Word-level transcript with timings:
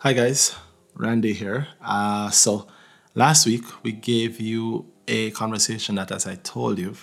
Hi 0.00 0.12
guys, 0.12 0.54
Randy 0.94 1.32
here. 1.32 1.68
Uh, 1.80 2.28
so 2.28 2.66
last 3.14 3.46
week 3.46 3.64
we 3.82 3.92
gave 3.92 4.38
you 4.38 4.92
a 5.08 5.30
conversation 5.30 5.94
that, 5.94 6.12
as 6.12 6.26
I 6.26 6.34
told 6.34 6.78
you, 6.78 6.94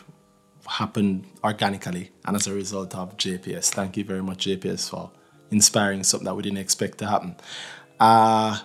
happened 0.68 1.26
organically 1.44 2.12
and 2.24 2.36
as 2.36 2.46
a 2.46 2.54
result 2.54 2.94
of 2.94 3.18
JPS. 3.18 3.71
Thank 3.74 3.98
you 3.98 4.04
very 4.04 4.21
much, 4.21 4.46
JPS, 4.46 4.92
for 4.92 5.10
inspiring 5.50 6.04
something 6.04 6.26
that 6.26 6.36
we 6.36 6.44
didn't 6.44 6.60
expect 6.60 7.00
to 7.00 7.08
happen. 7.08 7.36
Uh, 8.00 8.59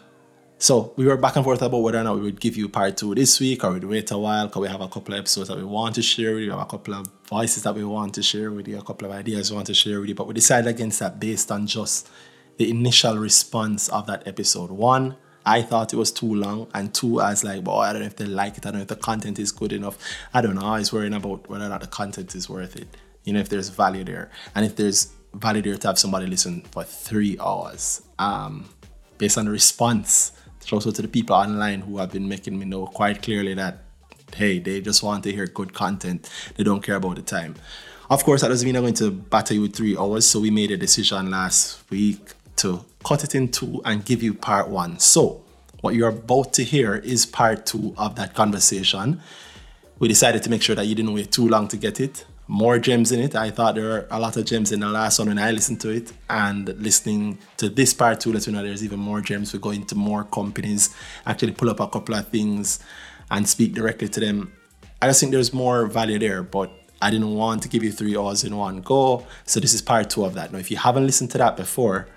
so 0.59 0.93
we 0.97 1.07
were 1.07 1.17
back 1.17 1.37
and 1.37 1.45
forth 1.45 1.63
about 1.63 1.79
whether 1.79 1.99
or 1.99 2.05
not 2.05 2.17
we 2.17 2.21
would 2.21 2.39
give 2.39 2.55
you 2.55 2.69
part 2.69 2.99
two 2.99 3.15
this 3.15 3.41
week 3.41 3.65
or 3.65 3.73
we'd 3.73 3.85
wait 3.85 4.11
a 4.11 4.19
while 4.19 4.47
because 4.47 4.61
we 4.61 4.69
have 4.69 4.83
a 4.83 4.89
couple 4.89 5.15
of 5.15 5.21
episodes 5.21 5.49
that 5.49 5.57
we 5.57 5.65
want 5.65 5.95
to 5.95 6.03
share 6.03 6.35
with 6.35 6.43
you, 6.43 6.51
we 6.51 6.53
have 6.53 6.67
a 6.67 6.71
couple 6.71 6.93
of 6.93 7.07
voices 7.27 7.63
that 7.63 7.75
we 7.75 7.83
want 7.83 8.13
to 8.17 8.23
share 8.23 8.51
with 8.51 8.69
you, 8.69 8.79
a 8.79 8.83
couple 8.83 9.11
of 9.11 9.15
ideas 9.15 9.51
we 9.51 9.55
want 9.55 9.69
to 9.69 9.75
share 9.75 9.99
with 10.01 10.11
you. 10.11 10.15
But 10.15 10.27
we 10.27 10.35
decided 10.35 10.69
against 10.69 11.01
that 11.01 11.19
based 11.19 11.51
on 11.51 11.67
just 11.67 12.11
the 12.59 12.71
initial 12.71 13.17
response 13.17 13.89
of 13.89 14.07
that 14.07 14.27
episode. 14.27 14.71
One, 14.71 15.17
I 15.47 15.63
thought 15.63 15.93
it 15.93 15.97
was 15.97 16.13
too 16.13 16.35
long, 16.35 16.69
and 16.75 16.95
two, 16.95 17.21
I 17.21 17.31
was 17.31 17.43
like, 17.43 17.65
boy, 17.65 17.81
I 17.81 17.93
don't 17.93 18.03
know 18.03 18.07
if 18.07 18.17
they 18.17 18.27
like 18.27 18.59
it, 18.59 18.67
I 18.67 18.71
don't 18.71 18.79
know 18.79 18.83
if 18.83 18.89
the 18.89 18.97
content 18.97 19.39
is 19.39 19.51
good 19.51 19.73
enough. 19.73 19.97
I 20.35 20.41
don't 20.43 20.55
know. 20.55 20.67
I 20.67 20.79
was 20.79 20.93
worrying 20.93 21.15
about 21.15 21.49
whether 21.49 21.65
or 21.65 21.69
not 21.69 21.81
the 21.81 21.87
content 21.87 22.35
is 22.35 22.49
worth 22.49 22.77
it. 22.77 22.89
You 23.25 23.33
know, 23.33 23.41
if 23.41 23.49
there's 23.49 23.69
value 23.71 24.05
there. 24.05 24.31
And 24.55 24.67
if 24.67 24.77
there's 24.77 25.13
value 25.35 25.63
there 25.63 25.77
to 25.77 25.87
have 25.87 25.99
somebody 25.99 26.27
listen 26.27 26.63
for 26.71 26.85
three 26.85 27.39
hours. 27.41 28.03
Um, 28.19 28.69
based 29.17 29.39
on 29.39 29.47
the 29.47 29.51
response 29.51 30.33
also 30.73 30.91
to 30.91 31.03
the 31.03 31.09
people 31.09 31.35
online 31.35 31.81
who 31.81 31.99
have 31.99 32.13
been 32.13 32.29
making 32.29 32.59
me 32.59 32.65
know 32.65 32.87
quite 32.87 33.23
clearly 33.23 33.55
that 33.55 33.85
hey, 34.35 34.59
they 34.59 34.81
just 34.81 35.03
want 35.03 35.25
to 35.25 35.33
hear 35.33 35.47
good 35.47 35.73
content. 35.73 36.29
They 36.57 36.63
don't 36.63 36.83
care 36.83 36.97
about 36.97 37.17
the 37.17 37.23
time. 37.23 37.55
Of 38.11 38.25
course, 38.25 38.43
that 38.43 38.49
doesn't 38.49 38.67
mean 38.67 38.77
I'm 38.77 38.83
going 38.83 38.93
to 38.95 39.11
batter 39.11 39.55
you 39.55 39.63
with 39.63 39.75
three 39.75 39.97
hours. 39.97 40.27
So 40.27 40.41
we 40.41 40.51
made 40.51 40.71
a 40.71 40.77
decision 40.77 41.31
last 41.31 41.91
week 41.91 42.35
to 42.59 42.85
cut 43.05 43.25
it 43.25 43.35
in 43.35 43.49
two 43.49 43.81
and 43.85 44.05
give 44.05 44.23
you 44.23 44.35
part 44.35 44.69
one. 44.69 44.99
So 44.99 45.45
what 45.81 45.95
you're 45.95 46.09
about 46.09 46.53
to 46.55 46.65
hear 46.65 46.97
is 46.97 47.27
part 47.27 47.67
two 47.67 47.95
of 47.97 48.17
that 48.17 48.35
conversation. 48.35 49.21
We 49.99 50.09
decided 50.09 50.43
to 50.45 50.51
make 50.51 50.63
sure 50.63 50.77
that 50.77 50.87
you 50.87 50.95
didn't 50.95 51.15
wait 51.15 51.33
too 51.33 51.49
long 51.49 51.69
to 51.69 51.77
get 51.77 52.01
it 52.01 52.25
more 52.49 52.79
gems 52.79 53.13
in 53.13 53.21
it. 53.21 53.37
I 53.37 53.51
thought 53.51 53.75
there 53.75 53.85
were 53.85 54.07
a 54.11 54.19
lot 54.19 54.37
of 54.39 54.47
gems 54.47 54.73
in 54.73 54.81
the 54.81 54.89
last 54.89 55.19
one 55.19 55.29
when 55.29 55.39
I 55.39 55.51
listened 55.51 55.81
to 55.83 55.91
it. 55.91 56.13
And 56.29 56.67
listening 56.83 57.39
to 57.59 57.69
this 57.69 57.93
part 57.93 58.21
too, 58.21 58.33
lets 58.33 58.49
me 58.49 58.55
know 58.55 58.63
there's 58.63 58.83
even 58.83 58.99
more 58.99 59.21
gems. 59.21 59.53
We 59.53 59.59
go 59.59 59.71
into 59.71 59.95
more 59.95 60.25
companies, 60.25 60.95
actually 61.27 61.53
pull 61.53 61.69
up 61.69 61.81
a 61.81 61.87
couple 61.87 62.15
of 62.15 62.27
things 62.29 62.81
and 63.31 63.47
speak 63.47 63.75
directly 63.75 64.09
to 64.09 64.21
them. 64.21 64.53
I 65.01 65.07
just 65.07 65.21
think 65.21 65.31
there's 65.31 65.53
more 65.53 65.87
value 65.87 66.19
there, 66.19 66.43
but 66.43 66.73
I 67.01 67.11
didn't 67.11 67.35
want 67.35 67.63
to 67.63 67.69
give 67.69 67.85
you 67.85 67.93
three 67.93 68.17
hours 68.17 68.43
in 68.43 68.57
one 68.57 68.81
go. 68.81 69.27
So 69.45 69.61
this 69.61 69.75
is 69.75 69.83
part 69.83 70.11
two 70.11 70.25
of 70.25 70.35
that. 70.35 70.51
Now, 70.51 70.59
if 70.59 70.71
you 70.71 70.79
haven't 70.79 71.07
listened 71.07 71.31
to 71.33 71.39
that 71.39 71.57
before, 71.57 72.09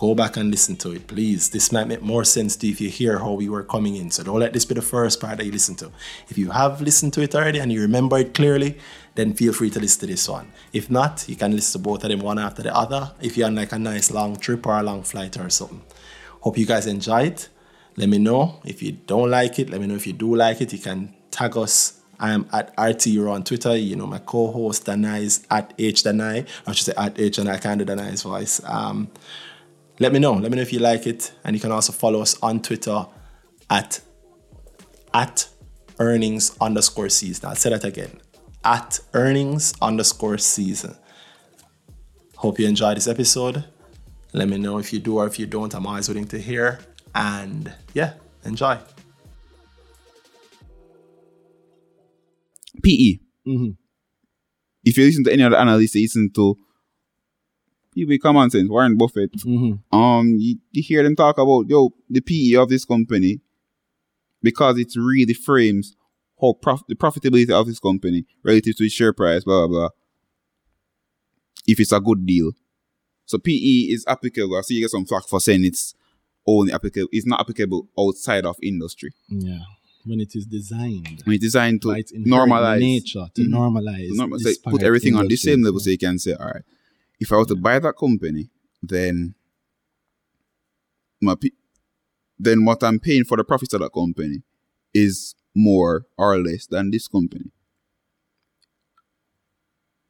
go 0.00 0.14
back 0.14 0.38
and 0.38 0.50
listen 0.50 0.76
to 0.76 0.92
it, 0.92 1.06
please. 1.06 1.50
This 1.50 1.70
might 1.70 1.86
make 1.86 2.00
more 2.00 2.24
sense 2.24 2.56
to 2.56 2.66
you 2.66 2.72
if 2.72 2.80
you 2.80 2.88
hear 2.88 3.18
how 3.18 3.32
we 3.32 3.50
were 3.50 3.62
coming 3.62 3.96
in. 3.96 4.10
So 4.10 4.24
don't 4.24 4.40
let 4.40 4.54
this 4.54 4.64
be 4.64 4.74
the 4.74 4.80
first 4.80 5.20
part 5.20 5.36
that 5.36 5.44
you 5.44 5.52
listen 5.52 5.74
to. 5.76 5.92
If 6.30 6.38
you 6.38 6.50
have 6.52 6.80
listened 6.80 7.12
to 7.14 7.20
it 7.20 7.34
already 7.34 7.58
and 7.58 7.70
you 7.70 7.82
remember 7.82 8.16
it 8.16 8.32
clearly, 8.32 8.78
then 9.14 9.34
feel 9.34 9.52
free 9.52 9.68
to 9.68 9.78
listen 9.78 10.00
to 10.00 10.06
this 10.06 10.26
one. 10.26 10.52
If 10.72 10.90
not, 10.90 11.28
you 11.28 11.36
can 11.36 11.54
listen 11.54 11.78
to 11.78 11.84
both 11.86 12.02
of 12.02 12.08
them 12.08 12.20
one 12.20 12.38
after 12.38 12.62
the 12.62 12.74
other 12.74 13.12
if 13.20 13.36
you're 13.36 13.46
on 13.46 13.56
like 13.56 13.72
a 13.72 13.78
nice 13.78 14.10
long 14.10 14.36
trip 14.36 14.66
or 14.66 14.78
a 14.78 14.82
long 14.82 15.02
flight 15.02 15.36
or 15.38 15.50
something. 15.50 15.82
Hope 16.40 16.56
you 16.56 16.64
guys 16.64 16.86
enjoy 16.86 17.24
it. 17.24 17.50
Let 17.96 18.08
me 18.08 18.16
know 18.16 18.62
if 18.64 18.82
you 18.82 18.92
don't 18.92 19.30
like 19.30 19.58
it. 19.58 19.68
Let 19.68 19.82
me 19.82 19.86
know 19.86 19.96
if 19.96 20.06
you 20.06 20.14
do 20.14 20.34
like 20.34 20.62
it. 20.62 20.72
You 20.72 20.78
can 20.78 21.14
tag 21.30 21.58
us. 21.58 22.00
I 22.18 22.32
am 22.32 22.48
at 22.54 22.74
RTEuro 22.76 23.32
on 23.32 23.44
Twitter. 23.44 23.76
You 23.76 23.96
know, 23.96 24.06
my 24.06 24.18
co-host 24.18 24.86
Danai 24.86 25.20
is 25.20 25.46
at 25.50 25.74
H 25.78 26.04
Danai. 26.04 26.48
I 26.66 26.72
should 26.72 26.86
say 26.86 26.94
at 26.96 27.20
H 27.20 27.36
and 27.36 27.50
I 27.50 27.58
can't 27.58 27.78
do 27.78 27.84
Danai's 27.84 28.22
voice. 28.22 28.62
Um, 28.64 29.10
let 30.00 30.12
me 30.14 30.18
know. 30.18 30.32
Let 30.32 30.50
me 30.50 30.56
know 30.56 30.62
if 30.62 30.72
you 30.72 30.80
like 30.80 31.06
it. 31.06 31.32
And 31.44 31.54
you 31.54 31.60
can 31.60 31.70
also 31.70 31.92
follow 31.92 32.22
us 32.22 32.36
on 32.42 32.60
Twitter 32.62 33.06
at 33.68 34.00
at 35.12 35.48
earnings 35.98 36.56
underscore 36.60 37.10
season. 37.10 37.48
I'll 37.48 37.54
say 37.54 37.70
that 37.70 37.84
again. 37.84 38.18
At 38.64 38.98
earnings 39.12 39.74
underscore 39.80 40.38
season. 40.38 40.96
Hope 42.36 42.58
you 42.58 42.66
enjoyed 42.66 42.96
this 42.96 43.06
episode. 43.06 43.64
Let 44.32 44.48
me 44.48 44.56
know 44.56 44.78
if 44.78 44.92
you 44.92 44.98
do 44.98 45.18
or 45.18 45.26
if 45.26 45.38
you 45.38 45.46
don't. 45.46 45.74
I'm 45.74 45.86
always 45.86 46.08
willing 46.08 46.26
to 46.28 46.38
hear. 46.38 46.80
And 47.14 47.72
yeah, 47.92 48.14
enjoy. 48.44 48.78
PE. 52.82 53.18
Mm-hmm. 53.46 53.70
If 54.84 54.96
you 54.96 55.04
listen 55.04 55.24
to 55.24 55.32
any 55.32 55.42
other 55.42 55.56
analysts, 55.56 55.94
listen 55.94 56.30
to 56.36 56.56
people 57.94 58.12
with 58.12 58.22
common 58.22 58.50
sense, 58.50 58.68
Warren 58.68 58.96
Buffett, 58.96 59.32
mm-hmm. 59.32 59.96
um, 59.96 60.36
you, 60.38 60.56
you, 60.70 60.82
hear 60.82 61.02
them 61.02 61.16
talk 61.16 61.38
about 61.38 61.68
yo 61.68 61.90
the 62.08 62.20
PE 62.20 62.54
of 62.60 62.68
this 62.68 62.84
company 62.84 63.40
because 64.42 64.78
it 64.78 64.92
really 64.96 65.34
frames 65.34 65.96
how 66.40 66.54
prof- 66.54 66.86
the 66.88 66.94
profitability 66.94 67.50
of 67.50 67.66
this 67.66 67.80
company 67.80 68.24
relative 68.42 68.76
to 68.76 68.84
its 68.84 68.94
share 68.94 69.12
price, 69.12 69.44
blah 69.44 69.66
blah 69.66 69.78
blah. 69.78 69.88
If 71.66 71.80
it's 71.80 71.92
a 71.92 72.00
good 72.00 72.26
deal, 72.26 72.52
so 73.26 73.38
PE 73.38 73.92
is 73.92 74.04
applicable. 74.08 74.56
I 74.56 74.62
see 74.62 74.74
you 74.74 74.82
get 74.82 74.90
some 74.90 75.06
flack 75.06 75.26
for 75.28 75.40
saying 75.40 75.64
it's 75.64 75.94
only 76.46 76.72
applicable. 76.72 77.08
It's 77.12 77.26
not 77.26 77.40
applicable 77.40 77.88
outside 77.98 78.46
of 78.46 78.56
industry. 78.62 79.10
Yeah 79.28 79.60
when 80.04 80.20
it 80.20 80.34
is 80.34 80.46
designed. 80.46 81.22
When 81.24 81.34
it's 81.34 81.44
designed 81.44 81.82
to 81.82 81.88
normalize 81.88 82.80
nature, 82.80 83.26
to 83.34 83.42
mm-hmm. 83.42 83.54
normalize, 83.54 84.08
to 84.08 84.16
normal, 84.16 84.38
so 84.38 84.50
put 84.64 84.82
everything 84.82 85.14
on 85.14 85.28
the 85.28 85.36
same 85.36 85.62
level, 85.62 85.80
so 85.80 85.90
you 85.90 85.98
can 85.98 86.18
say, 86.18 86.34
all 86.34 86.46
right, 86.46 86.62
if 87.20 87.32
I 87.32 87.36
were 87.36 87.44
to 87.44 87.56
buy 87.56 87.78
that 87.78 87.96
company, 87.96 88.50
then 88.82 89.34
my 91.20 91.36
then 92.38 92.64
what 92.64 92.82
I'm 92.82 92.98
paying 92.98 93.24
for 93.24 93.36
the 93.36 93.44
profits 93.44 93.74
of 93.74 93.80
that 93.80 93.92
company 93.92 94.42
is 94.94 95.34
more 95.54 96.06
or 96.16 96.38
less 96.38 96.66
than 96.66 96.90
this 96.90 97.06
company. 97.06 97.52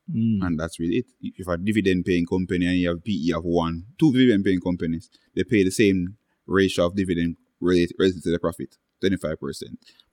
Mm. 0.08 0.44
And 0.44 0.60
that's 0.60 0.78
really 0.78 0.98
it. 0.98 1.06
If 1.20 1.48
a 1.48 1.56
dividend 1.56 2.04
paying 2.04 2.26
company 2.26 2.66
and 2.66 2.76
you 2.76 2.88
have 2.88 3.04
PE 3.04 3.32
of 3.36 3.44
one, 3.44 3.86
two 3.98 4.12
dividend 4.12 4.44
paying 4.44 4.60
companies, 4.60 5.10
they 5.34 5.44
pay 5.44 5.64
the 5.64 5.70
same 5.70 6.16
ratio 6.46 6.86
of 6.86 6.96
dividend 6.96 7.36
related, 7.60 7.96
related 7.98 8.22
to 8.22 8.30
the 8.30 8.38
profit, 8.38 8.76
25%. 9.02 9.36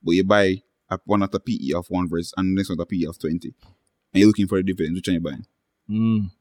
But 0.04 0.12
you 0.12 0.24
buy 0.24 0.62
one 1.06 1.24
at 1.24 1.34
a 1.34 1.40
PE 1.40 1.74
of 1.76 1.88
one 1.90 2.10
versus 2.10 2.34
and 2.38 2.56
next 2.56 2.70
one 2.70 2.80
at 2.80 2.84
a 2.84 2.86
PE 2.86 3.06
of 3.06 3.20
20. 3.20 3.48
And 3.48 3.54
you're 4.14 4.28
looking 4.28 4.48
for 4.48 4.58
the 4.58 4.64
dividend, 4.64 4.96
which 4.96 5.08
are 5.08 5.12
you 5.12 5.20
buying? 5.20 5.46
Mm. 5.90 6.32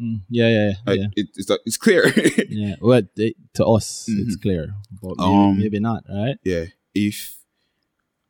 Mm, 0.00 0.20
yeah, 0.28 0.48
yeah, 0.48 0.72
like, 0.86 0.98
yeah. 0.98 1.06
It, 1.16 1.28
it's 1.36 1.50
it's 1.64 1.76
clear. 1.76 2.06
yeah, 2.48 2.74
well, 2.80 3.02
it, 3.16 3.36
to 3.54 3.66
us, 3.66 4.06
mm-hmm. 4.10 4.22
it's 4.26 4.36
clear, 4.36 4.74
but 5.02 5.16
maybe, 5.16 5.30
um, 5.30 5.58
maybe, 5.58 5.80
not, 5.80 6.04
right? 6.08 6.36
Yeah, 6.44 6.66
if 6.94 7.38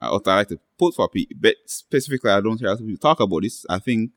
I 0.00 0.12
would 0.12 0.26
like 0.26 0.48
to 0.48 0.60
put 0.78 0.94
for 0.94 1.08
people, 1.08 1.36
but 1.40 1.56
specifically, 1.66 2.30
I 2.30 2.40
don't 2.40 2.58
hear 2.58 2.76
people 2.76 2.96
talk 2.96 3.20
about 3.20 3.42
this. 3.42 3.66
I 3.68 3.78
think 3.78 4.12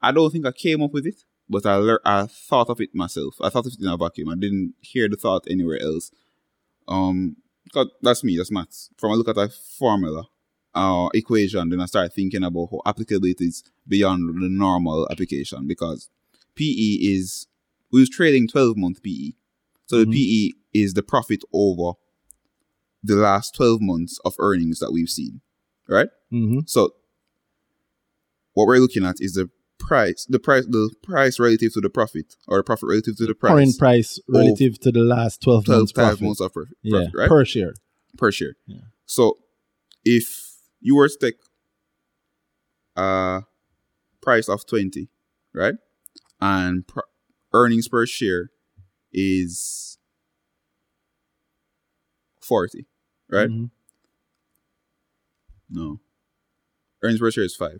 I 0.00 0.12
don't 0.12 0.30
think 0.30 0.46
I 0.46 0.52
came 0.52 0.82
up 0.82 0.92
with 0.92 1.06
it, 1.06 1.24
but 1.48 1.64
I 1.64 1.76
learned, 1.76 2.00
I 2.04 2.26
thought 2.26 2.68
of 2.68 2.80
it 2.80 2.94
myself. 2.94 3.36
I 3.40 3.48
thought 3.48 3.66
of 3.66 3.72
it 3.72 3.80
in 3.80 3.88
a 3.88 3.96
vacuum. 3.96 4.28
I 4.28 4.34
didn't 4.34 4.74
hear 4.80 5.08
the 5.08 5.16
thought 5.16 5.46
anywhere 5.48 5.80
else. 5.80 6.10
Um, 6.88 7.36
because 7.64 7.88
that's 8.02 8.24
me. 8.24 8.36
That's 8.36 8.50
maths. 8.50 8.90
From 8.96 9.12
I 9.12 9.14
look 9.14 9.28
at 9.28 9.38
a 9.38 9.48
formula, 9.48 10.24
uh, 10.74 11.08
equation, 11.14 11.68
then 11.68 11.80
I 11.80 11.86
start 11.86 12.12
thinking 12.12 12.42
about 12.42 12.68
how 12.70 12.82
applicable 12.86 13.28
it 13.28 13.40
is 13.40 13.62
beyond 13.86 14.42
the 14.42 14.48
normal 14.48 15.08
application 15.10 15.66
because 15.66 16.08
PE 16.54 16.98
is 17.00 17.46
we 17.92 18.00
was 18.00 18.08
trading 18.08 18.48
12 18.48 18.76
month 18.76 19.02
PE. 19.02 19.32
So 19.86 19.96
mm-hmm. 19.96 20.10
the 20.10 20.52
PE 20.72 20.80
is 20.80 20.94
the 20.94 21.02
profit 21.02 21.42
over 21.52 21.98
the 23.02 23.16
last 23.16 23.54
12 23.54 23.80
months 23.80 24.18
of 24.24 24.34
earnings 24.38 24.78
that 24.78 24.92
we've 24.92 25.08
seen. 25.08 25.40
Right? 25.88 26.08
Mm-hmm. 26.32 26.60
So 26.66 26.90
what 28.54 28.66
we're 28.66 28.78
looking 28.78 29.04
at 29.04 29.16
is 29.20 29.34
the 29.34 29.50
price, 29.78 30.26
the 30.28 30.38
price, 30.38 30.64
the 30.66 30.90
price 31.02 31.38
relative 31.38 31.72
to 31.74 31.80
the 31.80 31.90
profit, 31.90 32.36
or 32.48 32.58
the 32.58 32.62
profit 32.62 32.88
relative 32.88 33.16
to 33.16 33.26
the 33.26 33.34
price. 33.34 33.52
Current 33.52 33.78
price 33.78 34.20
relative 34.28 34.78
to 34.80 34.92
the 34.92 35.00
last 35.00 35.42
12, 35.42 35.64
12 35.64 35.78
months 35.78 35.92
12 35.92 36.08
profit. 36.08 36.24
months 36.24 36.40
of 36.40 36.52
profit, 36.52 36.76
yeah, 36.82 37.06
right? 37.14 37.28
Per 37.28 37.44
share. 37.44 37.74
Per 38.16 38.32
share. 38.32 38.54
Yeah. 38.66 38.78
So 39.06 39.38
if 40.04 40.56
you 40.80 40.96
were 40.96 41.08
to 41.08 41.16
take 41.20 41.36
a 42.96 43.42
price 44.20 44.48
of 44.48 44.66
20, 44.66 45.08
right? 45.54 45.74
And 46.42 46.84
pr- 46.88 47.00
earnings 47.52 47.86
per 47.86 48.04
share 48.04 48.50
is 49.12 49.96
40, 52.40 52.84
right? 53.30 53.48
Mm-hmm. 53.48 53.66
No. 55.70 56.00
Earnings 57.00 57.20
per 57.20 57.30
share 57.30 57.44
is 57.44 57.54
5. 57.54 57.70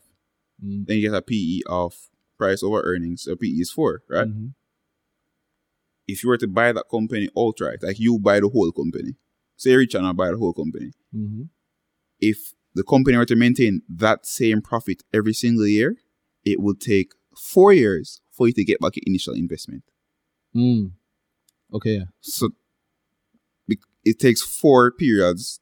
Mm-hmm. 0.64 0.84
Then 0.84 0.96
you 0.96 1.10
get 1.10 1.16
a 1.16 1.22
PE 1.22 1.62
of 1.66 2.08
price 2.38 2.62
over 2.62 2.82
earnings. 2.82 3.26
A 3.26 3.36
PE 3.36 3.48
is 3.48 3.72
4, 3.72 4.02
right? 4.08 4.28
Mm-hmm. 4.28 4.46
If 6.06 6.22
you 6.22 6.28
were 6.28 6.38
to 6.38 6.46
buy 6.46 6.70
that 6.70 6.88
company 6.88 7.28
outright, 7.36 7.82
like 7.82 7.98
you 7.98 8.20
buy 8.20 8.38
the 8.38 8.48
whole 8.48 8.70
company, 8.70 9.16
say 9.56 9.74
Rich 9.74 9.96
and 9.96 10.06
I 10.06 10.12
buy 10.12 10.30
the 10.30 10.38
whole 10.38 10.52
company. 10.52 10.92
Mm-hmm. 11.12 11.42
If 12.20 12.54
the 12.74 12.84
company 12.84 13.16
were 13.16 13.26
to 13.26 13.36
maintain 13.36 13.82
that 13.88 14.24
same 14.24 14.62
profit 14.62 15.02
every 15.12 15.32
single 15.32 15.66
year, 15.66 15.96
it 16.44 16.60
would 16.60 16.80
take 16.80 17.10
four 17.36 17.72
years 17.72 18.21
for 18.32 18.48
you 18.48 18.52
to 18.54 18.64
get 18.64 18.80
back 18.80 18.96
your 18.96 19.04
initial 19.06 19.34
investment. 19.34 19.84
Mm. 20.54 20.92
Okay. 21.72 22.02
So 22.20 22.50
it 24.04 24.18
takes 24.18 24.42
four 24.42 24.90
periods, 24.90 25.60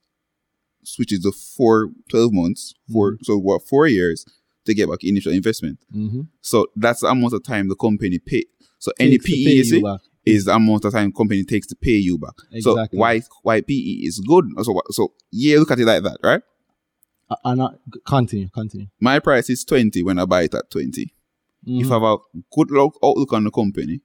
which 0.98 1.12
is 1.12 1.20
the 1.20 1.32
four 1.32 1.90
12 2.08 2.32
months, 2.32 2.74
4 2.90 3.12
Mm-hmm. 3.12 3.22
so 3.22 3.38
what 3.38 3.66
four 3.66 3.86
years 3.86 4.24
to 4.64 4.74
get 4.74 4.88
back 4.88 5.04
initial 5.04 5.32
investment. 5.32 5.78
Mm-hmm. 5.94 6.22
So 6.40 6.66
that's 6.76 7.00
the 7.00 7.08
amount 7.08 7.34
of 7.34 7.44
time 7.44 7.68
the 7.68 7.76
company 7.76 8.18
pay. 8.18 8.44
So 8.78 8.92
any 8.98 9.18
PE 9.18 9.34
you 9.34 9.64
see 9.64 9.84
is 10.24 10.46
the 10.46 10.54
amount 10.54 10.84
of 10.84 10.92
time 10.92 11.12
company 11.12 11.44
takes 11.44 11.66
to 11.68 11.76
pay 11.76 11.96
you 11.96 12.18
back. 12.18 12.34
So 12.60 12.86
why 12.92 13.22
why 13.42 13.60
PE 13.60 13.74
is 13.74 14.20
good? 14.20 14.46
So 14.62 14.80
so 14.90 15.12
yeah, 15.30 15.58
look 15.58 15.70
at 15.70 15.80
it 15.80 15.86
like 15.86 16.02
that, 16.02 16.18
right? 16.22 16.42
Uh, 17.28 17.36
uh, 17.44 17.54
not, 17.54 17.78
continue, 18.04 18.48
continue. 18.48 18.88
My 19.00 19.18
price 19.18 19.50
is 19.50 19.64
twenty 19.64 20.02
when 20.02 20.18
I 20.18 20.24
buy 20.24 20.42
it 20.42 20.54
at 20.54 20.70
20 21.64 21.80
If. 21.82 21.90
I 21.90 21.94
have 21.94 22.02
a 22.02 22.16
good 22.52 22.70
look, 22.70 22.98
outlook 23.02 23.32
on 23.32 23.44
the 23.44 23.50
company, 23.50 24.00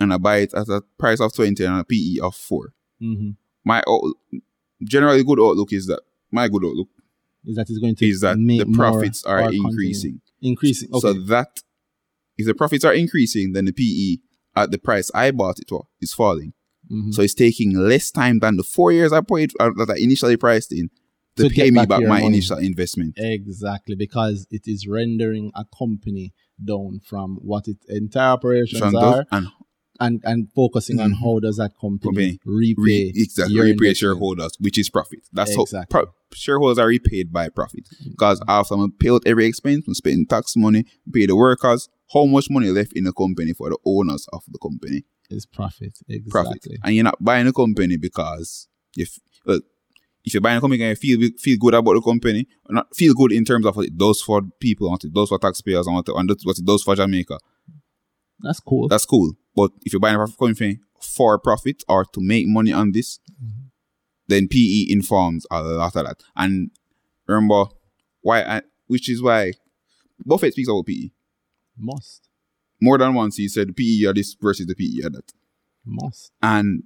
and 0.00 0.12
I 0.12 0.18
buy 0.18 0.38
it 0.38 0.54
at 0.54 0.68
a 0.68 0.82
price 0.98 1.20
of 1.20 1.32
twenty 1.34 1.64
and 1.64 1.80
a 1.80 1.84
PE 1.84 2.18
of 2.22 2.34
four, 2.34 2.72
Mhm. 3.00 3.36
my 3.64 3.82
out, 3.88 4.02
generally 4.82 5.22
good 5.24 5.38
outlook 5.40 5.72
is 5.72 5.86
that 5.86 6.00
my 6.30 6.48
good 6.48 6.64
outlook 6.64 6.88
is 7.44 7.56
that 7.56 7.68
it's 7.68 7.78
going 7.78 7.94
to 7.96 8.06
is 8.08 8.20
that 8.20 8.36
the 8.38 8.64
profits 8.72 9.24
are 9.24 9.40
or 9.40 9.42
continue. 9.50 9.68
increasing. 9.68 10.20
Increasing. 10.40 10.88
Okay. 10.92 11.00
So 11.00 11.12
that 11.26 11.62
if 12.38 12.46
the 12.46 12.54
profits 12.54 12.84
are 12.84 12.94
increasing, 12.94 13.52
then 13.52 13.66
the 13.66 13.72
PE 13.72 14.18
at 14.56 14.70
the 14.70 14.78
price 14.78 15.10
I 15.14 15.30
bought 15.30 15.58
it 15.60 15.68
for 15.68 15.86
is 16.00 16.12
falling. 16.12 16.52
Mhm. 16.90 17.12
So 17.14 17.22
it's 17.22 17.34
taking 17.34 17.74
less 17.76 18.10
time 18.10 18.38
than 18.40 18.56
the 18.56 18.62
four 18.64 18.92
years 18.92 19.12
I 19.12 19.20
paid 19.20 19.52
uh, 19.60 19.70
that 19.76 19.90
I 19.90 19.98
initially 19.98 20.36
priced 20.36 20.72
in 20.72 20.90
to, 21.36 21.44
To 21.48 21.50
pay 21.54 21.70
me 21.70 21.76
back 21.76 21.88
back 21.88 22.00
my 22.02 22.08
money. 22.20 22.26
initial 22.26 22.58
investment. 22.58 23.14
Exactly, 23.16 23.94
because 23.94 24.46
it 24.50 24.62
is 24.66 24.86
rendering 24.86 25.50
a 25.54 25.64
company 25.76 26.32
down 26.64 27.00
from 27.04 27.36
what 27.42 27.68
its 27.68 27.84
entire 27.88 28.32
operations 28.32 28.80
does- 28.80 28.94
are 28.94 29.26
and 29.30 29.48
and, 30.00 30.20
and 30.24 30.48
focusing 30.52 30.98
on 30.98 31.12
Mhm. 31.12 31.20
how 31.20 31.38
does 31.38 31.58
that 31.58 31.72
company, 31.80 32.38
Company 32.38 32.40
repay 32.44 32.74
re- 32.82 33.12
exactly 33.14 33.54
repay 33.56 33.70
investment. 33.70 33.96
shareholders, 33.98 34.52
which 34.58 34.76
is 34.76 34.90
profit. 34.90 35.20
That's 35.32 35.52
Exactly. 35.52 35.78
how 35.78 35.84
pro- 36.04 36.12
shareholders 36.34 36.78
are 36.78 36.88
repaid 36.88 37.32
by 37.32 37.50
profit. 37.50 37.86
Because 38.08 38.40
after 38.48 38.74
I 38.74 38.86
pay 38.98 39.10
out 39.10 39.22
every 39.26 39.44
expense, 39.46 39.84
I'm 39.86 39.94
spending 39.94 40.26
tax 40.26 40.56
money, 40.56 40.86
pay 41.12 41.26
the 41.26 41.36
workers, 41.36 41.88
how 42.12 42.24
much 42.24 42.48
money 42.50 42.70
left 42.70 42.94
in 42.94 43.04
the 43.04 43.12
company 43.12 43.52
for 43.52 43.68
the 43.70 43.78
owners 43.84 44.26
of 44.32 44.42
the 44.48 44.58
company? 44.58 45.04
Is 45.30 45.46
profit. 45.46 45.92
Exactly. 46.08 46.30
Profit. 46.30 46.66
And 46.82 46.94
you're 46.96 47.04
not 47.04 47.22
buying 47.22 47.46
a 47.46 47.52
company 47.52 47.96
because 47.96 48.66
if 48.96 49.20
well, 49.46 49.60
if 50.24 50.34
you're 50.34 50.40
buying 50.40 50.58
a 50.58 50.60
company 50.60 50.82
and 50.82 50.90
you 50.90 50.96
feel 51.18 51.30
feel 51.38 51.58
good 51.58 51.74
about 51.74 51.94
the 51.94 52.00
company, 52.00 52.46
not 52.68 52.94
feel 52.94 53.14
good 53.14 53.32
in 53.32 53.44
terms 53.44 53.66
of 53.66 53.76
what 53.76 53.86
it 53.86 53.96
does 53.96 54.22
for 54.22 54.42
people, 54.60 54.90
what 54.90 55.04
it 55.04 55.12
does 55.12 55.28
for 55.28 55.38
taxpayers, 55.38 55.86
and 55.86 55.96
what 55.96 56.08
it, 56.08 56.14
and 56.14 56.30
what 56.44 56.58
it 56.58 56.64
does 56.64 56.82
for 56.82 56.94
Jamaica, 56.94 57.38
That's 58.40 58.60
cool. 58.60 58.88
that's 58.88 59.04
cool. 59.04 59.32
But 59.54 59.72
if 59.82 59.92
you're 59.92 60.00
buying 60.00 60.16
a 60.16 60.26
company 60.26 60.78
for 61.00 61.38
profit 61.38 61.82
or 61.88 62.04
to 62.04 62.20
make 62.20 62.46
money 62.46 62.72
on 62.72 62.92
this, 62.92 63.18
mm-hmm. 63.42 63.66
then 64.28 64.48
PE 64.48 64.86
informs 64.90 65.46
a 65.50 65.62
lot 65.62 65.96
of 65.96 66.06
that. 66.06 66.22
And 66.36 66.70
remember 67.26 67.64
why, 68.20 68.42
I, 68.42 68.62
which 68.86 69.08
is 69.10 69.20
why 69.22 69.52
Buffett 70.24 70.52
speaks 70.52 70.68
about 70.68 70.86
PE 70.86 71.10
Must. 71.76 72.28
more 72.80 72.96
than 72.98 73.14
once. 73.14 73.36
He 73.36 73.48
said 73.48 73.76
PE 73.76 74.04
are 74.06 74.14
this 74.14 74.34
versus 74.40 74.66
the 74.66 74.74
PE 74.76 75.06
are 75.06 75.10
that, 75.10 75.32
Must. 75.84 76.30
and 76.40 76.84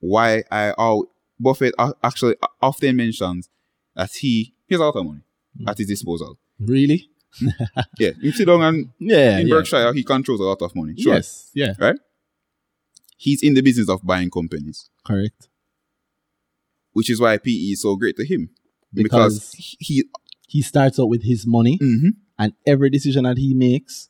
why 0.00 0.42
I 0.50 0.74
oh 0.76 1.06
Buffett 1.38 1.74
actually 2.02 2.36
often 2.62 2.96
mentions 2.96 3.48
that 3.94 4.10
he 4.12 4.54
has 4.70 4.80
a 4.80 4.84
lot 4.84 4.96
of 4.96 5.04
money 5.06 5.20
at 5.66 5.76
his 5.78 5.86
disposal. 5.88 6.38
Really? 6.58 7.10
Yeah, 7.98 8.12
you 8.20 8.32
sit 8.32 8.46
down 8.46 8.62
and 8.62 8.88
Yeah. 8.98 9.38
in 9.38 9.48
yeah. 9.48 9.54
Berkshire 9.54 9.92
he 9.92 10.02
controls 10.04 10.40
a 10.40 10.44
lot 10.44 10.62
of 10.62 10.74
money. 10.74 10.94
Sure, 10.96 11.14
Yes. 11.14 11.50
Yeah. 11.54 11.74
Right? 11.78 11.96
He's 13.18 13.42
in 13.42 13.54
the 13.54 13.60
business 13.62 13.88
of 13.90 14.04
buying 14.04 14.30
companies. 14.30 14.88
Correct. 15.04 15.48
which 16.92 17.10
is 17.10 17.20
why 17.20 17.36
PE 17.36 17.50
is 17.72 17.82
so 17.82 17.94
great 17.96 18.16
to 18.16 18.24
him 18.24 18.48
Because- 18.94 19.50
because, 19.50 19.76
he. 19.78 20.04
He 20.48 20.62
starts 20.62 20.98
out 21.00 21.08
with 21.08 21.24
his 21.24 21.44
money, 21.46 21.76
Mhm. 21.76 22.10
and 22.38 22.52
every 22.66 22.88
decision 22.88 23.24
that 23.24 23.36
he 23.36 23.52
makes, 23.52 24.08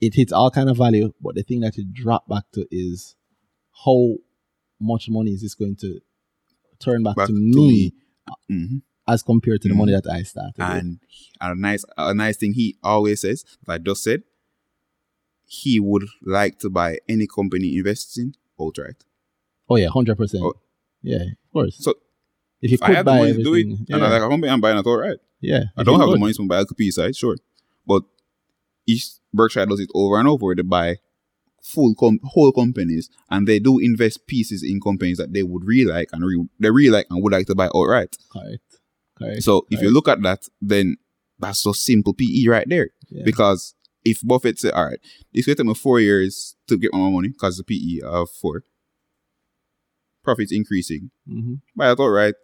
it 0.00 0.14
hits 0.14 0.32
all 0.32 0.50
kind 0.50 0.68
of 0.68 0.76
value. 0.76 1.12
But 1.22 1.36
the 1.36 1.44
thing 1.44 1.60
that 1.60 1.78
it 1.78 1.92
drop 1.94 2.28
back 2.28 2.50
to 2.54 2.66
is 2.72 3.14
how 3.84 4.16
much 4.80 5.08
money 5.08 5.30
is 5.30 5.42
this 5.42 5.54
going 5.54 5.76
to 5.76 6.00
turn 6.78 7.02
back, 7.02 7.16
Back 7.16 7.26
to, 7.28 7.32
to 7.32 7.38
me, 7.38 7.92
me. 8.48 8.56
Mhm. 8.56 8.82
as 9.06 9.22
compared 9.22 9.60
to 9.62 9.68
the 9.68 9.74
money 9.74 9.92
that 9.92 10.06
I 10.10 10.22
started. 10.22 10.54
And 10.60 10.98
a 11.40 11.54
nice, 11.54 11.84
a 11.96 12.14
nice 12.14 12.36
thing 12.36 12.54
he 12.54 12.76
always 12.82 13.20
says, 13.20 13.44
like 13.66 13.80
I 13.80 13.82
just 13.84 14.02
said, 14.02 14.22
he 15.46 15.78
would 15.78 16.04
like 16.22 16.58
to 16.60 16.70
buy 16.70 16.98
any 17.08 17.26
company 17.26 17.68
he 17.70 17.78
invests 17.78 18.18
in 18.18 18.34
outright. 18.60 19.04
Oh 19.68 19.76
yeah, 19.76 19.88
hundred 19.88 20.16
percent. 20.16 20.42
Oh. 20.44 20.54
Yeah, 21.02 21.22
of 21.22 21.52
course. 21.52 21.76
So 21.78 21.94
if 22.62 22.70
you 22.70 22.74
if 22.76 22.82
I 22.82 22.86
could 22.86 22.96
have 22.96 23.04
the 23.04 23.14
money 23.14 23.32
to 23.34 23.42
do 23.42 23.54
it, 23.54 23.60
everything, 23.66 23.86
and 23.90 24.04
I 24.04 24.10
like 24.10 24.22
a 24.22 24.28
company, 24.28 24.50
I'm 24.50 24.60
buying 24.60 24.78
it 24.78 24.86
outright. 24.86 25.18
yeah. 25.40 25.64
I 25.76 25.82
don't 25.82 26.00
have 26.00 26.08
the 26.10 26.16
money 26.18 26.32
to 26.32 26.46
buy 26.48 26.58
LP 26.58 26.90
side, 26.90 27.14
sure, 27.14 27.36
but 27.86 28.02
each 28.86 29.06
Berkshire 29.32 29.66
does 29.66 29.80
it 29.80 29.90
over 29.94 30.18
and 30.18 30.28
over. 30.28 30.54
They 30.54 30.62
buy 30.62 30.96
full 31.64 31.94
com- 31.94 32.20
whole 32.22 32.52
companies, 32.52 33.08
and 33.30 33.48
they 33.48 33.58
do 33.58 33.78
invest 33.78 34.26
pieces 34.26 34.62
in 34.62 34.80
companies 34.80 35.16
that 35.18 35.32
they 35.32 35.42
would 35.42 35.64
really 35.64 35.90
like 35.90 36.10
and 36.12 36.24
re- 36.24 36.46
they 36.60 36.70
really 36.70 36.90
like 36.90 37.06
and 37.10 37.22
would 37.22 37.32
like 37.32 37.46
to 37.46 37.54
buy 37.54 37.68
outright. 37.74 38.16
Correct. 38.30 38.62
Correct. 39.18 39.42
So 39.42 39.66
if 39.70 39.80
you 39.80 39.90
look 39.90 40.08
at 40.08 40.22
that, 40.22 40.46
then 40.60 40.96
that's 41.38 41.60
so 41.60 41.72
simple 41.72 42.14
PE 42.14 42.46
right 42.48 42.68
there. 42.68 42.90
Yeah. 43.10 43.22
Because 43.24 43.74
if 44.04 44.20
Buffett 44.22 44.58
said, 44.58 44.72
all 44.74 44.84
right, 44.86 44.98
it's 45.32 45.46
going 45.46 45.56
to 45.56 45.62
take 45.62 45.68
me 45.68 45.74
four 45.74 45.98
years 46.00 46.56
to 46.68 46.76
get 46.76 46.92
my 46.92 46.98
money 47.10 47.28
because 47.28 47.56
the 47.56 47.64
PE 47.64 48.06
of 48.06 48.28
four, 48.30 48.62
profits 50.22 50.52
increasing. 50.52 51.10
Mhm, 51.28 51.60
Buy 51.76 51.88
it 51.90 52.00
outright. 52.00 52.34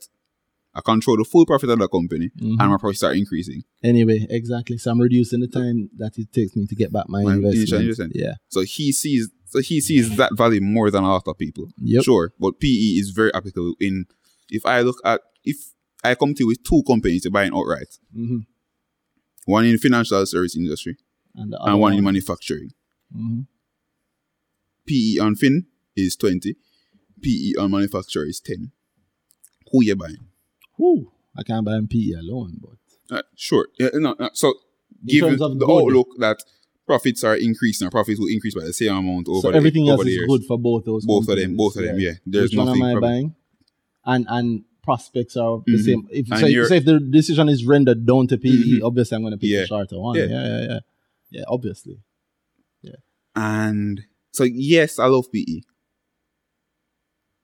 I 0.73 0.81
control 0.83 1.17
the 1.17 1.25
full 1.25 1.47
profit 1.47 1.69
of 1.71 1.79
the 1.81 1.89
company 1.89 2.31
mhm. 2.41 2.57
and 2.61 2.71
my 2.71 2.77
profits 2.79 3.03
are 3.03 3.13
increasing. 3.15 3.63
Anyway, 3.83 4.27
exactly. 4.31 4.79
So 4.79 4.91
I'm 4.93 5.01
reducing 5.01 5.41
the 5.41 5.49
time 5.49 5.91
that 5.97 6.17
it 6.17 6.33
takes 6.33 6.55
me 6.55 6.67
to 6.67 6.75
get 6.77 6.93
back 6.93 7.09
my, 7.09 7.23
My 7.23 7.35
investment. 7.35 7.83
investment. 7.83 8.13
Yeah. 8.15 8.35
So 8.49 8.61
he 8.61 8.93
sees 8.93 9.31
so 9.47 9.61
he 9.61 9.81
sees 9.81 10.17
that 10.17 10.37
value 10.37 10.61
more 10.61 10.91
than 10.93 11.03
a 11.03 11.09
lot 11.09 11.27
of 11.27 11.39
people. 11.39 11.67
Yep. 11.79 12.05
Sure. 12.05 12.33
But 12.39 12.61
PE 12.61 12.69
is 13.03 13.11
very 13.11 13.35
applicable 13.35 13.75
in 13.81 14.07
if 14.49 14.65
I 14.65 14.83
look 14.83 15.01
at 15.05 15.21
if 15.45 15.57
I 16.05 16.15
come 16.15 16.35
to 16.35 16.45
you 16.45 16.47
with 16.47 16.63
two 16.63 16.83
companies 16.87 17.23
to 17.23 17.31
buy 17.31 17.45
an 17.45 17.55
outright, 17.55 17.99
hmm 18.15 18.39
one 19.47 19.65
in 19.65 19.79
financial 19.79 20.25
service 20.27 20.55
industry 20.55 20.97
And, 21.35 21.55
and 21.59 21.81
one 21.81 21.95
in 21.95 22.05
manufacturing. 22.05 22.71
Mhm. 23.13 23.47
PE 24.87 25.19
on 25.19 25.35
Fin 25.35 25.67
is 25.97 26.15
20. 26.17 26.55
PE 27.23 27.55
on 27.59 27.71
manufacturer 27.73 28.27
is 28.27 28.41
10. 28.41 28.71
Who 29.73 29.83
you 29.85 29.97
buying? 29.97 30.30
Whew, 30.81 31.13
I 31.37 31.43
can't 31.43 31.65
buy 31.65 31.79
PE 31.89 32.13
alone, 32.25 32.53
but 32.65 33.17
Uh, 33.19 33.23
sure. 33.37 33.69
Yeah, 33.79 33.91
no, 33.95 34.15
no. 34.19 34.31
So, 34.33 34.49
In 35.03 35.07
given 35.15 35.31
terms 35.31 35.43
of 35.43 35.59
the 35.59 35.67
good. 35.67 35.83
outlook 35.83 36.09
that 36.19 36.39
profits 36.87 37.23
are 37.25 37.37
increasing, 37.37 37.87
and 37.87 37.93
profits 37.93 38.19
will 38.21 38.29
increase 38.37 38.55
by 38.55 38.65
the 38.65 38.73
same 38.73 38.95
amount 38.97 39.29
over 39.29 39.41
so 39.43 39.51
the, 39.51 39.57
everything 39.57 39.89
else 39.89 40.03
the 40.03 40.09
is 40.11 40.15
years. 40.17 40.29
good 40.29 40.45
for 40.47 40.59
both 40.59 40.85
those. 40.85 41.05
Both 41.05 41.29
of 41.29 41.37
them, 41.37 41.57
both 41.57 41.77
of 41.77 41.85
them, 41.85 41.99
yeah. 41.99 42.15
There's 42.27 42.51
Which 42.51 42.59
one 42.59 42.67
nothing 42.69 42.85
am 42.85 42.97
I 42.97 43.01
buying? 43.01 43.35
And 44.13 44.27
and 44.29 44.65
prospects 44.83 45.37
are 45.37 45.63
the 45.67 45.73
Mhm. 45.79 45.85
same. 45.85 46.09
If 46.11 46.27
so, 46.29 46.47
you're- 46.47 46.67
so 46.69 46.75
if 46.75 46.85
the 46.87 46.99
decision 47.01 47.49
is 47.49 47.65
rendered 47.67 48.07
down 48.07 48.27
to 48.29 48.39
PE, 48.39 48.79
Mhm. 48.79 48.83
obviously 48.83 49.15
I'm 49.17 49.23
going 49.23 49.33
to 49.33 49.39
pick 49.39 49.51
Yeah. 49.51 49.61
the 49.63 49.67
shorter 49.67 49.99
one. 50.01 50.17
Yeah. 50.17 50.25
Yeah. 50.27 50.47
yeah, 50.49 50.63
yeah, 50.71 50.81
yeah, 51.31 51.45
Obviously, 51.49 51.99
And 53.37 54.03
so, 54.33 54.43
yes, 54.45 54.99
I 54.99 55.07
love 55.07 55.31
PE. 55.33 55.61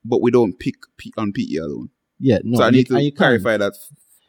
But 0.05 0.21
we 0.23 0.31
don't 0.33 0.59
pick 0.59 0.75
P- 0.97 1.13
on 1.17 1.33
PE 1.33 1.57
alone. 1.57 1.91
Yeah. 2.19 2.39
No, 2.45 2.59
so 2.59 2.65
I 2.65 2.71
need 2.71 2.89
you- 2.91 2.99
to 2.99 3.11
clarify 3.13 3.57
that 3.57 3.75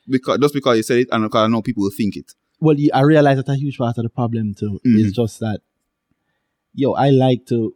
because 0.07 0.37
just 0.39 0.53
because 0.53 0.77
you 0.77 0.83
said 0.83 0.99
it 0.99 1.07
and 1.11 1.23
because 1.23 1.43
I 1.43 1.47
know 1.47 1.61
people 1.61 1.83
will 1.83 1.91
think 1.91 2.15
it. 2.17 2.33
Well, 2.59 2.75
I 2.93 3.01
realize 3.01 3.37
that 3.37 3.49
a 3.49 3.55
huge 3.55 3.77
part 3.77 3.97
of 3.97 4.03
the 4.03 4.09
problem 4.09 4.53
too 4.55 4.79
Mhm. 4.85 4.99
is 5.05 5.11
just 5.13 5.39
that, 5.41 5.61
yo, 6.73 6.93
I 6.93 7.09
like 7.11 7.45
to 7.47 7.75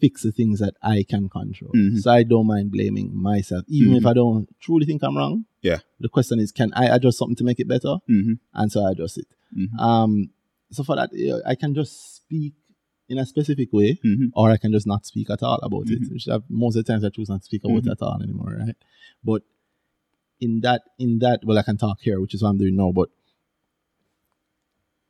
fix 0.00 0.22
the 0.22 0.32
things 0.32 0.58
that 0.58 0.74
I 0.82 1.02
can 1.08 1.28
control. 1.28 1.70
Mhm. 1.74 1.98
So 2.00 2.10
I 2.10 2.24
don't 2.24 2.46
mind 2.46 2.70
blaming 2.72 3.14
myself, 3.16 3.64
even 3.68 3.94
if 3.94 4.02
Mhm. 4.02 4.10
I 4.10 4.12
don't 4.12 4.48
truly 4.60 4.84
think 4.84 5.02
I'm 5.02 5.16
wrong. 5.16 5.46
Yeah. 5.62 5.78
The 6.00 6.08
question 6.10 6.40
is, 6.40 6.52
can 6.52 6.72
I 6.74 6.94
adjust 6.94 7.18
something 7.18 7.36
to 7.36 7.44
make 7.44 7.58
it 7.60 7.68
better? 7.68 7.96
Mm-hmm. 8.10 8.34
And 8.52 8.70
so 8.72 8.84
I 8.84 8.90
adjust 8.90 9.18
it. 9.18 9.28
Mhm. 9.56 9.78
Um, 9.80 10.30
so 10.70 10.82
for 10.82 10.96
that, 10.96 11.10
I 11.46 11.54
can 11.54 11.74
just 11.74 12.16
speak 12.16 12.52
in 13.14 13.18
a 13.24 13.26
specific 13.34 13.68
way, 13.78 13.90
Mm-hmm. 14.04 14.26
or 14.38 14.50
I 14.50 14.58
can 14.62 14.72
just 14.76 14.86
not 14.92 15.06
speak 15.10 15.28
at 15.30 15.42
all 15.42 15.58
about 15.68 15.86
it. 15.94 16.02
Mhm. 16.02 16.12
Which 16.12 16.28
I, 16.28 16.36
most 16.48 16.76
of 16.76 16.84
the 16.84 16.88
times 16.92 17.04
I 17.04 17.10
choose 17.10 17.28
not 17.32 17.40
to 17.42 17.44
speak 17.50 17.64
about 17.64 17.82
Mhm. 17.82 17.86
it 17.86 17.92
at 17.96 18.02
all 18.02 18.20
anymore, 18.22 18.52
right? 18.60 18.76
But 19.30 19.42
in 20.40 20.60
that, 20.66 20.82
in 20.98 21.10
that, 21.24 21.38
well, 21.46 21.58
I 21.58 21.62
can 21.68 21.76
talk 21.84 21.98
here, 22.06 22.20
which 22.20 22.34
is 22.34 22.42
what 22.42 22.50
I'm 22.50 22.58
doing 22.58 22.76
now. 22.76 22.90
But 22.92 23.08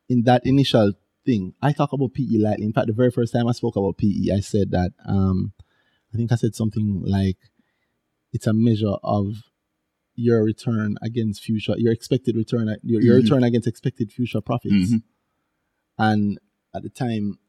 in 0.07 0.23
that 0.23 0.45
initial 0.45 0.93
thing, 1.25 1.53
I 1.61 1.71
talk 1.73 1.91
about 1.93 2.13
PE 2.13 2.37
lightly. 2.37 2.65
In 2.65 2.73
fact, 2.73 2.87
the 2.87 2.93
very 2.93 3.11
first 3.11 3.33
time 3.33 3.47
I 3.47 3.51
spoke 3.53 3.75
about 3.75 3.97
PE, 3.97 4.31
I 4.33 4.39
said 4.39 4.71
that 4.71 4.91
um, 5.05 5.53
I 6.13 6.17
think 6.17 6.31
I 6.31 6.35
said 6.35 6.55
something 6.55 7.01
like 7.03 7.37
it's 8.31 8.47
a 8.47 8.53
measure 8.53 8.95
of 9.03 9.25
your 10.15 10.43
return 10.43 10.97
against 11.01 11.41
future, 11.43 11.75
your 11.77 11.91
expected 11.91 12.35
return, 12.37 12.73
your, 12.83 13.01
your 13.01 13.15
Mhm. 13.19 13.23
return 13.23 13.43
against 13.43 13.67
expected 13.67 14.11
future 14.11 14.41
profits. 14.41 14.91
Mhm. 14.93 15.03
And 15.97 16.39
at 16.73 16.83
the 16.83 16.89
time, 16.89 17.39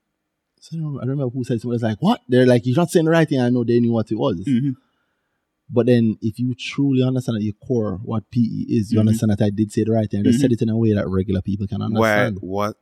I 0.72 0.76
don't, 0.76 0.84
remember, 0.84 0.98
I 1.00 1.04
don't 1.04 1.10
remember 1.10 1.32
who 1.34 1.44
said 1.44 1.60
something. 1.60 1.70
It 1.70 1.74
was 1.74 1.82
like, 1.82 1.98
"What?" 2.02 2.20
They're 2.28 2.46
like, 2.46 2.66
"You're 2.66 2.76
not 2.76 2.90
saying 2.90 3.04
the 3.06 3.10
right 3.12 3.28
thing." 3.28 3.40
I 3.40 3.50
know 3.50 3.64
they 3.64 3.80
knew 3.80 3.92
what 3.92 4.10
it 4.10 4.16
was. 4.16 4.40
Mm-hmm. 4.46 4.70
But 5.68 5.86
then, 5.86 6.16
if 6.22 6.38
you 6.38 6.54
truly 6.54 7.02
understand 7.02 7.36
at 7.38 7.42
your 7.42 7.54
core 7.54 7.98
what 8.04 8.30
PE 8.30 8.40
is, 8.68 8.92
you 8.92 8.98
Mhm. 8.98 9.00
understand 9.00 9.32
that 9.32 9.42
I 9.42 9.50
did 9.50 9.72
say 9.72 9.82
the 9.84 9.90
right 9.92 10.08
thing. 10.10 10.20
I 10.20 10.22
just 10.24 10.40
said 10.40 10.52
it 10.52 10.62
in 10.62 10.68
a 10.68 10.76
way 10.76 10.92
that 10.94 11.08
regular 11.08 11.42
people 11.42 11.66
can 11.66 11.80
Why? 11.80 11.86
understand. 12.26 12.38
What? 12.40 12.76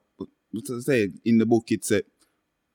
What 0.50 0.64
to 0.66 0.80
say 0.82 1.08
in 1.24 1.38
the 1.38 1.46
book? 1.46 1.64
It 1.70 1.84
said. 1.84 2.02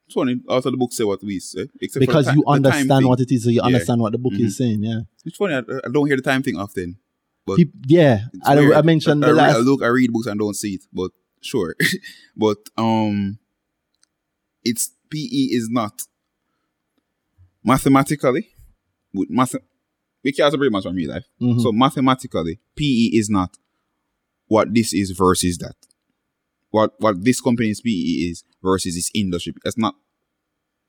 It's 0.07 0.15
funny. 0.15 0.41
Also, 0.49 0.71
the 0.71 0.77
book 0.77 0.91
say 0.91 1.03
what 1.03 1.23
we 1.23 1.39
say, 1.39 1.67
except 1.79 1.99
Because 2.01 2.25
you 2.27 2.33
ti- 2.33 2.37
the 2.39 2.43
time 2.45 2.53
understand 2.55 3.05
what 3.05 3.19
it 3.19 3.31
is, 3.31 3.43
so 3.43 3.49
you 3.51 3.57
Yeah. 3.57 3.65
understand 3.67 4.01
what 4.01 4.11
the 4.11 4.17
book 4.17 4.33
Mhm. 4.33 4.45
is 4.45 4.57
saying. 4.57 4.83
Yeah, 4.83 5.01
It's 5.23 5.37
funny. 5.37 5.53
I, 5.53 5.59
I 5.59 5.89
don't 5.91 6.07
hear 6.07 6.15
the 6.15 6.23
time 6.23 6.41
thing 6.41 6.57
often. 6.57 6.97
But 7.45 7.59
yeah. 7.87 8.25
I. 8.43 8.57
I 8.73 8.81
mentioned 8.81 9.23
I, 9.23 9.27
the 9.27 9.33
I, 9.33 9.37
read- 9.37 9.49
I 9.51 9.57
last. 9.57 9.65
look, 9.65 9.83
I 9.83 9.87
read 9.87 10.11
books 10.11 10.25
and 10.25 10.39
don't 10.39 10.55
see 10.55 10.73
it, 10.73 10.81
but 10.91 11.11
sure. 11.41 11.75
but 12.35 12.57
um, 12.77 13.37
it's 14.63 14.91
PE 15.09 15.49
is 15.55 15.69
not 15.69 16.01
mathematically 17.63 18.49
with 19.13 19.29
math. 19.29 19.55
We 20.23 20.31
can't 20.31 20.51
separate 20.51 20.71
math 20.71 20.83
from 20.83 20.95
real 20.95 21.11
life. 21.11 21.25
Mhm. 21.41 21.61
So 21.61 21.71
mathematically, 21.71 22.59
PE 22.75 23.17
is 23.17 23.29
not 23.29 23.57
what 24.47 24.73
this 24.73 24.93
is 24.93 25.11
versus 25.11 25.57
that. 25.59 25.75
What 26.71 26.93
what 26.99 27.23
this 27.23 27.41
company's 27.41 27.81
PE 27.81 28.29
is 28.29 28.43
versus 28.61 28.95
this 28.95 29.09
industry. 29.13 29.53
That's 29.63 29.77
not. 29.77 29.95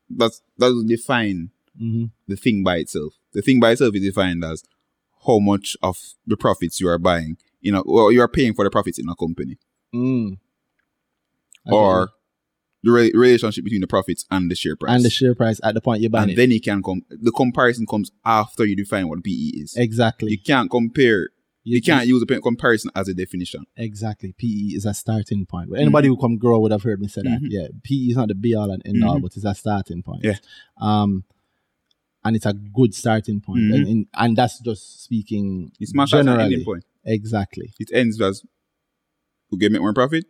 That's 0.09 0.41
that 0.57 0.69
doesn't 0.69 0.87
define 0.87 1.51
Mhm. 1.81 2.11
the 2.27 2.35
thing 2.35 2.63
by 2.63 2.77
itself. 2.77 3.13
The 3.33 3.41
thing 3.41 3.59
by 3.59 3.71
itself 3.71 3.95
is 3.95 4.03
defined 4.03 4.43
as 4.43 4.63
how 5.25 5.39
much 5.39 5.77
of 5.81 5.97
the 6.27 6.35
profits 6.35 6.79
you 6.81 6.87
are 6.89 6.97
buying, 6.97 7.37
you 7.61 7.71
know, 7.71 7.81
or 7.81 8.11
you 8.11 8.21
are 8.21 8.27
paying 8.27 8.53
for 8.53 8.65
the 8.65 8.69
profits 8.71 8.99
in 8.99 9.07
a 9.07 9.15
company, 9.15 9.57
Mm. 9.93 10.33
Okay. 11.67 11.75
or 11.75 12.09
the 12.83 12.91
re- 12.91 13.11
relationship 13.13 13.63
between 13.63 13.81
the 13.81 13.87
profits 13.87 14.25
and 14.31 14.49
the 14.49 14.55
share 14.55 14.75
price. 14.75 14.95
and 14.95 15.05
the 15.05 15.09
share 15.09 15.35
price 15.35 15.59
at 15.63 15.73
the 15.75 15.81
point 15.81 16.01
you're 16.01 16.09
buying 16.09 16.23
And 16.23 16.31
it. 16.31 16.35
then 16.35 16.51
you 16.51 16.59
can 16.61 16.81
come. 16.81 17.03
The 17.09 17.31
comparison 17.31 17.85
comes 17.85 18.11
after 18.25 18.65
you 18.65 18.75
define 18.75 19.07
what 19.07 19.23
PE 19.23 19.31
is. 19.31 19.75
exactly. 19.77 20.31
You 20.31 20.39
can't 20.39 20.69
compare. 20.69 21.29
You, 21.63 21.79
can't 21.79 22.07
use 22.07 22.23
a 22.23 22.41
comparison 22.41 22.89
as 22.95 23.07
a 23.07 23.13
definition. 23.13 23.65
Exactly. 23.77 24.33
PE 24.35 24.73
is 24.77 24.85
a 24.87 24.95
starting 24.95 25.45
point. 25.45 25.69
But 25.69 25.79
anybody 25.79 26.07
who 26.07 26.17
come 26.17 26.37
grow 26.39 26.59
would 26.59 26.71
have 26.71 26.81
heard 26.81 26.99
me 26.99 27.07
say 27.07 27.21
that. 27.21 27.39
Mhm. 27.39 27.47
Yeah. 27.51 27.67
PE 27.83 27.95
is 28.09 28.15
not 28.17 28.29
the 28.29 28.33
be 28.33 28.55
all 28.55 28.71
and 28.71 28.81
end 28.83 29.03
all, 29.03 29.19
Mhm. 29.19 29.21
but 29.21 29.35
it's 29.37 29.45
a 29.45 29.53
starting 29.53 30.01
point. 30.01 30.23
Yeah. 30.23 30.37
Um 30.79 31.23
and 32.23 32.35
it's 32.35 32.47
a 32.47 32.53
good 32.53 32.95
starting 32.95 33.41
point. 33.41 33.61
Mhm. 33.61 33.75
And, 33.75 33.87
and 33.87 34.05
and 34.15 34.35
that's 34.37 34.59
just 34.59 35.03
speaking 35.03 35.71
It's 35.79 35.93
not 35.93 36.07
as 36.11 36.13
an 36.13 36.25
generally. 36.25 36.43
ending 36.45 36.65
point. 36.65 36.83
Exactly. 37.05 37.73
It 37.79 37.91
ends 37.93 38.19
as 38.19 38.43
who 39.51 39.57
get 39.59 39.71
make 39.71 39.81
more 39.81 39.93
profit. 39.93 40.25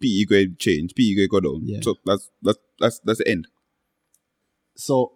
PE 0.00 0.24
go 0.24 0.44
change. 0.58 0.94
PE 0.94 1.14
go 1.14 1.26
go 1.28 1.40
down. 1.40 1.62
Yeah. 1.64 1.80
So 1.82 1.96
that's 2.04 2.30
that's 2.42 2.58
that's 2.78 3.00
that's 3.04 3.18
the 3.18 3.28
end. 3.28 3.48
So 4.76 5.12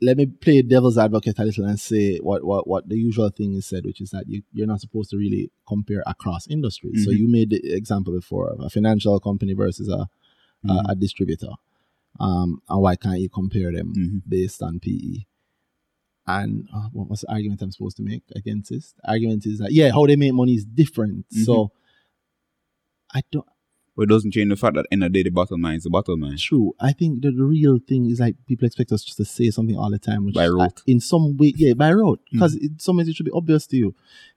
let 0.00 0.16
me 0.16 0.26
play 0.26 0.62
devil's 0.62 0.98
advocate 0.98 1.38
a 1.38 1.44
little 1.44 1.64
and 1.64 1.78
say 1.78 2.18
what, 2.18 2.42
what, 2.44 2.66
what 2.66 2.88
the 2.88 2.96
usual 2.96 3.30
thing 3.30 3.54
is 3.54 3.66
said, 3.66 3.84
which 3.84 4.00
is 4.00 4.10
that 4.10 4.24
you, 4.26 4.42
you're 4.52 4.66
not 4.66 4.80
supposed 4.80 5.10
to 5.10 5.16
really 5.16 5.52
compare 5.66 6.02
across 6.06 6.48
industries. 6.48 7.04
So 7.04 7.10
Mhm. 7.12 7.18
you 7.18 7.28
made 7.28 7.50
the 7.50 7.72
example 7.72 8.12
before 8.12 8.50
of 8.50 8.60
a 8.60 8.68
financial 8.68 9.18
company 9.20 9.54
versus 9.54 9.88
a, 9.88 10.08
Mm-hmm. 10.66 10.88
a, 10.88 10.92
a 10.92 10.94
distributor. 10.94 11.50
Um, 12.20 12.62
and 12.68 12.80
why 12.82 12.94
can't 12.96 13.18
you 13.20 13.28
compare 13.28 13.72
them 13.72 13.94
Mhm. 13.96 14.22
based 14.28 14.62
on 14.62 14.78
PE? 14.80 15.24
And 16.26 16.68
uh, 16.72 16.88
what 16.92 17.08
was 17.10 17.20
the 17.22 17.32
argument 17.32 17.62
I'm 17.62 17.72
supposed 17.72 17.96
to 17.96 18.02
make 18.04 18.22
against 18.36 18.70
this? 18.70 18.92
The 19.02 19.10
argument 19.10 19.44
is 19.46 19.58
that, 19.58 19.72
yeah, 19.72 19.90
how 19.90 20.06
they 20.06 20.14
make 20.16 20.34
money 20.34 20.54
is 20.54 20.64
different. 20.64 21.26
Mm-hmm. 21.30 21.44
So 21.44 21.72
I 23.14 23.22
don't, 23.30 23.46
But 23.96 24.04
it 24.04 24.08
doesn't 24.08 24.30
change 24.32 24.48
the 24.50 24.56
fact 24.56 24.74
that 24.76 24.86
in 24.90 25.00
the 25.00 25.08
day 25.10 25.22
the 25.22 25.30
bottom 25.30 25.60
line 25.60 25.76
is 25.76 25.82
the 25.84 25.90
bottom 25.90 26.20
line. 26.20 26.36
True. 26.38 26.72
I 26.80 26.92
think 26.92 27.22
that 27.22 27.36
the 27.36 27.44
real 27.44 27.78
thing 27.86 28.10
is 28.10 28.20
like 28.20 28.36
people 28.46 28.66
expect 28.66 28.90
us 28.92 29.04
just 29.04 29.18
to 29.18 29.24
say 29.24 29.50
something 29.50 29.76
all 29.76 29.90
the 29.90 29.98
time, 29.98 30.24
which 30.24 30.34
By 30.34 30.48
rote. 30.48 30.82
in 30.86 30.98
some 31.00 31.36
way, 31.36 31.52
yeah, 31.56 31.74
by 31.74 31.92
rote, 31.92 32.20
Mm-hmm. 32.20 32.36
because 32.38 32.54
in 32.56 32.78
some 32.78 32.96
ways 32.96 33.08
it 33.08 33.16
should 33.16 33.26
be 33.26 33.32
obvious 33.32 33.66
to 33.68 33.76
you. 33.76 33.94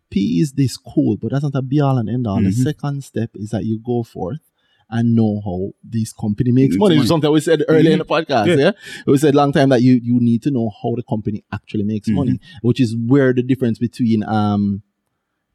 P 0.10 0.40
is 0.42 0.54
this 0.54 0.78
cool, 0.78 1.18
but 1.18 1.32
that's 1.32 1.44
not 1.44 1.56
a 1.56 1.62
be 1.62 1.80
all 1.80 1.98
and 1.98 2.10
end 2.10 2.28
all. 2.28 2.42
The 2.42 2.50
Mhm. 2.50 2.64
second 2.64 3.04
step 3.04 3.32
is 3.36 3.50
that 3.52 3.66
you 3.66 3.80
go 3.80 4.04
forth 4.04 4.42
and 4.90 5.16
know 5.16 5.42
how 5.44 5.72
this 5.84 6.14
company 6.14 6.52
makes 6.52 6.76
money. 6.78 6.96
money. 6.98 7.08
Something 7.08 7.32
we 7.32 7.40
said 7.40 7.64
earlier 7.68 7.92
in 7.94 7.98
the 7.98 8.06
podcast. 8.06 8.48
Yeah. 8.48 8.56
Yeah. 8.56 8.72
we 9.08 9.18
said 9.18 9.34
long 9.34 9.52
time 9.52 9.70
that 9.70 9.82
you 9.82 9.94
you 10.04 10.20
need 10.20 10.44
to 10.44 10.52
know 10.52 10.70
how 10.84 10.94
the 10.96 11.02
company 11.04 11.44
actually 11.52 11.86
makes 11.86 12.08
Mhm. 12.10 12.14
money, 12.14 12.40
which 12.62 12.80
is 12.80 12.96
where 12.96 13.34
the 13.34 13.42
difference 13.42 13.80
between 13.80 14.22
um 14.26 14.84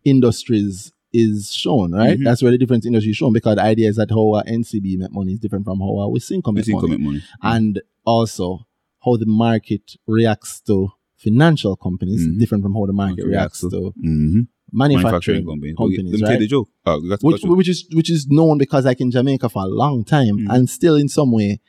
industries 0.05 0.93
is 1.13 1.53
shown, 1.53 1.93
right? 1.93 2.19
Mhm. 2.19 2.25
That's 2.25 2.43
where 2.43 2.53
the 2.53 2.59
difference 2.59 2.85
in 2.85 2.91
industry 2.91 3.11
is 3.11 3.17
shown 3.17 3.33
because 3.33 3.57
the 3.57 3.63
idea 3.63 3.89
is 3.89 3.97
that 3.97 4.11
how 4.11 4.37
a 4.37 4.45
NCB 4.45 4.97
make 4.97 5.13
money 5.13 5.33
is 5.33 5.41
different 5.41 5.65
from 5.65 5.79
how 5.81 5.99
a 6.01 6.09
Wisynco 6.11 6.53
make 6.55 6.69
money. 6.69 6.89
make 6.89 7.01
money. 7.01 7.23
And 7.43 7.81
also 8.05 8.67
how 9.05 9.17
the 9.17 9.27
market 9.27 9.97
reacts 10.07 10.61
to 10.63 10.91
financial 11.17 11.75
companies 11.77 12.27
Mhm. 12.27 12.39
different 12.39 12.63
from 12.63 12.75
how 12.75 12.87
the 12.87 12.93
market 12.93 13.25
reacts 13.27 13.61
to 13.61 13.67
Mm-hmm. 13.69 14.41
manufacturing, 14.73 15.45
companies. 15.45 15.75
companies, 15.77 16.13
Let 16.13 16.21
me 16.21 16.27
tell 16.27 16.39
right? 16.41 16.49
joke. 16.49 16.69
Oh, 16.87 17.01
we 17.01 17.09
got 17.09 17.21
to 17.21 17.27
Which, 17.27 17.43
which 17.43 17.69
is 17.69 17.87
which 17.93 18.11
is 18.11 18.27
known 18.29 18.59
because 18.59 18.85
like 18.85 19.01
in 19.01 19.11
Jamaica 19.11 19.49
for 19.49 19.63
a 19.65 19.69
long 19.69 20.05
time 20.05 20.39
Mhm. 20.39 20.47
and 20.55 20.71
still 20.71 20.95
in 20.97 21.09
some 21.09 21.33
way 21.33 21.61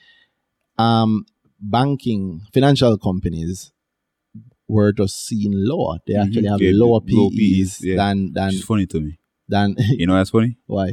um 0.78 1.26
banking 1.60 2.42
financial 2.54 2.98
companies 2.98 3.72
were 4.68 4.92
just 4.94 5.26
seen 5.28 5.52
lower. 5.54 5.98
They 6.08 6.14
Mhm. 6.14 6.24
actually 6.26 6.48
have 6.48 6.62
lower 6.62 7.02
low 7.08 7.30
PEs, 7.30 7.80
PEs, 7.80 7.84
yeah. 7.84 7.96
than 7.98 8.34
than 8.34 8.50
It's 8.50 8.64
funny 8.64 8.86
to 8.88 9.00
me. 9.02 9.18
Than 9.52 9.76
You 10.00 10.08
know 10.08 10.16
that's 10.16 10.32
funny? 10.32 10.58
why? 10.66 10.88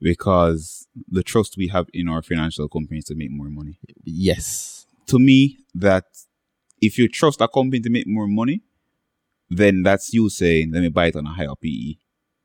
Because 0.00 0.86
the 1.16 1.22
trust 1.22 1.56
we 1.56 1.68
have 1.68 1.86
in 1.94 2.08
our 2.08 2.22
financial 2.22 2.68
companies 2.68 3.06
to 3.06 3.14
make 3.14 3.30
more 3.30 3.48
money. 3.48 3.78
Yes. 4.04 4.86
To 5.06 5.18
me, 5.18 5.58
that 5.74 6.04
if 6.80 6.98
you 6.98 7.08
trust 7.08 7.40
a 7.40 7.48
company 7.48 7.80
to 7.80 7.90
make 7.90 8.06
more 8.06 8.26
money, 8.26 8.60
then 9.48 9.82
that's 9.82 10.12
you 10.12 10.28
saying, 10.28 10.72
let 10.72 10.82
me 10.82 10.88
buy 10.88 11.06
it 11.06 11.16
on 11.16 11.26
a 11.26 11.34
higher 11.38 11.54
PE. 11.62 11.94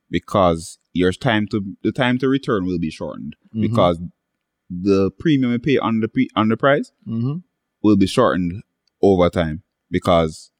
Because 0.10 0.78
your 0.94 1.12
time 1.12 1.48
to 1.52 1.58
the 1.84 1.92
time 1.92 2.18
to 2.20 2.28
return 2.30 2.66
will 2.66 2.80
be 2.80 2.90
shortened. 2.90 3.36
Mhm. 3.54 3.62
Because 3.62 4.00
the 4.70 5.12
premium 5.12 5.52
you 5.52 5.60
pay 5.60 5.78
on 5.78 6.00
the 6.00 6.08
pre, 6.08 6.30
on 6.36 6.48
the 6.50 6.58
price 6.58 6.92
hmm 7.06 7.38
will 7.82 7.98
be 7.98 8.08
shortened 8.08 8.64
over 9.02 9.30
time. 9.30 9.64
Because 9.92 10.52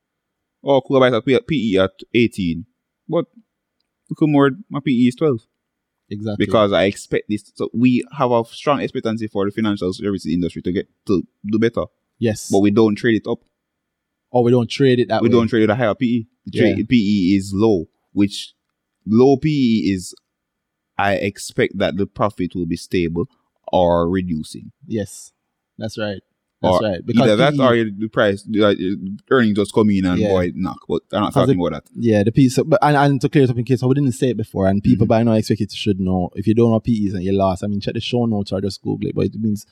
oh 0.64 0.82
cool 0.82 0.98
I 1.04 1.10
buy 1.10 1.18
a 1.18 1.22
P- 1.22 1.74
PE 1.76 1.84
at 1.86 1.92
18. 2.14 2.66
But 3.08 3.26
look 4.10 4.20
how 4.20 4.28
more 4.28 4.52
my 4.70 4.80
PE 4.86 4.92
is 4.92 5.16
12. 5.16 5.42
Exactly. 6.12 6.44
because 6.44 6.74
I 6.74 6.86
expect 6.86 7.26
this. 7.30 7.52
So 7.54 7.70
we 7.72 8.04
have 8.18 8.32
a 8.32 8.44
strong 8.46 8.82
expectancy 8.82 9.28
for 9.28 9.46
the 9.46 9.52
financial 9.52 9.94
services 9.94 10.32
industry 10.34 10.62
to 10.64 10.72
get 10.72 10.88
to 11.06 11.22
do 11.46 11.60
better, 11.60 11.84
yes. 12.18 12.50
but 12.52 12.60
we 12.62 12.72
don't 12.72 12.96
trade 12.96 13.16
it 13.16 13.30
up. 13.30 13.40
or 14.32 14.44
we 14.44 14.50
don't 14.52 14.70
trade 14.70 15.00
it 15.00 15.08
that 15.10 15.22
we 15.22 15.30
way. 15.30 15.34
don't 15.34 15.48
trade 15.48 15.64
it 15.64 15.70
a 15.70 15.76
higher 15.76 15.94
PE. 15.94 16.24
The 16.46 16.52
trade, 16.58 16.78
Yeah. 16.80 16.84
PE 16.90 17.36
is 17.38 17.52
low, 17.54 17.86
which 18.14 18.54
low 19.06 19.38
PE 19.38 19.50
is. 19.94 20.16
I 20.98 21.14
expect 21.14 21.78
that 21.78 21.96
the 21.98 22.06
profit 22.08 22.56
will 22.56 22.66
be 22.66 22.76
stable 22.76 23.28
or 23.72 24.10
reducing. 24.10 24.72
Yes. 24.88 25.32
That's 25.78 25.98
right. 25.98 26.22
That's 26.62 26.82
right. 26.84 27.02
either 27.22 27.36
that 27.38 27.54
PE 27.56 27.64
or 27.64 27.90
the 27.90 28.08
price, 28.10 28.44
the 28.44 29.20
earnings 29.30 29.56
just 29.56 29.74
come 29.74 29.90
in 29.92 30.06
and 30.06 30.20
Yeah. 30.20 30.28
boy 30.30 30.52
knock. 30.56 30.80
But 30.90 31.04
I'm 31.14 31.22
not 31.24 31.34
talking 31.34 31.58
it- 31.60 31.66
about 31.68 31.86
that. 31.86 31.92
Yeah, 31.96 32.24
the 32.24 32.32
piece, 32.34 32.60
but 32.66 32.80
and, 32.82 32.98
and 32.98 33.22
to 33.22 33.30
clear 33.30 33.46
it 33.46 33.50
up 33.50 33.58
in 33.58 33.64
case 33.64 33.82
I 33.82 33.88
didn't 33.88 34.12
say 34.12 34.30
it 34.32 34.38
before, 34.38 34.68
and 34.68 34.84
people 34.84 35.06
Mhm. 35.06 35.10
by 35.10 35.24
now 35.24 35.34
expect 35.34 35.62
it 35.62 35.72
should 35.72 36.00
know. 36.00 36.30
If 36.36 36.48
you 36.48 36.54
don't 36.54 36.72
know 36.72 36.80
PEs 36.80 37.14
and 37.14 37.24
you're 37.24 37.34
lost, 37.34 37.64
I 37.64 37.68
mean, 37.68 37.80
check 37.80 37.94
the 37.94 38.02
show 38.02 38.26
notes 38.26 38.52
or 38.52 38.60
just 38.62 38.82
Google 38.82 39.10
it. 39.10 39.16
But 39.16 39.28
it 39.28 39.36
means 39.40 39.66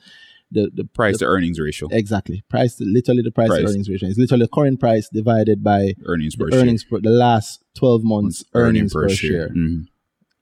the 0.50 0.70
the 0.74 0.84
Price 0.84 1.18
the, 1.18 1.26
to 1.26 1.30
earnings 1.30 1.60
ratio, 1.60 1.88
exactly 1.92 2.42
price, 2.48 2.74
literally 2.80 3.20
the 3.20 3.30
price, 3.30 3.50
to 3.50 3.66
earnings 3.66 3.90
ratio. 3.90 4.08
It's 4.08 4.16
literally 4.18 4.44
the 4.44 4.48
current 4.48 4.80
price 4.80 5.10
divided 5.12 5.62
by 5.62 5.92
earnings 6.06 6.36
per 6.36 6.48
earnings 6.54 6.84
per 6.84 7.00
the 7.00 7.10
last 7.10 7.62
twelve 7.74 8.02
months 8.02 8.44
earnings 8.54 8.94
per, 8.94 9.10
share, 9.10 9.50
Mhm. 9.50 9.88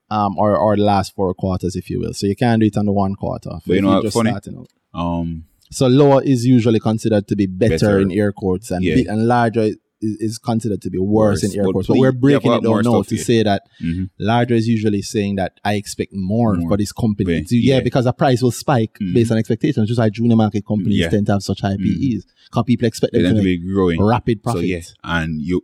um, 0.09 0.37
or 0.37 0.55
or 0.57 0.77
the 0.77 0.83
last 0.83 1.13
four 1.13 1.33
quarters, 1.33 1.75
if 1.75 1.89
you 1.89 1.99
will. 1.99 2.13
So 2.13 2.25
you 2.25 2.37
can't 2.37 2.61
do 2.61 2.67
it 2.67 2.77
on 2.77 2.85
the 2.85 2.93
one 2.93 3.15
quarter. 3.15 3.49
But 3.67 3.75
you 3.75 3.81
know 3.81 3.89
you're 3.89 3.95
what's 3.97 4.05
just 4.05 4.15
funny? 4.15 4.29
starting 4.29 4.57
out. 4.59 4.69
Um, 4.93 5.43
So 5.71 5.87
lower 5.87 6.23
is 6.23 6.45
usually 6.45 6.79
considered 6.79 7.27
to 7.27 7.35
be 7.35 7.45
better, 7.47 7.77
Better. 7.77 7.99
in 8.01 8.11
air 8.11 8.31
quotes, 8.31 8.71
and 8.71 8.83
Yeah. 8.83 8.95
big 8.95 9.07
and 9.07 9.27
larger 9.27 9.61
is, 9.99 10.15
is 10.19 10.37
considered 10.37 10.81
to 10.83 10.89
be 10.91 10.99
worse, 10.99 11.41
Worse. 11.43 11.53
in 11.53 11.59
air 11.59 11.65
But 11.65 11.71
quotes. 11.71 11.87
But 11.87 11.97
we're 11.97 12.11
breaking 12.11 12.51
it 12.53 12.63
down 12.63 12.83
now 12.83 13.01
to 13.01 13.17
say 13.17 13.41
that 13.43 13.63
mhm. 13.83 14.09
larger 14.19 14.53
is 14.55 14.67
usually 14.67 15.01
saying 15.01 15.35
that 15.37 15.53
I 15.65 15.73
expect 15.73 16.13
more, 16.13 16.55
More. 16.55 16.69
for 16.69 16.77
this 16.77 16.91
company. 16.91 17.33
Yeah. 17.33 17.41
So, 17.45 17.55
yeah, 17.55 17.73
Yeah. 17.75 17.79
because 17.81 18.05
the 18.05 18.13
price 18.13 18.41
will 18.43 18.51
spike 18.51 18.97
Mhm. 19.01 19.13
based 19.15 19.31
on 19.31 19.37
expectations. 19.39 19.87
Just 19.87 19.97
like 19.97 20.13
junior 20.13 20.35
market 20.35 20.65
companies 20.67 20.99
Yeah. 20.99 21.09
tend 21.09 21.25
to 21.27 21.31
have 21.33 21.41
such 21.43 21.61
high 21.61 21.77
Mhm. 21.77 21.83
PEs. 21.83 22.25
Because 22.49 22.63
people 22.65 22.87
expect 22.87 23.13
them 23.13 23.23
to 23.23 23.33
to 23.33 23.41
be 23.43 23.57
growing. 23.57 24.01
rapid 24.01 24.37
So 24.39 24.43
profit. 24.51 24.65
yeah, 24.67 24.81
and 25.03 25.41
you 25.41 25.61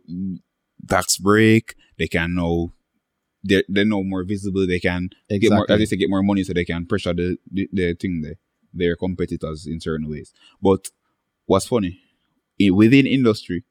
tax 0.88 1.16
break, 1.18 1.74
they 1.98 2.08
can 2.08 2.34
know 2.34 2.72
they 3.46 3.62
they 3.68 3.84
know 3.84 4.02
more 4.02 4.24
visible. 4.24 4.66
They 4.66 4.80
can 4.80 5.10
get 5.28 5.50
more, 5.52 5.70
as 5.70 5.78
they 5.78 5.84
say, 5.86 5.96
get 5.96 6.08
more 6.10 6.22
money, 6.22 6.42
so 6.44 6.52
they 6.54 6.64
can 6.64 6.86
pressure 6.86 7.12
the 7.14 7.36
the, 7.52 7.68
the 7.72 7.94
thing 7.94 8.22
there, 8.22 8.36
their 8.74 8.96
competitors 8.96 9.66
in 9.66 9.80
certain 9.80 10.08
ways. 10.10 10.32
But 10.60 10.90
what's 11.46 11.66
funny 11.66 12.00
within 12.72 13.06
industry, 13.06 13.64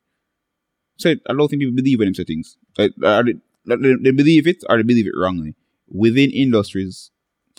so 0.98 1.12
I 1.12 1.34
don't 1.34 1.48
think 1.48 1.62
people 1.62 1.76
believe 1.76 2.00
in 2.02 2.08
them 2.08 2.16
settings. 2.16 2.58
Like, 2.78 2.92
they, 2.98 3.34
they, 3.66 4.12
believe 4.12 4.48
it 4.48 4.64
or 4.70 4.78
they 4.78 4.84
believe 4.84 5.08
it 5.08 5.14
wrongly. 5.16 5.56
Within 5.88 6.32
industries, 6.32 7.12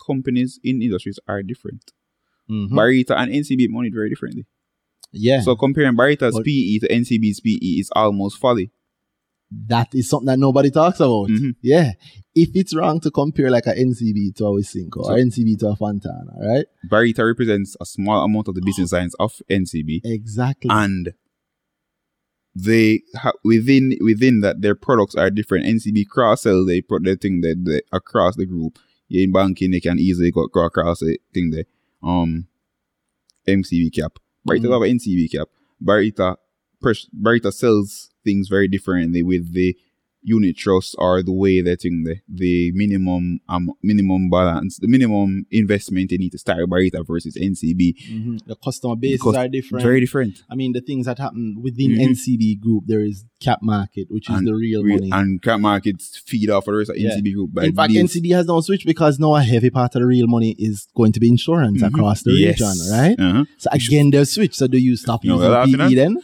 companies 0.06 0.58
in 0.62 0.82
industries 0.82 1.18
are 1.28 1.42
different. 1.42 1.92
Mhm. 2.50 2.70
Barita 2.70 3.16
and 3.16 3.32
NCB 3.32 3.68
money 3.70 3.90
very 3.90 4.08
differently. 4.10 4.44
Yeah. 5.12 5.40
So 5.40 5.56
comparing 5.56 5.96
Barita's 5.96 6.34
But- 6.34 6.44
PE 6.44 6.78
to 6.80 6.88
NCB's 6.92 7.40
PE 7.40 7.78
is 7.80 7.90
almost 7.94 8.38
folly. 8.38 8.70
That 9.66 9.94
is 9.94 10.08
something 10.08 10.26
that 10.26 10.38
nobody 10.38 10.70
talks 10.70 11.00
about. 11.00 11.28
Mhm. 11.28 11.54
Yeah. 11.62 11.92
If 12.34 12.50
it's 12.54 12.74
wrong 12.74 13.00
to 13.00 13.10
compare 13.10 13.50
like 13.50 13.66
an 13.66 13.76
NCB 13.78 14.32
to 14.36 14.46
a 14.46 14.50
Wisynco 14.52 14.96
or 15.04 15.16
NCB 15.18 15.56
to 15.60 15.68
a 15.68 15.76
Fontana, 15.76 16.32
right? 16.40 16.66
Barita 16.90 17.24
represents 17.26 17.76
a 17.80 17.86
small 17.86 18.24
amount 18.24 18.48
of 18.48 18.54
the 18.54 18.62
business 18.62 18.92
lines 18.92 19.14
of 19.20 19.40
NCB, 19.48 20.00
Exactly. 20.04 20.70
and 20.72 21.14
they 22.54 23.02
ha- 23.16 23.32
within 23.44 23.96
within 24.00 24.40
that 24.40 24.62
their 24.62 24.74
products 24.74 25.14
are 25.14 25.30
different. 25.30 25.66
NCB 25.66 26.06
cross 26.08 26.42
sell 26.42 26.64
they 26.64 26.80
put 26.80 27.04
their 27.04 27.16
thing 27.16 27.40
that 27.42 27.64
they, 27.64 27.80
across 27.92 28.36
the 28.36 28.46
group. 28.46 28.78
Yeah, 29.08 29.22
in 29.24 29.32
banking 29.32 29.70
they 29.70 29.80
can 29.80 29.98
easily 29.98 30.30
go, 30.30 30.46
go 30.46 30.64
across 30.64 31.00
the 31.00 31.18
thing 31.32 31.50
there. 31.50 31.64
Um, 32.02 32.46
NCB 33.46 33.90
cap. 33.94 34.18
Barita 34.48 34.64
Mhm. 34.66 34.72
have 34.72 34.82
an 34.82 34.90
NCB 34.98 35.28
cap. 35.30 35.48
Barita 35.82 36.36
Barita 36.82 37.52
sells 37.52 38.10
things 38.24 38.48
very 38.48 38.68
differently 38.68 39.22
with 39.22 39.52
the 39.52 39.76
unit 40.26 40.56
trust 40.56 40.94
or 40.96 41.22
the 41.22 41.30
way 41.30 41.60
that 41.60 41.82
think 41.82 42.06
the 42.06 42.16
the 42.26 42.72
minimum 42.72 43.40
um 43.46 43.70
minimum 43.82 44.30
balance, 44.30 44.78
the 44.78 44.88
minimum 44.88 45.44
investment 45.50 46.08
they 46.08 46.16
need 46.16 46.32
to 46.32 46.38
start 46.38 46.60
Barita 46.70 47.06
versus 47.06 47.36
NCB. 47.36 47.82
Mhm. 48.10 48.38
The 48.46 48.56
customer 48.56 48.96
bases 48.96 49.18
Because 49.20 49.36
are 49.36 49.48
different. 49.48 49.82
Very 49.84 50.00
different. 50.00 50.42
I 50.48 50.54
mean, 50.54 50.72
the 50.72 50.80
things 50.80 51.04
that 51.04 51.18
happen 51.18 51.60
within 51.62 51.90
Mhm. 51.90 52.00
NCB 52.12 52.54
group, 52.58 52.84
there 52.86 53.04
is 53.04 53.26
cap 53.40 53.58
market, 53.60 54.06
which 54.10 54.30
is 54.30 54.36
And 54.38 54.46
the 54.46 54.54
real 54.54 54.82
Real- 54.82 54.96
money. 54.96 55.10
And 55.12 55.42
cap 55.42 55.60
markets 55.60 56.16
feed 56.24 56.48
off 56.48 56.66
of 56.68 56.72
the 56.72 56.78
rest 56.78 56.90
of 56.92 56.96
Yeah. 56.96 57.10
NCB 57.10 57.30
group. 57.34 57.52
by 57.52 57.64
In 57.66 57.74
fact, 57.74 57.92
deals. 57.92 58.04
NCB 58.16 58.30
has 58.30 58.46
now 58.46 58.60
switched 58.60 58.86
because 58.86 59.18
now 59.18 59.34
a 59.36 59.42
heavy 59.42 59.68
part 59.68 59.94
of 59.94 60.00
the 60.00 60.06
real 60.06 60.26
money 60.26 60.52
is 60.58 60.86
going 60.96 61.12
to 61.12 61.20
be 61.20 61.28
insurance 61.28 61.82
Mhm. 61.82 61.88
across 61.88 62.22
the 62.22 62.32
Yes. 62.32 62.58
region, 62.62 62.76
right? 62.90 63.16
Uh-huh. 63.20 63.44
So 63.58 63.68
again, 63.72 64.08
they'll 64.08 64.24
switch. 64.24 64.54
So 64.54 64.68
do 64.68 64.78
you 64.78 64.96
stop 64.96 65.22
You 65.22 65.34
using 65.34 65.78
PE 65.78 65.94
then? 65.94 66.16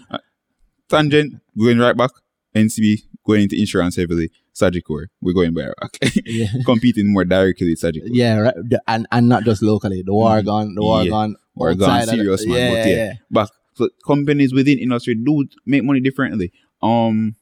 Tangent, 0.91 1.41
going 1.59 1.79
right 1.79 1.97
back. 1.97 2.11
NCB 2.55 3.03
going 3.25 3.43
into 3.43 3.57
insurance 3.59 3.97
heavily. 3.97 4.31
Sagicor, 4.55 5.07
we're 5.21 5.33
going 5.33 5.55
back. 5.55 5.73
Yeah. 6.27 6.49
Competing 6.67 7.13
more 7.13 7.25
directly 7.25 7.71
with 7.71 7.81
Sagicor. 7.81 8.09
Yeah, 8.11 8.37
right. 8.39 8.55
The- 8.69 8.83
and 8.89 9.07
and 9.13 9.29
not 9.29 9.45
just 9.45 9.63
locally. 9.63 10.03
The 10.05 10.13
war 10.13 10.41
Mhm. 10.41 10.45
gone, 10.45 10.75
the 10.75 10.83
war 10.83 11.03
Yeah. 11.05 11.11
gone, 11.11 11.37
Or 11.55 11.75
gone 11.75 12.01
the- 12.01 12.07
serious, 12.07 12.45
man. 12.47 12.57
Yeah, 12.57 12.71
but 12.71 12.89
yeah, 12.89 12.97
yeah. 12.97 13.13
Back. 13.31 13.49
So 13.75 13.89
companies 14.07 14.53
within 14.53 14.79
industry 14.79 15.15
do 15.15 15.47
make 15.65 15.85
money 15.85 16.01
differently. 16.01 16.53
Um, 16.83 17.37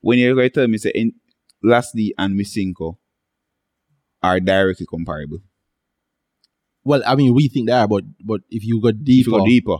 when 0.00 0.18
you're 0.18 0.34
going 0.34 0.48
to 0.48 0.54
tell 0.54 0.66
me, 0.68 0.78
say, 0.78 0.92
in, 0.94 1.12
Lasco 1.64 2.10
and 2.18 2.38
Wisynco 2.40 2.96
are 4.22 4.40
directly 4.40 4.86
comparable. 4.86 5.38
Well, 6.84 7.02
I 7.06 7.16
mean, 7.16 7.34
we 7.34 7.48
think 7.48 7.66
they 7.66 7.72
are, 7.74 7.88
but 7.88 8.04
but 8.24 8.40
if 8.50 8.64
you 8.64 8.80
go 8.80 8.88
If 8.88 9.02
deeper, 9.04 9.30
you 9.30 9.38
go 9.38 9.44
deeper, 9.46 9.76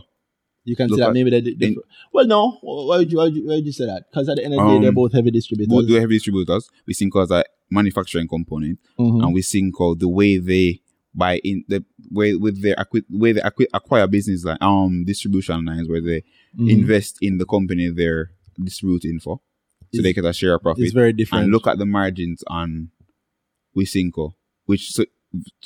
you 0.69 0.75
can 0.75 0.87
look 0.89 0.99
say 0.99 1.05
that 1.05 1.13
maybe 1.13 1.29
they. 1.29 1.41
they 1.41 1.67
in- 1.67 1.77
well, 2.13 2.27
no. 2.27 2.57
Why 2.61 2.97
would 2.97 3.11
you 3.11 3.17
why 3.17 3.23
would 3.25 3.35
you, 3.35 3.47
why 3.47 3.55
would 3.55 3.65
you 3.65 3.71
say 3.71 3.85
that? 3.85 4.03
Because 4.09 4.27
at 4.29 4.35
the 4.37 4.43
end 4.45 4.53
of 4.53 4.59
the 4.59 4.65
day, 4.67 4.75
Um, 4.75 4.81
they're 4.83 4.91
both 4.91 5.13
heavy 5.13 5.31
distributors. 5.31 5.69
both 5.73 5.87
do 5.87 5.93
heavy 5.95 6.15
distributors. 6.15 6.69
Wisynco 6.87 7.19
has 7.21 7.31
a 7.31 7.43
manufacturing 7.71 8.27
component. 8.27 8.79
Mhm. 8.99 9.23
and 9.23 9.35
Wisynco 9.35 9.97
the 9.97 10.07
way 10.07 10.37
they 10.37 10.81
buy 11.15 11.39
in 11.43 11.63
the 11.67 11.83
way 12.11 12.35
with 12.35 12.61
their 12.61 12.75
acqui- 12.75 13.03
way 13.09 13.31
they 13.31 13.41
acqui- 13.41 13.67
acquire 13.73 14.05
business 14.07 14.43
like 14.45 14.61
um 14.61 15.03
distribution 15.05 15.65
lines 15.65 15.87
where 15.89 16.01
they 16.01 16.23
Mhm. 16.59 16.69
invest 16.69 17.17
in 17.21 17.37
the 17.39 17.45
company 17.45 17.89
they're 17.89 18.29
distributing 18.63 19.19
for, 19.19 19.39
so 19.93 19.97
Is- 19.99 20.03
they 20.03 20.13
get 20.13 20.25
a 20.25 20.33
share 20.33 20.53
of 20.55 20.61
profit. 20.61 20.83
It's 20.83 20.93
very 20.93 21.13
different. 21.13 21.45
and 21.45 21.51
look 21.53 21.65
at 21.67 21.77
the 21.79 21.85
margins 21.85 22.43
on 22.47 22.89
Wisynco, 23.75 24.33
which 24.65 24.91
so, 24.91 25.05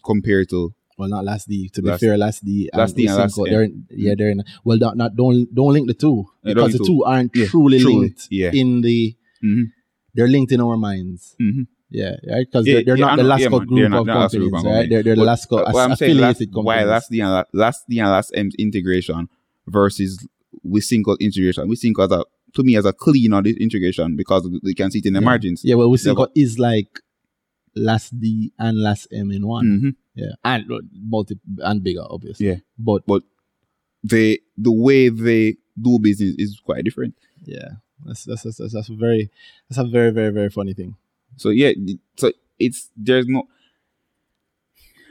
compared 0.06 0.50
to 0.50 0.74
well, 1.02 1.10
not 1.10 1.26
last 1.26 1.48
D. 1.50 1.68
To 1.74 1.82
be 1.82 1.90
Last- 1.90 2.00
fair, 2.00 2.16
last 2.18 2.46
D. 2.46 2.70
and 2.72 2.80
Last 2.80 2.96
D 2.96 3.08
and 3.08 3.18
Last. 3.18 3.36
They're 3.52 3.64
in, 3.64 3.86
yeah, 3.90 4.14
they're 4.18 4.30
in. 4.30 4.44
Well, 4.64 4.78
not, 4.78 4.96
not 5.02 5.16
don't 5.16 5.48
don't 5.54 5.74
link 5.74 5.88
the 5.88 5.94
two 6.06 6.26
Yeah, 6.44 6.54
because 6.54 6.74
the 6.74 6.78
link 6.80 6.88
two 6.90 7.04
aren't 7.04 7.32
Yeah, 7.36 7.48
truly, 7.48 7.80
truly, 7.80 7.96
linked 8.08 8.28
yeah. 8.30 8.52
in 8.54 8.82
the. 8.82 9.16
Mhm. 9.44 9.64
They're 10.14 10.28
linked 10.28 10.52
in 10.52 10.62
our 10.62 10.78
minds. 10.78 11.36
Mhm. 11.42 11.68
Yeah, 11.90 12.16
right. 12.32 12.46
Because 12.48 12.66
Yeah, 12.68 12.74
they're, 12.76 12.84
they're 12.86 12.98
yeah, 12.98 13.06
not 13.16 13.40
yeah, 13.40 13.50
man. 13.50 13.68
They're 13.76 13.90
not 13.90 14.00
of 14.02 14.06
the 14.06 14.14
companies, 14.14 14.40
group 14.50 14.54
of 14.60 14.64
right? 14.64 14.90
They're, 14.90 15.04
they're 15.04 15.16
the 15.16 15.22
But- 15.26 15.32
Lasco 15.40 15.56
but 15.66 15.74
what 15.74 15.84
I'm 15.86 15.92
as- 15.94 16.00
saying, 16.00 16.18
last, 16.18 16.36
affiliated 16.42 16.56
why 16.56 16.76
companies. 16.76 16.90
last 16.94 17.10
D 17.12 17.20
and 17.22 17.46
last 17.64 17.80
D 17.90 18.00
and 18.00 18.10
last 18.10 18.32
M's 18.36 18.56
integration 18.60 19.28
versus 19.68 20.12
Wisynco 20.66 21.18
integration. 21.20 21.68
Wisynco 21.70 22.06
as 22.06 22.12
a 22.12 22.24
to 22.56 22.64
me 22.64 22.76
as 22.78 22.86
a 22.86 22.94
clean 22.94 23.32
on 23.34 23.44
this 23.44 23.56
integration 23.58 24.16
because 24.16 24.48
they 24.64 24.74
can 24.74 24.92
see 24.92 25.00
it 25.00 25.06
in 25.06 25.14
the 25.14 25.22
margins. 25.22 25.62
Yeah, 25.64 25.76
well, 25.76 25.90
we 25.90 25.98
think 25.98 26.20
is 26.36 26.60
like 26.60 26.90
last 27.76 28.08
D 28.20 28.52
and 28.60 28.78
last 28.82 29.08
M 29.14 29.32
in 29.32 29.48
one. 29.48 29.66
Mhm. 29.66 29.96
Yeah, 30.16 30.32
and 30.44 30.70
uh, 30.72 30.80
multi 30.94 31.40
and 31.60 31.84
bigger, 31.84 32.04
obviously. 32.10 32.48
Yeah. 32.48 32.56
but 32.78 33.24
they 34.04 34.40
the 34.58 34.72
way 34.72 35.10
they 35.10 35.56
do 35.82 36.00
business 36.00 36.36
is 36.38 36.60
quite 36.64 36.84
different. 36.84 37.16
yeah, 37.46 37.70
that's 38.06 38.26
that's 38.26 38.44
that's, 38.44 38.58
that's, 38.58 38.74
that's 38.74 38.90
a 38.90 38.96
very 38.96 39.30
that's 39.70 39.78
a 39.80 39.84
very 39.84 40.12
very 40.12 40.32
very 40.32 40.50
funny 40.50 40.74
thing. 40.74 40.96
So 41.38 41.50
yeah, 41.50 41.72
so 42.18 42.32
it's 42.60 42.90
there's 42.98 43.28
no. 43.28 43.44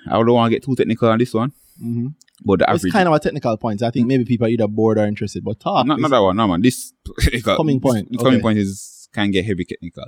I 0.06 0.12
don't 0.12 0.32
want 0.32 0.50
to 0.50 0.56
get 0.56 0.64
too 0.64 0.74
technical 0.74 1.08
on 1.08 1.18
this 1.18 1.34
one, 1.34 1.52
Mm-hmm. 1.82 2.08
but 2.44 2.58
the 2.58 2.66
It's 2.72 2.90
kind 2.92 3.08
of 3.08 3.14
a 3.14 3.18
technical 3.18 3.56
point. 3.56 3.82
I 3.82 3.90
think 3.90 4.06
maybe 4.06 4.24
people 4.24 4.46
are 4.46 4.50
either 4.50 4.66
bored 4.66 4.98
or 4.98 5.06
interested, 5.06 5.42
but 5.44 5.60
talk. 5.60 5.86
not, 5.86 5.98
not 6.00 6.10
that 6.10 6.18
one, 6.22 6.36
no 6.36 6.46
man. 6.48 6.60
This 6.62 6.92
Coming 7.44 7.80
point, 7.80 8.10
The 8.10 8.18
coming 8.18 8.40
point 8.40 8.58
is 8.58 9.08
can 9.14 9.30
get 9.30 9.44
heavy 9.46 9.64
technical. 9.64 10.04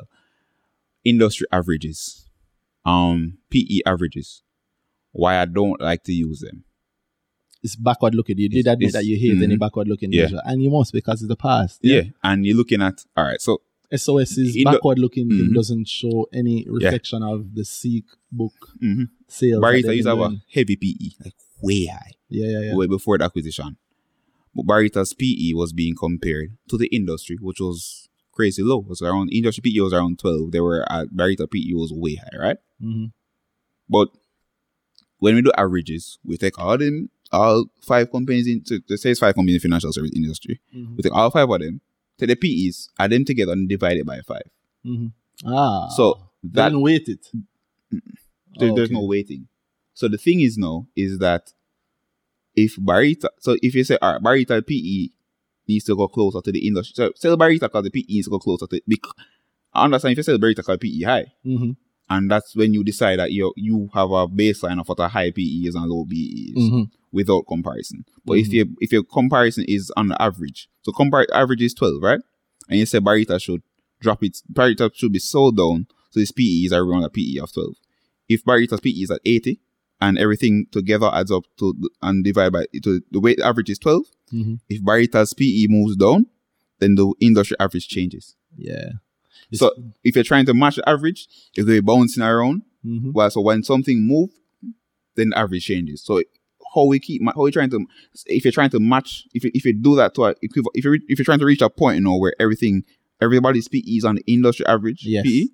Industry 1.05 1.47
averages, 1.51 2.29
um, 2.85 3.39
PE 3.51 3.81
averages. 3.87 4.43
Why 5.13 5.39
I 5.41 5.45
don't 5.45 5.81
like 5.81 6.03
to 6.05 6.13
use 6.13 6.41
them. 6.41 6.65
it's 7.65 7.77
backward 7.77 8.13
looking. 8.17 8.37
You 8.39 8.49
did 8.49 8.67
admit 8.67 8.93
that 8.93 9.05
you 9.05 9.17
hate 9.17 9.41
any 9.41 9.55
mhm. 9.55 9.61
backward 9.61 9.87
looking 9.87 10.13
Yeah. 10.13 10.23
measure, 10.23 10.41
and 10.45 10.61
you 10.61 10.69
must 10.69 10.93
because 10.93 11.23
it's 11.23 11.29
the 11.29 11.37
past. 11.37 11.79
Yeah, 11.83 12.03
and 12.25 12.45
you're 12.45 12.57
looking 12.57 12.83
at 12.83 13.05
all 13.17 13.25
right. 13.25 13.41
So 13.41 13.63
SOS's 13.93 14.57
In 14.57 14.65
the- 14.65 14.71
backward 14.73 14.99
looking 14.99 15.29
thing 15.29 15.51
Mhm. 15.51 15.55
doesn't 15.55 15.87
show 15.87 16.27
any 16.33 16.67
reflection 16.69 17.23
of 17.23 17.55
the 17.55 17.65
Seek 17.65 18.07
book 18.33 18.55
mhm. 18.83 19.11
sales. 19.29 19.63
Barita 19.63 19.83
they've 19.87 19.97
used 19.97 20.07
to 20.09 20.17
have 20.17 20.33
a 20.33 20.43
heavy 20.53 20.75
PE, 20.75 21.11
like 21.25 21.35
way 21.63 21.87
high. 21.87 22.13
Yeah, 22.29 22.47
yeah, 22.49 22.61
yeah. 22.61 22.75
way 22.75 22.87
before 22.89 23.17
the 23.19 23.25
acquisition. 23.27 23.77
But 24.57 24.67
Barita's 24.67 25.13
PE 25.15 25.53
was 25.55 25.73
being 25.73 25.95
compared 25.95 26.57
to 26.69 26.77
the 26.77 26.87
industry, 26.89 27.37
which 27.41 27.61
was 27.61 28.09
crazy 28.33 28.63
low. 28.65 28.81
It 28.81 28.89
was 28.89 29.03
around 29.03 29.29
industry 29.29 29.63
PE 29.71 29.81
was 29.81 29.93
around 29.93 30.19
12. 30.19 30.51
They 30.51 30.61
were 30.61 30.85
at 30.91 31.11
Barita 31.11 31.49
PE 31.49 31.75
was 31.75 31.93
way 31.93 32.17
high, 32.17 32.37
right? 32.39 32.57
hmm 32.81 33.05
But 33.89 34.09
when 35.23 35.35
we 35.37 35.43
do 35.43 35.53
averages, 35.57 36.19
we 36.25 36.37
take 36.37 36.59
all 36.59 36.77
them 36.77 37.09
all 37.31 37.65
five 37.91 38.11
companies 38.11 38.47
into 38.49 38.83
let's 38.89 39.03
say 39.03 39.11
it's 39.13 39.21
five 39.21 39.35
companies 39.37 39.55
in 39.55 39.59
the 39.61 39.63
financial 39.69 39.93
service 39.93 40.11
industry. 40.15 40.61
hmm 40.73 40.97
We 40.97 41.03
take 41.05 41.15
all 41.15 41.31
five 41.31 41.49
of 41.49 41.61
them, 41.61 41.81
take 42.19 42.29
the 42.31 42.37
PEs, 42.45 42.91
add 42.99 43.11
them 43.13 43.25
together 43.25 43.53
and 43.53 43.69
divide 43.69 43.97
it 43.99 44.07
by 44.07 44.21
five. 44.21 44.49
hmm 44.85 45.07
Ah, 45.47 45.89
So 45.97 46.05
that 46.43 46.71
then 46.71 46.81
weight 46.81 47.09
it. 47.09 47.23
there- 47.93 48.71
Oh, 48.71 48.75
there's 48.77 48.91
okay. 48.91 48.95
no 49.01 49.05
waiting. 49.07 49.47
So 49.95 50.09
the 50.09 50.19
thing 50.19 50.41
is 50.41 50.59
now 50.59 50.87
is 50.97 51.19
that 51.21 51.53
if 52.55 52.77
Barita, 52.77 53.29
so 53.39 53.57
if 53.63 53.75
you 53.75 53.85
say, 53.85 53.97
all 54.03 54.13
right, 54.15 54.23
Barita 54.23 54.61
PE 54.67 55.09
needs 55.69 55.85
to 55.87 55.97
go 55.97 56.09
closer 56.09 56.41
to 56.43 56.53
the 56.53 56.67
industry, 56.67 56.95
so 56.97 57.13
sell 57.15 57.37
Barita 57.37 57.61
because 57.61 57.85
the 57.85 57.91
PE 57.91 58.13
needs 58.15 58.27
to 58.27 58.31
go 58.31 58.39
closer 58.39 58.67
to, 58.67 58.81
bec- 58.87 59.15
I 59.73 59.85
understand 59.85 60.13
if 60.13 60.19
you 60.19 60.23
sell 60.25 60.39
Barita 60.39 60.57
because 60.57 60.79
PE 60.79 61.01
high, 61.03 61.27
Mhm, 61.47 61.77
and 62.11 62.31
that's 62.31 62.55
when 62.57 62.75
you 62.75 62.85
decide 62.85 63.19
that 63.19 63.33
you 63.33 63.53
you 63.57 63.89
have 63.95 64.11
a 64.11 64.27
baseline 64.29 64.81
of 64.81 64.89
what 64.89 65.01
a 65.01 65.09
high 65.09 65.31
PE 65.31 65.43
is 65.67 65.75
and 65.75 65.87
low 65.87 66.05
PE 66.09 66.17
is 66.17 66.71
mhm. 66.71 66.91
without 67.13 67.47
comparison. 67.49 68.05
But 68.25 68.39
if 68.39 68.49
Mhm. 68.49 68.53
your 68.53 68.67
if 68.81 68.93
your 68.93 69.05
comparison 69.05 69.65
is 69.69 69.91
on 69.97 70.13
average, 70.19 70.69
so 70.83 70.93
compare 70.93 71.27
average 71.35 71.63
is 71.63 71.75
twelve, 71.75 72.03
right? 72.03 72.21
And 72.69 72.79
you 72.79 72.87
say 72.87 72.99
Barita 73.01 73.41
should 73.41 73.63
drop 74.01 74.23
it, 74.25 74.39
Barita 74.53 74.91
should 74.95 75.13
be 75.13 75.19
sold 75.19 75.57
down, 75.57 75.87
so 76.11 76.21
his 76.21 76.33
PE 76.33 76.67
is 76.67 76.73
around 76.73 77.05
a 77.05 77.09
PE 77.11 77.39
of 77.41 77.53
twelve. 77.53 77.75
If 78.29 78.45
Barita's 78.45 78.81
PE 78.81 78.91
is 78.91 79.11
at 79.11 79.21
eighty, 79.25 79.61
and 80.01 80.19
everything 80.19 80.67
together 80.73 81.09
adds 81.13 81.31
up 81.31 81.45
to 81.59 81.75
and 82.03 82.25
divide 82.25 82.53
by 82.53 82.67
to 82.83 83.01
the 83.11 83.21
weight 83.21 83.41
average 83.41 83.71
is 83.71 83.79
twelve. 83.79 84.05
Mhm. 84.33 84.59
If 84.69 84.83
Barita's 84.83 85.33
PE 85.35 85.67
moves 85.69 85.97
down, 85.97 86.27
then 86.81 86.95
the 86.97 87.13
industry 87.21 87.57
average 87.61 87.87
changes. 87.87 88.35
Yeah. 88.57 88.93
So 89.53 89.73
if 90.05 90.15
you're 90.15 90.25
trying 90.25 90.47
to 90.47 90.55
match 90.55 90.77
the 90.77 90.89
average, 90.89 91.27
if 91.57 91.67
they're 91.67 91.83
bouncing 91.83 92.23
around, 92.23 92.63
Mhm. 92.87 93.13
well, 93.13 93.31
so 93.31 93.41
when 93.41 93.63
something 93.63 94.07
moves, 94.07 94.35
then 95.17 95.31
the 95.31 95.39
average 95.39 95.65
changes. 95.67 96.03
So 96.03 96.23
how 96.75 96.87
we 96.87 96.99
keep 96.99 97.23
how 97.35 97.43
we 97.43 97.51
trying 97.51 97.71
to 97.71 97.85
if 98.27 98.45
you're 98.45 98.53
trying 98.53 98.71
to 98.71 98.81
match 98.81 99.25
if 99.35 99.45
you, 99.45 99.51
if 99.55 99.65
you 99.65 99.73
do 99.75 99.95
that 99.97 100.15
to 100.15 100.25
a 100.25 100.31
if 100.41 100.57
you 100.57 100.65
if 101.09 101.19
you're 101.19 101.25
trying 101.25 101.39
to 101.39 101.45
reach 101.45 101.61
a 101.61 101.69
point 101.69 101.97
you 101.99 102.03
know 102.03 102.17
where 102.17 102.35
everything 102.41 102.83
everybody's 103.21 103.69
PE 103.69 103.81
is 103.81 104.05
on 104.05 104.15
the 104.17 104.25
industry 104.27 104.65
average 104.67 105.05
Yes. 105.05 105.25
PE, 105.27 105.49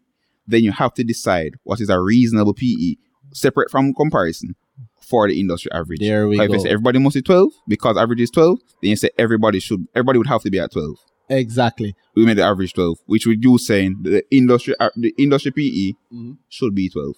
then 0.47 0.63
you 0.63 0.71
have 0.73 0.95
to 0.95 1.03
decide 1.05 1.55
what 1.65 1.81
is 1.81 1.91
a 1.91 2.01
reasonable 2.01 2.55
PE 2.55 2.95
separate 3.33 3.69
from 3.71 3.93
comparison 3.95 4.55
for 5.03 5.27
the 5.29 5.39
industry 5.41 5.71
average. 5.73 5.99
There 6.01 6.29
we 6.29 6.37
Like 6.39 6.51
if 6.51 6.55
you 6.57 6.61
say 6.63 6.69
everybody 6.71 6.99
must 7.01 7.15
be 7.15 7.23
12 7.23 7.51
because 7.67 7.97
average 7.97 8.21
is 8.21 8.31
12, 8.31 8.61
then 8.83 8.91
you 8.91 8.97
say 8.97 9.11
everybody 9.19 9.59
should 9.59 9.87
everybody 9.97 10.19
would 10.19 10.29
have 10.29 10.43
to 10.43 10.51
be 10.51 10.61
at 10.61 10.71
12 10.71 10.97
Exactly. 11.29 11.95
we 12.15 12.25
made 12.25 12.39
the 12.39 12.43
average 12.43 12.73
12, 12.75 12.99
which 13.07 13.27
would 13.27 13.43
you 13.45 13.59
saying 13.59 13.97
the 14.03 14.23
industry 14.35 14.75
uh, 14.81 14.91
the 14.97 15.15
industry 15.19 15.51
PE 15.53 15.93
Mhm. 16.15 16.39
should 16.49 16.75
be 16.75 16.89
12. 16.89 17.15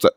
So 0.00 0.10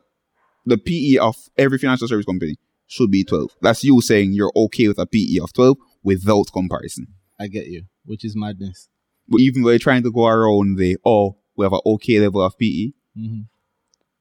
the 0.66 0.78
PE 0.78 1.18
of 1.18 1.36
every 1.58 1.78
financial 1.78 2.08
service 2.08 2.26
company 2.26 2.56
should 2.88 3.12
be 3.12 3.24
12. 3.24 3.52
That's 3.62 3.84
you 3.84 4.02
saying 4.02 4.34
you're 4.34 4.52
okay 4.56 4.88
with 4.88 4.98
a 5.00 5.06
PE 5.06 5.40
of 5.42 5.54
12 5.54 5.78
without 6.04 6.52
comparison. 6.52 7.08
I 7.40 7.48
get 7.48 7.68
you, 7.68 7.84
which 8.06 8.26
is 8.26 8.36
madness. 8.36 8.90
But 9.28 9.42
even 9.42 9.62
though 9.62 9.70
you're 9.70 9.80
trying 9.80 10.04
to 10.04 10.12
go 10.12 10.26
around 10.28 10.78
the 10.78 10.98
oh, 11.06 11.38
we 11.56 11.66
have 11.66 11.74
an 11.74 11.82
okay 11.86 12.20
level 12.20 12.42
of 12.42 12.58
PE, 12.58 12.92
hmm 13.16 13.42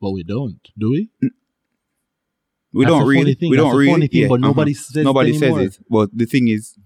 But 0.01 0.11
we 0.11 0.23
don't, 0.25 0.61
do 0.77 0.91
we? 0.91 1.09
we 2.73 2.85
don't 2.85 3.07
really, 3.07 3.37
we 3.41 3.57
that's 3.57 3.63
don't 3.69 3.77
really, 3.77 3.93
funny 3.93 4.09
thing, 4.09 4.23
yeah, 4.23 4.29
but 4.29 4.41
uh-huh. 4.41 4.49
nobody 4.49 4.75
says 4.75 4.97
it 4.97 5.05
nobody 5.05 5.33
says 5.39 5.57
it. 5.57 5.79
But 5.89 6.11
the 6.13 6.27
thing 6.27 6.49
is, 6.49 6.77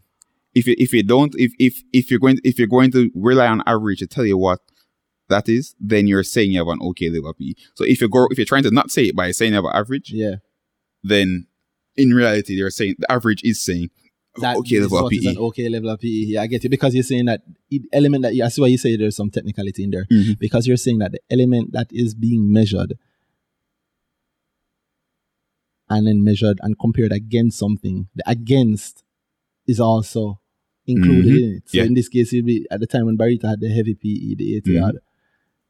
if 0.54 0.66
you 0.66 0.74
if 0.78 0.92
you 0.92 1.02
don't 1.02 1.34
if 1.38 1.52
if 1.58 1.82
if 1.92 2.10
you're 2.10 2.20
going 2.20 2.38
if 2.44 2.58
you're 2.58 2.68
going 2.68 2.90
to 2.92 3.10
rely 3.14 3.46
on 3.46 3.62
average 3.66 3.98
to 4.00 4.06
tell 4.06 4.24
you 4.26 4.36
what 4.38 4.60
that 5.28 5.48
is, 5.48 5.74
then 5.78 6.06
you're 6.08 6.24
saying 6.24 6.50
you 6.50 6.58
have 6.58 6.68
an 6.68 6.80
okay 6.82 7.08
level 7.08 7.30
of 7.30 7.38
PE. 7.38 7.52
So 7.74 7.84
if 7.84 8.00
you 8.00 8.08
go 8.08 8.26
if 8.30 8.38
you're 8.38 8.44
trying 8.46 8.64
to 8.64 8.70
not 8.70 8.90
say 8.90 9.04
it 9.04 9.16
by 9.16 9.30
saying 9.30 9.52
you 9.52 9.56
have 9.56 9.64
an 9.64 9.72
average, 9.74 10.10
Yeah, 10.12 10.36
then 11.04 11.46
in 11.96 12.10
reality 12.14 12.54
you're 12.54 12.70
saying 12.70 12.96
the 12.98 13.10
average 13.12 13.42
is 13.44 13.62
saying 13.62 13.90
that 14.40 14.56
okay 14.56 14.80
level 14.80 15.06
of 15.06 15.10
PE. 15.10 15.26
an 15.30 15.38
okay 15.38 15.68
level 15.68 15.90
of 15.90 16.00
PE. 16.00 16.08
Yeah, 16.08 16.42
I 16.42 16.46
get 16.48 16.64
you 16.64 16.70
because 16.70 16.94
you're 16.94 17.04
saying 17.04 17.26
that 17.26 17.42
element 17.92 18.22
that 18.22 18.32
I 18.44 18.48
see 18.48 18.60
why 18.60 18.66
you 18.68 18.78
say 18.78 18.96
there's 18.96 19.14
some 19.16 19.30
technicality 19.30 19.84
in 19.84 19.90
there 19.90 20.06
Mhm. 20.10 20.38
because 20.38 20.66
you're 20.66 20.76
saying 20.76 20.98
that 20.98 21.12
the 21.12 21.20
element 21.30 21.72
that 21.72 21.88
is 21.92 22.14
being 22.14 22.52
measured 22.52 22.94
and 25.88 26.06
then 26.06 26.22
measured 26.24 26.58
and 26.62 26.78
compared 26.78 27.12
against 27.12 27.58
something, 27.58 28.08
the 28.14 28.22
against 28.28 29.02
is 29.66 29.78
also 29.80 30.39
included 30.90 31.32
Mhm. 31.32 31.42
in 31.42 31.50
it. 31.56 31.62
So 31.66 31.78
Yeah. 31.78 31.84
in 31.84 31.94
this 31.94 32.08
case, 32.08 32.32
it'd 32.32 32.46
be 32.46 32.66
at 32.70 32.80
the 32.80 32.86
time 32.86 33.06
when 33.06 33.16
Barita 33.16 33.48
had 33.48 33.60
the 33.60 33.68
heavy 33.68 33.94
PE, 33.94 34.34
the 34.34 34.56
80 34.56 34.70
Mhm. 34.74 34.92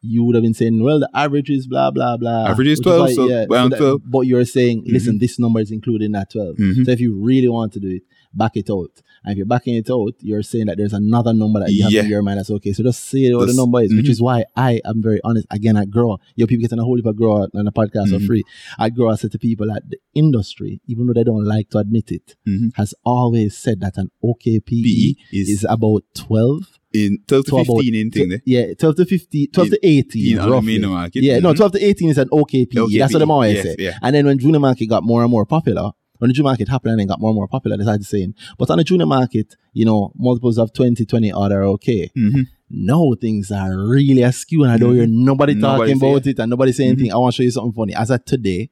You 0.02 0.24
would 0.24 0.35
have 0.35 0.42
been 0.42 0.54
saying, 0.54 0.83
well, 0.83 0.98
the 0.98 1.11
average 1.14 1.50
is 1.50 1.66
blah, 1.66 1.90
blah, 1.90 2.16
blah. 2.16 2.46
Average 2.48 2.68
is 2.68 2.78
which 2.78 2.85
12, 2.85 3.00
why- 3.09 3.12
so 3.14 3.28
around 3.50 3.70
that- 3.72 3.78
12. 3.78 4.00
But 4.11 4.20
you're 4.20 4.46
saying, 4.46 4.85
listen, 4.87 5.18
this 5.18 5.38
number 5.38 5.61
is 5.61 5.70
included 5.70 6.06
in 6.06 6.12
that 6.12 6.30
12. 6.30 6.56
Mhm. 6.56 6.87
So 6.87 6.90
if 6.92 7.00
you 7.00 7.14
really 7.14 7.48
want 7.48 7.72
to 7.74 7.80
do 7.80 7.88
it, 7.88 8.02
back 8.33 8.57
it 8.57 8.71
out. 8.71 8.90
And 9.25 9.33
if 9.33 9.37
you're 9.38 9.47
backing 9.47 9.75
it 9.75 9.90
out, 9.90 10.14
you're 10.21 10.43
saying 10.43 10.66
that 10.66 10.79
there's 10.79 10.93
another 10.95 11.35
number 11.35 11.61
that 11.61 11.71
you 11.73 11.83
have 11.83 11.93
Yeah. 11.93 12.03
in 12.05 12.09
your 12.09 12.23
mind 12.23 12.38
that's 12.38 12.51
okay. 12.51 12.73
So 12.73 12.83
just 12.83 13.05
say 13.05 13.35
what 13.35 13.49
the 13.49 13.55
number 13.55 13.83
is, 13.83 13.93
which 13.95 14.07
mhm. 14.07 14.11
is 14.11 14.23
why 14.23 14.45
I 14.57 14.81
am 14.85 15.03
very 15.03 15.21
honest. 15.25 15.47
Again, 15.51 15.77
I 15.77 15.85
grow. 15.85 16.19
Your 16.37 16.47
people 16.47 16.62
getting 16.62 16.79
a 16.79 16.85
whole 16.85 16.97
heap 16.97 17.07
of 17.07 17.16
grow 17.16 17.47
on 17.55 17.66
a 17.66 17.73
podcast 17.73 18.11
for 18.11 18.19
Mhm. 18.19 18.27
free. 18.27 18.43
I 18.79 18.88
grow. 18.88 19.11
I 19.11 19.16
said 19.16 19.33
to 19.33 19.38
people 19.38 19.66
that 19.66 19.83
the 19.90 19.99
industry, 20.14 20.81
even 20.87 21.07
though 21.07 21.12
they 21.12 21.25
don't 21.25 21.45
like 21.45 21.71
to 21.71 21.79
admit 21.79 22.11
it, 22.12 22.37
Mhm. 22.49 22.71
has 22.77 22.95
always 23.05 23.57
said 23.57 23.81
that 23.81 23.97
an 23.99 24.09
okay 24.25 24.61
PE, 24.61 25.14
is, 25.33 25.49
is 25.49 25.66
about 25.69 26.05
12 26.14 26.79
in 26.93 27.19
12 27.29 27.45
to 27.45 27.51
to 27.51 27.57
about 27.59 27.66
15 27.77 27.95
in 27.95 28.11
thing 28.11 28.29
there. 28.31 28.43
yeah, 28.47 28.75
12 28.75 28.97
to 28.97 29.05
50, 29.05 29.47
12 29.49 29.71
to 29.71 29.79
18. 29.87 30.33
In 30.33 30.38
roughly. 30.38 30.53
aluminum 30.53 30.90
market. 30.90 31.23
Yeah, 31.23 31.38
no, 31.38 31.53
Mhm. 31.53 31.57
12 31.57 31.73
to 31.73 31.85
18 31.85 32.09
is 32.11 32.19
an 32.19 32.29
OKP. 32.33 32.79
Okay 32.79 32.99
That's 32.99 33.12
what 33.12 33.19
them 33.21 33.31
always 33.31 33.55
yes, 33.57 33.64
say. 33.64 33.77
yeah. 33.79 33.99
And 34.03 34.14
then 34.14 34.27
when 34.27 34.38
junior 34.38 34.59
market 34.61 34.87
got 34.87 35.05
more 35.05 35.23
and 35.23 35.31
more 35.31 35.47
popular, 35.47 35.90
when 36.20 36.28
the 36.28 36.35
junior 36.35 36.48
market 36.50 36.68
happened 36.68 37.00
and 37.00 37.09
got 37.09 37.20
more 37.20 37.30
and 37.30 37.37
more 37.37 37.48
popular, 37.48 37.76
they 37.76 37.83
started 37.83 38.06
saying, 38.06 38.35
but 38.59 38.70
on 38.70 38.78
the 38.78 38.85
junior 38.85 39.06
market, 39.06 39.56
you 39.72 39.85
know, 39.85 40.12
multiples 40.16 40.56
of 40.59 40.72
20, 40.72 41.04
20 41.04 41.33
odd 41.33 41.50
are 41.52 41.64
okay. 41.64 42.11
Mhm. 42.16 42.46
Now 42.70 43.12
things 43.20 43.50
are 43.50 43.76
really 43.76 44.22
askew 44.22 44.62
and 44.62 44.70
I 44.72 44.76
don't 44.78 44.94
hear 44.94 45.06
nobody 45.09 45.54
Nobody 45.54 45.90
talking 45.90 45.98
say 45.98 46.09
about 46.09 46.26
it 46.28 46.38
and 46.38 46.50
nobody 46.50 46.70
saying 46.72 46.90
anything. 46.90 47.12
I 47.12 47.16
want 47.16 47.35
to 47.35 47.37
show 47.38 47.42
you 47.42 47.50
something 47.50 47.72
funny. 47.72 47.94
As 47.94 48.11
of 48.11 48.24
today, 48.24 48.70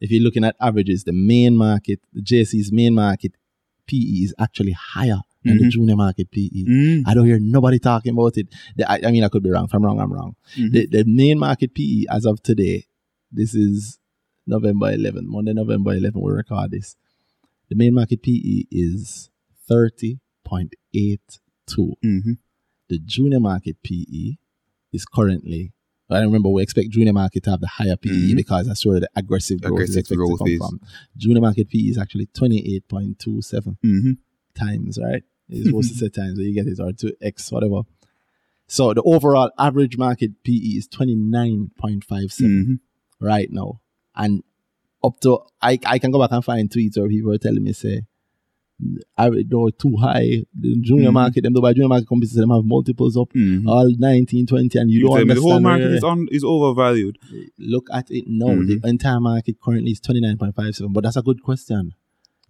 if 0.00 0.10
you're 0.10 0.22
looking 0.22 0.42
at 0.44 0.56
averages, 0.60 1.04
the 1.04 1.12
main 1.12 1.54
market, 1.56 2.00
the 2.12 2.22
JSE's 2.22 2.72
main 2.72 2.94
market 2.94 3.32
PE 3.86 3.96
is 4.24 4.34
actually 4.38 4.72
higher 4.72 5.20
than 5.44 5.58
the 5.58 5.64
Mhm. 5.64 5.70
junior 5.70 5.96
market 5.96 6.30
PE. 6.32 6.64
Mm. 6.64 7.02
I 7.06 7.14
don't 7.14 7.24
hear 7.26 7.38
nobody 7.38 7.78
talking 7.78 8.12
about 8.14 8.36
it. 8.36 8.48
The- 8.76 8.90
I, 8.90 9.00
I 9.06 9.10
mean, 9.12 9.22
I 9.24 9.28
could 9.28 9.42
be 9.44 9.50
wrong. 9.50 9.66
If 9.66 9.74
I'm 9.74 9.84
wrong, 9.84 10.00
I'm 10.00 10.12
wrong. 10.12 10.34
Mhm. 10.56 10.72
The, 10.72 10.86
the 10.86 11.04
main 11.04 11.38
market 11.38 11.72
PE 11.74 12.06
as 12.10 12.24
of 12.24 12.42
today, 12.42 12.86
this 13.30 13.54
is 13.54 13.99
November 14.50 14.86
11th, 14.92 15.26
Monday, 15.26 15.52
November 15.54 15.92
11th, 15.94 16.20
we 16.22 16.32
record 16.32 16.70
this. 16.72 16.96
The 17.68 17.76
main 17.76 17.94
market 17.94 18.22
PE 18.22 18.64
is 18.70 19.30
30.82. 19.70 21.94
Mhm. 22.04 22.38
The 22.88 22.98
junior 22.98 23.40
market 23.40 23.76
PE 23.82 24.36
is 24.92 25.04
currently, 25.04 25.72
I 26.10 26.20
remember 26.22 26.48
we 26.48 26.62
expect 26.62 26.90
junior 26.90 27.12
market 27.12 27.44
to 27.44 27.50
have 27.50 27.60
the 27.60 27.68
higher 27.68 27.96
PE 27.96 28.32
Mhm. 28.32 28.36
because 28.36 28.66
that's 28.66 28.84
where 28.84 28.98
the 28.98 29.08
aggressive 29.14 29.60
growth 29.60 29.80
is 29.82 29.90
Aggressive 29.96 30.00
expected 30.00 30.16
growth 30.16 30.48
is. 30.48 30.58
from. 30.58 30.80
Junior 31.16 31.40
market 31.40 31.68
PE 31.68 31.78
is 31.92 31.98
actually 31.98 32.26
28.27 32.26 33.76
Mhm. 33.84 34.18
times, 34.54 34.98
right? 34.98 35.22
It's 35.48 35.66
supposed 35.66 35.92
to 35.92 35.98
say 35.98 36.08
times, 36.08 36.36
so 36.38 36.42
you 36.42 36.52
get 36.54 36.66
it, 36.66 36.80
or 36.80 36.92
2x, 36.92 37.52
whatever. 37.52 37.82
So 38.66 38.92
the 38.94 39.02
overall 39.02 39.50
average 39.58 39.96
market 39.96 40.42
PE 40.44 40.76
is 40.78 40.88
29.57 40.88 42.64
Mhm. 42.66 42.80
right 43.20 43.50
now. 43.52 43.80
And 44.22 44.42
up 45.02 45.18
to, 45.20 45.38
I, 45.62 45.78
I 45.86 45.98
can 45.98 46.10
go 46.10 46.20
back 46.20 46.32
and 46.32 46.44
find 46.44 46.68
tweets 46.70 46.98
where 46.98 47.08
people 47.08 47.32
are 47.32 47.38
telling 47.38 47.64
me, 47.64 47.72
say, 47.72 48.02
I 49.16 49.28
know 49.28 49.68
too 49.70 49.96
high. 49.96 50.44
The 50.58 50.76
junior 50.80 51.10
Mhm. 51.10 51.12
market, 51.20 51.42
them, 51.44 51.52
the 51.52 51.72
junior 51.74 51.88
market 51.88 52.08
companies, 52.08 52.32
them 52.32 52.50
have 52.50 52.64
multiples 52.64 53.16
up 53.16 53.30
Mhm. 53.34 53.66
all 53.66 53.90
19, 53.98 54.46
20, 54.46 54.78
and 54.78 54.90
you, 54.90 55.00
You 55.00 55.06
don't 55.08 55.28
me 55.28 55.34
the 55.34 55.40
whole 55.40 55.60
market 55.60 55.92
is 55.92 56.04
on 56.04 56.28
is 56.30 56.44
overvalued. 56.44 57.18
Look 57.58 57.88
at 57.92 58.10
it 58.10 58.24
now. 58.26 58.46
Mhm. 58.54 58.80
The 58.82 58.88
entire 58.88 59.20
market 59.20 59.56
currently 59.60 59.92
is 59.92 60.00
29.57, 60.00 60.92
but 60.94 61.02
that's 61.04 61.16
a 61.16 61.22
good 61.22 61.42
question. 61.42 61.92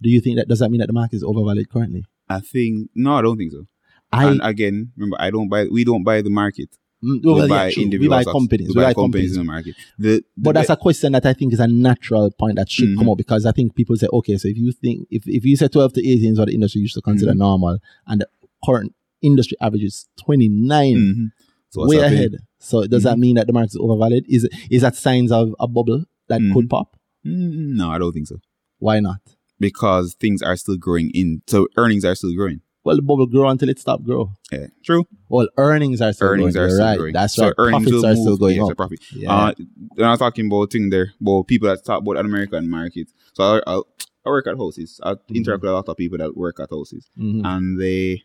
Do 0.02 0.08
you 0.08 0.20
think 0.20 0.36
that 0.38 0.46
does 0.48 0.60
that 0.60 0.70
mean 0.70 0.78
that 0.80 0.86
the 0.86 0.92
market 1.02 1.16
is 1.16 1.24
overvalued 1.24 1.68
currently? 1.68 2.04
I 2.28 2.40
think 2.40 2.90
no, 2.94 3.14
I 3.18 3.22
don't 3.22 3.36
think 3.36 3.52
so. 3.52 3.66
I 4.12 4.28
and 4.30 4.40
again, 4.42 4.92
remember, 4.96 5.16
I 5.20 5.30
don't 5.30 5.48
buy. 5.48 5.66
We 5.66 5.82
don't 5.84 6.04
buy 6.04 6.22
the 6.22 6.30
market. 6.30 6.70
Mm, 7.02 7.22
We 7.24 7.48
buy 7.48 7.68
yeah, 7.68 7.98
we 7.98 8.08
buy 8.08 8.24
companies. 8.24 8.68
We, 8.68 8.74
buy 8.74 8.82
buy 8.88 8.94
companies 8.94 9.34
companies. 9.34 9.36
in 9.36 9.38
the 9.38 9.44
market. 9.44 9.74
The, 9.98 10.22
But 10.36 10.52
that's 10.52 10.68
a 10.68 10.76
question 10.76 11.12
that 11.12 11.24
I 11.24 11.32
think 11.32 11.52
is 11.54 11.60
a 11.60 11.66
natural 11.66 12.30
point 12.30 12.56
that 12.56 12.68
should 12.70 12.90
Mhm. 12.90 12.98
come 12.98 13.08
up 13.08 13.16
because 13.16 13.46
I 13.46 13.52
think 13.52 13.74
people 13.74 13.96
say, 13.96 14.06
okay, 14.12 14.36
so 14.36 14.48
if 14.48 14.58
you 14.58 14.70
think 14.72 15.06
if, 15.10 15.26
if 15.26 15.44
you 15.44 15.56
say 15.56 15.68
12 15.68 15.94
to 15.94 16.06
18 16.06 16.32
is 16.32 16.38
what 16.38 16.48
the 16.48 16.54
industry 16.54 16.82
used 16.82 16.94
to 16.94 17.00
consider 17.00 17.32
Mhm. 17.32 17.38
normal, 17.38 17.78
and 18.06 18.20
the 18.20 18.28
current 18.64 18.94
industry 19.22 19.56
average 19.62 19.84
is 19.84 20.06
29, 20.18 20.96
Mhm. 20.96 21.32
So 21.70 21.86
way 21.86 21.96
happening? 21.96 22.18
ahead. 22.18 22.36
So 22.58 22.86
does 22.86 23.04
that 23.04 23.16
Mhm. 23.16 23.20
mean 23.20 23.34
that 23.36 23.46
the 23.46 23.52
market 23.54 23.70
is 23.70 23.76
overvalued? 23.80 24.24
Is 24.28 24.46
is 24.70 24.82
that 24.82 24.94
signs 24.96 25.32
of 25.32 25.54
a 25.58 25.66
bubble 25.68 26.04
that 26.28 26.40
could 26.52 26.68
pop? 26.68 26.96
Mm, 27.26 27.76
no, 27.76 27.88
I 27.90 27.98
don't 27.98 28.12
think 28.12 28.26
so. 28.26 28.40
Why 28.78 29.00
not? 29.00 29.20
Because 29.58 30.14
things 30.14 30.42
are 30.42 30.56
still 30.56 30.76
growing 30.76 31.10
in. 31.10 31.42
So 31.46 31.68
earnings 31.76 32.04
are 32.04 32.14
still 32.14 32.34
growing. 32.34 32.60
Well, 32.82 32.96
the 32.96 33.02
bubble 33.02 33.26
grow 33.26 33.48
until 33.48 33.68
it 33.68 33.78
stop 33.78 34.02
grow. 34.02 34.32
Yeah, 34.50 34.68
true. 34.82 35.06
Well, 35.28 35.48
earnings 35.58 36.00
are 36.00 36.12
still 36.14 36.28
earnings 36.28 36.54
going. 36.54 36.66
are 36.66 36.70
still 36.70 36.86
right. 36.86 36.96
growing. 36.98 37.12
That's 37.12 37.34
so 37.34 37.44
right. 37.46 37.54
Earnings 37.58 37.84
Profits 37.90 38.04
are 38.04 38.16
still 38.16 38.36
going 38.38 38.56
yes, 38.56 38.70
up. 38.70 38.76
profit. 38.76 39.00
Yeah. 39.12 39.32
Uh, 39.34 39.54
when 39.94 40.08
I'm 40.08 40.16
talking 40.18 40.46
about 40.46 40.72
thing 40.72 40.88
there, 40.88 41.12
about 41.20 41.46
people 41.46 41.68
that 41.68 41.84
talk 41.84 42.00
about 42.00 42.16
an 42.16 42.24
American 42.26 42.70
market. 42.70 43.08
So 43.34 43.44
I, 43.44 43.60
I, 43.66 43.80
I 44.24 44.28
work 44.30 44.46
at 44.46 44.56
houses. 44.56 44.98
I 45.02 45.12
Mm-hmm. 45.14 45.36
interact 45.36 45.62
with 45.62 45.70
a 45.70 45.74
lot 45.74 45.88
of 45.90 45.96
people 45.98 46.18
that 46.18 46.34
work 46.36 46.58
at 46.58 46.70
houses, 46.70 47.06
Mhm. 47.18 47.44
and 47.44 47.78
they, 47.80 48.22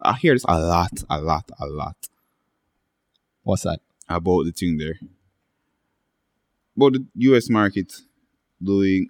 I 0.00 0.14
hear 0.14 0.34
this 0.34 0.44
a 0.48 0.58
lot, 0.60 0.92
a 1.10 1.20
lot, 1.20 1.50
a 1.58 1.66
lot 1.66 1.96
What's 3.42 3.62
that? 3.64 3.80
about 4.08 4.44
the 4.44 4.52
thing 4.52 4.76
there. 4.78 4.98
About 6.76 6.92
the 6.94 7.04
US 7.32 7.50
market 7.50 7.92
doing, 8.62 9.08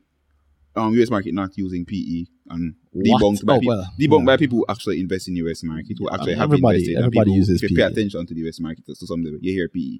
um, 0.74 0.94
US 0.94 1.10
market 1.10 1.34
not 1.34 1.56
using 1.58 1.84
PE 1.84 2.26
and 2.50 2.74
What? 2.92 3.22
debunked 3.22 3.46
by 3.46 3.56
Oh, 3.56 3.60
well, 3.64 3.90
debunked 3.98 4.18
yeah. 4.20 4.24
by 4.26 4.36
people 4.36 4.58
who 4.58 4.66
actually 4.68 5.00
invest 5.00 5.28
in 5.28 5.36
US 5.36 5.62
market 5.62 5.96
who 5.98 6.10
actually 6.10 6.34
have 6.34 6.44
Everybody- 6.44 6.78
invested. 6.78 6.96
everybody 6.98 7.32
uses 7.32 7.60
pay, 7.60 7.68
pay 7.74 7.82
attention 7.82 8.26
to 8.26 8.34
the 8.34 8.40
US 8.48 8.60
market 8.60 8.84
to 8.86 8.94
some. 8.94 9.22
You 9.22 9.52
hear 9.52 9.68
PE, 9.68 9.98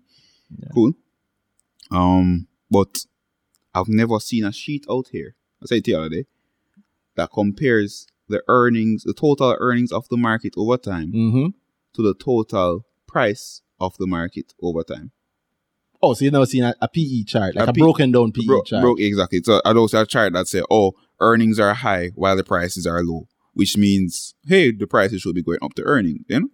Yeah. 0.59 0.69
cool. 0.75 0.93
Um, 1.91 2.47
but 2.71 3.07
I've 3.75 3.89
never 3.89 4.19
seen 4.21 4.45
a 4.45 4.53
sheet 4.53 4.85
out 4.91 5.09
here. 5.13 5.35
I 5.63 5.67
said 5.67 5.79
it 5.79 5.85
the 5.85 5.95
other 5.95 6.09
day 6.09 6.27
that 7.17 7.31
compares 7.33 8.07
the 8.29 8.43
earnings, 8.49 9.03
the 9.05 9.13
total 9.15 9.57
earnings 9.59 9.93
of 9.93 10.09
the 10.09 10.17
market 10.17 10.55
over 10.57 10.77
time 10.77 11.13
Mm-hmm. 11.13 11.47
to 11.95 12.03
the 12.03 12.15
total 12.15 12.85
price 13.07 13.63
of 13.81 13.97
the 13.99 14.07
market 14.07 14.55
over 14.63 14.83
time. 14.83 15.11
Oh, 16.03 16.15
so 16.15 16.25
you've 16.25 16.33
never 16.33 16.47
seen 16.47 16.63
a, 16.65 16.75
a 16.81 16.89
PE 16.89 17.25
chart, 17.25 17.55
like 17.57 17.67
A 17.67 17.71
a, 17.71 17.73
P- 17.75 17.81
broken 17.81 18.11
down 18.11 18.33
PE 18.33 18.47
Bro, 18.47 18.63
chart. 18.63 18.83
bro, 18.83 18.95
exactly. 18.97 19.43
So 19.45 19.61
I 19.65 19.73
also 19.75 20.01
a 20.01 20.07
chart 20.07 20.33
that 20.33 20.49
say, 20.49 20.63
oh, 20.71 20.93
earnings 21.21 21.59
are 21.61 21.75
high 21.75 22.11
while 22.15 22.37
the 22.37 22.45
prices 22.45 22.87
are 22.87 23.03
low, 23.03 23.27
which 23.55 23.77
means, 23.77 24.35
hey, 24.47 24.73
the 24.73 24.87
prices 24.87 25.21
should 25.23 25.35
be 25.35 25.43
going 25.43 25.59
up 25.63 25.75
to 25.75 25.83
earnings, 25.85 26.25
you 26.29 26.41
know? 26.41 26.49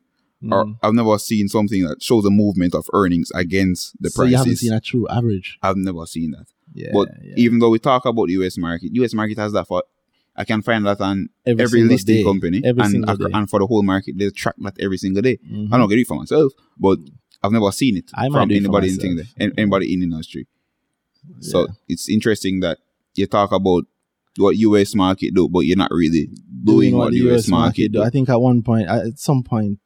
Or 0.54 0.64
Mhm. 0.66 0.78
I've 0.82 0.92
never 0.94 1.18
seen 1.18 1.48
something 1.48 1.82
that 1.84 2.02
shows 2.02 2.24
a 2.26 2.30
movement 2.30 2.74
of 2.74 2.86
earnings 2.92 3.32
against 3.34 3.94
the 4.00 4.10
so 4.10 4.22
you 4.24 4.36
haven't 4.36 4.44
prices. 4.52 4.60
seen 4.60 4.72
a 4.72 4.80
true 4.80 5.08
average. 5.08 5.58
I've 5.62 5.76
never 5.78 6.04
seen 6.06 6.32
that. 6.32 6.46
Yeah, 6.74 6.90
but 6.92 7.08
yeah. 7.24 7.34
even 7.38 7.58
though 7.58 7.70
we 7.70 7.78
talk 7.78 8.04
about 8.04 8.26
the 8.26 8.34
US 8.34 8.58
market, 8.58 8.90
US 8.94 9.14
market 9.14 9.38
has 9.38 9.52
that 9.52 9.66
for 9.66 9.82
I 10.38 10.44
can 10.44 10.60
find 10.60 10.84
that 10.84 11.00
on 11.00 11.30
every, 11.46 11.64
every, 11.64 11.82
listing 11.84 12.16
day. 12.16 12.22
company 12.22 12.60
every 12.62 12.82
and, 12.82 13.06
and 13.34 13.48
for 13.48 13.58
the 13.58 13.66
whole 13.66 13.82
market, 13.82 14.18
they 14.18 14.28
track 14.28 14.54
that 14.58 14.74
every 14.78 14.98
single 14.98 15.22
day. 15.22 15.38
Mhm. 15.50 15.72
I 15.72 15.78
don't 15.78 15.88
get 15.88 15.98
it 15.98 16.06
for 16.06 16.18
myself, 16.18 16.52
but 16.78 16.98
I've 17.42 17.52
never 17.52 17.72
seen 17.72 17.96
it 17.96 18.10
I 18.12 18.28
from 18.28 18.48
do 18.48 18.54
it 18.54 18.58
for 18.58 18.64
anybody 18.64 18.88
in 18.90 18.96
thing 18.98 19.16
there, 19.16 19.52
anybody 19.56 19.94
in 19.94 20.00
the 20.00 20.04
industry. 20.04 20.46
So 21.40 21.68
it's 21.88 22.08
interesting 22.10 22.60
that 22.60 22.78
you 23.14 23.26
talk 23.26 23.52
about 23.52 23.84
what 24.38 24.56
US 24.56 24.94
market 24.94 25.34
do, 25.34 25.48
but 25.48 25.60
you're 25.60 25.76
not 25.76 25.90
really 25.90 26.28
doing, 26.64 26.96
what, 26.96 27.10
the 27.12 27.18
US, 27.30 27.48
market, 27.48 27.92
do. 27.92 27.98
do. 27.98 28.02
I 28.02 28.10
think 28.10 28.28
at 28.28 28.40
one 28.40 28.62
point, 28.62 28.88
at 28.88 29.18
some 29.18 29.42
point, 29.42 29.78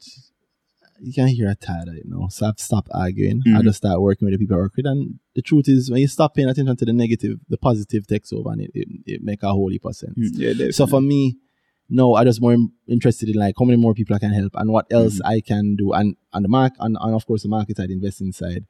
you 1.02 1.12
can 1.14 1.28
hear 1.28 1.48
a 1.48 1.54
tired 1.54 1.88
of 1.88 1.94
it 1.94 2.04
now. 2.06 2.28
So 2.28 2.46
I've 2.46 2.58
stopped 2.58 2.88
arguing. 2.92 3.42
I 3.46 3.50
Mhm. 3.60 3.64
just 3.64 3.78
start 3.78 4.00
working 4.02 4.26
with 4.26 4.34
the 4.34 4.38
people 4.38 4.56
I 4.56 4.60
work 4.60 4.76
with. 4.76 4.86
And 4.86 5.18
the 5.34 5.40
truth 5.42 5.66
is, 5.68 5.90
when 5.90 6.00
you 6.00 6.08
stop 6.08 6.34
paying 6.34 6.48
attention 6.48 6.76
to 6.76 6.84
the 6.84 6.92
negative, 6.92 7.38
the 7.48 7.56
positive 7.56 8.06
takes 8.06 8.32
over 8.32 8.50
and 8.52 8.60
it, 8.62 8.70
it, 8.74 8.88
it 9.06 9.22
make 9.22 9.42
a 9.42 9.48
whole 9.50 9.70
heap 9.70 9.84
of 9.86 9.96
sense. 9.96 10.12
Mm, 10.18 10.30
Yeah, 10.34 10.48
definitely. 10.50 10.72
So 10.72 10.86
for 10.86 11.00
me, 11.00 11.38
no, 11.88 12.14
I 12.14 12.24
just 12.24 12.40
more 12.40 12.56
interested 12.86 13.28
in 13.30 13.36
like 13.36 13.54
how 13.58 13.64
many 13.64 13.78
more 13.78 13.94
people 13.94 14.14
I 14.14 14.18
can 14.18 14.32
help 14.32 14.52
and 14.56 14.70
what 14.70 14.86
else 14.92 15.14
Mm-hmm. 15.20 15.26
I 15.26 15.40
can 15.40 15.74
do. 15.76 15.92
And 15.92 16.16
and 16.34 16.44
the 16.44 16.48
mark 16.48 16.74
and, 16.78 16.96
and 17.00 17.14
of 17.14 17.24
course 17.26 17.42
the 17.44 17.48
market 17.48 17.78
side, 17.78 17.90
investing 17.90 18.32
side. 18.32 18.66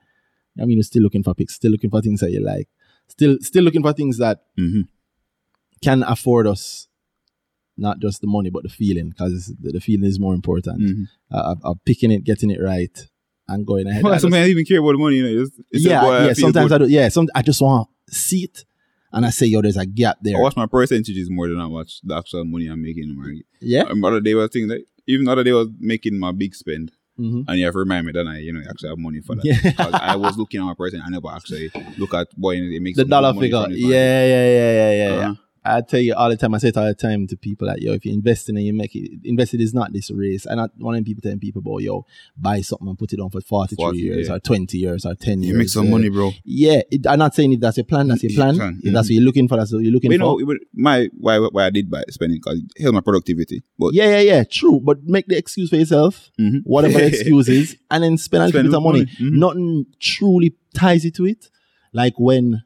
I 0.60 0.64
mean, 0.66 0.76
you're 0.78 0.84
still 0.84 1.02
looking 1.02 1.22
for 1.24 1.34
picks, 1.34 1.54
still 1.54 1.72
looking 1.72 1.90
for 1.90 2.00
things 2.00 2.20
that 2.20 2.30
you 2.30 2.40
like, 2.40 2.68
still 3.08 3.38
still 3.40 3.64
looking 3.64 3.82
for 3.82 3.92
things 3.92 4.18
that 4.18 4.38
Mhm. 4.58 4.84
Can 5.82 6.02
afford 6.02 6.46
us 6.46 6.88
not 7.76 7.98
just 8.00 8.20
the 8.20 8.26
money 8.26 8.50
but 8.50 8.62
the 8.62 8.68
feeling 8.68 9.08
because 9.10 9.54
the, 9.60 9.80
feeling 9.80 10.04
is 10.04 10.20
more 10.20 10.34
important. 10.34 10.80
Mhm. 10.80 11.04
Uh, 11.32 11.52
of- 11.52 11.64
of 11.64 11.78
picking 11.86 12.10
it, 12.10 12.24
getting 12.24 12.50
it 12.50 12.60
right, 12.60 13.06
and 13.48 13.66
going 13.66 13.86
ahead. 13.86 14.02
Well, 14.04 14.12
I 14.12 14.18
just- 14.18 14.34
I 14.34 14.46
even 14.46 14.64
care 14.64 14.80
about 14.80 14.92
the 14.92 14.98
money, 14.98 15.16
you 15.16 15.22
know. 15.22 15.42
It's, 15.42 15.52
it's 15.70 15.84
yeah, 15.84 16.00
boy, 16.02 16.12
yeah. 16.18 16.26
feel 16.34 16.44
Sometimes. 16.46 16.72
I 16.72 16.78
do. 16.78 16.86
Yeah, 16.86 17.08
some 17.08 17.28
I 17.34 17.42
just 17.42 17.60
want 17.62 17.88
to 18.08 18.14
see 18.14 18.44
it, 18.44 18.64
and 19.12 19.24
I 19.24 19.30
say, 19.30 19.46
yo, 19.46 19.62
there's 19.62 19.76
a 19.78 19.86
gap 19.86 20.18
there. 20.22 20.36
I 20.36 20.40
watch 20.40 20.56
my 20.56 20.66
percentages 20.66 21.30
more 21.30 21.48
than 21.48 21.58
I 21.58 21.66
watch 21.66 22.00
the 22.02 22.16
actual 22.16 22.44
money 22.44 22.66
I'm 22.66 22.82
making 22.82 23.04
in 23.04 23.08
the 23.10 23.14
market. 23.14 23.46
yeah. 23.60 23.82
Um, 23.84 24.04
other 24.04 24.20
day 24.20 24.34
was 24.34 24.50
thinking 24.52 24.68
that 24.68 24.84
even 25.06 25.24
the 25.24 25.32
other 25.32 25.42
day 25.44 25.50
I 25.50 25.54
was 25.54 25.68
making 25.78 26.18
my 26.18 26.32
big 26.32 26.54
spend, 26.54 26.92
hmm 27.16 27.42
and 27.48 27.58
you 27.58 27.64
have 27.64 27.74
to 27.74 27.78
remind 27.78 28.06
me 28.06 28.12
that 28.12 28.26
I, 28.26 28.38
you 28.38 28.52
know, 28.52 28.60
actually 28.68 28.90
have 28.90 28.98
money 28.98 29.20
for 29.20 29.36
that. 29.36 29.44
Yeah. 29.44 29.72
I 30.12 30.16
was 30.16 30.36
looking 30.36 30.60
at 30.60 30.64
my 30.64 30.74
person, 30.74 31.00
I 31.04 31.08
never 31.08 31.28
actually 31.30 31.70
look 31.96 32.12
at 32.14 32.28
boy, 32.36 32.56
it 32.56 32.82
makes 32.82 32.96
The 32.98 33.04
dollar 33.06 33.32
figure. 33.40 33.66
Yeah, 33.70 33.88
yeah, 33.88 34.26
yeah, 34.26 34.72
yeah, 34.72 34.92
yeah, 34.92 35.16
yeah. 35.16 35.34
I 35.62 35.82
tell 35.82 36.00
you 36.00 36.14
all 36.14 36.30
the 36.30 36.38
time, 36.38 36.54
I 36.54 36.58
say 36.58 36.68
it 36.68 36.76
all 36.78 36.86
the 36.86 36.94
time 36.94 37.26
to 37.26 37.36
people 37.36 37.66
that, 37.68 37.82
yo, 37.82 37.92
if 37.92 38.06
you 38.06 38.12
invest 38.14 38.48
in 38.48 38.56
it, 38.56 38.62
you 38.62 38.72
make 38.72 38.94
it, 38.96 39.20
invested 39.24 39.60
is 39.60 39.74
not 39.74 39.92
this 39.92 40.10
race. 40.10 40.46
I'm 40.46 40.56
not 40.56 40.70
one 40.78 40.94
of 40.94 40.98
them 40.98 41.04
people 41.04 41.20
telling 41.20 41.38
people 41.38 41.60
about, 41.60 41.82
yo, 41.82 42.06
buy 42.36 42.62
something 42.62 42.88
and 42.88 42.98
put 42.98 43.12
it 43.12 43.20
on 43.20 43.28
for 43.28 43.42
43 43.42 43.76
40, 43.76 43.98
years 43.98 44.28
yeah. 44.28 44.34
or 44.34 44.38
20 44.40 44.78
years 44.78 45.04
or 45.04 45.14
10 45.14 45.38
You 45.40 45.44
years. 45.44 45.52
You 45.52 45.58
make 45.58 45.68
some 45.68 45.86
Uh, 45.88 45.90
money, 45.90 46.08
bro. 46.08 46.32
Yeah, 46.44 46.80
it, 46.90 47.06
I'm 47.06 47.18
not 47.18 47.34
saying 47.34 47.52
if 47.52 47.60
that's 47.60 47.76
your 47.76 47.84
plan, 47.84 48.08
that's 48.08 48.22
your 48.22 48.32
plan. 48.32 48.56
plan. 48.56 48.80
If 48.82 48.92
that's 48.94 49.08
what 49.08 49.14
you're 49.14 49.22
looking 49.24 49.48
for, 49.48 49.58
that's 49.58 49.72
what 49.72 49.82
you're 49.82 49.92
looking 49.92 50.08
But 50.08 50.14
you 50.14 50.18
for. 50.20 50.40
know, 50.46 50.52
it 50.54 50.60
my 50.72 51.08
why 51.18 51.38
why 51.38 51.66
I 51.66 51.70
did 51.70 51.90
buy 51.90 52.04
spending 52.08 52.38
because 52.42 52.58
it 52.76 52.82
helped 52.82 52.94
my 52.94 53.00
productivity. 53.02 53.62
But 53.78 53.92
yeah, 53.92 54.08
yeah, 54.12 54.20
yeah, 54.20 54.44
true. 54.44 54.80
But 54.82 55.04
make 55.04 55.26
the 55.26 55.36
excuse 55.36 55.68
for 55.68 55.76
yourself, 55.76 56.30
Mhm. 56.40 56.62
whatever 56.64 56.94
the 56.98 57.06
excuse 57.12 57.50
is, 57.50 57.76
and 57.90 58.02
then 58.02 58.16
spend 58.16 58.44
a 58.44 58.46
little 58.46 58.62
bit 58.62 58.74
of 58.74 58.82
money. 58.82 59.00
money. 59.00 59.10
Mhm. 59.20 59.38
Nothing 59.38 59.86
truly 60.00 60.54
ties 60.74 61.04
it 61.04 61.14
to 61.16 61.26
it. 61.26 61.50
Like 61.92 62.14
when 62.18 62.62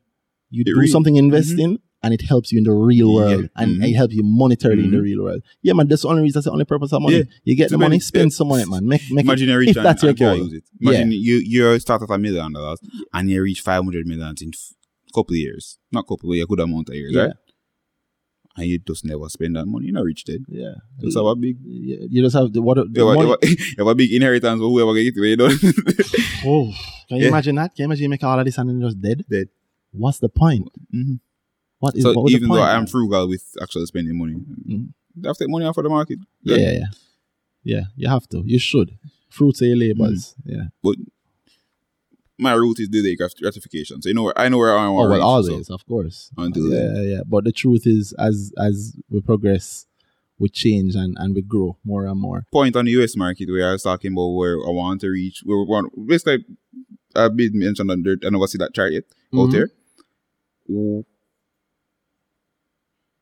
you 0.51 0.61
It 0.61 0.67
do 0.67 0.75
really- 0.77 0.87
something 0.87 1.17
investing 1.17 1.79
and 2.05 2.13
it 2.17 2.23
helps 2.33 2.53
you 2.53 2.59
in 2.59 2.65
the 2.65 2.73
real 2.91 3.09
Yeah. 3.09 3.15
world 3.19 3.49
and 3.57 3.69
Mhm. 3.81 3.89
it 3.89 3.95
helps 4.01 4.15
you 4.15 4.23
monetarily 4.41 4.85
in 4.85 4.91
the 4.93 4.99
Mhm. 4.99 5.09
real 5.09 5.23
world. 5.25 5.43
Yeah, 5.63 5.73
man, 5.73 5.89
that's 5.89 6.03
the 6.03 6.09
only 6.09 6.23
reason, 6.23 6.37
that's 6.39 6.45
the 6.51 6.53
only 6.53 6.65
purpose 6.75 6.93
of 6.93 7.01
money. 7.03 7.17
Yeah. 7.19 7.25
You 7.45 7.55
get 7.57 7.71
So 7.71 7.75
the 7.75 7.79
money, 7.87 7.99
spend 8.01 8.31
yeah. 8.31 8.37
some 8.39 8.53
on 8.53 8.61
it, 8.61 8.69
man. 8.69 8.87
Make, 8.87 9.03
make 9.11 9.25
Imagine 9.25 9.49
it, 9.49 9.53
you 9.53 9.59
reach 9.59 9.71
if 9.71 9.77
and, 9.79 9.87
that's 9.87 10.03
your 10.03 10.13
goal. 10.13 10.37
use 10.37 10.53
it. 10.59 10.65
Imagine 10.81 11.11
you 11.29 11.37
you 11.55 11.79
start 11.87 12.03
at 12.03 12.11
a 12.11 12.19
million 12.19 12.53
dollars 12.53 12.81
and 13.15 13.31
you 13.31 13.43
reach 13.43 13.61
five 13.63 13.83
hundred 13.83 14.07
million 14.07 14.35
in 14.43 14.51
a 14.51 15.13
couple 15.17 15.35
of 15.35 15.39
years, 15.47 15.79
not 15.93 16.03
couple, 16.07 16.29
but 16.29 16.39
a 16.39 16.47
good 16.47 16.61
amount 16.61 16.89
of 16.91 16.95
years, 16.95 17.13
Yeah. 17.15 17.23
right? 17.23 17.37
And 18.57 18.67
you 18.69 18.79
just 18.79 19.05
never 19.05 19.29
spend 19.29 19.57
that 19.57 19.67
money. 19.67 19.87
You're 19.87 19.95
not 19.95 20.05
reach 20.05 20.23
dead. 20.25 20.43
Yeah. 20.49 20.75
That's 21.01 21.17
how 21.17 21.27
a 21.27 21.35
big, 21.35 21.57
You 21.65 22.07
you 22.09 22.23
just 22.23 22.37
have 22.37 22.53
the, 22.53 22.63
what, 22.63 22.77
the 22.77 23.01
you 23.01 23.07
have, 23.09 23.17
a- 23.19 23.27
money. 23.27 23.27
you 23.27 23.31
have 23.31 23.43
a- 23.43 23.63
you 23.71 23.77
have 23.79 23.87
a 23.89 23.95
big 23.97 24.13
inheritance 24.13 24.61
for 24.61 24.69
whoever 24.71 24.95
get 24.95 25.09
it. 25.09 25.17
You 25.17 25.37
know, 25.37 25.49
Oh, 26.47 26.73
can 27.09 27.17
you 27.19 27.23
Yeah. 27.25 27.29
imagine 27.35 27.57
that? 27.57 27.75
Can 27.75 27.83
you 27.83 27.87
imagine 27.87 28.03
you 28.05 28.09
make 28.11 28.23
all 28.23 28.39
of 28.39 28.45
this 28.45 28.57
and 28.59 28.69
then 28.71 28.81
just 28.81 29.01
dead? 29.01 29.25
Dead. 29.29 29.49
What's 29.91 30.19
the 30.21 30.29
point? 30.29 30.69
Mhm. 30.95 31.19
What 31.85 31.95
is 31.97 32.03
so 32.05 32.13
what 32.15 32.31
even 32.33 32.49
though 32.49 32.63
I'm 32.63 32.87
frugal 32.87 33.25
with 33.33 33.45
actually 33.63 33.87
spending 33.93 34.17
money, 34.23 34.35
Mhm. 34.35 34.89
I 35.23 35.27
have 35.29 35.37
to 35.39 35.45
take 35.45 35.51
money 35.57 35.67
off 35.69 35.77
of 35.79 35.85
the 35.85 35.91
market. 35.99 36.19
Yeah, 36.43 36.57
yeah, 36.65 36.73
yeah. 36.81 36.91
Yeah, 37.73 37.85
you 38.01 38.09
have 38.09 38.27
to. 38.33 38.39
You 38.53 38.59
should. 38.59 38.89
Fruits 39.37 39.61
of 39.63 39.69
your 39.69 39.77
labors. 39.85 40.23
Mm-hmm. 40.41 40.55
Yeah. 40.55 40.65
But 40.83 40.97
my 42.47 42.53
route 42.55 42.81
is 42.81 42.89
delay 42.89 43.15
grat- 43.17 43.41
gratification. 43.41 44.03
So 44.03 44.09
you 44.09 44.15
know 44.15 44.25
where 44.25 44.39
I 44.45 44.49
know 44.49 44.59
where 44.59 44.77
I 44.77 44.87
Oh, 44.87 44.93
want 44.93 45.11
well, 45.11 45.43
to 45.45 45.57
reach. 45.57 45.67
so- 45.67 45.75
of 45.75 45.87
course. 45.87 46.19
Until 46.37 46.67
yeah, 46.73 46.79
then. 46.95 47.09
yeah. 47.13 47.21
But 47.27 47.45
the 47.45 47.53
truth 47.53 47.85
is, 47.87 48.13
as 48.29 48.53
as 48.69 48.77
we 49.09 49.21
progress, 49.31 49.87
we 50.39 50.49
change 50.49 50.93
and, 51.03 51.17
and 51.21 51.35
we 51.35 51.43
grow 51.43 51.77
more 51.85 52.07
and 52.07 52.19
more. 52.27 52.41
point 52.53 52.75
on 52.77 52.85
the 52.87 52.93
US 53.03 53.17
market 53.25 53.49
where 53.51 53.69
I 53.69 53.73
was 53.77 53.83
talking 53.91 54.13
about 54.13 54.31
where 54.41 54.57
I 54.69 54.71
want 54.83 55.01
to 55.03 55.09
reach. 55.11 55.43
Where 55.47 55.59
we 55.59 55.65
want 55.75 55.87
basically 56.13 56.45
I 57.15 57.29
did 57.29 57.55
mention 57.55 57.91
on 57.93 58.03
there. 58.03 58.17
I 58.27 58.31
never 58.31 58.49
see 58.49 58.59
that 58.59 58.75
chart 58.75 58.93
yet 58.93 59.05
out 59.33 59.49
Mhm. 59.49 59.53
there. 59.53 59.69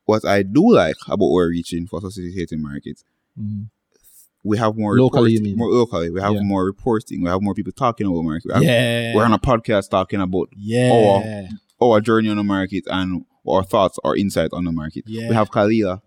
What 0.05 0.25
I 0.25 0.43
do 0.43 0.73
like 0.73 0.95
about 1.07 1.29
we're 1.31 1.49
reaching 1.49 1.87
for 1.87 2.01
sophisticated 2.01 2.59
markets, 2.59 3.03
Mhm. 3.39 3.69
we 4.43 4.57
have 4.57 4.75
more 4.77 4.97
Locally, 4.97 5.31
you 5.31 5.37
reporting- 5.37 5.43
mean? 5.43 5.57
more 5.57 5.71
locally. 5.71 6.09
We 6.09 6.19
have 6.21 6.33
Yeah. 6.33 6.41
more 6.43 6.65
reporting. 6.65 7.21
We 7.23 7.29
have 7.29 7.41
more 7.41 7.53
people 7.53 7.71
talking 7.71 8.05
about 8.07 8.23
market. 8.23 8.45
We 8.47 8.53
have- 8.53 8.63
Yeah. 8.63 9.15
We're 9.15 9.23
on 9.23 9.33
a 9.33 9.39
podcast 9.39 9.89
talking 9.89 10.19
about 10.19 10.49
yeah. 10.57 11.47
our 11.81 12.01
journey 12.01 12.29
on 12.29 12.37
the 12.37 12.43
market 12.43 12.83
and 12.87 13.23
our 13.47 13.63
thoughts 13.63 13.97
or 14.03 14.17
insight 14.17 14.49
on 14.53 14.65
the 14.65 14.71
market. 14.71 15.05
Yeah. 15.07 15.29
We 15.29 15.35
have 15.35 15.49
Kalila 15.49 16.01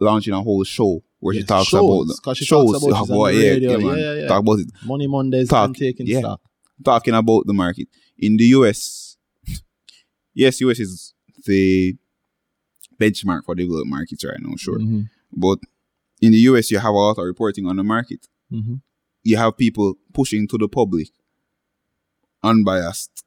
launching 0.00 0.32
a 0.34 0.42
whole 0.42 0.64
show 0.64 1.02
where 1.20 1.34
she 1.34 1.42
talks 1.42 1.68
shows, 1.68 2.18
about 2.22 2.36
she 2.36 2.44
shows. 2.44 2.72
talks 2.72 3.08
about 3.10 3.26
the 3.26 3.34
yeah, 3.34 3.52
yeah. 3.54 3.76
Yeah, 3.78 4.14
yeah. 4.22 4.26
Talk 4.28 4.40
about 4.40 4.58
it. 4.60 4.68
Money 4.86 5.06
Mondays 5.06 5.48
Talk. 5.48 5.74
taking 5.76 6.06
Yeah. 6.06 6.20
stock. 6.20 6.40
talking 6.84 7.14
about 7.14 7.46
the 7.46 7.54
market 7.54 7.88
in 8.18 8.36
the 8.36 8.44
US. 8.46 9.16
yes, 10.34 10.60
US 10.60 10.80
is 10.80 11.14
the 11.46 11.96
benchmark 13.10 13.44
for 13.44 13.54
developed 13.54 13.88
markets 13.88 14.24
right 14.24 14.40
now, 14.40 14.54
sure. 14.56 14.78
Mhm. 14.78 15.08
But 15.32 15.58
in 16.20 16.32
the 16.32 16.38
US, 16.50 16.70
you 16.70 16.78
have 16.78 16.90
a 16.94 16.96
lot 16.96 17.18
of 17.18 17.24
reporting 17.24 17.66
on 17.66 17.76
the 17.76 17.84
market. 17.84 18.28
Mhm. 18.52 18.80
You 19.22 19.36
have 19.36 19.56
people 19.56 19.94
pushing 20.12 20.46
to 20.48 20.58
the 20.58 20.68
public 20.68 21.08
unbiased, 22.42 23.24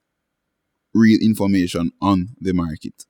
real 0.94 1.20
information 1.22 1.92
on 2.02 2.30
the 2.40 2.54
market. 2.54 3.06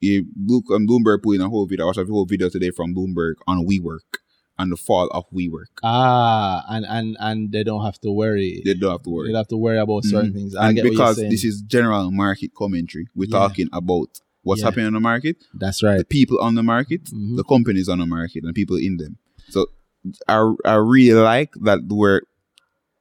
You 0.00 0.26
look 0.46 0.70
on 0.70 0.86
Bloomberg 0.86 1.22
put 1.22 1.36
in 1.36 1.40
a 1.40 1.48
whole 1.48 1.66
video. 1.66 1.84
I 1.84 1.86
watched 1.86 2.00
a 2.00 2.04
whole 2.04 2.26
video 2.26 2.48
today 2.48 2.70
from 2.70 2.94
Bloomberg 2.94 3.34
on 3.46 3.64
WeWork 3.66 4.18
and 4.58 4.72
the 4.72 4.76
fall 4.76 5.06
of 5.08 5.24
WeWork. 5.30 5.66
Ah, 5.84 6.64
and 6.68 6.84
and 6.86 7.16
and 7.20 7.52
they 7.52 7.62
don't 7.62 7.84
have 7.84 8.00
to 8.00 8.10
worry. 8.10 8.62
They 8.64 8.74
don't 8.74 8.90
have 8.90 9.02
to 9.04 9.10
worry. 9.10 9.28
They 9.28 9.32
don't 9.32 9.38
have 9.40 9.48
to 9.48 9.56
worry 9.56 9.78
about 9.78 10.04
certain 10.04 10.32
Mhm. 10.32 10.34
things. 10.34 10.54
I 10.56 10.68
And 10.68 10.76
get 10.76 10.84
what 10.84 10.92
you're 10.92 10.92
because 10.92 11.16
this 11.18 11.44
is 11.44 11.62
general 11.62 12.10
market 12.10 12.52
commentary, 12.54 13.06
we're 13.14 13.26
Yeah. 13.30 13.38
talking 13.38 13.68
about 13.72 14.20
what's 14.42 14.60
Yeah. 14.60 14.66
happening 14.66 14.86
on 14.86 14.92
the 14.92 15.00
market, 15.00 15.36
That's 15.54 15.82
right. 15.82 15.98
the 15.98 16.04
people 16.04 16.38
on 16.40 16.54
the 16.54 16.62
market, 16.62 17.04
Mhm. 17.06 17.36
the 17.36 17.44
companies 17.44 17.88
on 17.88 17.98
the 17.98 18.06
market, 18.06 18.44
and 18.44 18.54
people 18.54 18.76
in 18.76 18.96
them. 18.96 19.16
So 19.50 19.66
I 20.28 20.52
I 20.64 20.74
really 20.74 21.20
like 21.20 21.52
that 21.62 21.80
where 21.88 22.22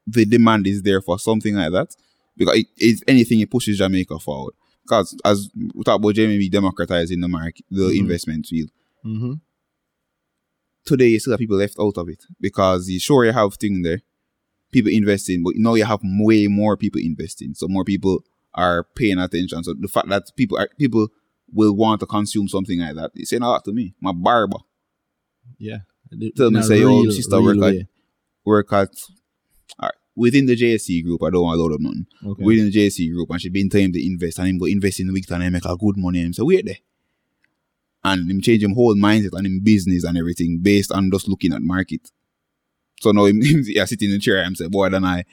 the 0.08 0.25
demand 0.25 0.67
is 0.67 0.82
there 0.84 1.01
for 1.01 1.17
something 1.19 1.56
like 1.56 1.71
that 1.71 1.95
because 2.38 2.58
it, 2.60 2.67
if 2.77 3.01
anything, 3.08 3.39
it 3.39 3.49
pushes 3.49 3.77
Jamaica 3.77 4.19
forward. 4.19 4.54
Because 4.84 5.15
as 5.23 5.49
we 5.75 5.84
talk 5.84 5.99
about 5.99 6.15
Jamaica 6.15 6.49
democratizing 6.51 7.19
the 7.21 7.27
market, 7.27 7.65
the 7.69 7.89
Mhm. 7.89 7.97
investment 7.99 8.47
field. 8.47 8.69
hmm 9.04 9.34
Today, 10.84 11.10
you 11.10 11.19
still 11.19 11.34
have 11.34 11.39
people 11.39 11.58
left 11.58 11.77
out 11.80 11.97
of 11.97 12.10
it 12.10 12.25
because 12.39 12.89
you 12.89 12.99
sure 12.99 13.23
you 13.23 13.32
have 13.32 13.54
thing 13.56 13.84
there, 13.84 14.01
people 14.71 14.91
investing, 14.91 15.43
but 15.43 15.54
now 15.56 15.75
you 15.75 15.86
have 15.86 15.99
way 16.04 16.47
more 16.47 16.75
people 16.75 16.99
investing. 16.99 17.54
So 17.54 17.67
more 17.67 17.86
people 17.86 18.25
are 18.56 18.84
paying 18.95 19.19
attention. 19.19 19.63
So 19.63 19.73
the 19.75 19.88
fact 19.88 20.10
that 20.10 20.32
people 20.36 20.58
are 20.58 20.69
people 20.80 21.10
will 21.53 21.75
want 21.75 21.99
to 21.99 22.05
consume 22.05 22.47
something 22.47 22.79
like 22.79 22.95
that, 22.95 23.11
it's 23.15 23.29
saying 23.29 23.41
a 23.43 23.47
lot 23.49 23.63
to 23.65 23.71
me. 23.73 23.93
My 24.01 24.11
barber 24.11 24.57
Yeah. 25.57 25.79
Tell 26.35 26.51
me, 26.51 26.59
a 26.59 26.63
say, 26.63 26.83
oh, 26.83 27.01
real- 27.03 27.11
sister, 27.11 27.37
real 27.37 27.45
work 27.59 27.73
at- 27.75 27.87
work 28.43 28.73
at 28.73 28.89
alright, 29.79 29.93
within 30.15 30.45
the 30.45 30.55
JSE 30.55 31.03
group. 31.03 31.23
I 31.23 31.29
don't 31.29 31.43
want 31.43 31.57
to 31.57 31.61
load 31.61 31.73
up 31.73 31.79
nothing. 31.79 32.05
Okay. 32.25 32.43
Within 32.43 32.65
the 32.65 32.71
JSE 32.71 33.11
group, 33.13 33.29
and 33.29 33.41
she 33.41 33.49
been 33.49 33.69
telling 33.69 33.85
him 33.85 33.93
to 33.93 34.05
invest, 34.05 34.39
and 34.39 34.47
him 34.47 34.57
go 34.57 34.65
invest 34.65 34.99
in 34.99 35.07
the 35.07 35.13
week 35.13 35.29
and 35.31 35.43
I 35.43 35.49
make 35.49 35.65
a 35.65 35.77
good 35.77 35.97
money. 35.97 36.19
And 36.19 36.27
him 36.27 36.33
say, 36.33 36.43
wait 36.43 36.65
there. 36.65 36.77
And 38.03 38.29
him 38.29 38.41
change 38.41 38.63
him 38.63 38.73
whole 38.73 38.95
mindset 38.95 39.33
and 39.37 39.45
him 39.45 39.59
business 39.63 40.03
and 40.03 40.17
everything 40.17 40.59
based 40.61 40.91
on 40.91 41.11
just 41.11 41.27
looking 41.27 41.53
at 41.53 41.61
market. 41.61 42.09
So 42.99 43.11
now 43.11 43.25
him, 43.25 43.41
him 43.43 43.63
yeah, 43.67 43.85
sitting 43.85 44.09
in 44.09 44.15
the 44.15 44.19
chair 44.19 44.37
and 44.43 44.57
say, 44.57 44.67
boy, 44.67 44.89
then 44.89 45.05
I 45.05 45.23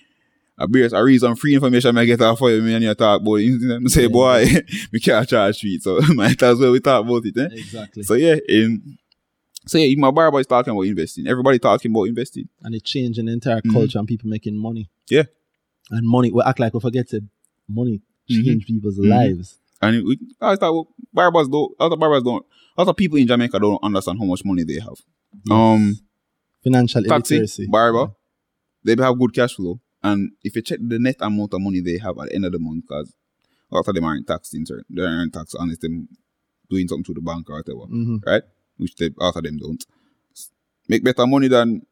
I 0.61 0.66
bear 0.66 0.88
a 0.92 1.05
reason 1.05 1.37
free 1.37 1.55
information 1.55 1.97
I 1.97 2.05
get 2.05 2.21
off 2.21 2.38
for 2.40 2.51
you, 2.51 2.61
me 2.61 2.75
and 2.75 2.83
you 2.85 2.92
talk 2.94 3.21
about 3.21 3.35
it. 3.37 3.47
And 3.62 3.90
say, 3.90 4.03
Yeah. 4.03 4.09
boy, 4.09 4.44
we 4.92 4.99
can't 5.07 5.29
charge 5.29 5.59
feet. 5.61 5.83
So 5.83 6.01
might 6.14 6.42
as 6.42 6.59
well 6.59 6.73
we 6.73 6.81
talk 6.81 7.05
about 7.05 7.25
it, 7.25 7.37
eh? 7.37 7.49
Exactly. 7.53 8.03
So 8.03 8.14
yeah, 8.14 8.37
in 8.49 8.99
so 9.66 9.79
yeah, 9.79 9.85
even 9.85 10.01
my 10.01 10.11
barber 10.11 10.40
is 10.40 10.47
talking 10.47 10.73
about 10.73 10.83
investing. 10.87 11.27
Everybody 11.29 11.59
talking 11.59 11.90
about 11.92 12.05
investing. 12.05 12.49
and 12.62 12.75
it 12.75 12.85
changing 12.85 13.27
the 13.27 13.33
entire 13.33 13.61
culture 13.61 13.99
and 13.99 14.09
people 14.09 14.29
making 14.29 14.57
money. 14.57 14.88
Yeah. 15.11 15.25
And 15.90 16.07
money, 16.09 16.33
we 16.33 16.42
act 16.44 16.59
like 16.59 16.75
we 16.75 16.81
forget 16.81 17.09
that 17.11 17.23
money 17.68 18.01
Mhm. 18.31 18.44
change 18.44 18.66
people's 18.66 18.99
Mhm. 18.99 19.09
lives. 19.11 19.59
And 19.81 20.05
we, 20.05 20.18
I 20.40 20.57
thought 20.57 20.73
well, 20.73 20.88
barbers 21.12 21.49
don't 21.49 21.73
other 21.79 21.97
barbers 21.97 22.23
don't 22.25 22.44
other 22.77 22.94
people 22.94 23.18
in 23.18 23.27
Jamaica 23.29 23.59
don't 23.61 23.79
understand 23.83 24.18
how 24.18 24.25
much 24.25 24.42
money 24.44 24.64
they 24.64 24.81
have. 24.81 24.99
Um 25.51 25.99
Financial 26.64 27.03
taxi, 27.05 27.37
illiteracy. 27.37 27.66
barber, 27.71 28.12
they 28.85 28.97
have 29.01 29.18
good 29.18 29.33
cash 29.33 29.55
flow. 29.55 29.81
And 30.02 30.30
if 30.42 30.54
you 30.56 30.62
check 30.62 30.78
the 30.80 30.98
net 30.98 31.16
amount 31.20 31.54
of 31.54 31.61
money 31.61 31.80
they 31.80 31.98
have 31.98 32.18
at 32.18 32.28
the 32.28 32.34
end 32.34 32.44
of 32.44 32.52
the 32.52 32.58
month, 32.58 32.84
because 32.88 33.12
after 33.72 33.74
lot 33.76 33.88
of 33.88 33.94
them 33.94 34.04
aren't 34.04 34.26
taxed 34.26 34.54
in 34.54 34.64
certain 34.64 34.84
they 34.90 35.02
aren't 35.02 35.32
taxed 35.34 35.56
unless 35.58 35.78
them 35.78 36.08
doing 36.70 36.87
something 36.88 37.04
to 37.04 37.14
the 37.14 37.20
bank 37.20 37.48
or 37.50 37.56
whatever. 37.56 37.87
Mhm. 37.92 38.24
Right? 38.24 38.42
Which 38.76 38.94
they 38.96 39.11
after 39.20 39.42
them 39.42 39.58
don't. 39.58 39.84
Make 40.88 41.04
better 41.04 41.26
money 41.26 41.48
than 41.48 41.82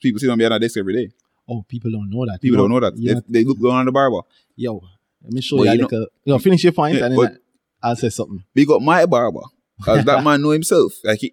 people 0.00 0.18
sitting 0.20 0.30
on 0.32 0.38
behind 0.38 0.54
a 0.54 0.58
desk 0.60 0.76
every 0.76 0.94
day. 0.94 1.12
Oh, 1.48 1.64
people 1.66 1.90
don't 1.90 2.10
know 2.10 2.24
that. 2.26 2.40
People 2.40 2.56
You 2.56 2.56
don't 2.62 2.70
know 2.70 2.80
that. 2.80 2.96
They, 2.96 3.40
they 3.40 3.44
look 3.44 3.58
down 3.60 3.72
on 3.72 3.86
the 3.86 3.92
barber. 3.92 4.20
Yo, 4.54 4.80
let 5.22 5.32
me 5.32 5.40
show 5.40 5.56
But 5.56 5.62
you 5.64 5.68
a 5.70 5.72
you 5.74 5.78
know- 5.80 5.88
little. 5.90 6.06
You 6.24 6.32
know, 6.34 6.38
finish 6.38 6.62
your 6.62 6.72
point 6.72 6.96
Yeah, 6.98 7.06
and 7.06 7.18
then 7.18 7.38
I- 7.82 7.88
I'll 7.88 7.96
say 7.96 8.10
something. 8.10 8.44
big 8.54 8.70
up 8.70 8.82
my 8.82 9.06
barber 9.06 9.40
because 9.78 10.04
that 10.04 10.22
man 10.24 10.42
know 10.42 10.50
himself. 10.50 10.92
Like 11.02 11.18
he, 11.20 11.32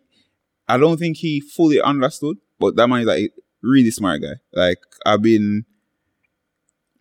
I 0.67 0.77
don't 0.77 0.97
think 0.97 1.17
he 1.17 1.39
fully 1.41 1.81
understood, 1.81 2.37
but 2.59 2.75
that 2.77 2.87
man 2.87 3.01
is 3.01 3.05
like 3.07 3.19
a 3.19 3.29
really 3.61 3.91
smart 3.91 4.21
guy. 4.21 4.35
Like 4.53 4.77
I've 5.05 5.21
been 5.21 5.65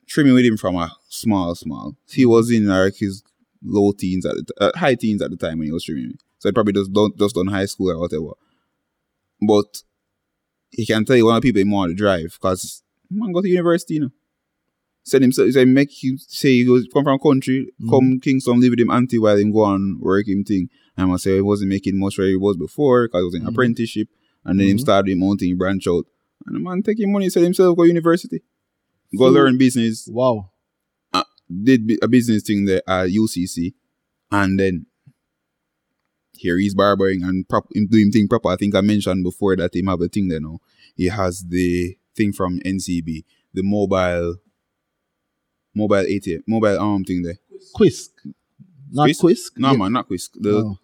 trimming 0.06 0.34
with 0.34 0.44
him 0.44 0.56
from 0.56 0.76
a 0.76 0.92
small, 1.08 1.54
small. 1.54 1.96
He 2.08 2.26
was 2.26 2.50
in 2.50 2.66
like 2.66 2.96
his 2.96 3.22
low 3.62 3.92
teens 3.92 4.24
at 4.26 4.36
the 4.36 4.44
t- 4.44 4.54
uh, 4.60 4.72
high 4.76 4.94
teens 4.94 5.22
at 5.22 5.30
the 5.30 5.36
time 5.36 5.58
when 5.58 5.66
he 5.66 5.72
was 5.72 5.84
trimming 5.84 6.08
me. 6.08 6.14
So 6.38 6.48
he 6.48 6.52
probably 6.52 6.72
just 6.72 6.92
don't 6.92 7.16
just 7.18 7.34
done 7.34 7.48
high 7.48 7.66
school 7.66 7.90
or 7.90 7.98
whatever. 7.98 8.32
But 9.40 9.82
he 10.70 10.86
can 10.86 11.04
tell 11.04 11.16
you 11.16 11.26
one 11.26 11.36
of 11.36 11.42
the 11.42 11.48
people 11.48 11.62
he 11.62 11.70
want 11.70 11.90
to 11.90 11.94
drive 11.94 12.36
because 12.40 12.82
man 13.10 13.32
go 13.32 13.42
to 13.42 13.48
university, 13.48 13.94
you 13.94 14.00
know. 14.00 14.10
Send 15.04 15.22
him 15.22 15.32
say 15.32 15.64
make 15.64 16.02
him 16.02 16.18
say 16.18 16.48
he 16.48 16.64
goes 16.64 16.88
come 16.92 17.04
from 17.04 17.18
country, 17.20 17.72
mm-hmm. 17.80 17.90
come 17.90 18.20
Kingston, 18.20 18.60
live 18.60 18.70
with 18.70 18.80
him 18.80 18.90
auntie 18.90 19.18
while 19.18 19.36
him 19.36 19.52
go 19.52 19.60
on 19.60 20.00
work 20.00 20.26
him 20.26 20.42
thing. 20.42 20.68
And 20.96 21.12
I 21.12 21.16
say 21.16 21.36
he 21.36 21.40
wasn't 21.42 21.70
making 21.70 21.98
much 21.98 22.18
where 22.18 22.26
he 22.26 22.36
was 22.36 22.56
before 22.56 23.06
because 23.06 23.20
he 23.20 23.24
was 23.24 23.34
in 23.34 23.42
mm-hmm. 23.42 23.50
apprenticeship. 23.50 24.08
And 24.44 24.58
then 24.58 24.66
him 24.66 24.76
mm-hmm. 24.76 24.82
started 24.82 25.10
him 25.12 25.22
own 25.22 25.36
thing, 25.36 25.56
branch 25.56 25.86
out. 25.86 26.06
And 26.44 26.56
the 26.56 26.60
man 26.60 26.82
taking 26.82 27.12
money, 27.12 27.28
said 27.28 27.42
himself 27.42 27.76
go 27.76 27.84
university. 27.84 28.42
Go 29.16 29.26
learn 29.26 29.58
business 29.58 30.08
Wow. 30.10 30.50
Uh, 31.12 31.24
did 31.62 31.90
a 32.02 32.08
business 32.08 32.42
thing 32.42 32.64
there 32.64 32.82
at 32.88 33.08
UCC, 33.10 33.74
and 34.30 34.58
then 34.58 34.86
here 36.34 36.58
he's 36.58 36.74
barbering 36.74 37.22
and 37.22 37.48
prop, 37.48 37.66
doing 37.90 38.10
thing 38.10 38.28
proper. 38.28 38.48
I 38.48 38.56
think 38.56 38.74
I 38.74 38.80
mentioned 38.82 39.24
before 39.24 39.56
that 39.56 39.74
him 39.74 39.86
have 39.86 40.00
a 40.02 40.08
thing 40.08 40.28
there 40.28 40.40
now. 40.40 40.58
He 40.94 41.06
has 41.06 41.44
the 41.48 41.96
thing 42.14 42.32
from 42.32 42.60
NCB, 42.60 43.24
the 43.54 43.62
mobile, 43.62 44.36
mobile 45.74 45.96
ATM, 46.04 46.42
mobile 46.46 46.78
arm 46.78 47.04
thing 47.04 47.22
there. 47.22 47.38
Quisk. 47.74 48.10
Not 48.90 49.04
Quisk? 49.04 49.20
Quisk? 49.20 49.58
No 49.58 49.72
Yeah. 49.72 49.76
man, 49.78 49.92
not 49.92 50.06
Quisk. 50.06 50.32
The 50.38 50.50
Oh. 50.56 50.78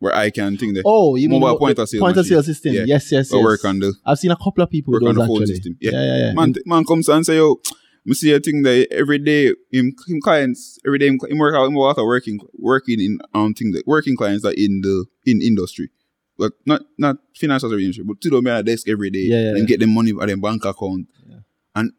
Where 0.00 0.14
I 0.14 0.30
can 0.30 0.56
thing 0.56 0.74
there. 0.74 0.82
Oh, 0.84 1.14
you 1.16 1.28
mean 1.28 1.40
Mobile 1.40 1.54
the- 1.54 1.58
point 1.60 1.76
the 1.76 1.82
of 1.82 1.88
sale 1.88 2.00
point 2.00 2.16
of 2.16 2.24
machine. 2.24 2.30
sale 2.36 2.42
system? 2.42 2.74
Yeah. 2.74 2.84
Yes, 2.86 3.12
yes, 3.12 3.32
I 3.32 3.36
yes. 3.36 3.44
work 3.44 3.64
on 3.64 3.78
the 3.78 3.94
I've 4.04 4.18
seen 4.18 4.30
a 4.32 4.36
couple 4.36 4.62
of 4.64 4.70
people 4.70 4.92
work 4.92 5.02
on 5.04 5.14
the 5.14 5.26
phone 5.26 5.42
actually. 5.42 5.54
system. 5.54 5.76
Yeah, 5.80 5.90
Yeah, 5.92 6.04
yeah, 6.04 6.18
yeah. 6.26 6.32
Man, 6.32 6.54
man 6.66 6.84
comes 6.84 7.08
and 7.08 7.24
say, 7.24 7.36
yo, 7.36 7.60
me 8.04 8.14
see 8.14 8.32
a 8.32 8.40
thing 8.40 8.62
there 8.62 8.86
every 8.90 9.18
day. 9.18 9.48
Him, 9.70 9.94
him 10.08 10.20
clients 10.22 10.78
every 10.86 10.98
day. 10.98 11.06
Him, 11.08 11.18
him 11.28 11.38
work 11.38 11.54
out. 11.54 11.66
Him 11.66 11.76
out 11.78 11.96
working, 11.98 12.40
working 12.58 12.98
in 13.00 13.18
um 13.34 13.52
thing 13.54 13.72
that 13.72 13.86
working 13.86 14.16
clients 14.16 14.42
that 14.42 14.58
in 14.58 14.80
the 14.80 15.04
in 15.26 15.40
industry, 15.42 15.90
like 16.38 16.52
not 16.64 16.80
not 16.98 17.16
financial 17.36 17.68
service 17.68 17.82
industry, 17.82 18.04
but 18.04 18.20
to 18.22 18.30
them 18.30 18.46
at 18.46 18.60
a 18.60 18.62
desk 18.62 18.88
every 18.88 19.10
day 19.10 19.26
Yeah, 19.28 19.40
yeah, 19.40 19.48
and 19.50 19.58
yeah. 19.58 19.64
get 19.66 19.80
them 19.80 19.92
money 19.94 20.12
at 20.18 20.28
them 20.28 20.40
bank 20.40 20.64
account, 20.64 21.08
Yeah. 21.28 21.40
and 21.76 21.92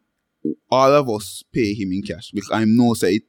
all 0.72 0.92
of 0.92 1.08
us 1.08 1.44
pay 1.52 1.72
him 1.72 1.92
in 1.92 2.02
cash 2.02 2.32
because 2.34 2.50
I 2.52 2.64
know 2.64 2.94
say 2.94 3.14
it. 3.14 3.22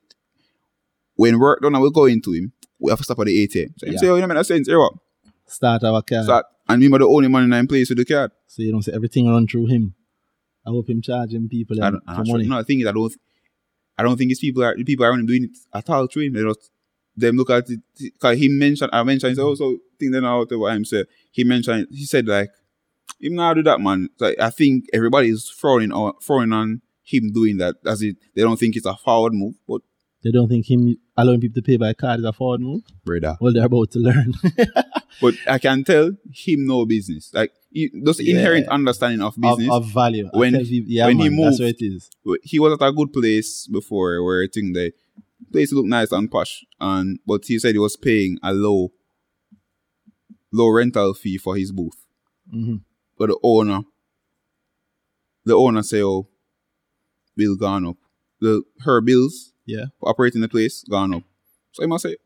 When 1.15 1.37
work 1.39 1.61
done, 1.61 1.75
I 1.75 1.79
will 1.79 1.91
go 1.91 2.05
into 2.05 2.31
him. 2.33 2.53
We 2.83 2.91
have 2.91 2.99
to 2.99 3.03
stop 3.05 3.19
at 3.19 3.27
the 3.27 3.47
ATM. 3.47 3.73
So 3.77 3.87
him 3.87 3.93
Yeah. 3.93 3.99
say, 3.99 4.07
oh, 4.09 4.15
you 4.15 4.21
know, 4.21 4.27
make 4.27 4.45
sense. 4.45 4.67
Here 4.67 4.77
what? 4.77 4.93
Start 5.47 5.83
our 5.85 6.01
car. 6.01 6.23
Start. 6.23 6.45
And 6.67 6.81
me, 6.81 6.87
the 6.89 7.07
only 7.07 7.29
man 7.29 7.51
in 7.51 7.67
place 7.67 7.89
with 7.89 7.97
the 7.97 8.05
card. 8.05 8.31
So 8.47 8.61
you 8.61 8.71
don't 8.71 8.81
say 8.81 8.91
everything 8.93 9.27
run 9.27 9.47
through 9.47 9.67
him. 9.67 9.95
I 10.65 10.69
hope 10.69 10.89
him 10.89 11.01
charging 11.01 11.47
people 11.49 11.81
I 11.81 11.87
um, 11.87 11.93
don't, 11.93 12.03
I'm 12.07 12.15
for 12.15 12.31
not 12.31 12.41
sure. 12.41 12.49
No, 12.49 12.57
the 12.57 12.63
thing 12.63 12.79
is, 12.81 12.87
I 12.87 12.91
don't, 12.91 13.13
I 13.97 14.03
don't 14.03 14.17
think 14.17 14.31
it's 14.31 14.39
people 14.39 14.63
are 14.63 14.75
the 14.75 14.83
people 14.83 15.05
aren't 15.05 15.27
doing 15.27 15.45
it 15.45 15.57
at 15.73 15.89
all 15.89 16.07
through 16.07 16.23
him. 16.23 16.33
They 16.33 16.43
just 16.43 16.71
them 17.15 17.35
look 17.35 17.49
at 17.49 17.69
it 17.69 17.79
because 17.99 18.37
he 18.37 18.47
mentioned, 18.49 18.89
I 18.91 19.03
mentioned, 19.03 19.31
he 19.31 19.35
said, 19.35 19.43
oh, 19.43 19.55
so 19.55 19.77
think 19.99 20.13
then 20.13 20.25
out 20.25 20.47
what 20.51 20.71
I'm 20.71 20.85
saying. 20.85 21.05
He 21.31 21.43
mentioned, 21.43 21.87
he 21.91 22.05
said 22.05 22.27
like, 22.27 22.49
him 23.19 23.35
now 23.35 23.53
do 23.53 23.63
that, 23.63 23.79
man. 23.79 24.09
Like 24.19 24.39
I 24.39 24.49
think 24.49 24.85
everybody 24.93 25.29
is 25.29 25.49
frowning 25.49 25.91
on, 25.91 26.13
frowning 26.21 26.53
on 26.53 26.81
him 27.03 27.31
doing 27.31 27.57
that 27.57 27.75
as 27.85 28.01
it. 28.01 28.17
They 28.35 28.41
don't 28.41 28.59
think 28.59 28.75
it's 28.75 28.85
a 28.85 28.95
forward 28.95 29.33
move, 29.33 29.55
but 29.67 29.81
They 30.23 30.31
don't 30.31 30.47
think 30.47 30.69
him 30.69 30.95
allowing 31.17 31.41
people 31.41 31.61
to 31.61 31.65
pay 31.65 31.77
by 31.77 31.93
card 31.93 32.19
is 32.19 32.25
a 32.25 32.31
forward 32.33 32.61
move. 32.61 32.81
brother. 33.05 33.37
Well, 33.41 33.53
they're 33.53 33.65
about 33.65 33.91
to 33.91 33.99
learn. 33.99 34.33
But 35.21 35.35
I 35.47 35.59
can 35.59 35.83
tell 35.83 36.09
him 36.33 36.65
no 36.65 36.85
business. 36.87 37.29
Like 37.33 37.51
he, 37.71 37.89
just 38.03 38.19
Yeah. 38.19 38.35
inherent 38.35 38.67
understanding 38.67 39.21
of 39.21 39.35
of, 39.35 39.41
business. 39.41 39.69
of 39.71 39.85
value. 39.91 40.27
When- 40.33 40.55
you, 40.65 40.83
yeah, 40.87 41.05
when 41.05 41.19
he 41.19 41.29
man, 41.29 41.37
that's 41.45 41.59
moved- 41.59 41.75
what 41.75 41.81
it 41.81 41.85
is. 41.85 42.09
he 42.43 42.57
was 42.59 42.73
at 42.73 42.87
a 42.87 42.91
good 42.91 43.13
place 43.13 43.67
before 43.67 44.23
where 44.23 44.41
I 44.43 44.47
think 44.51 44.73
the 44.75 44.91
place 45.51 45.71
looked 45.71 45.87
nice 45.87 46.11
and 46.11 46.31
posh 46.31 46.65
and 46.79 47.19
but 47.27 47.45
he 47.45 47.59
said 47.59 47.75
he 47.75 47.79
was 47.79 47.95
paying 47.95 48.39
a 48.41 48.53
low 48.53 48.91
low 50.51 50.69
rental 50.69 51.13
fee 51.13 51.37
for 51.37 51.55
his 51.55 51.71
booth. 51.71 52.05
hmm 52.49 52.77
But 53.17 53.27
the 53.29 53.37
owner 53.43 53.81
the 55.45 55.55
owner 55.55 55.83
say 55.83 56.01
oh 56.01 56.27
bill 57.35 57.55
gone 57.55 57.85
up. 57.85 57.97
The 58.41 58.63
her 58.79 58.99
bills 59.01 59.52
Yeah. 59.65 59.85
operating 60.01 60.41
the 60.41 60.49
place 60.49 60.83
gone 60.89 61.13
up. 61.13 61.23
So 61.71 61.83
I 61.83 61.87
must 61.87 62.03
say 62.03 62.17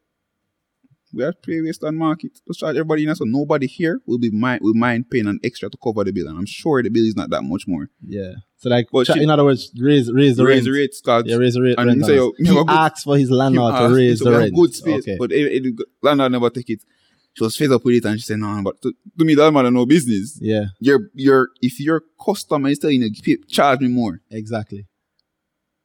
we 1.13 1.23
have 1.23 1.35
to 1.41 1.47
pay 1.51 1.61
waste 1.61 1.83
on 1.83 1.95
market. 1.95 2.31
Just 2.47 2.59
charge 2.59 2.75
everybody 2.75 3.05
in 3.07 3.15
so 3.15 3.23
nobody 3.23 3.65
here 3.65 4.01
will 4.05 4.17
be 4.17 4.29
mind 4.29 4.61
will 4.61 4.73
mind 4.73 5.09
paying 5.09 5.27
an 5.27 5.39
extra 5.43 5.69
to 5.69 5.77
cover 5.81 6.03
the 6.03 6.11
bill. 6.11 6.27
And 6.27 6.37
I'm 6.37 6.45
sure 6.45 6.83
the 6.83 6.89
bill 6.89 7.05
is 7.05 7.15
not 7.15 7.29
that 7.29 7.43
much 7.43 7.65
more. 7.67 7.89
Yeah. 8.05 8.33
So 8.57 8.69
like, 8.69 8.87
But 8.91 9.07
cha- 9.07 9.13
she- 9.13 9.23
in 9.23 9.29
other 9.29 9.45
words, 9.45 9.71
raise 9.79 10.11
raise 10.11 10.35
the 10.37 10.43
Raise 10.43 10.55
rent. 10.57 10.65
the 10.65 10.71
rates, 10.71 11.01
cause 11.01 11.23
Yeah, 11.25 11.37
raise 11.37 11.53
the 11.53 11.61
rate. 11.61 11.75
And 11.77 11.87
rent 11.87 12.05
say, 12.05 12.19
oh, 12.19 12.33
have 12.45 12.47
he 12.53 12.59
a 12.59 12.63
good- 12.63 12.69
asked 12.69 13.03
for 13.05 13.17
his 13.17 13.31
landlord 13.31 13.73
to 13.75 13.95
raise 13.95 14.19
so 14.19 14.31
the 14.31 14.37
rent. 14.37 14.53
good 14.55 14.73
space, 14.73 15.03
Okay. 15.03 15.15
but 15.17 15.31
it, 15.31 15.65
it, 15.65 15.75
landlord 16.01 16.31
never 16.33 16.49
take 16.49 16.69
it. 16.71 16.81
She 17.33 17.43
was 17.43 17.55
fed 17.55 17.71
up 17.71 17.85
with 17.85 17.95
it, 17.95 18.05
and 18.05 18.19
she 18.19 18.25
said, 18.25 18.39
"No, 18.39 18.59
but 18.63 18.81
to, 18.81 18.91
to 19.19 19.23
me, 19.23 19.35
that 19.35 19.53
have 19.53 19.71
no 19.71 19.85
business. 19.85 20.39
yeah, 20.41 20.65
Your 20.79 21.11
your 21.13 21.49
if 21.61 21.79
your 21.79 22.01
customer 22.19 22.67
is 22.69 22.79
telling 22.79 22.99
you, 23.03 23.11
"Pay- 23.23 23.37
charge 23.47 23.79
me 23.81 23.89
more." 23.89 24.21
exactly. 24.31 24.87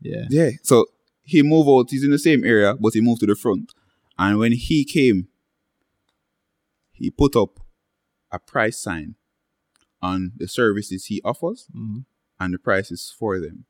Yeah. 0.01 0.25
Yeah. 0.31 0.51
So 0.63 0.87
he 1.25 1.43
moved 1.43 1.69
out. 1.69 1.91
He's 1.91 2.05
in 2.05 2.11
the 2.11 2.19
same 2.19 2.45
area, 2.45 2.75
but 2.79 2.95
he 2.95 3.01
moved 3.01 3.21
to 3.21 3.27
the 3.27 3.35
front. 3.35 3.73
And 4.19 4.39
when 4.39 4.53
he 4.53 4.85
came, 4.85 5.29
he 6.93 7.11
put 7.11 7.35
up 7.37 7.61
a 8.31 8.39
price 8.39 8.79
sign 8.81 9.15
on 10.01 10.33
the 10.37 10.49
services 10.49 11.07
he 11.07 11.21
offers 11.25 11.69
Mhm. 11.75 12.05
and 12.41 12.55
the 12.55 12.59
prices 12.59 13.15
for 13.17 13.39
them. 13.41 13.65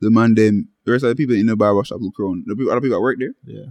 The 0.00 0.10
man, 0.10 0.34
them, 0.34 0.68
the 0.84 0.92
rest 0.92 1.04
of 1.04 1.10
the 1.10 1.16
people 1.16 1.36
in 1.36 1.46
the 1.46 1.56
barber 1.56 1.84
shop 1.84 2.00
look 2.00 2.18
around. 2.18 2.44
The 2.46 2.56
people, 2.56 2.72
other 2.72 2.80
people 2.80 2.96
that 2.98 3.02
work 3.02 3.18
there, 3.18 3.34
Yeah. 3.44 3.70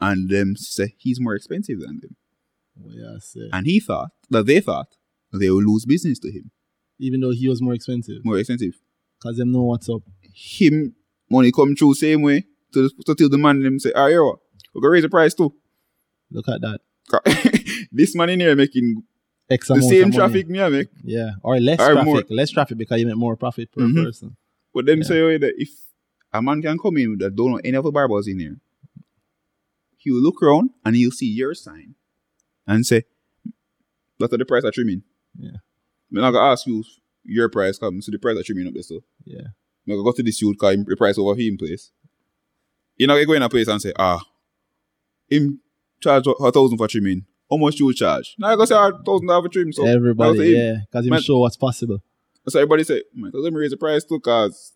and 0.00 0.28
them 0.28 0.56
say 0.56 0.94
he's 0.98 1.20
more 1.20 1.34
expensive 1.34 1.80
than 1.80 2.00
them. 2.00 2.16
Yeah, 2.86 3.14
I 3.16 3.18
say. 3.18 3.48
And 3.52 3.66
he 3.66 3.80
thought 3.80 4.10
that 4.30 4.46
they 4.46 4.60
thought 4.60 4.96
they 5.32 5.50
would 5.50 5.64
lose 5.64 5.84
business 5.86 6.18
to 6.20 6.30
him. 6.30 6.50
Even 6.98 7.20
though 7.20 7.30
he 7.30 7.48
was 7.48 7.62
more 7.62 7.72
expensive, 7.74 8.24
More 8.24 8.38
expensive. 8.38 8.80
because 9.18 9.36
them 9.38 9.52
know 9.52 9.62
what's 9.62 9.88
up. 9.88 10.02
Him 10.34 10.94
money 11.30 11.52
come 11.52 11.74
through 11.76 11.94
same 11.94 12.22
way 12.22 12.44
to, 12.72 12.82
the, 12.88 13.02
to 13.06 13.14
tell 13.14 13.28
the 13.28 13.38
man 13.38 13.60
them 13.62 13.78
say, 13.78 13.92
ah, 13.94 14.06
yo, 14.06 14.40
we're 14.74 14.80
gonna 14.82 14.90
raise 14.90 15.02
the 15.02 15.08
price 15.08 15.32
too. 15.34 15.54
Look 16.30 16.48
at 16.48 16.60
that. 16.60 16.80
this 17.92 18.14
man 18.16 18.30
in 18.30 18.40
here 18.40 18.56
making 18.56 19.02
X 19.48 19.68
the 19.68 19.80
same 19.82 20.04
of 20.04 20.08
money. 20.08 20.16
traffic 20.16 20.48
me 20.48 20.60
I 20.60 20.68
make. 20.70 20.88
Yeah, 21.04 21.32
or 21.42 21.60
less 21.60 21.78
Or 21.80 21.92
traffic. 21.92 22.04
more. 22.04 22.22
Less 22.30 22.50
traffic 22.50 22.78
because 22.78 22.98
you 23.00 23.06
make 23.06 23.16
more 23.16 23.36
profit 23.36 23.70
per 23.70 23.82
Mhm. 23.82 24.04
person. 24.04 24.36
But 24.74 24.86
them 24.86 24.98
Yeah. 24.98 25.04
say 25.04 25.20
oh, 25.20 25.38
that 25.38 25.54
if 25.56 25.70
a 26.32 26.42
man 26.42 26.60
can 26.62 26.78
come 26.78 26.96
in 26.96 27.18
that 27.18 27.36
don't 27.36 27.50
know 27.52 27.60
any 27.64 27.76
of 27.76 27.84
the 27.84 27.92
barbers 27.92 28.26
in 28.26 28.40
here, 28.40 28.56
he 29.96 30.10
will 30.10 30.20
look 30.22 30.42
around 30.42 30.70
and 30.84 30.96
he'll 30.96 31.10
see 31.12 31.30
your 31.30 31.54
sign 31.54 31.94
and 32.66 32.84
say, 32.84 33.04
That's 34.18 34.36
the 34.36 34.44
price 34.44 34.64
I 34.64 34.70
trimming. 34.70 35.02
Yeah. 35.38 35.50
I'm 36.10 36.20
not 36.22 36.30
gonna 36.32 36.50
ask 36.52 36.66
you 36.66 36.82
your 37.24 37.48
price 37.48 37.78
come 37.78 38.00
so 38.02 38.10
the 38.12 38.18
price 38.18 38.36
I 38.38 38.42
trimming 38.42 38.66
up 38.66 38.74
there 38.74 38.82
so. 38.82 39.00
Yeah. 39.24 39.48
I'm 39.86 39.94
gonna 39.94 40.02
go 40.02 40.12
to 40.12 40.22
this 40.22 40.40
youth 40.40 40.56
cause 40.58 40.74
him- 40.74 40.84
the 40.84 40.96
price 40.96 41.18
over 41.18 41.38
him 41.38 41.56
place. 41.56 41.90
You 42.96 43.06
know, 43.06 43.14
gonna 43.14 43.26
go 43.26 43.32
in 43.34 43.42
a 43.42 43.48
place 43.48 43.68
and 43.68 43.80
say, 43.82 43.92
ah, 43.98 44.24
him 45.28 45.60
charge 46.00 46.26
a 46.26 46.52
thousand 46.52 46.78
for 46.78 46.88
trimming. 46.88 47.24
How 47.50 47.56
much 47.56 47.78
you 47.78 47.92
charge? 47.92 48.34
Now 48.38 48.48
I 48.48 48.56
go 48.56 48.64
say 48.64 48.74
a 48.74 48.92
thousand 49.04 49.26
dollars 49.26 49.44
for 49.44 49.48
trim. 49.48 49.72
So 49.72 49.86
Everybody, 49.86 50.38
say 50.38 50.48
yeah, 50.48 50.76
because 50.90 51.06
Man- 51.06 51.20
show 51.20 51.38
what's 51.38 51.56
possible. 51.56 51.98
So 52.48 52.58
everybody 52.58 52.84
say, 52.84 53.02
man, 53.14 53.30
let 53.32 53.52
me 53.52 53.58
raise 53.60 53.70
the 53.70 53.78
price 53.78 54.04
too, 54.04 54.20
cause 54.20 54.74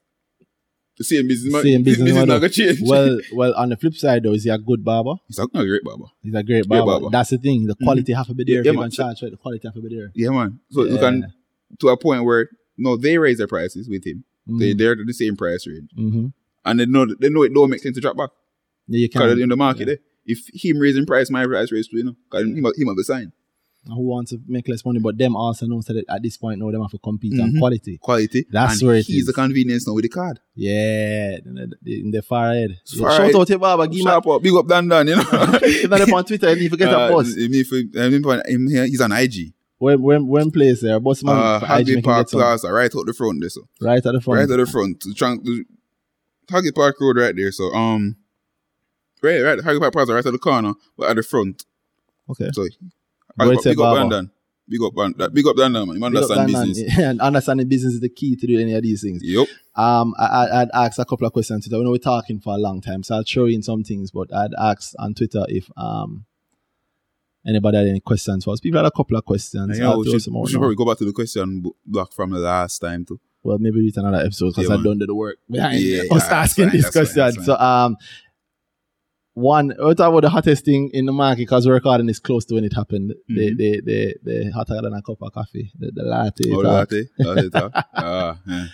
the 0.97 1.05
same 1.05 1.29
business, 1.29 1.63
Same 1.63 1.83
business 1.83 2.07
business 2.07 2.27
not 2.27 2.41
gonna 2.41 2.49
change. 2.49 2.81
Well, 2.83 3.19
well, 3.33 3.55
on 3.55 3.69
the 3.69 3.77
flip 3.77 3.95
side 3.95 4.23
though, 4.25 4.33
is 4.33 4.45
he 4.45 4.51
a 4.51 4.59
good 4.59 4.85
barber? 4.85 5.15
he's 5.29 5.39
like, 5.39 5.53
no, 5.55 5.65
great, 5.65 5.85
barber. 5.85 6.05
He's 6.23 6.35
a 6.35 6.43
great 6.43 6.69
barber. 6.69 6.87
barber. 6.87 7.09
That's 7.11 7.31
the 7.31 7.39
thing. 7.39 7.67
The 7.67 7.77
quality 7.77 8.13
have 8.13 8.27
to 8.27 8.35
be 8.35 8.45
there. 8.45 8.55
Yeah, 8.55 8.61
if 8.61 8.67
you 8.67 8.73
man. 8.75 8.91
can 8.91 8.91
charge 8.91 9.23
right, 9.23 9.31
the 9.31 9.37
quality 9.37 9.67
have 9.69 9.75
to 9.75 9.81
be 9.81 9.95
there. 9.97 10.11
Yeah, 10.15 10.31
man. 10.31 10.61
So 10.71 10.85
you 10.85 10.99
can 10.99 11.33
to 11.79 11.89
a 11.91 11.97
point 11.97 12.25
where 12.25 12.49
no, 12.77 12.97
they 12.97 13.19
raise 13.19 13.39
their 13.39 13.47
prices 13.47 13.89
with 13.89 14.07
him. 14.07 14.25
They 14.49 14.75
Mhm. 14.75 14.79
they're 14.79 14.97
the 15.05 15.13
same 15.13 15.37
price 15.37 15.67
range, 15.67 15.91
Mhm. 15.99 16.33
and 16.65 16.81
they 16.81 16.87
know 16.87 17.07
they 17.21 17.29
know 17.29 17.43
it 17.43 17.53
don't 17.55 17.71
make 17.71 17.81
sense 17.83 17.95
to 17.97 18.01
drop 18.01 18.17
back 18.17 18.31
Yeah, 18.89 19.01
you 19.01 19.09
can't. 19.09 19.31
can. 19.33 19.43
in 19.43 19.49
the 19.51 19.57
market. 19.57 19.89
yeah. 19.89 19.95
eh, 19.95 19.97
if 20.27 20.39
him 20.53 20.79
raising 20.79 21.07
price, 21.07 21.31
my 21.31 21.45
price 21.47 21.71
raise 21.73 21.89
too, 21.89 21.99
you 21.99 22.05
know, 22.05 22.17
because 22.31 22.47
he 22.47 22.61
might 22.61 22.73
he 22.77 22.85
might 22.85 22.97
be 22.97 23.03
sign 23.03 23.33
Who 23.87 24.03
wants 24.03 24.31
to 24.33 24.41
make 24.47 24.69
less 24.69 24.85
money, 24.85 24.99
but 25.01 25.17
them 25.17 25.35
also 25.37 25.67
know 25.67 25.81
that 25.83 26.05
at 26.09 26.23
this 26.23 26.37
point 26.37 26.59
now 26.61 26.71
them 26.71 26.83
have 26.83 26.91
to 26.91 26.99
compete 26.99 27.39
on 27.41 27.53
Mhm. 27.53 27.59
quality. 27.59 27.97
quality. 27.99 28.45
That's 28.51 28.81
and 28.81 28.89
where 28.89 28.97
it 28.99 29.07
he's 29.07 29.21
is. 29.23 29.27
the 29.27 29.33
convenience 29.33 29.87
now 29.87 29.95
with 29.95 30.03
the 30.03 30.09
card. 30.11 30.41
Yeah, 30.55 31.39
in 31.45 32.11
the, 32.11 32.21
far 32.23 32.53
head. 32.55 32.71
It's 32.83 32.95
Yeah, 32.97 33.03
far 33.03 33.11
Shout 33.13 33.21
ahead. 33.21 33.37
out 33.37 33.47
to 33.47 33.59
barber. 33.59 33.87
Give 33.87 34.07
up, 34.07 34.43
big 34.43 34.53
up 34.55 34.67
Dan 34.69 34.89
Dan, 34.89 35.07
you 35.09 35.17
know. 35.17 35.23
If 35.63 35.89
not 35.91 36.13
on 36.13 36.25
Twitter, 36.25 36.49
if 36.49 36.61
you 36.61 36.69
forget 36.69 36.93
Uh, 36.93 36.99
a 36.99 37.09
post. 37.11 37.37
him 37.39 37.53
if- 37.55 37.71
him 37.73 37.91
if- 37.95 38.47
him 38.49 38.69
here, 38.69 38.87
He's 38.87 39.01
on 39.01 39.13
IG. 39.13 39.55
When 39.79 40.03
when 40.03 40.27
when 40.27 40.51
place 40.51 40.83
there, 40.83 40.99
man, 41.01 41.15
Uh, 41.27 41.61
Hagley 41.61 42.03
Park 42.03 42.29
Plaza, 42.29 42.73
right 42.73 42.93
out 42.95 43.07
the 43.07 43.13
front 43.13 43.41
there, 43.41 43.49
so. 43.49 43.63
right 43.81 44.05
at 44.05 44.13
the 44.13 44.21
front. 44.21 44.39
Right 44.41 44.51
at 44.51 44.57
the 44.57 44.67
front. 44.67 45.01
The 45.01 45.15
trunk, 45.15 45.45
the 45.45 45.65
Hagley 46.51 46.73
Park 46.73 46.97
Road 47.01 47.17
right 47.17 47.35
there. 47.37 47.53
So 47.53 47.73
um, 47.73 48.17
right, 49.23 49.41
right, 49.41 49.63
Hagley 49.63 49.79
Park 49.81 49.93
Plaza 49.93 50.15
right 50.15 50.27
at 50.27 50.33
the 50.33 50.39
corner, 50.39 50.75
but 50.97 51.11
at 51.11 51.17
the 51.17 51.23
front. 51.23 51.65
Okay. 52.31 52.51
So 52.53 52.67
But 53.37 53.63
big 53.63 53.79
up. 53.81 53.95
Brandon. 53.95 54.31
Big 54.69 54.83
up 54.83 54.93
Brandon. 54.95 55.33
Big 55.33 55.47
up 55.47 55.55
Brandon, 55.57 55.87
man. 55.89 55.97
You 55.99 56.05
understand 56.07 56.47
business. 56.49 56.99
and 56.99 57.21
understanding 57.29 57.69
business 57.69 57.95
is 57.95 58.01
the 58.01 58.09
key 58.09 58.35
to 58.37 58.47
do 58.47 58.59
any 58.61 58.75
of 58.75 58.83
these 58.83 59.01
things. 59.03 59.23
Yep. 59.23 59.47
Um, 59.77 60.13
I, 60.19 60.27
I, 60.27 60.63
I'd 60.63 60.69
asked 60.75 60.99
a 60.99 61.05
couple 61.05 61.27
of 61.27 61.33
questions 61.33 61.65
today. 61.65 61.77
I 61.79 61.83
know 61.85 61.91
we're 61.91 61.99
talking 61.99 62.41
for 62.41 62.53
a 62.55 62.59
long 62.59 62.81
time, 62.81 63.03
so 63.05 63.15
I'll 63.15 63.23
throw 63.23 63.47
in 63.47 63.63
some 63.63 63.85
things. 63.85 64.11
But 64.11 64.35
I'd 64.35 64.51
asked 64.59 64.97
on 64.99 65.15
Twitter 65.15 65.45
if 65.49 65.71
um 65.77 66.25
anybody 67.47 67.77
had 67.79 67.87
any 67.89 68.01
questions 68.01 68.45
for 68.45 68.53
us. 68.53 68.61
People 68.61 68.79
had 68.79 68.87
a 68.87 68.91
couple 68.91 69.17
of 69.17 69.25
questions. 69.25 69.79
Yeah, 69.79 69.95
we 69.97 70.05
should, 70.05 70.33
we 70.33 70.49
should 70.49 70.59
probably 70.59 70.77
go 70.77 70.85
back 70.85 70.99
to 70.99 71.05
the 71.05 71.13
question 71.13 71.61
b- 71.63 71.71
block 71.87 72.13
from 72.13 72.31
the 72.31 72.39
last 72.39 72.79
time 72.79 73.05
too. 73.05 73.21
Well, 73.43 73.59
maybe 73.59 73.87
it's 73.87 73.97
another 73.97 74.19
episode 74.19 74.51
because 74.57 74.69
Yeah, 74.69 74.77
I 74.77 74.83
don't 74.83 74.99
do 74.99 75.07
the 75.07 75.15
work 75.15 75.39
behind 75.51 75.81
Yeah, 75.81 76.03
us 76.11 76.27
yeah, 76.29 76.41
asking 76.41 76.71
this 76.71 76.91
question. 76.91 77.33
So, 77.45 77.57
um, 77.57 77.97
one, 79.35 79.69
talk 79.69 80.01
about 80.01 80.23
the 80.23 80.29
hottest 80.31 80.65
thing 80.65 80.91
in 80.93 81.07
the 81.07 81.13
market 81.13 81.43
because 81.43 81.65
we're 81.67 81.75
recording 81.75 82.07
this 82.07 82.19
close 82.19 82.45
to 82.47 82.57
when 82.57 82.65
it 82.65 82.73
happened. 82.75 83.15
The, 83.29 83.53
Mhm. 83.53 83.57
the, 83.57 83.81
the, 83.85 84.15
the 84.25 84.51
hotter 84.51 84.81
than 84.83 84.93
a 84.93 85.01
cup 85.01 85.23
of 85.23 85.33
coffee, 85.33 85.71
the, 85.79 85.93
the 85.93 86.03
latte. 86.03 86.51
Oh, 86.51 86.63
talk. 86.63 86.91
latte. 86.91 87.05
Latte. 87.21 87.71
Ah, 87.95 88.39
yeah. 88.47 88.67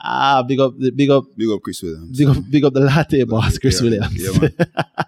Ah, 0.00 0.42
big 0.46 0.60
up, 0.60 0.74
big 0.94 1.10
up, 1.10 1.24
Big 1.36 1.48
up 1.50 1.60
Chris 1.62 1.82
Williams. 1.82 2.16
big 2.18 2.28
up, 2.28 2.36
big 2.50 2.64
up 2.64 2.72
the 2.72 2.80
latte 2.80 3.24
boss, 3.24 3.58
Chris 3.58 3.80
yeah, 3.82 3.90
Williams. 3.90 4.14
yeah, 4.16 4.38
man. 4.40 4.54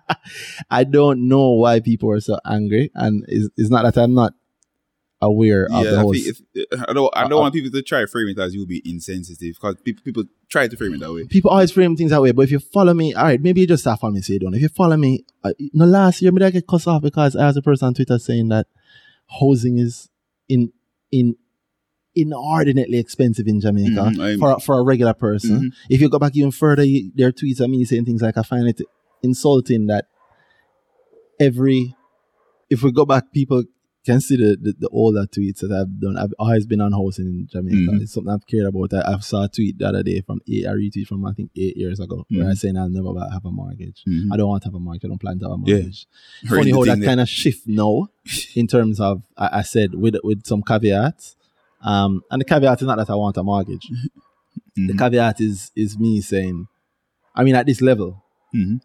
I 0.70 0.84
don't 0.84 1.28
know 1.28 1.50
why 1.50 1.80
people 1.80 2.10
are 2.10 2.20
so 2.20 2.38
angry, 2.44 2.90
and 2.94 3.24
it's, 3.28 3.48
it's 3.56 3.70
not 3.70 3.82
that 3.84 4.00
I'm 4.02 4.14
not 4.14 4.32
aware 5.22 5.64
of 5.66 5.84
the 5.84 5.90
Yeah, 5.90 5.96
I, 5.98 6.00
whole. 6.00 6.12
think 6.14 6.36
I 6.88 6.92
don't. 6.92 7.12
I 7.14 7.22
don't 7.28 7.34
Uh, 7.34 7.42
want 7.42 7.54
people 7.54 7.70
to 7.70 7.82
try 7.82 8.00
to 8.00 8.06
frame 8.06 8.28
it 8.28 8.38
as 8.38 8.54
you 8.54 8.60
will 8.60 8.66
be 8.66 8.82
insensitive 8.84 9.54
because 9.54 9.76
people 9.84 10.02
people 10.02 10.24
try 10.48 10.66
to 10.66 10.76
frame 10.76 10.94
it 10.94 11.00
that 11.00 11.12
way. 11.12 11.24
people 11.26 11.50
always 11.50 11.70
frame 11.70 11.94
things 11.96 12.10
that 12.10 12.20
way, 12.22 12.32
but 12.32 12.42
if 12.42 12.50
you 12.50 12.58
follow 12.58 12.94
me, 12.94 13.14
all 13.14 13.24
right, 13.24 13.40
maybe 13.40 13.60
you 13.60 13.66
just 13.66 13.82
start 13.84 14.00
following 14.00 14.16
me, 14.16 14.22
say 14.22 14.34
you 14.34 14.40
don't. 14.40 14.54
If 14.54 14.62
you 14.62 14.68
follow 14.68 14.96
me, 14.96 15.24
uh, 15.44 15.52
no, 15.72 15.84
last 15.84 16.20
year, 16.22 16.32
maybe 16.32 16.46
I 16.46 16.50
get 16.50 16.66
cussed 16.66 16.88
off 16.88 17.02
because 17.02 17.36
I 17.36 17.46
was 17.46 17.56
a 17.56 17.62
person 17.62 17.86
on 17.88 17.94
Twitter 17.94 18.18
saying 18.18 18.48
that 18.48 18.66
housing 19.40 19.78
is 19.78 20.08
in 20.48 20.72
in 21.12 21.36
inordinately 22.14 22.98
expensive 22.98 23.46
in 23.46 23.60
Jamaica 23.60 24.12
I'm- 24.18 24.38
for, 24.38 24.58
for 24.60 24.78
a 24.78 24.82
regular 24.82 25.14
person. 25.14 25.60
Mhm. 25.60 25.72
If 25.88 26.00
you 26.00 26.08
go 26.08 26.18
back 26.18 26.36
even 26.36 26.50
further, 26.50 26.84
you, 26.84 27.10
there 27.14 27.28
are 27.28 27.32
tweets 27.32 27.60
of 27.60 27.70
me 27.70 27.84
saying 27.84 28.04
things 28.04 28.22
like, 28.22 28.36
I 28.36 28.42
find 28.42 28.66
it 28.68 28.80
insulting 29.22 29.86
that 29.86 30.06
every, 31.38 31.94
if 32.68 32.82
we 32.82 32.92
go 32.92 33.04
back, 33.04 33.32
people 33.32 33.64
can 34.04 34.20
see 34.20 34.36
the, 34.36 34.56
the, 34.60 34.74
the 34.78 34.88
older 34.88 35.26
tweets 35.26 35.58
that 35.60 35.70
I've 35.70 36.00
done. 36.00 36.16
I've 36.16 36.32
always 36.38 36.64
been 36.66 36.80
on 36.80 36.92
housing 36.92 37.26
in 37.26 37.48
Jamaica. 37.50 37.92
Mhm. 37.92 38.00
It's 38.00 38.14
something 38.14 38.32
I've 38.32 38.46
cared 38.46 38.66
about. 38.66 38.94
I, 38.94 39.12
I 39.14 39.18
saw 39.18 39.44
a 39.44 39.48
tweet 39.48 39.78
the 39.78 39.88
other 39.88 40.02
day 40.02 40.22
from 40.22 40.40
eight, 40.48 40.64
a 40.64 40.70
retweet 40.70 41.06
from 41.06 41.26
I 41.26 41.32
think 41.34 41.50
eight 41.54 41.76
years 41.76 42.00
ago, 42.00 42.24
where 42.30 42.46
I 42.48 42.52
Mhm. 42.52 42.56
saying 42.58 42.76
I'll 42.78 42.88
never 42.88 43.12
have 43.30 43.44
a 43.44 43.52
mortgage. 43.52 44.02
Mhm. 44.08 44.28
I 44.32 44.36
don't 44.38 44.48
want 44.48 44.62
to 44.62 44.68
have 44.68 44.74
a 44.74 44.80
mortgage. 44.80 45.04
I 45.04 45.08
don't 45.08 45.20
plan 45.20 45.38
to 45.40 45.44
have 45.44 45.52
a 45.52 45.56
mortgage. 45.58 46.06
Heard 46.46 46.58
Funny 46.60 46.70
how 46.70 46.84
thing 46.84 47.00
that 47.00 47.06
kind 47.06 47.20
of 47.20 47.28
shift 47.28 47.68
now, 47.68 48.08
in 48.54 48.66
terms 48.66 49.00
of 49.00 49.22
I, 49.36 49.58
I 49.58 49.62
said 49.62 49.94
with 49.94 50.16
with 50.24 50.46
some 50.46 50.62
caveats. 50.62 51.36
Um, 51.82 52.22
and 52.30 52.40
the 52.40 52.44
caveat 52.44 52.80
is 52.80 52.86
not 52.86 52.98
that 52.98 53.10
I 53.10 53.14
want 53.14 53.36
a 53.36 53.42
mortgage. 53.42 53.88
The 54.76 54.92
Mhm. 54.92 54.98
caveat 54.98 55.40
is 55.40 55.70
is 55.76 55.98
me 55.98 56.20
saying, 56.20 56.66
I 57.34 57.44
mean, 57.44 57.54
at 57.54 57.66
this 57.66 57.80
level, 57.80 58.22
Mhm. 58.54 58.80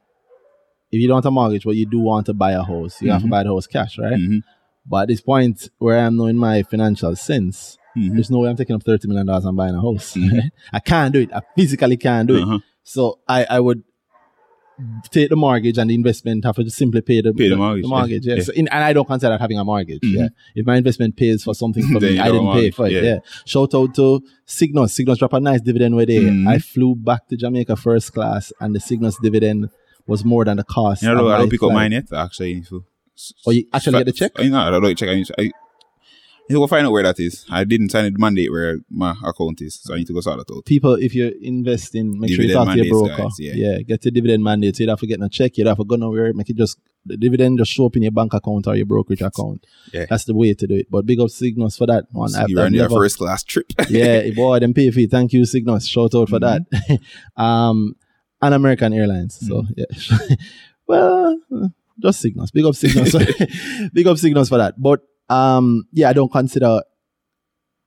if 0.92 1.02
you 1.02 1.08
don't 1.08 1.16
want 1.16 1.26
a 1.26 1.32
mortgage, 1.32 1.64
but 1.66 1.76
you 1.76 1.86
do 1.86 2.00
want 2.00 2.26
to 2.28 2.34
buy 2.34 2.52
a 2.52 2.64
house, 2.64 3.02
you 3.02 3.12
have 3.12 3.22
to 3.22 3.28
Mhm. 3.28 3.32
buy 3.32 3.44
the 3.44 3.50
house 3.50 3.68
cash, 3.68 3.98
right? 4.00 4.14
Mhm. 4.20 4.44
But 4.88 5.04
at 5.04 5.08
this 5.10 5.22
point 5.22 5.70
where 5.80 6.00
I'm 6.00 6.16
knowing 6.16 6.38
my 6.38 6.64
financial 6.64 7.16
sense, 7.16 7.78
Mhm. 7.98 8.14
there's 8.14 8.30
no 8.30 8.40
way 8.40 8.50
I'm 8.50 8.56
taking 8.56 8.76
up 8.76 8.84
thirty 8.84 9.08
million 9.08 9.26
dollars 9.28 9.46
and 9.46 9.58
buying 9.58 9.76
a 9.76 9.82
house. 9.82 10.16
I 10.74 10.80
can't 10.80 11.12
do 11.14 11.22
it. 11.22 11.34
I 11.34 11.42
physically 11.56 11.98
can't 11.98 12.28
do 12.28 12.36
it. 12.36 12.44
Uh-huh. 12.44 12.60
So 12.84 13.20
I, 13.28 13.46
I 13.50 13.60
would 13.60 13.84
take 15.10 15.30
the 15.30 15.36
mortgage 15.36 15.78
and 15.78 15.90
the 15.90 15.96
investment 15.96 16.44
have 16.46 16.56
to 16.56 16.70
simply 16.70 17.02
pay 17.02 17.22
the, 17.22 17.34
Pay 17.34 17.50
the 17.50 17.56
mortgage, 17.56 17.86
mortgage, 17.88 18.26
yeah. 18.26 18.34
yeah. 18.34 18.38
Yeah. 18.40 18.44
So 18.44 18.54
in, 18.54 18.68
and 18.68 18.84
I 18.84 18.94
don't 18.94 19.08
consider 19.08 19.32
that 19.32 19.42
having 19.42 19.58
a 19.60 19.64
mortgage. 19.64 20.02
Mhm. 20.02 20.14
Yeah. 20.16 20.28
If 20.56 20.66
my 20.66 20.76
investment 20.78 21.16
pays 21.16 21.44
for 21.44 21.54
something 21.54 21.84
for 21.88 22.00
me, 22.02 22.20
I 22.20 22.26
didn't 22.32 22.52
pay 22.54 22.72
for 22.72 22.88
it. 22.88 22.92
Yeah. 22.94 23.02
yeah. 23.02 23.18
Shout 23.46 23.74
out 23.74 23.96
to 23.96 24.22
Sygnus. 24.48 24.92
Sygnus 24.98 25.18
drop 25.18 25.34
a 25.34 25.40
nice 25.40 25.62
dividend 25.62 25.96
with 25.96 26.10
it. 26.10 26.22
Mhm. 26.24 26.48
I 26.48 26.60
flew 26.60 26.96
back 26.96 27.28
to 27.30 27.38
Jamaica 27.38 27.76
first 27.78 28.14
class 28.14 28.52
and 28.60 28.76
the 28.76 28.80
Sygnus 28.80 29.16
dividend 29.22 29.70
was 30.08 30.24
more 30.26 30.46
than 30.46 30.58
the 30.58 30.64
cost. 30.64 31.02
You 31.04 31.08
know, 31.08 31.14
I 31.14 31.18
don't, 31.18 31.28
I 31.28 31.32
my 31.34 31.38
don't 31.40 31.50
pick 31.50 31.64
up 31.64 31.72
mine 31.72 31.92
yet. 31.94 32.12
Actually, 32.14 32.62
to- 32.62 32.84
Oh, 33.48 33.52
you 33.52 33.66
actually 33.74 34.00
get 34.00 34.06
the 34.08 34.12
check? 34.12 34.32
I 34.36 34.50
know. 34.50 34.60
I 34.60 34.70
don't 34.72 34.98
check. 34.98 35.08
I 35.08 35.24
I, 35.42 35.52
To 36.50 36.54
go 36.54 36.68
find 36.68 36.86
out 36.86 36.92
where 36.92 37.04
that 37.04 37.20
is. 37.20 37.44
I 37.50 37.64
didn't 37.64 37.90
sign 37.90 38.12
the 38.14 38.20
mandate 38.20 38.52
where 38.52 38.78
my 38.90 39.16
account 39.24 39.62
is, 39.62 39.80
so 39.82 39.94
I 39.94 39.98
need 39.98 40.08
to 40.08 40.14
go 40.14 40.22
sort 40.22 40.38
that 40.38 40.54
out. 40.54 40.66
People, 40.66 40.94
if 40.94 41.16
you 41.16 41.34
invest 41.42 41.96
in, 41.96 42.20
make 42.20 42.32
sure 42.32 42.46
you 42.46 42.54
talk 42.54 42.68
to 42.68 42.86
your 42.86 42.94
broker. 42.94 43.24
guys, 43.24 43.36
yeah. 43.40 43.54
yeah. 43.56 43.82
get 43.82 44.02
the 44.02 44.12
dividend 44.12 44.44
mandate. 44.44 44.76
So 44.76 44.84
you 44.84 44.88
don't 44.88 44.94
have 44.94 45.00
to 45.00 45.08
get 45.08 45.20
no 45.20 45.28
check. 45.28 45.58
You 45.58 45.64
don't 45.64 45.72
have 45.72 45.78
to 45.80 45.86
go 45.86 45.96
nowhere. 45.96 46.34
Make 46.34 46.52
it 46.52 46.58
just 46.58 46.80
the 47.06 47.18
dividend 47.18 47.60
just 47.60 47.72
show 47.72 47.86
up 47.86 47.96
in 47.96 48.04
your 48.04 48.12
bank 48.12 48.34
account 48.34 48.68
or 48.68 48.76
your 48.76 48.86
brokerage 48.86 49.22
account. 49.22 49.66
Yeah. 49.94 50.06
That's 50.10 50.26
the 50.26 50.36
way 50.36 50.54
to 50.54 50.68
do 50.68 50.76
it. 50.76 50.88
But 50.90 51.06
big 51.06 51.20
up 51.20 51.28
Sygnus 51.28 51.78
for 51.78 51.88
that 51.88 52.06
one. 52.12 52.34
I've, 52.36 52.50
you 52.50 52.58
ran 52.58 52.74
your 52.74 52.90
first 52.90 53.18
class 53.18 53.44
trip. 53.44 53.72
yeah, 53.90 54.30
boy, 54.36 54.60
them 54.60 54.74
pay 54.74 54.92
fee. 54.92 55.08
Thank 55.08 55.34
you, 55.34 55.42
Sygnus. 55.42 55.90
Shout 55.90 56.16
out 56.16 56.30
for 56.30 56.40
that. 56.40 56.62
um, 57.38 57.96
and 58.42 58.54
American 58.54 58.94
Airlines. 58.94 59.40
So 59.48 59.64
yeah, 59.76 59.86
well, 60.88 61.40
just 62.00 62.24
Sygnus. 62.24 62.52
Big 62.52 62.66
up 62.66 62.74
Sygnus. 62.74 63.94
Big 63.94 64.08
up 64.08 64.18
Sygnus 64.18 64.50
for 64.50 64.58
that. 64.58 64.76
But 64.82 65.02
um, 65.30 65.88
yeah, 65.92 66.10
I 66.10 66.14
don't 66.14 66.32
consider 66.32 66.82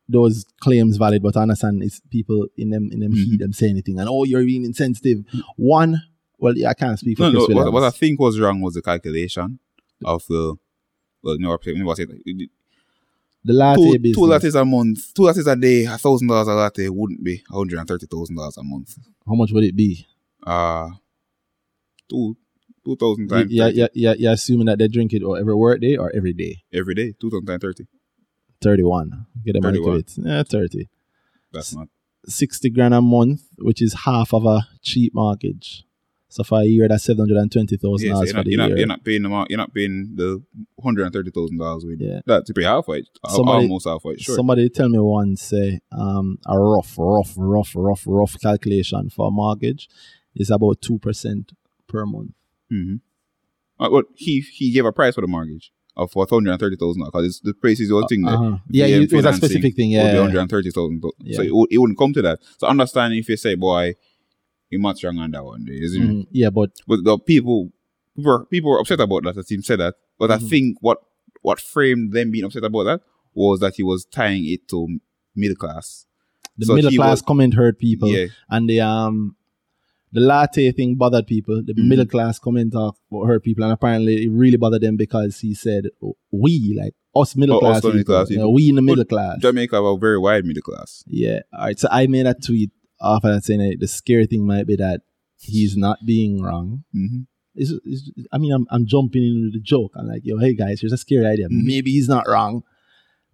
those 0.08 0.44
claims 0.60 0.96
valid. 0.96 1.22
But 1.22 1.36
I 1.36 1.42
understand 1.42 1.82
it's 1.82 2.00
people 2.10 2.46
in 2.56 2.70
them 2.70 2.88
in 2.92 3.00
them 3.00 3.12
Mhm. 3.12 3.24
heat 3.24 3.40
them 3.40 3.52
say 3.52 3.68
anything 3.68 3.98
and 3.98 4.08
oh, 4.08 4.24
you're 4.24 4.44
being 4.44 4.64
insensitive. 4.64 5.24
One, 5.56 6.00
well, 6.38 6.56
yeah, 6.56 6.70
I 6.70 6.74
can't 6.74 6.98
speak 6.98 7.18
for 7.18 7.30
no, 7.30 7.46
no. 7.46 7.54
What, 7.54 7.72
what 7.72 7.82
I 7.84 7.90
think 7.90 8.18
was 8.20 8.38
wrong 8.40 8.60
was 8.60 8.74
the 8.74 8.82
calculation 8.82 9.58
of 10.04 10.24
the. 10.28 10.56
Well, 11.22 11.36
know, 11.38 11.48
what 11.50 11.66
I'm 11.66 11.84
the 13.44 13.52
latte 13.52 13.82
Two, 13.92 13.98
business. 13.98 14.14
two 14.16 14.20
lattes 14.22 14.60
a 14.60 14.64
month, 14.64 15.14
two 15.14 15.22
lattes 15.22 15.46
a 15.50 15.56
day, 15.56 15.84
a 15.84 15.96
thousand 15.98 16.28
dollars 16.28 16.48
a 16.48 16.54
latte 16.54 16.88
wouldn't 16.88 17.22
be 17.24 17.42
hundred 17.50 17.78
and 17.78 17.88
thirty 17.88 18.06
thousand 18.06 18.36
dollars 18.36 18.56
a 18.56 18.62
month. 18.62 18.96
How 19.26 19.34
much 19.34 19.52
would 19.52 19.64
it 19.64 19.76
be? 19.76 20.06
Uh 20.46 20.90
two 22.08 22.36
two 22.88 22.96
thousand 22.96 23.28
times 23.28 23.52
yeah, 23.52 23.64
30 23.66 23.76
yeah, 23.76 23.86
yeah, 23.94 24.14
you're 24.18 24.32
assuming 24.32 24.66
that 24.66 24.78
they 24.78 24.88
drink 24.88 25.12
it 25.12 25.22
or 25.22 25.38
every 25.38 25.54
work 25.54 25.80
day 25.80 25.96
or 25.96 26.10
every 26.14 26.32
day. 26.32 26.62
every 26.72 26.94
day, 26.94 27.12
two 27.20 27.30
thousand 27.30 27.46
times 27.46 27.60
thirty. 27.62 27.86
31. 28.60 29.26
Get 29.44 29.52
the 29.52 29.60
money 29.60 29.78
to 29.78 29.92
it. 29.94 30.12
Yeah, 30.16 30.42
30. 30.42 30.88
That's 31.52 31.74
not 31.76 31.86
60 32.26 32.70
grand 32.70 32.92
a 32.92 33.00
month, 33.00 33.42
which 33.58 33.80
is 33.80 33.94
half 34.04 34.34
of 34.34 34.44
a 34.46 34.66
cheap 34.82 35.14
mortgage. 35.14 35.84
So 36.28 36.42
for 36.42 36.60
a 36.60 36.64
year, 36.64 36.88
that's 36.88 37.06
$720,000 37.06 38.00
yeah, 38.02 38.14
so 38.14 38.20
for 38.20 38.26
you're, 38.26 38.34
not, 38.34 38.44
the 38.44 38.50
you're, 38.50 38.58
not, 38.58 38.68
year. 38.70 38.78
you're 38.78 38.86
not 38.88 39.04
paying 39.04 39.22
the 39.22 39.28
amount, 39.28 39.50
you're 39.50 39.56
not 39.58 39.72
paying 39.72 40.12
the 40.16 40.42
hundred 40.82 41.04
and 41.04 41.12
thirty 41.12 41.30
thousand 41.30 41.56
dollars 41.58 41.84
with 41.86 42.00
Yeah. 42.00 42.20
that 42.26 42.44
to 42.46 42.52
pay 42.52 42.64
halfway, 42.64 43.04
Somebody- 43.28 43.64
almost 43.64 43.86
halfway. 43.86 44.16
Sure. 44.16 44.34
Somebody 44.34 44.68
tell 44.68 44.88
me 44.88 44.98
once, 44.98 45.40
say, 45.42 45.78
um, 45.92 46.38
a 46.46 46.58
rough, 46.58 46.96
rough, 46.98 47.34
rough, 47.36 47.72
rough, 47.76 48.02
rough 48.06 48.36
calculation 48.40 49.08
for 49.08 49.28
a 49.28 49.30
mortgage 49.30 49.88
is 50.34 50.50
about 50.50 50.80
2% 50.82 51.52
per 51.86 52.04
month. 52.04 52.32
Mm-hmm. 52.72 53.82
Uh, 53.84 53.90
well, 53.90 54.02
he 54.14 54.40
he 54.40 54.72
gave 54.72 54.84
a 54.84 54.92
price 54.92 55.14
for 55.14 55.20
the 55.20 55.26
mortgage 55.28 55.72
of 55.96 56.14
one 56.14 56.26
hundred 56.28 56.50
and 56.52 56.60
thirty 56.60 56.76
thousand 56.76 57.02
because 57.04 57.40
the 57.42 57.54
price 57.54 57.80
is 57.80 57.88
your 57.88 58.06
thing. 58.08 58.22
there. 58.22 58.34
Uh-huh. 58.34 58.58
Yeah, 58.70 58.86
it 58.86 59.12
was 59.12 59.24
a 59.24 59.32
specific 59.32 59.74
thing. 59.76 59.90
Yeah. 59.90 60.16
hundred 60.20 60.40
and 60.40 60.50
thirty 60.50 60.70
thousand. 60.70 61.02
So 61.32 61.42
it, 61.42 61.52
it 61.70 61.78
wouldn't 61.78 61.98
come 61.98 62.12
to 62.14 62.22
that. 62.22 62.40
So 62.58 62.66
understanding 62.66 63.18
if 63.20 63.28
you 63.28 63.36
say, 63.36 63.54
boy, 63.54 63.94
you 64.70 64.78
much 64.78 65.02
wrong 65.04 65.18
on 65.18 65.30
that 65.32 65.44
one, 65.44 65.66
isn't 65.68 66.02
it? 66.02 66.06
Mhm. 66.08 66.26
Yeah, 66.32 66.50
but 66.50 66.70
But 66.86 67.04
the 67.04 67.18
people 67.18 67.70
people 68.16 68.32
were, 68.32 68.46
people 68.46 68.70
were 68.70 68.80
upset 68.80 69.00
about 69.00 69.22
that. 69.24 69.34
The 69.36 69.44
team 69.44 69.62
said 69.62 69.78
that, 69.80 69.94
but 70.18 70.30
Mhm. 70.30 70.34
I 70.34 70.38
think 70.38 70.78
what 70.80 70.98
what 71.42 71.60
framed 71.60 72.12
them 72.12 72.30
being 72.32 72.44
upset 72.44 72.64
about 72.64 72.84
that 72.84 73.00
was 73.34 73.60
that 73.60 73.74
he 73.76 73.82
was 73.84 74.04
tying 74.04 74.44
it 74.46 74.66
to 74.68 74.98
middle 75.36 75.56
class. 75.56 76.04
the 76.56 76.66
So 76.66 76.74
middle 76.74 76.90
class 76.90 77.10
was- 77.18 77.22
comment 77.22 77.54
hurt 77.54 77.78
people. 77.78 78.08
Yeah, 78.08 78.26
and 78.50 78.68
the 78.68 78.80
um 78.80 79.36
the 80.12 80.20
latte 80.20 80.72
thing 80.72 80.94
bothered 80.96 81.26
people. 81.26 81.62
The 81.64 81.74
Mhm. 81.74 81.88
middle 81.88 82.06
class 82.06 82.38
comment 82.38 82.72
talk 82.72 82.96
hurt 83.10 83.42
people, 83.44 83.64
and 83.64 83.72
apparently 83.72 84.24
it 84.24 84.30
really 84.30 84.56
bothered 84.56 84.82
them 84.82 84.96
because 84.96 85.40
he 85.40 85.54
said 85.54 85.84
we 86.30 86.74
like 86.80 86.94
us 87.14 87.34
middle 87.36 87.56
Oh, 87.56 87.66
us 87.66 87.80
class, 87.80 87.84
middle 87.92 88.04
class 88.04 88.30
you 88.30 88.38
know, 88.38 88.50
we 88.50 88.68
in 88.68 88.76
the 88.76 88.82
But 88.82 88.86
middle 88.86 89.04
class. 89.04 89.38
Jamaica 89.40 89.76
have 89.76 89.84
a 89.84 89.98
very 89.98 90.18
wide 90.18 90.44
middle 90.44 90.62
class. 90.62 91.04
Yeah. 91.06 91.40
All 91.52 91.64
right. 91.66 91.78
So 91.78 91.88
I 91.90 92.06
made 92.06 92.26
a 92.26 92.34
tweet 92.34 92.70
after 93.00 93.32
that 93.32 93.44
saying 93.44 93.60
that 93.60 93.76
the 93.80 93.88
scary 93.88 94.26
thing 94.26 94.46
might 94.46 94.66
be 94.66 94.76
that 94.76 95.02
he's 95.40 95.76
not 95.76 95.98
being 96.06 96.42
wrong. 96.42 96.84
Mm-hmm. 96.94 97.20
It's, 97.54 97.72
it's, 97.84 98.10
I 98.32 98.38
mean, 98.38 98.52
I'm, 98.52 98.66
I'm 98.70 98.86
jumping 98.86 99.24
into 99.24 99.50
the 99.58 99.60
joke. 99.62 99.92
I'm 99.96 100.06
like, 100.06 100.22
yo, 100.24 100.38
hey 100.38 100.54
guys, 100.54 100.80
here's 100.80 100.92
a 100.92 100.96
scary 100.96 101.26
idea. 101.26 101.48
Mhm. 101.48 101.64
Maybe 101.64 101.90
he's 101.90 102.08
not 102.08 102.28
wrong. 102.28 102.62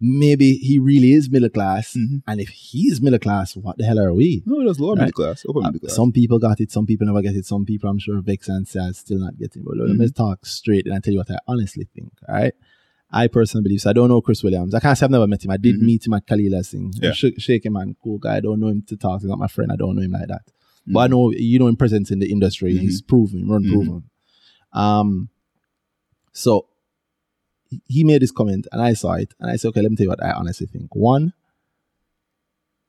Maybe 0.00 0.54
he 0.56 0.78
really 0.78 1.12
is 1.12 1.30
middle 1.30 1.48
class. 1.48 1.94
Mhm. 1.96 2.22
And 2.26 2.40
if 2.40 2.48
he's 2.48 3.00
middle 3.00 3.18
class, 3.18 3.56
what 3.56 3.78
the 3.78 3.84
hell 3.84 3.98
are 4.00 4.12
we? 4.12 4.42
No, 4.44 4.66
that's 4.66 4.80
lower 4.80 4.94
Right. 4.94 5.06
middle 5.06 5.12
class, 5.12 5.44
upper 5.48 5.60
Uh, 5.60 5.66
middle 5.70 5.80
class. 5.80 5.94
some 5.96 6.12
people 6.12 6.38
got 6.38 6.60
it, 6.60 6.70
some 6.72 6.84
people 6.84 7.06
never 7.06 7.22
get 7.22 7.36
it. 7.36 7.46
Some 7.46 7.64
people, 7.64 7.88
I'm 7.88 7.98
sure, 7.98 8.20
vex 8.20 8.48
and 8.48 8.66
say, 8.66 8.80
still 8.92 9.20
not 9.20 9.38
getting. 9.38 9.62
But 9.62 9.76
let 9.78 9.96
me 9.96 10.04
Mhm. 10.06 10.14
talk 10.14 10.44
straight 10.46 10.84
and 10.86 10.94
I 10.94 10.98
tell 10.98 11.12
you 11.14 11.18
what 11.20 11.30
I 11.30 11.38
honestly 11.46 11.86
think. 11.94 12.12
All 12.28 12.34
right. 12.34 12.54
I 13.10 13.28
personally 13.28 13.62
believe 13.62 13.80
so. 13.82 13.90
I 13.90 13.92
don't 13.92 14.08
know 14.08 14.20
Chris 14.20 14.42
Williams. 14.42 14.74
I 14.74 14.80
can't 14.80 14.98
say 14.98 15.04
I've 15.06 15.10
never 15.12 15.28
met 15.28 15.44
him. 15.44 15.52
I 15.52 15.56
did 15.56 15.76
Mhm. 15.76 15.82
meet 15.82 16.06
him 16.06 16.14
at 16.14 16.26
Kalila 16.26 16.64
Singh. 16.64 16.92
Yeah. 17.00 17.12
Shake, 17.12 17.40
shake 17.40 17.64
him 17.64 17.74
man, 17.74 17.94
cool 18.02 18.18
guy. 18.18 18.36
I 18.36 18.40
don't 18.40 18.58
know 18.58 18.68
him 18.68 18.82
to 18.88 18.96
talk. 18.96 19.20
He's 19.20 19.28
not 19.30 19.38
my 19.38 19.46
friend. 19.46 19.70
I 19.70 19.76
don't 19.76 19.94
know 19.94 20.02
him 20.02 20.10
like 20.10 20.26
that. 20.28 20.42
But 20.86 20.90
Mm-hmm. 20.90 20.96
I 20.98 21.06
know 21.06 21.32
you 21.32 21.58
know 21.60 21.68
him 21.68 21.76
presence 21.76 22.10
in 22.10 22.18
the 22.18 22.30
industry. 22.30 22.76
He's 22.76 23.00
proven, 23.00 23.48
run 23.48 23.62
proven. 23.64 24.02
Um, 24.72 25.28
so 26.32 26.66
he 27.86 28.04
made 28.04 28.22
this 28.22 28.30
comment 28.32 28.66
and 28.72 28.80
I 28.82 28.92
saw 28.94 29.14
it 29.14 29.34
and 29.40 29.50
I 29.50 29.56
said, 29.56 29.68
okay, 29.68 29.82
let 29.82 29.90
me 29.90 29.96
tell 29.96 30.04
you 30.04 30.10
what 30.10 30.22
I 30.24 30.32
honestly 30.32 30.66
think. 30.66 30.94
One, 30.94 31.32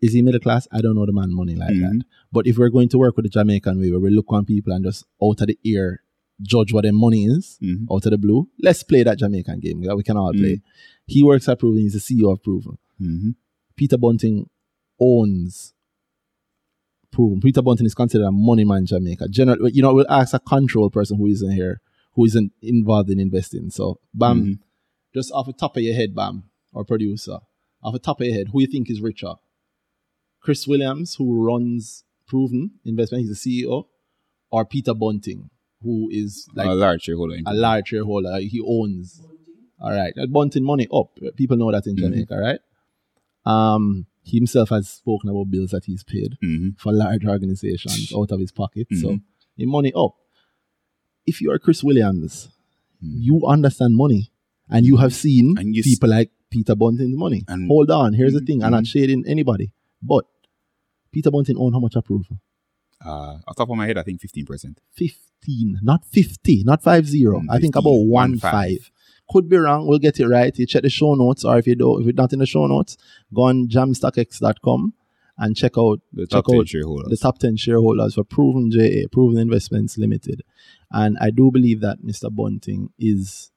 is 0.01 0.13
he 0.13 0.21
middle 0.21 0.39
class? 0.39 0.67
I 0.71 0.81
don't 0.81 0.95
know 0.95 1.05
the 1.05 1.13
man 1.13 1.33
money 1.33 1.55
like 1.55 1.69
that. 1.69 1.93
Mhm. 1.93 2.01
But 2.31 2.47
if 2.47 2.57
we're 2.57 2.69
going 2.69 2.89
to 2.89 2.97
work 2.97 3.15
with 3.15 3.23
the 3.25 3.29
Jamaican 3.29 3.79
way, 3.79 3.89
where 3.91 3.99
we 3.99 4.09
look 4.11 4.25
on 4.29 4.45
people 4.45 4.73
and 4.73 4.83
just 4.83 5.05
out 5.23 5.41
of 5.41 5.47
the 5.47 5.57
ear 5.63 6.01
judge 6.41 6.73
what 6.73 6.83
their 6.83 6.91
money 6.93 7.25
is, 7.25 7.57
Mhm. 7.61 7.85
out 7.91 8.05
of 8.05 8.11
the 8.11 8.17
blue, 8.17 8.49
let's 8.61 8.83
play 8.83 9.03
that 9.03 9.17
Jamaican 9.19 9.59
game 9.61 9.81
that 9.83 9.95
we 9.95 10.03
can 10.03 10.17
all 10.17 10.33
play. 10.33 10.61
He 11.07 11.23
works 11.23 11.47
at 11.47 11.59
Proven. 11.59 11.81
He's 11.81 11.93
the 11.93 11.99
CEO 11.99 12.31
of 12.31 12.43
Proven. 12.43 12.77
Mhm. 13.01 13.35
Peter 13.75 13.97
Bunting 13.97 14.49
owns 14.99 15.73
Proven. 17.11 17.39
Peter 17.39 17.61
Bunting 17.61 17.85
is 17.85 17.93
considered 17.95 18.25
a 18.25 18.31
money 18.31 18.65
man 18.65 18.79
in 18.79 18.85
Jamaica. 18.87 19.29
General, 19.29 19.69
you 19.69 19.81
know, 19.81 19.93
we'll 19.93 20.05
ask 20.09 20.33
a 20.33 20.39
control 20.39 20.89
person 20.89 21.17
who 21.17 21.27
isn't 21.27 21.51
here, 21.51 21.79
who 22.13 22.25
isn't 22.25 22.51
involved 22.61 23.09
in 23.09 23.19
investing. 23.19 23.69
So, 23.69 23.99
Bam, 24.13 24.43
Mhm. 24.45 24.59
Just 25.15 25.31
off 25.31 25.47
the 25.47 25.53
top 25.53 25.75
of 25.77 25.81
your 25.83 25.95
head, 25.95 26.13
Bam, 26.13 26.43
or 26.73 26.83
producer, 26.85 27.39
off 27.81 27.93
the 27.93 27.99
top 27.99 28.19
of 28.21 28.27
your 28.27 28.35
head, 28.35 28.47
who 28.51 28.61
you 28.61 28.67
think 28.67 28.89
is 28.89 29.01
richer? 29.01 29.33
Chris 30.41 30.67
Williams, 30.67 31.15
who 31.15 31.43
runs 31.43 32.03
Proven 32.27 32.71
Investment, 32.85 33.25
he's 33.25 33.43
the 33.43 33.63
CEO, 33.63 33.85
or 34.51 34.65
Peter 34.65 34.93
Bunting, 34.93 35.49
who 35.81 36.09
is 36.11 36.47
like 36.53 36.67
a 36.67 36.73
large 36.73 37.03
shareholder. 37.03 37.37
a 37.45 37.53
large 37.53 37.87
shareholder. 37.87 38.37
He 38.39 38.61
owns. 38.65 39.21
All 39.79 39.91
right, 39.91 40.13
Bunting 40.29 40.63
money 40.63 40.87
up. 40.93 41.17
People 41.35 41.57
know 41.57 41.71
that 41.71 41.85
in 41.87 41.95
Mhm. 41.95 41.99
Jamaica, 41.99 42.37
right? 42.37 42.59
Um, 43.45 44.07
he 44.23 44.37
himself 44.37 44.69
has 44.69 44.89
spoken 44.89 45.29
about 45.29 45.51
bills 45.51 45.71
that 45.71 45.85
he's 45.85 46.03
paid 46.03 46.37
Mhm. 46.43 46.77
for 46.79 46.91
large 46.93 47.25
organizations 47.25 48.11
out 48.15 48.31
of 48.31 48.39
his 48.39 48.51
pocket. 48.51 48.87
So 48.91 49.09
Mhm. 49.09 49.21
the 49.57 49.65
money 49.65 49.91
up. 49.93 50.15
If 51.27 51.41
you 51.41 51.51
are 51.51 51.59
Chris 51.59 51.83
Williams, 51.83 52.49
Mhm. 53.03 53.13
you 53.27 53.45
understand 53.45 53.95
money, 53.95 54.31
and 54.69 54.85
you 54.85 54.97
have 54.97 55.13
seen 55.13 55.55
And 55.57 55.75
you 55.75 55.79
s- 55.81 55.85
people 55.85 56.09
like 56.09 56.31
Peter 56.49 56.75
Bunting's 56.75 57.17
money. 57.17 57.43
And- 57.47 57.67
Hold 57.67 57.91
on, 57.91 58.13
here's 58.13 58.33
the 58.33 58.41
Mhm. 58.41 58.47
thing. 58.47 58.63
I'm 58.63 58.71
not 58.71 58.87
shading 58.87 59.23
anybody, 59.27 59.71
but 60.01 60.25
Peter 61.11 61.31
Bunting 61.31 61.57
own 61.57 61.73
how 61.73 61.79
much 61.79 61.95
approval? 61.95 62.39
Uh, 63.05 63.37
off 63.47 63.55
the 63.55 63.61
top 63.63 63.69
of 63.69 63.77
my 63.77 63.85
head, 63.87 63.97
I 63.97 64.03
think 64.03 64.19
15%. 64.21 64.79
15, 64.93 65.79
not 65.83 66.05
50, 66.05 66.63
not 66.63 66.83
50. 66.83 67.23
Mm, 67.25 67.45
I 67.49 67.59
think 67.59 67.75
about 67.75 67.91
1 67.91 68.07
one 68.31 68.37
5. 68.39 68.51
five. 68.51 68.91
Could 69.29 69.49
be 69.49 69.57
wrong. 69.57 69.87
We'll 69.87 69.99
get 69.99 70.19
it 70.19 70.27
right. 70.27 70.57
You 70.57 70.65
check 70.65 70.83
the 70.83 70.89
show 70.89 71.13
notes, 71.15 71.43
or 71.43 71.57
if 71.57 71.67
you 71.67 71.75
don't, 71.75 71.99
if 72.01 72.05
you're 72.05 72.13
not 72.13 72.31
in 72.33 72.39
the 72.39 72.45
show 72.45 72.67
notes, 72.67 72.95
go 73.33 73.43
on 73.43 73.67
jamstockex.com 73.67 74.93
and 75.37 75.55
check 75.55 75.77
out 75.77 75.99
The 76.13 76.23
check 76.27 76.29
top 76.43 76.45
10 76.47 76.59
out 76.59 76.67
shareholders. 76.69 77.09
the 77.09 77.17
top 77.17 77.39
10 77.39 77.57
shareholders 77.57 78.13
for 78.15 78.23
Proven 78.23 78.71
JA, 78.71 79.07
Proven 79.11 79.39
Investments 79.39 79.97
Limited. 79.97 80.43
And 80.91 81.17
I 81.19 81.31
do 81.31 81.51
believe 81.51 81.81
that 81.81 82.01
Mr. 82.03 82.33
Bunting 82.33 82.89
is 82.99 83.51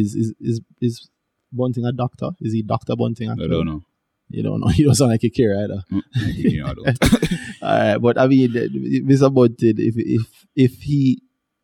is 0.00 0.14
is 0.14 0.34
is, 0.40 0.60
is 0.80 1.10
Bunting 1.52 1.84
a 1.86 1.92
doctor? 1.92 2.30
Is 2.40 2.52
he 2.52 2.62
Dr. 2.62 2.96
Bunting? 2.96 3.28
I 3.28 3.32
Actually? 3.32 3.48
don't 3.48 3.66
know. 3.66 3.82
You 4.28 4.42
don't 4.42 4.60
know. 4.60 4.70
You 4.74 4.86
don't 4.86 4.94
sound 4.96 5.12
like 5.12 5.22
you 5.22 5.30
care 5.30 5.54
either. 5.62 5.84
Mm, 5.92 6.02
you 6.34 6.60
know, 6.62 6.66
I 6.70 6.74
don't. 6.74 7.32
All 7.62 7.78
right, 7.78 7.98
but 7.98 8.18
I 8.18 8.26
mean, 8.26 8.52
the- 8.52 8.68
the- 8.68 9.02
Mr. 9.02 9.32
Bunting, 9.32 9.76
if 9.78 9.94
if 9.96 10.46
if 10.56 10.82
he 10.82 11.22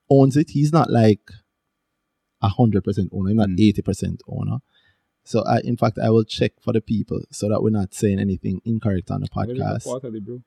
owns 0.09 0.37
it, 0.37 0.51
he's 0.51 0.72
not 0.72 0.91
like 0.91 1.20
a 2.43 2.49
hundred 2.49 2.85
percent 2.85 3.11
owner. 3.12 3.31
He's 3.31 3.37
not 3.37 3.49
Mm. 3.51 3.61
eighty 3.61 3.83
percent 3.83 4.22
owner. 4.28 4.59
So, 5.24 5.43
I, 5.45 5.61
in 5.64 5.76
fact, 5.76 5.99
I 5.99 6.11
will 6.11 6.24
check 6.24 6.53
for 6.61 6.72
the 6.72 6.81
people 6.81 7.20
so 7.31 7.49
that 7.51 7.62
we're 7.62 7.70
not 7.70 7.95
saying 7.95 8.18
anything 8.18 8.61
incorrect 8.64 9.11
on 9.11 9.20
the 9.20 9.28
podcast. 9.28 9.85
Quarterly, 9.85 10.20
bro. 10.20 10.43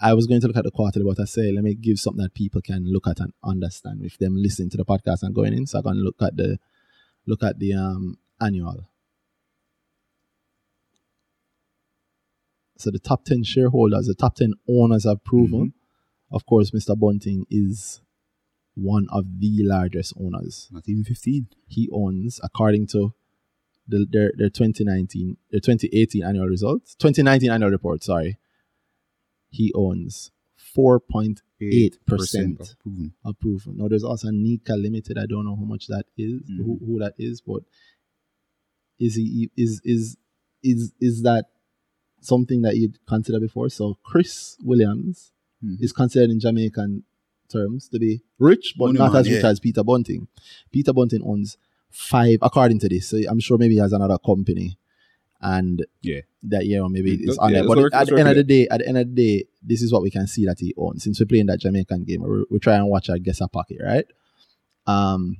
I 0.00 0.14
was 0.14 0.26
going 0.26 0.40
to 0.40 0.46
look 0.46 0.56
at 0.56 0.64
the 0.64 0.70
quarterly, 0.70 1.04
but 1.04 1.20
I 1.20 1.24
say 1.24 1.52
let 1.52 1.64
me 1.64 1.74
give 1.74 1.98
something 1.98 2.22
that 2.22 2.34
people 2.34 2.60
can 2.60 2.84
look 2.92 3.06
at 3.06 3.20
and 3.20 3.32
understand 3.44 4.00
with 4.00 4.16
them 4.18 4.36
listening 4.36 4.70
to 4.70 4.76
the 4.76 4.84
podcast 4.84 5.22
and 5.22 5.34
going 5.34 5.52
in. 5.54 5.66
So 5.66 5.78
I'm 5.78 5.84
gonna 5.84 6.00
look 6.00 6.16
at 6.22 6.36
the 6.36 6.58
look 7.26 7.42
at 7.42 7.58
the 7.58 7.74
um 7.74 8.18
annual. 8.40 8.88
So 12.78 12.90
the 12.90 12.98
top 12.98 13.24
ten 13.24 13.44
shareholders, 13.44 14.06
the 14.06 14.14
top 14.14 14.36
ten 14.36 14.54
owners 14.68 15.04
have 15.04 15.24
proven. 15.24 15.74
Of 16.30 16.46
course, 16.46 16.72
Mr. 16.72 16.98
Bunting 16.98 17.46
is 17.50 18.00
one 18.74 19.06
of 19.10 19.24
the 19.38 19.60
largest 19.62 20.14
owners. 20.20 20.68
Not 20.72 20.82
even 20.88 21.04
15. 21.04 21.46
He 21.68 21.88
owns, 21.92 22.40
according 22.42 22.88
to 22.88 23.14
the, 23.86 24.06
their 24.10 24.32
their 24.36 24.50
2019, 24.50 25.36
their 25.50 25.60
2018 25.60 26.24
annual 26.24 26.46
results, 26.46 26.94
2019 26.96 27.50
annual 27.50 27.70
report. 27.70 28.02
Sorry, 28.02 28.38
he 29.50 29.72
owns 29.74 30.30
4.8 30.76 31.98
percent 32.06 32.60
of 32.60 32.78
proven. 32.80 33.12
approved. 33.24 33.66
Now 33.76 33.88
there's 33.88 34.04
also 34.04 34.28
Nika 34.30 34.74
Limited. 34.74 35.18
I 35.18 35.26
don't 35.26 35.44
know 35.44 35.56
how 35.56 35.64
much 35.64 35.86
that 35.88 36.06
is, 36.16 36.42
Mhm. 36.50 36.56
who, 36.64 36.78
who 36.84 36.98
that 37.00 37.14
is, 37.18 37.40
but 37.40 37.62
is 38.98 39.14
he 39.16 39.50
is 39.56 39.80
is 39.84 40.16
is 40.62 40.92
is 41.00 41.22
that 41.22 41.46
something 42.20 42.62
that 42.62 42.76
you'd 42.76 43.04
consider 43.06 43.40
before? 43.40 43.68
So 43.68 43.98
Chris 44.02 44.56
Williams 44.62 45.32
Mhm. 45.64 45.80
is 45.80 45.92
considered 45.92 46.30
in 46.30 46.40
Jamaican 46.40 47.04
terms 47.48 47.88
to 47.88 47.98
be 47.98 48.22
rich, 48.38 48.74
but 48.78 48.92
not 48.94 49.14
as 49.14 49.28
rich 49.28 49.42
yeah. 49.42 49.50
as 49.50 49.60
Peter 49.60 49.84
Bunting. 49.84 50.26
Peter 50.72 50.92
Bunting 50.92 51.22
owns 51.22 51.56
five, 51.90 52.38
according 52.42 52.78
to 52.80 52.88
this. 52.88 53.08
So 53.08 53.18
I'm 53.28 53.38
sure 53.40 53.58
maybe 53.58 53.74
he 53.74 53.80
has 53.80 53.92
another 53.92 54.18
company, 54.18 54.78
and 55.40 55.84
Yeah. 56.02 56.20
that 56.44 56.66
you 56.66 56.76
know 56.76 56.88
maybe 56.88 57.16
Mm, 57.18 57.28
it's 57.28 57.38
on 57.38 57.50
yeah, 57.52 57.60
there. 57.60 57.68
But 57.68 57.78
work- 57.78 57.94
at 57.94 58.06
the 58.06 58.18
end 58.18 58.28
of 58.28 58.36
the 58.36 58.44
day, 58.44 58.68
at 58.68 58.78
the 58.78 58.88
end 58.88 58.98
of 58.98 59.14
the 59.14 59.14
day, 59.14 59.44
this 59.62 59.82
is 59.82 59.92
what 59.92 60.02
we 60.02 60.10
can 60.10 60.26
see 60.26 60.44
that 60.46 60.58
he 60.60 60.74
owns. 60.76 61.02
Since 61.04 61.20
we're 61.20 61.26
playing 61.26 61.46
that 61.46 61.60
Jamaican 61.60 62.04
game, 62.04 62.22
we 62.22 62.44
we 62.50 62.58
try 62.58 62.76
and 62.76 62.88
watch 62.88 63.08
our 63.10 63.18
guess 63.18 63.40
a 63.40 63.48
pocket, 63.48 63.78
right? 63.82 64.06
Um. 64.86 65.38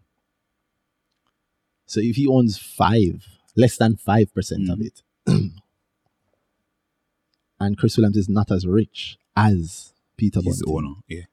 So 1.86 2.00
if 2.00 2.16
he 2.16 2.26
owns 2.26 2.56
five, 2.58 3.26
less 3.56 3.76
than 3.76 3.96
five 3.96 4.32
percent 4.34 4.68
of 4.70 4.78
Mhm. 4.78 4.86
it, 4.86 5.02
and 7.60 7.78
Chris 7.78 7.96
Williams 7.96 8.16
is 8.16 8.28
not 8.28 8.50
as 8.50 8.66
rich 8.66 9.18
as 9.36 9.92
Peter 10.16 10.40
He's 10.42 10.58
the 10.58 10.66
Bunting. 10.66 10.86
owner. 10.88 10.94
Yeah. 11.08 11.24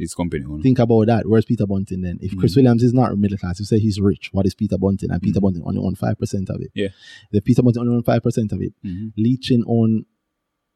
His 0.00 0.14
company 0.14 0.44
owner. 0.48 0.62
Think 0.62 0.78
about 0.78 1.06
that. 1.06 1.28
Where's 1.28 1.44
Peter 1.44 1.66
Bunting 1.66 2.00
then? 2.00 2.18
If 2.20 2.36
Chris 2.36 2.52
Mhm. 2.52 2.56
Williams 2.56 2.82
is 2.82 2.92
not 2.94 3.16
middle 3.18 3.38
class, 3.38 3.58
you 3.60 3.66
say 3.66 3.78
he's 3.78 4.00
rich. 4.00 4.30
What 4.32 4.46
is 4.46 4.54
Peter 4.54 4.78
Bunting? 4.78 5.10
And 5.10 5.20
Peter 5.22 5.38
Mhm. 5.38 5.42
Bunting 5.42 5.62
only 5.64 5.80
own 5.80 5.94
five 5.94 6.18
percent 6.18 6.48
of 6.50 6.60
it. 6.60 6.70
Yeah. 6.74 6.88
If 7.32 7.44
Peter 7.44 7.62
Bunting 7.62 7.82
only 7.82 7.94
own 7.96 8.02
five 8.02 8.22
percent 8.22 8.50
of 8.52 8.60
it, 8.62 8.72
Mhm. 8.84 9.12
Lee-Chin 9.16 9.62
own 9.66 10.06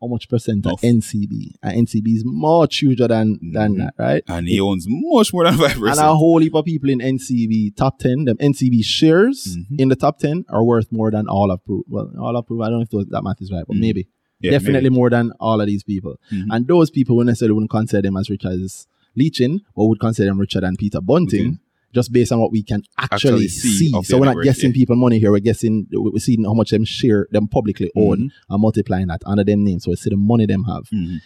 how 0.01 0.09
much 0.09 0.29
percent 0.29 0.67
at 0.67 0.75
NCB? 0.85 1.55
And 1.63 1.79
NCB 1.87 2.09
is 2.17 2.23
much 2.27 2.81
huger 2.81 3.09
than 3.09 3.39
than 3.57 3.75
Mhm. 3.75 3.79
that, 3.79 3.95
right? 3.99 4.23
And 4.29 4.47
he 4.47 4.61
owns 4.61 4.85
much 4.89 5.33
more 5.33 5.45
than 5.45 5.55
5%. 5.57 5.99
And 5.99 5.99
a 6.01 6.15
whole 6.15 6.41
heap 6.41 6.55
of 6.55 6.67
people 6.67 6.91
in 6.91 7.01
NCB 7.01 7.71
top 7.75 7.99
ten, 8.01 8.25
them 8.25 8.37
NCB 8.39 8.83
shares 8.83 9.57
Mhm. 9.57 9.81
in 9.81 9.89
the 9.89 9.97
top 9.97 10.19
ten 10.19 10.45
are 10.51 10.63
worth 10.65 10.93
more 10.93 11.11
than 11.11 11.27
all 11.27 11.51
of 11.51 11.65
Proof. 11.65 11.85
Well, 11.89 12.13
all 12.21 12.37
of 12.37 12.47
Proof. 12.47 12.61
I 12.61 12.69
don't 12.69 12.81
know 12.81 12.83
if 12.83 12.91
those, 12.91 13.07
that 13.07 13.23
math 13.25 13.41
is 13.41 13.51
right, 13.51 13.65
but 13.67 13.77
Mhm. 13.77 13.81
maybe 13.81 14.07
Yeah, 14.43 14.51
definitely 14.51 14.91
more 14.91 15.09
than 15.09 15.31
all 15.41 15.59
of 15.63 15.67
these 15.67 15.83
people. 15.85 16.17
Mhm. 16.31 16.49
And 16.51 16.67
those 16.69 16.91
people 16.91 17.17
wouldn't 17.17 17.29
necessarily 17.29 17.55
wouldn't 17.55 17.71
consider 17.71 18.03
them 18.03 18.17
as 18.19 18.29
rich 18.29 18.45
as 18.45 18.87
Lee-Chin, 19.17 19.61
but 19.77 19.85
would 19.87 20.01
consider 20.01 20.29
them 20.31 20.39
richer 20.41 20.61
than 20.61 20.77
Peter 20.77 21.01
Bunting, 21.01 21.43
Bunting. 21.45 21.61
just 21.95 22.13
based 22.13 22.33
on 22.33 22.41
what 22.41 22.51
we 22.53 22.63
can 22.63 22.83
actually, 22.99 23.31
Actually 23.45 23.49
see. 23.49 23.91
see 23.91 24.03
So 24.03 24.19
we're 24.19 24.27
not 24.27 24.43
guessing 24.43 24.71
yeah. 24.71 24.75
people 24.75 24.97
money 24.97 25.19
here. 25.19 25.31
We're 25.31 25.39
guessing 25.41 25.87
we're 25.93 26.19
seeing 26.19 26.45
how 26.45 26.55
much 26.55 26.71
them 26.71 26.85
share 26.85 27.27
them 27.31 27.47
publicly 27.49 27.91
own 27.97 28.19
Mhm. 28.19 28.31
and 28.51 28.61
multiplying 28.63 29.07
that 29.09 29.23
under 29.27 29.45
them 29.45 29.65
names. 29.65 29.85
So 29.85 29.91
we 29.93 29.97
see 29.97 30.11
the 30.11 30.17
money 30.17 30.47
them 30.47 30.65
have. 30.65 30.85
Mhm. 30.91 31.21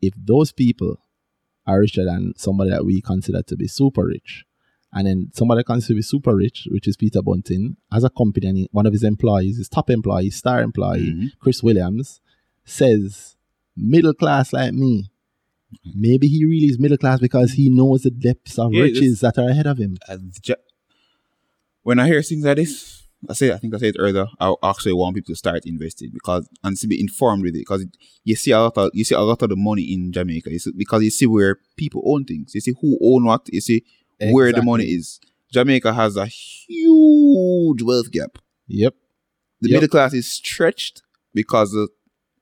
If 0.00 0.14
those 0.16 0.52
people 0.52 0.98
are 1.66 1.80
richer 1.80 2.04
than 2.04 2.32
somebody 2.36 2.70
that 2.70 2.84
we 2.86 3.00
consider 3.00 3.42
to 3.42 3.56
be 3.56 3.66
super 3.66 4.06
rich, 4.06 4.44
and 4.92 5.06
then 5.06 5.30
somebody 5.34 5.62
considered 5.64 5.94
to 5.94 5.96
be 5.96 6.02
super 6.02 6.34
rich, 6.36 6.68
which 6.70 6.86
is 6.88 6.96
Peter 6.96 7.20
Bunting, 7.20 7.76
as 7.92 8.04
a 8.04 8.08
company, 8.10 8.46
and 8.46 8.68
one 8.72 8.86
of 8.86 8.92
his 8.92 9.02
employees, 9.02 9.58
his 9.58 9.68
top 9.68 9.90
employee, 9.90 10.30
star 10.30 10.62
employee, 10.62 11.12
Mhm. 11.12 11.32
Chris 11.40 11.62
Williams, 11.62 12.20
says, 12.64 13.36
middle 13.76 14.14
class 14.14 14.52
like 14.52 14.72
me. 14.74 15.10
Maybe 15.94 16.28
he 16.28 16.44
really 16.44 16.66
is 16.66 16.78
middle 16.78 16.96
class 16.98 17.20
because 17.20 17.52
he 17.52 17.68
knows 17.70 18.02
the 18.02 18.10
depths 18.10 18.58
of 18.58 18.72
Yeah, 18.72 18.82
riches 18.82 19.20
that 19.20 19.38
are 19.38 19.48
ahead 19.48 19.66
of 19.66 19.78
him. 19.78 19.96
When 21.82 21.98
I 21.98 22.06
hear 22.06 22.22
things 22.22 22.44
like 22.44 22.56
this, 22.56 23.04
I 23.28 23.32
say 23.34 23.52
I 23.52 23.58
think 23.58 23.74
I 23.74 23.78
said 23.78 23.94
it 23.94 23.96
earlier. 23.98 24.26
I 24.40 24.54
actually 24.62 24.92
want 24.92 25.14
people 25.14 25.32
to 25.32 25.36
start 25.36 25.64
investing 25.66 26.10
because 26.12 26.48
and 26.62 26.76
to 26.76 26.86
be 26.86 27.00
informed 27.00 27.42
with 27.42 27.54
it 27.54 27.60
because 27.60 27.86
you 28.24 28.36
see 28.36 28.50
a 28.50 28.58
lot 28.60 28.76
of 28.76 28.90
you 28.92 29.04
see 29.04 29.14
a 29.14 29.20
lot 29.20 29.42
of 29.42 29.48
the 29.48 29.56
money 29.56 29.82
in 29.92 30.12
Jamaica. 30.12 30.50
You 30.50 30.58
see, 30.58 30.72
because 30.76 31.02
you 31.02 31.10
see 31.10 31.26
where 31.26 31.56
people 31.76 32.02
own 32.06 32.24
things. 32.24 32.54
You 32.54 32.60
see 32.60 32.74
who 32.80 32.98
own 33.02 33.24
what. 33.24 33.48
You 33.52 33.60
see 33.60 33.84
where 34.18 34.52
the 34.52 34.62
money 34.62 34.84
is. 34.84 35.20
Jamaica 35.52 35.92
has 35.92 36.16
a 36.16 36.26
huge 36.26 37.82
wealth 37.82 38.10
gap. 38.10 38.38
Yep. 38.68 38.94
The 39.60 39.68
Yep. 39.70 39.76
middle 39.76 39.88
class 39.88 40.12
is 40.12 40.30
stretched 40.30 41.02
because 41.32 41.72
the 41.72 41.88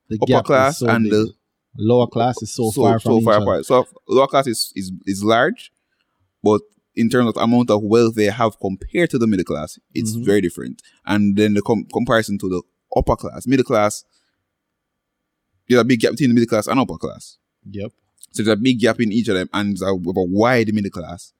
The 0.09 0.17
upper 0.21 0.43
class 0.43 0.79
so 0.79 0.87
and 0.87 1.03
big. 1.05 1.11
the 1.13 1.33
lower 1.77 2.07
class 2.07 2.41
is 2.41 2.51
so, 2.53 2.71
far 2.71 2.99
from 2.99 3.19
so 3.19 3.21
far 3.21 3.41
apart. 3.41 3.65
So 3.65 3.85
lower 4.07 4.27
class 4.27 4.47
is, 4.47 4.71
is 4.75 4.91
is 5.05 5.23
large, 5.23 5.71
but 6.43 6.61
in 6.95 7.09
terms 7.09 7.27
of 7.29 7.37
amount 7.41 7.69
of 7.69 7.83
wealth 7.83 8.15
they 8.15 8.25
have 8.25 8.59
compared 8.59 9.09
to 9.11 9.17
the 9.17 9.27
middle 9.27 9.43
class, 9.45 9.77
it's 9.93 10.15
Mhm. 10.15 10.25
very 10.25 10.41
different. 10.41 10.81
And 11.05 11.35
then 11.35 11.53
the 11.53 11.61
com- 11.61 11.85
comparison 11.91 12.37
to 12.39 12.49
the 12.49 12.61
upper 12.95 13.15
class, 13.15 13.45
middle 13.45 13.65
class, 13.65 14.05
there's 15.67 15.81
a 15.81 15.85
big 15.85 15.99
gap 15.99 16.11
between 16.11 16.29
the 16.29 16.33
middle 16.35 16.47
class 16.49 16.67
and 16.67 16.79
upper 16.79 16.97
class. 16.97 17.37
Yep. 17.69 17.91
So 18.31 18.43
there's 18.43 18.57
a 18.57 18.61
big 18.61 18.79
gap 18.79 18.99
in 19.01 19.11
each 19.11 19.27
of 19.27 19.35
them, 19.35 19.49
and 19.53 19.69
there's 19.77 19.81
a, 19.81 19.87
a 19.87 19.95
wide 19.95 20.73
middle 20.73 20.91
class. 20.91 21.33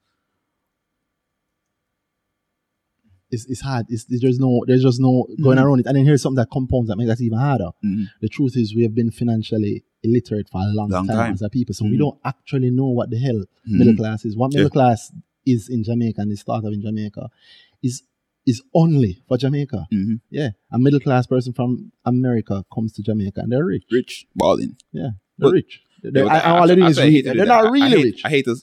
It's, 3.30 3.44
it's 3.46 3.60
hard. 3.60 3.86
It's, 3.88 4.06
it's 4.08 4.22
there's 4.22 4.38
no 4.38 4.62
there's 4.66 4.82
just 4.82 5.00
no 5.00 5.26
going 5.42 5.58
Mhm. 5.58 5.62
around 5.64 5.80
it. 5.80 5.86
And 5.86 5.96
then 5.96 6.04
here's 6.04 6.22
something 6.22 6.36
that 6.36 6.50
compounds 6.50 6.88
that 6.88 6.96
makes 6.96 7.08
that 7.08 7.20
even 7.20 7.38
harder. 7.38 7.70
Mhm. 7.84 8.04
The 8.20 8.28
truth 8.28 8.56
is 8.56 8.74
we 8.74 8.82
have 8.82 8.94
been 8.94 9.10
financially 9.10 9.84
illiterate 10.02 10.48
for 10.50 10.60
a 10.60 10.66
long, 10.72 10.88
Long 10.90 11.06
time, 11.06 11.16
time. 11.16 11.32
as 11.34 11.42
a 11.42 11.48
people, 11.48 11.74
so 11.74 11.84
we 11.84 11.96
Mhm. 11.96 11.98
don't 11.98 12.18
actually 12.24 12.70
know 12.70 12.86
what 12.88 13.10
the 13.10 13.18
hell 13.18 13.34
Mhm. 13.38 13.78
middle 13.78 13.96
class 13.96 14.24
is. 14.24 14.36
What 14.36 14.52
middle 14.52 14.64
Yeah. 14.66 14.68
class 14.70 15.12
is 15.44 15.68
in 15.68 15.82
Jamaica 15.84 16.20
and 16.20 16.30
is 16.32 16.42
thought 16.42 16.64
of 16.64 16.72
in 16.72 16.80
Jamaica 16.82 17.28
is 17.82 18.02
is 18.46 18.62
only 18.74 19.20
for 19.26 19.36
Jamaica. 19.36 19.88
Mhm. 19.92 20.20
Yeah, 20.30 20.50
a 20.70 20.78
middle 20.78 21.00
class 21.00 21.26
person 21.26 21.52
from 21.52 21.90
America 22.04 22.64
comes 22.72 22.92
to 22.92 23.02
Jamaica 23.02 23.40
and 23.40 23.50
they're 23.50 23.64
rich. 23.64 23.82
Rich, 23.90 24.26
balling. 24.36 24.76
Yeah, 24.92 25.10
they're 25.36 25.50
rich. 25.50 25.80
They're, 26.02 26.22
Yeah, 26.24 26.28
but 26.28 26.44
and 26.44 26.52
all 26.52 26.66
they're 26.68 26.76
doing 26.76 26.88
is 26.90 26.98
I- 26.98 27.02
I 27.02 27.06
read. 27.08 27.24
They're 27.24 27.46
not 27.46 27.64
I- 27.64 27.68
I 27.68 27.70
really 27.72 27.88
hate- 27.90 28.04
rich. 28.04 28.22
I 28.24 28.28
hate 28.28 28.44
to 28.44 28.54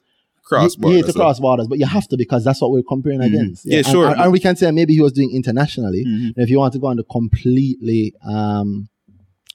cross 0.43 0.75
borders. 0.75 1.13
cross 1.13 1.39
borders, 1.39 1.67
but 1.67 1.79
you 1.79 1.85
have 1.85 2.07
to 2.09 2.17
because 2.17 2.43
that's 2.43 2.61
what 2.61 2.71
we're 2.71 2.83
comparing 2.83 3.19
Mhm. 3.21 3.25
against. 3.27 3.65
Yeah, 3.65 3.77
and- 3.77 3.85
sure. 3.87 4.09
And, 4.09 4.19
and 4.21 4.31
we 4.31 4.39
can 4.39 4.55
say 4.55 4.69
maybe 4.71 4.93
he 4.93 5.01
was 5.01 5.13
doing 5.13 5.31
internationally. 5.31 6.03
Mhm. 6.05 6.25
And 6.35 6.37
if 6.37 6.49
you 6.49 6.57
want 6.59 6.73
to 6.73 6.79
go 6.79 6.87
on 6.87 6.97
the 6.97 7.03
completely, 7.03 8.13
um, 8.25 8.89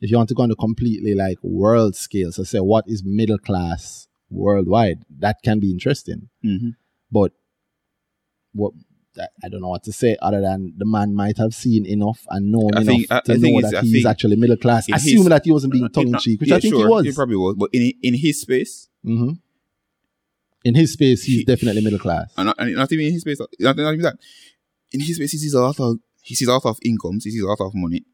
if 0.00 0.10
you 0.10 0.16
want 0.16 0.28
to 0.30 0.34
go 0.34 0.42
on 0.44 0.48
the 0.48 0.56
completely 0.56 1.14
like 1.14 1.38
world 1.42 1.94
scale, 1.96 2.32
so 2.32 2.42
say 2.44 2.60
what 2.60 2.84
is 2.88 3.02
middle 3.04 3.38
class 3.38 4.06
worldwide, 4.30 4.98
that 5.18 5.36
can 5.44 5.58
be 5.60 5.70
interesting. 5.70 6.28
Mhm. 6.44 6.74
But 7.10 7.32
what 8.52 8.72
I- 9.42 9.48
don't 9.48 9.62
know 9.62 9.68
what 9.70 9.82
to 9.82 9.92
say 9.92 10.16
other 10.22 10.40
than 10.40 10.74
the 10.76 10.84
man 10.86 11.12
might 11.12 11.38
have 11.38 11.52
seen 11.52 11.84
enough 11.86 12.24
and 12.30 12.52
known 12.52 12.70
I 12.76 12.82
enough 12.82 12.86
think- 12.94 13.06
I- 13.10 13.20
to 13.22 13.32
I 13.32 13.36
know 13.36 13.60
that 13.62 13.82
he's 13.82 14.06
actually 14.06 14.36
middle 14.36 14.56
class, 14.56 14.86
assuming 14.92 15.30
that 15.30 15.44
he 15.44 15.50
wasn't 15.50 15.72
being 15.72 15.88
tongue 15.88 16.08
in 16.08 16.14
Uh, 16.14 16.18
cheek, 16.20 16.40
which 16.40 16.50
yeah, 16.50 16.56
I 16.56 16.60
think 16.60 16.74
sure, 16.74 16.86
he 16.86 16.90
was. 16.92 17.04
He 17.04 17.12
probably 17.12 17.36
was. 17.36 17.56
But 17.58 17.70
in 17.72 17.92
in 18.02 18.14
his 18.14 18.40
space, 18.40 18.88
hmm 19.02 19.30
In 20.64 20.74
his 20.74 20.92
space, 20.92 21.22
he's 21.24 21.38
He- 21.38 21.44
definitely 21.44 21.82
middle 21.82 21.98
class. 21.98 22.32
and 22.36 22.46
not, 22.46 22.56
and 22.58 22.74
not 22.74 22.92
even 22.92 23.06
in 23.06 23.12
his 23.12 23.22
space, 23.22 23.38
not, 23.60 23.76
not 23.76 23.92
even 23.92 24.02
that. 24.02 24.18
In 24.92 25.00
his 25.00 25.16
space, 25.16 25.32
he 25.32 25.38
sees 25.38 25.54
a 25.54 25.60
lot 25.60 25.78
of 25.80 25.98
he 26.22 26.34
sees 26.34 26.48
a 26.48 26.52
lot 26.52 26.66
of 26.66 26.78
incomes. 26.84 27.24
He 27.24 27.30
sees 27.30 27.42
a 27.42 27.46
lot 27.46 27.60
of 27.60 27.72
money. 27.74 28.04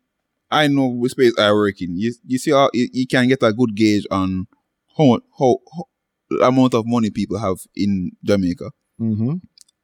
I 0.50 0.68
know 0.68 0.86
which 0.88 1.12
space 1.12 1.32
I 1.38 1.50
work 1.52 1.80
in. 1.80 1.96
You 1.98 2.14
you 2.26 2.38
see 2.38 2.50
how 2.52 2.70
you, 2.72 2.88
you 2.92 3.06
can 3.06 3.26
get 3.28 3.42
a 3.42 3.52
good 3.52 3.74
gauge 3.74 4.06
on 4.10 4.46
how 4.96 5.04
much 5.06 5.22
how, 5.38 5.58
how 5.74 6.46
amount 6.48 6.74
of 6.74 6.84
money 6.86 7.10
people 7.10 7.38
have 7.38 7.56
in 7.74 8.12
Jamaica. 8.24 8.70
hmm 8.98 9.34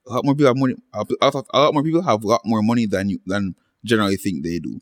A 0.06 0.12
lot 0.12 0.24
more 0.24 0.34
people 0.34 0.46
have 0.48 0.56
money. 0.56 0.74
A 0.92 0.98
lot, 1.22 1.34
of, 1.34 1.46
a 1.52 1.58
lot 1.61 1.74
more 1.74 1.82
people 1.82 2.02
have 2.02 2.22
a 2.22 2.26
lot 2.26 2.42
more 2.44 2.62
money 2.62 2.86
than 2.86 3.08
you 3.11 3.18
than 3.26 3.54
generally 3.84 4.16
think 4.16 4.44
they 4.44 4.58
do. 4.58 4.80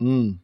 Mm. 0.00 0.38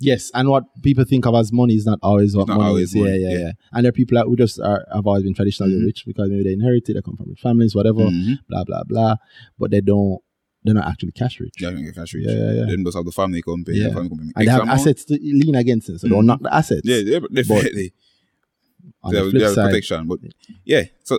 Yes, 0.00 0.30
and 0.32 0.48
what 0.48 0.62
people 0.82 1.04
think 1.04 1.26
of 1.26 1.34
as 1.34 1.52
money 1.52 1.74
is 1.74 1.84
not 1.84 1.98
always 2.02 2.36
what 2.36 2.46
not 2.46 2.58
money 2.58 2.68
always 2.68 2.90
is. 2.90 2.94
Yeah, 2.94 3.02
money, 3.02 3.18
yeah, 3.18 3.30
yeah, 3.30 3.38
yeah. 3.38 3.52
And 3.72 3.84
there 3.84 3.88
are 3.88 3.92
people 3.92 4.16
that 4.16 4.26
who 4.26 4.36
just 4.36 4.60
are 4.60 4.86
have 4.92 5.04
always 5.06 5.24
been 5.24 5.34
traditionally 5.34 5.74
Mhm. 5.74 5.86
rich 5.86 6.04
because 6.06 6.28
maybe 6.30 6.44
they 6.44 6.52
inherited, 6.52 6.94
they 6.96 7.02
come 7.02 7.16
from 7.16 7.28
rich 7.30 7.40
families, 7.40 7.74
whatever, 7.74 8.02
Mhm. 8.02 8.38
blah 8.48 8.62
blah 8.62 8.84
blah. 8.84 9.16
But 9.58 9.72
they 9.72 9.80
don't, 9.80 10.20
they're 10.62 10.74
not 10.74 10.86
actually 10.86 11.10
cash 11.12 11.40
rich, 11.40 11.54
Yeah, 11.60 11.70
I 11.70 11.74
think 11.74 11.92
cash 11.96 12.14
rich. 12.14 12.26
Yeah, 12.28 12.32
yeah, 12.34 12.52
yeah. 12.52 12.64
Then 12.66 12.84
just 12.84 12.96
have 12.96 13.06
the 13.06 13.10
family 13.12 13.42
company. 13.42 13.78
Yeah. 13.78 13.88
The 13.88 13.94
family 13.94 14.08
company 14.10 14.32
and 14.36 14.46
they 14.46 14.50
have 14.52 14.62
amount. 14.62 14.80
assets 14.80 15.04
to 15.06 15.14
lean 15.20 15.56
against 15.56 15.88
it. 15.88 15.98
So 16.00 16.06
don't 16.08 16.22
Mhm. 16.22 16.26
knock 16.26 16.42
the 16.42 16.54
assets. 16.54 16.82
Yeah, 16.84 16.98
yeah, 16.98 17.18
definitely. 17.32 17.92
On 19.02 19.12
they 19.12 19.18
the 19.18 19.24
have, 19.24 19.30
flip 19.30 19.40
they 19.40 19.46
have 19.46 19.54
side, 19.54 19.64
protection. 19.70 20.06
But 20.06 20.18
yeah, 20.64 20.84
so 21.02 21.18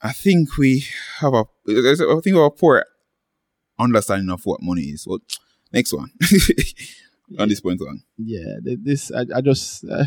I 0.00 0.12
think 0.12 0.56
we 0.56 0.84
have 1.18 1.34
a- 1.34 1.46
I 1.66 2.20
think 2.22 2.26
we 2.26 2.32
have 2.34 2.42
a 2.42 2.50
poor 2.50 2.84
understanding 3.76 4.30
of 4.30 4.44
what 4.46 4.62
money 4.62 4.82
is. 4.82 5.04
Well, 5.06 5.18
next 5.72 5.92
one. 5.92 6.10
On 7.38 7.48
this 7.48 7.60
point 7.60 7.80
on. 7.82 8.02
yeah, 8.16 8.56
this 8.62 9.10
I, 9.12 9.24
I 9.34 9.40
just. 9.40 9.84
Uh, 9.84 10.04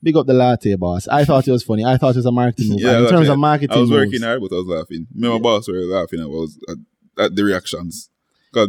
Big 0.00 0.16
up 0.16 0.26
the 0.28 0.32
latte 0.32 0.76
boss. 0.76 1.08
I 1.08 1.24
thought 1.24 1.48
it 1.48 1.50
was 1.50 1.64
funny. 1.64 1.84
I 1.84 1.96
thought 1.96 2.14
it 2.14 2.18
was 2.18 2.26
a 2.26 2.30
marketing 2.30 2.70
move. 2.70 2.80
Yeah, 2.82 3.00
in 3.00 3.08
terms 3.08 3.28
of 3.28 3.36
marketing, 3.36 3.76
I 3.76 3.80
was 3.80 3.90
moves, 3.90 4.06
working 4.06 4.22
hard, 4.22 4.40
but 4.40 4.52
I 4.52 4.58
was 4.58 4.66
laughing. 4.66 5.08
Me 5.12 5.26
and 5.26 5.34
my 5.34 5.40
boss 5.40 5.66
were 5.66 5.80
laughing 5.80 6.20
at, 6.20 6.28
was, 6.28 6.56
at, 6.68 6.76
at 7.18 7.34
the 7.34 7.42
reactions. 7.42 8.08
Because 8.52 8.68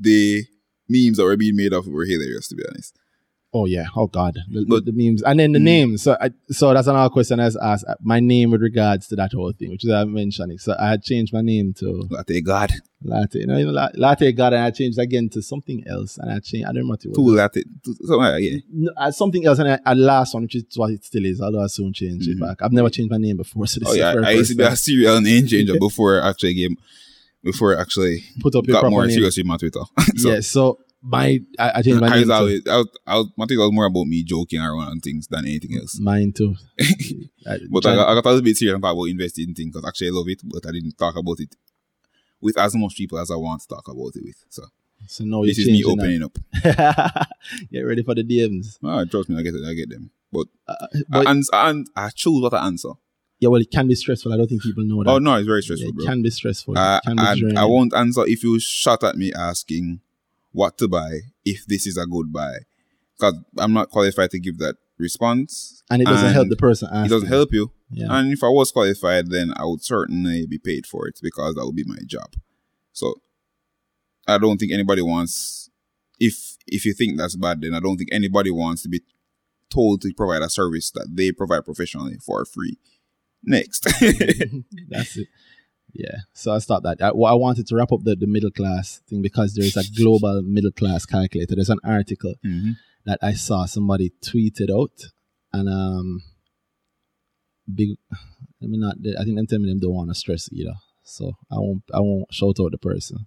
the 0.00 0.42
memes 0.88 1.18
that 1.18 1.24
were 1.24 1.36
being 1.36 1.54
made 1.54 1.72
of 1.72 1.86
were 1.86 2.04
hilarious, 2.04 2.48
to 2.48 2.56
be 2.56 2.64
honest. 2.68 2.98
Oh 3.58 3.66
yeah. 3.66 3.86
Oh 3.96 4.06
god. 4.06 4.34
The, 4.50 4.64
But- 4.68 4.84
the 4.84 4.92
memes 4.92 5.22
and 5.22 5.38
then 5.40 5.52
the 5.52 5.58
Mm. 5.58 5.62
names. 5.74 6.02
So 6.02 6.16
I, 6.20 6.30
so 6.50 6.72
that's 6.74 6.86
another 6.86 7.10
question 7.10 7.40
I 7.40 7.46
was 7.46 7.56
asked. 7.56 7.84
uh, 7.88 7.94
My 8.02 8.20
name 8.20 8.50
with 8.52 8.62
regards 8.62 9.06
to 9.08 9.16
that 9.16 9.32
whole 9.32 9.52
thing, 9.58 9.70
which 9.70 9.84
is 9.84 9.90
I 9.90 10.04
mentioned 10.04 10.52
it. 10.52 10.60
So 10.60 10.74
I 10.78 10.90
had 10.90 11.02
changed 11.02 11.32
my 11.32 11.40
name 11.42 11.74
to 11.80 12.06
Latte 12.10 12.40
God. 12.40 12.70
Latte. 13.02 13.38
You 13.40 13.46
know, 13.46 13.56
you 13.58 13.66
know, 13.72 13.88
Latte 13.94 14.32
God, 14.32 14.52
and 14.54 14.62
I 14.62 14.70
changed 14.70 14.98
again 14.98 15.28
to 15.30 15.40
something 15.42 15.82
else, 15.86 16.18
and 16.18 16.30
I 16.32 16.38
changed. 16.40 16.66
I 16.68 16.72
don't 16.72 16.82
know 16.84 16.90
what 16.90 17.04
it 17.04 17.08
was. 17.08 17.16
Two 17.16 17.30
latte. 17.34 17.62
Two, 17.84 17.94
something 18.04 18.42
yeah. 18.44 18.58
No, 18.72 18.90
uh, 18.96 19.10
something 19.12 19.44
else, 19.46 19.58
and 19.60 19.68
I, 19.72 19.78
I 19.86 19.94
last 19.94 20.34
one, 20.34 20.42
which 20.44 20.56
is 20.56 20.64
what 20.76 20.90
it 20.90 21.04
still 21.04 21.24
is. 21.24 21.40
Although 21.40 21.62
I 21.62 21.68
soon 21.68 21.92
change 21.92 22.26
it 22.28 22.36
Mhm. 22.36 22.40
back. 22.40 22.58
I've 22.62 22.72
never 22.72 22.90
changed 22.90 23.10
my 23.10 23.18
name 23.18 23.36
before, 23.36 23.66
so 23.66 23.80
this 23.80 23.88
Oh 23.88 23.92
is 23.92 23.98
yeah, 23.98 24.14
I 24.24 24.32
used 24.32 24.50
to 24.50 24.56
be 24.56 24.64
a 24.64 24.74
serial 24.76 25.20
name 25.20 25.46
changer 25.46 25.78
before 25.88 26.20
I 26.22 26.28
actually 26.30 26.54
game, 26.54 26.76
before 27.44 27.76
I 27.76 27.80
actually 27.80 28.24
put 28.40 28.54
up 28.56 28.66
your 28.66 28.80
got 28.82 28.90
more 28.90 29.06
name. 29.06 29.14
serious 29.14 29.36
with 29.36 29.46
my 29.46 29.56
Twitter. 29.56 29.80
so, 30.16 30.32
yeah. 30.34 30.40
So 30.40 30.78
my 31.02 31.38
I, 31.58 31.72
I 31.76 31.82
changed 31.82 32.00
my 32.00 32.08
I 32.08 32.20
name. 32.20 32.30
always, 32.30 32.66
I 32.66 32.76
was, 32.78 32.88
I 33.06 33.16
was, 33.18 33.28
my 33.36 33.46
Twitter 33.46 33.60
was 33.60 33.72
more 33.72 33.86
about 33.86 34.06
me 34.06 34.22
joking 34.24 34.60
around 34.60 34.88
and 34.92 35.02
things 35.02 35.26
than 35.28 35.44
anything 35.46 35.76
else. 35.78 35.98
mine 36.00 36.32
too. 36.32 36.54
I- 37.46 37.58
But 37.70 37.86
I, 37.86 37.94
got- 37.94 38.08
I 38.08 38.14
got 38.14 38.24
a 38.26 38.28
little 38.28 38.42
bit 38.42 38.56
serious 38.56 38.76
about 38.76 39.02
investing 39.04 39.48
in 39.48 39.54
things 39.54 39.72
because 39.72 39.86
actually 39.86 40.08
I 40.08 40.12
love 40.12 40.28
it, 40.28 40.40
but 40.44 40.66
I 40.66 40.72
didn't 40.72 40.96
talk 40.98 41.16
about 41.16 41.38
it 41.40 41.54
with 42.40 42.58
as 42.58 42.74
much 42.74 42.96
people 42.96 43.18
as 43.18 43.30
I 43.30 43.36
want 43.36 43.62
to 43.62 43.68
talk 43.68 43.86
about 43.88 44.12
it 44.16 44.24
with. 44.24 44.44
So 44.48 44.62
so 45.06 45.24
now 45.24 45.42
this 45.44 45.58
is 45.58 45.66
me 45.68 45.84
opening 45.84 46.22
up. 46.24 46.36
that. 46.64 47.28
Get 47.72 47.80
ready 47.82 48.02
for 48.02 48.14
the 48.16 48.24
DMs. 48.24 48.78
Ah, 48.82 49.04
trust 49.04 49.28
me, 49.28 49.38
I 49.38 49.42
get 49.42 49.54
it. 49.54 49.64
I 49.64 49.74
get 49.74 49.88
them. 49.90 50.10
But, 50.32 50.48
Uh, 50.66 50.74
but 51.08 51.26
I, 51.26 51.30
ans- 51.30 51.50
I, 51.52 51.84
I 51.96 52.10
choose 52.10 52.42
what 52.42 52.52
I 52.54 52.66
answer. 52.66 52.90
yeah, 53.38 53.48
well, 53.48 53.60
it 53.60 53.70
can 53.70 53.86
be 53.86 53.94
stressful. 53.94 54.32
I 54.32 54.36
don't 54.36 54.48
think 54.48 54.62
people 54.62 54.84
know 54.84 55.04
that. 55.04 55.10
Oh 55.10 55.18
no, 55.18 55.36
it's 55.36 55.46
very 55.46 55.58
Yeah, 55.60 55.64
stressful, 55.66 55.88
it 55.90 55.94
bro. 55.96 56.04
can 56.06 56.22
be 56.22 56.30
stressful. 56.30 56.76
Uh, 56.76 56.96
it 57.04 57.06
can 57.06 57.16
be. 57.48 57.56
I 57.56 57.64
won't 57.64 57.94
answer 57.94 58.26
if 58.26 58.42
you 58.42 58.58
shot 58.58 59.04
at 59.04 59.16
me 59.16 59.32
asking 59.32 60.00
what 60.52 60.78
to 60.78 60.88
buy 60.88 61.20
if 61.44 61.66
this 61.66 61.86
is 61.86 61.96
a 61.96 62.06
good 62.06 62.32
buy. 62.32 62.58
Because 63.18 63.34
I'm 63.58 63.72
not 63.72 63.90
qualified 63.90 64.30
to 64.30 64.38
give 64.38 64.58
that 64.58 64.76
response. 64.98 65.82
and 65.90 66.02
it 66.02 66.06
doesn't 66.06 66.26
and 66.26 66.34
help 66.34 66.48
the 66.48 66.56
person. 66.56 66.88
It 66.92 67.08
doesn't 67.08 67.28
help 67.28 67.52
you. 67.52 67.72
Yeah. 67.90 68.06
And 68.10 68.32
if 68.32 68.44
I 68.44 68.48
was 68.48 68.70
qualified, 68.70 69.30
then 69.30 69.52
I 69.56 69.64
would 69.64 69.82
certainly 69.82 70.46
be 70.46 70.58
paid 70.58 70.86
for 70.86 71.08
it 71.08 71.18
because 71.22 71.54
that 71.54 71.64
would 71.64 71.76
be 71.76 71.84
my 71.84 71.98
job. 72.06 72.34
So 72.92 73.20
I 74.26 74.38
don't 74.38 74.58
think 74.58 74.72
anybody 74.72 75.02
wants 75.02 75.70
if 76.20 76.56
if 76.66 76.84
you 76.84 76.92
think 76.92 77.16
that's 77.16 77.36
bad, 77.36 77.60
then 77.62 77.74
I 77.74 77.80
don't 77.80 77.96
think 77.96 78.10
anybody 78.12 78.50
wants 78.50 78.82
to 78.82 78.88
be 78.88 79.02
told 79.70 80.02
to 80.02 80.12
provide 80.14 80.42
a 80.42 80.50
service 80.50 80.90
that 80.92 81.08
they 81.12 81.32
provide 81.32 81.64
professionally 81.64 82.18
for 82.24 82.44
free. 82.44 82.78
Next. 83.42 83.82
That's 84.88 85.16
it. 85.16 85.28
Yeah. 85.98 86.18
So 86.32 86.52
I 86.52 86.58
stopped 86.60 86.84
that. 86.84 87.02
I, 87.02 87.08
I 87.08 87.34
wanted 87.34 87.66
to 87.66 87.74
wrap 87.76 87.90
up 87.92 88.04
the, 88.04 88.14
the 88.14 88.26
middle 88.28 88.52
class 88.52 89.00
thing 89.08 89.20
because 89.20 89.54
there's 89.54 89.76
a 89.76 89.82
global 90.00 90.42
middle 90.56 90.70
class 90.70 91.04
calculator. 91.04 91.56
There's 91.56 91.70
an 91.70 91.80
article 91.82 92.34
Mhm. 92.44 92.76
that 93.04 93.18
I 93.20 93.32
saw 93.34 93.66
somebody 93.66 94.12
tweeted 94.22 94.70
out, 94.70 94.96
and 95.52 95.68
um, 95.68 96.22
big. 97.72 97.90
Let 98.60 98.70
me 98.70 98.78
not. 98.78 98.96
I 99.18 99.22
think 99.24 99.36
them 99.36 99.46
tell 99.46 99.58
me 99.60 99.68
them 99.68 99.78
don't 99.80 99.94
want 99.94 100.10
to 100.10 100.14
stress 100.14 100.48
either. 100.52 100.74
So 101.04 101.32
I 101.50 101.56
won't. 101.58 101.82
I 101.94 102.00
won't 102.00 102.32
shout 102.32 102.58
out 102.60 102.72
the 102.72 102.78
person, 102.78 103.26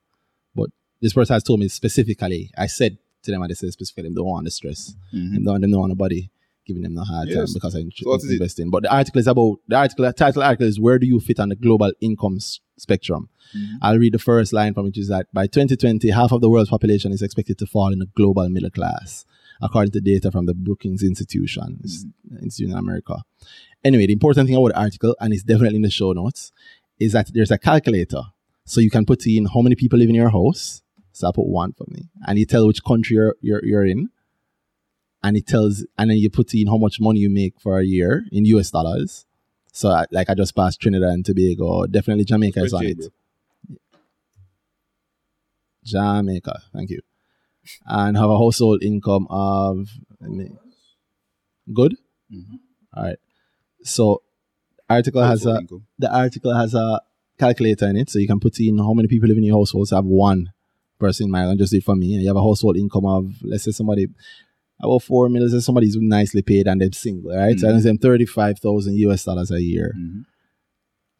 but 0.55 0.69
this 1.01 1.13
person 1.13 1.33
has 1.33 1.43
told 1.43 1.59
me 1.61 1.67
specifically. 1.69 2.51
I 2.57 2.67
said 2.67 2.97
to 3.23 3.31
them, 3.31 3.41
they 3.47 3.53
said 3.53 3.71
specifically, 3.71 4.03
them 4.09 4.15
don't 4.15 4.25
want 4.25 4.45
to 4.45 4.51
stress, 4.51 4.93
Mhm. 5.13 5.35
and 5.35 5.45
don't, 5.45 5.61
they 5.61 5.67
don't 5.71 5.79
want 5.79 5.89
nobody 5.91 6.29
giving 6.71 6.83
them 6.83 6.95
no 6.95 7.03
hard 7.03 7.27
time 7.29 7.45
because 7.53 7.75
I'm 7.75 7.89
So 7.91 8.13
it? 8.13 8.23
investing. 8.31 8.69
But 8.69 8.83
the 8.83 8.93
article 8.93 9.19
is 9.19 9.27
about 9.27 9.57
the 9.67 9.75
article. 9.77 10.05
The 10.05 10.13
title 10.13 10.43
article 10.43 10.67
is 10.67 10.79
where 10.79 10.97
do 10.99 11.05
you 11.07 11.19
fit 11.19 11.39
on 11.39 11.49
the 11.49 11.55
global 11.55 11.91
income 12.01 12.35
s- 12.37 12.59
spectrum. 12.77 13.29
Mhm. 13.55 13.77
I'll 13.81 13.97
read 13.99 14.13
the 14.13 14.19
first 14.19 14.53
line 14.53 14.73
from 14.73 14.85
it, 14.85 14.89
which 14.89 14.97
is 14.99 15.07
that 15.09 15.27
by 15.33 15.45
2020, 15.47 16.09
half 16.09 16.31
of 16.31 16.41
the 16.41 16.49
world's 16.49 16.69
population 16.69 17.11
is 17.11 17.21
expected 17.21 17.57
to 17.59 17.65
fall 17.65 17.91
in 17.93 17.99
the 17.99 18.07
global 18.15 18.47
middle 18.49 18.69
class, 18.71 19.25
according 19.61 19.91
to 19.91 20.01
data 20.01 20.31
from 20.31 20.45
the 20.47 20.53
Brookings 20.55 21.03
Institution, 21.03 21.79
it's 21.83 22.05
Institute 22.41 22.71
in 22.71 22.77
America. 22.77 23.17
Anyway, 23.83 24.07
the 24.07 24.13
important 24.13 24.47
thing 24.47 24.55
about 24.55 24.69
the 24.73 24.79
article, 24.79 25.15
and 25.19 25.33
it's 25.33 25.43
definitely 25.43 25.75
in 25.77 25.81
the 25.83 25.89
show 25.91 26.11
notes, 26.13 26.51
is 26.99 27.11
that 27.13 27.29
there's 27.33 27.51
a 27.51 27.57
calculator. 27.57 28.21
So 28.65 28.79
you 28.79 28.89
can 28.89 29.05
put 29.05 29.25
in 29.27 29.45
how 29.45 29.61
many 29.61 29.75
people 29.75 29.99
live 29.99 30.09
in 30.09 30.15
your 30.15 30.29
house. 30.29 30.81
So 31.13 31.27
I 31.27 31.31
put 31.33 31.47
one 31.47 31.73
for 31.73 31.85
me. 31.89 32.09
And 32.27 32.39
you 32.39 32.45
tell 32.45 32.65
which 32.67 32.83
country 32.83 33.15
you're, 33.17 33.35
you're, 33.41 33.63
you're 33.65 33.85
in. 33.85 34.09
And 35.23 35.37
it 35.37 35.45
tells, 35.47 35.85
and 35.97 36.09
then 36.09 36.17
you 36.17 36.29
put 36.29 36.53
in 36.53 36.67
how 36.67 36.77
much 36.77 36.99
money 36.99 37.19
you 37.19 37.29
make 37.29 37.59
for 37.59 37.79
a 37.79 37.83
year 37.85 38.25
in 38.31 38.45
US 38.45 38.71
dollars. 38.71 39.25
So 39.71 39.89
I, 39.89 40.05
like 40.11 40.29
I 40.29 40.33
just 40.33 40.55
passed 40.55 40.81
Trinidad 40.81 41.09
and 41.09 41.25
Tobago, 41.25 41.85
definitely 41.85 42.25
Jamaica 42.25 42.63
is 42.63 42.73
on 42.73 42.85
it. 42.85 43.05
Jamaica. 45.83 46.61
Thank 46.73 46.89
you. 46.89 47.01
And 47.85 48.17
have 48.17 48.29
a 48.29 48.37
household 48.37 48.83
income 48.83 49.27
of 49.29 49.87
good. 51.73 51.95
Mhm. 52.33 52.59
All 52.93 53.03
right. 53.03 53.17
So 53.83 54.21
article 54.89 55.23
has 55.23 55.45
a 55.45 55.59
income. 55.59 55.85
the 55.97 56.13
article 56.13 56.53
has 56.53 56.73
a 56.73 57.01
calculator 57.37 57.87
in 57.87 57.97
it, 57.97 58.09
so 58.09 58.19
you 58.19 58.27
can 58.27 58.39
put 58.39 58.59
in 58.59 58.77
how 58.77 58.93
many 58.93 59.07
people 59.07 59.27
live 59.27 59.37
in 59.37 59.43
your 59.43 59.57
household. 59.57 59.87
So 59.87 59.95
I 59.95 59.99
have 59.99 60.05
one 60.05 60.51
person 60.99 61.25
in 61.25 61.31
mind, 61.31 61.49
and 61.49 61.59
just 61.59 61.71
do 61.71 61.77
it 61.77 61.83
for 61.83 61.95
me. 61.95 62.13
And 62.13 62.21
you 62.21 62.27
have 62.27 62.35
a 62.37 62.43
household 62.43 62.77
income 62.77 63.05
of 63.05 63.35
let's 63.43 63.63
say 63.63 63.71
somebody 63.71 64.07
about 64.83 65.03
four 65.03 65.29
million. 65.29 65.61
Somebody's 65.61 65.95
nicely 65.97 66.41
paid 66.41 66.67
and 66.67 66.81
they're 66.81 66.91
single, 66.91 67.35
right? 67.35 67.57
So 67.59 67.69
I 67.69 67.79
them 67.79 67.97
thirty 67.97 68.25
five 68.25 68.59
thousand 68.59 68.95
US 69.05 69.23
dollars 69.23 69.51
a 69.51 69.61
year 69.61 69.93
Mhm. 69.97 70.25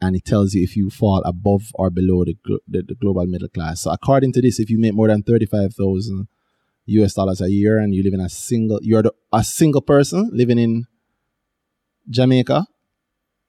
and 0.00 0.16
it 0.16 0.24
tells 0.24 0.52
you 0.54 0.62
if 0.62 0.76
you 0.76 0.90
fall 0.90 1.22
above 1.24 1.70
or 1.74 1.88
below 1.90 2.24
the, 2.24 2.34
glo- 2.44 2.58
the, 2.66 2.82
the 2.82 2.94
global 2.96 3.26
middle 3.26 3.48
class. 3.48 3.82
So 3.82 3.90
according 3.90 4.32
to 4.34 4.40
this, 4.42 4.58
if 4.60 4.68
you 4.70 4.78
make 4.78 4.94
more 4.94 5.08
than 5.08 5.22
thirty 5.22 5.46
five 5.46 5.74
thousand 5.74 6.28
US 6.86 7.14
dollars 7.14 7.40
a 7.40 7.48
year 7.50 7.78
and 7.78 7.94
you 7.94 8.02
live 8.02 8.14
in 8.14 8.20
a 8.20 8.28
single, 8.28 8.80
you're 8.82 9.02
the, 9.02 9.12
a 9.32 9.44
single 9.44 9.80
person 9.82 10.30
living 10.32 10.58
in 10.58 10.86
Jamaica, 12.08 12.66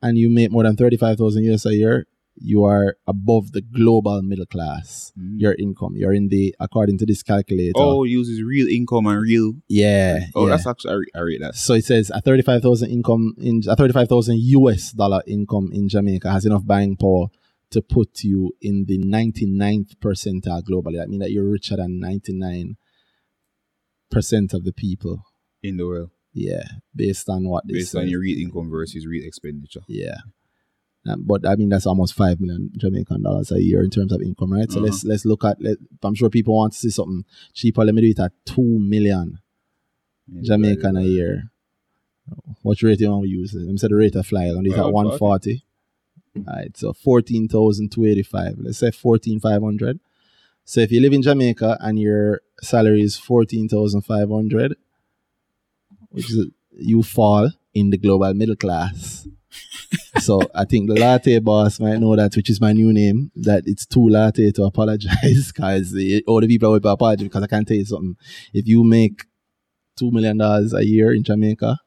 and 0.01 0.17
you 0.17 0.29
make 0.29 0.51
more 0.51 0.63
than 0.63 0.75
thirty 0.75 0.97
five 0.97 1.17
thousand 1.17 1.43
US 1.45 1.65
a 1.65 1.73
year, 1.75 2.05
you 2.35 2.63
are 2.63 2.95
above 3.07 3.51
the 3.51 3.61
global 3.61 4.21
middle 4.21 4.45
class. 4.45 5.11
Mm. 5.19 5.39
Your 5.39 5.53
income, 5.53 5.93
you're 5.95 6.13
in 6.13 6.29
the 6.29 6.55
according 6.59 6.97
to 6.99 7.05
this 7.05 7.21
calculator. 7.23 7.73
Oh, 7.75 8.03
uses 8.03 8.41
real 8.41 8.67
income 8.67 9.05
and 9.07 9.21
real. 9.21 9.53
yeah, 9.67 10.25
Oh, 10.35 10.45
yeah. 10.45 10.51
that's 10.51 10.65
actually 10.67 10.91
I, 10.91 10.95
re- 10.95 11.11
I 11.15 11.19
rate 11.19 11.41
that. 11.41 11.55
So 11.55 11.73
it 11.75 11.85
says 11.85 12.09
a 12.13 12.21
thirty-five 12.21 12.61
thousand 12.61 12.89
income 12.91 13.35
in 13.39 13.61
a 13.67 13.75
thirty-five 13.75 14.09
thousand 14.09 14.37
US 14.39 14.91
dollar 14.91 15.21
income 15.27 15.69
in 15.73 15.87
Jamaica 15.89 16.31
has 16.31 16.45
enough 16.45 16.65
buying 16.65 16.95
power 16.97 17.27
to 17.71 17.81
put 17.81 18.23
you 18.23 18.55
in 18.61 18.85
the 18.85 18.99
99th 18.99 19.95
percentile 19.95 20.61
globally. 20.61 20.97
That 20.97 21.09
means 21.09 21.21
that 21.21 21.31
you're 21.31 21.49
richer 21.49 21.75
than 21.75 21.99
ninety-nine 21.99 22.77
percent 24.11 24.53
of 24.53 24.63
the 24.63 24.73
people. 24.73 25.23
in 25.63 25.77
the 25.77 25.85
world 25.87 26.09
Yeah, 26.33 26.63
based 26.95 27.29
on 27.29 27.47
what 27.47 27.63
this 27.67 27.77
based 27.77 27.95
on 27.95 28.07
your 28.07 28.19
real 28.21 28.39
income 28.41 28.69
versus 28.69 29.05
real 29.07 29.25
expenditure. 29.25 29.81
Yeah. 29.87 30.17
Um, 31.05 31.23
but 31.25 31.45
I 31.45 31.55
mean 31.57 31.69
that's 31.69 31.85
almost 31.85 32.13
five 32.13 32.39
million 32.39 32.71
Jamaican 32.77 33.23
dollars 33.23 33.51
a 33.51 33.61
year 33.61 33.83
in 33.83 33.89
terms 33.89 34.11
of 34.13 34.21
income, 34.21 34.53
right? 34.53 34.71
So 34.71 34.77
Uh-huh. 34.79 34.85
let's 34.85 35.03
let's 35.03 35.25
look 35.25 35.43
at. 35.43 35.61
Let, 35.61 35.77
I'm 36.01 36.15
sure 36.15 36.29
people 36.29 36.55
want 36.55 36.73
to 36.73 36.79
see 36.79 36.89
something 36.89 37.25
cheaper. 37.53 37.83
Let 37.83 37.93
me 37.95 38.01
do 38.01 38.07
it 38.09 38.19
at 38.19 38.31
two 38.45 38.79
million 38.79 39.39
Jamaican 40.41 40.95
a 40.97 41.01
year. 41.03 41.51
What 42.61 42.81
rate 42.81 43.01
you 43.01 43.09
want 43.09 43.23
to 43.23 43.29
use? 43.29 43.53
Let 43.53 43.67
me 43.67 43.77
say 43.77 43.89
the 43.89 43.95
rate 43.95 44.15
of 44.15 44.25
fly. 44.25 44.45
I'm 44.45 44.53
going 44.53 44.63
to 44.63 44.69
use 44.69 44.79
Uh, 44.79 44.87
at 44.87 44.93
140. 44.93 45.63
Alright, 46.47 46.77
so 46.77 46.93
14,285. 46.93 48.55
Let's 48.59 48.77
say 48.79 48.91
14,500. 48.91 49.99
So 50.65 50.79
if 50.79 50.91
you 50.91 51.01
live 51.01 51.13
in 51.13 51.21
Jamaica 51.21 51.77
and 51.81 51.99
your 51.99 52.41
salary 52.61 53.01
is 53.01 53.17
14,500, 53.17 54.75
which 56.11 56.31
is 56.31 56.47
you 56.79 57.03
fall 57.03 57.51
in 57.73 57.89
the 57.89 57.97
global 57.97 58.33
middle 58.33 58.55
class. 58.55 59.27
so 60.19 60.41
I 60.55 60.65
think 60.65 60.89
the 60.89 60.99
latte 60.99 61.39
boss 61.39 61.79
might 61.79 61.99
know 61.99 62.15
that, 62.15 62.35
which 62.35 62.49
is 62.49 62.59
my 62.61 62.73
new 62.73 62.91
name, 62.93 63.31
that 63.35 63.63
it's 63.65 63.85
too 63.85 64.07
latte 64.09 64.51
to 64.51 64.63
apologize 64.63 65.51
because 65.53 65.93
all 66.27 66.41
the 66.41 66.47
people 66.47 66.71
will 66.71 66.87
apologize 66.87 67.23
because 67.23 67.43
I 67.43 67.47
can't 67.47 67.67
tell 67.67 67.77
you 67.77 67.85
something. 67.85 68.15
If 68.53 68.67
you 68.67 68.83
make 68.83 69.23
two 69.97 70.11
million 70.11 70.37
dollars 70.37 70.73
a 70.73 70.85
year 70.85 71.13
in 71.13 71.23
Jamaica, 71.23 71.77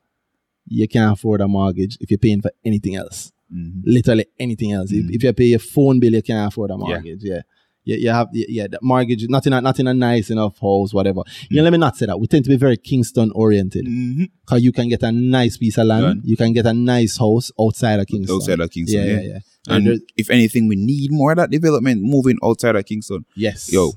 you 0.69 0.89
can't 0.89 1.13
afford 1.13 1.41
a 1.41 1.49
mortgage 1.49 1.97
if 2.01 2.11
you're 2.11 2.19
paying 2.19 2.43
for 2.43 2.51
anything 2.65 2.97
else. 2.97 3.33
Mhm. 3.55 3.83
Literally 3.85 4.27
anything 4.39 4.73
else. 4.73 4.91
If, 4.91 5.05
Mhm. 5.07 5.15
if 5.15 5.23
you 5.23 5.33
pay 5.33 5.45
your 5.47 5.59
phone 5.61 6.01
bill, 6.01 6.13
you 6.15 6.23
can't 6.23 6.53
afford 6.53 6.71
a 6.71 6.77
mortgage. 6.79 7.23
Yeah. 7.23 7.43
You, 7.87 7.97
you 7.97 8.11
have 8.11 8.29
yeah, 8.33 8.67
the 8.69 8.79
mortgage, 8.83 9.25
not 9.29 9.47
in 9.47 9.53
a 9.55 9.61
not 9.61 9.79
in 9.81 9.87
a 9.87 9.95
nice 9.95 10.29
enough 10.31 10.59
house, 10.61 10.93
whatever. 10.93 11.23
You 11.49 11.57
know, 11.59 11.63
let 11.63 11.73
me 11.73 11.79
not 11.79 11.97
say 11.97 12.07
that. 12.07 12.19
We 12.21 12.27
tend 12.27 12.45
to 12.45 12.51
be 12.51 12.57
very 12.57 12.77
Kingston 12.77 13.31
oriented. 13.35 13.87
Mhm. 13.87 14.29
Cause 14.45 14.61
you 14.63 14.73
can 14.73 14.89
get 14.89 15.03
a 15.03 15.13
nice 15.13 15.57
piece 15.57 15.79
of 15.79 15.87
land, 15.87 16.23
you 16.25 16.37
can 16.37 16.53
get 16.53 16.67
a 16.67 16.73
nice 16.75 17.17
house 17.19 17.51
outside 17.61 18.01
of 18.01 18.07
Kingston. 18.09 18.37
Outside 18.37 18.61
of 18.61 18.71
Kingston, 18.71 19.01
yeah, 19.01 19.07
yeah. 19.07 19.21
yeah, 19.21 19.29
yeah. 19.69 19.75
And 19.77 19.87
there- 19.87 19.99
if 20.17 20.31
anything, 20.31 20.69
we 20.69 20.77
need 20.77 21.11
more 21.13 21.31
of 21.33 21.37
that 21.39 21.51
development 21.51 22.03
moving 22.03 22.39
outside 22.45 22.77
of 22.77 22.85
Kingston. 22.85 23.25
yes. 23.37 23.73
Yo, 23.73 23.93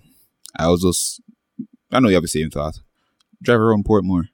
I 0.57 0.67
was 0.69 0.81
just, 0.81 1.21
I 1.91 1.99
know 1.99 2.07
you 2.09 2.15
have 2.15 2.23
the 2.23 2.27
same 2.27 2.49
thought. 2.49 2.79
Drive 3.41 3.59
around 3.59 3.85
Portmore. 3.85 4.29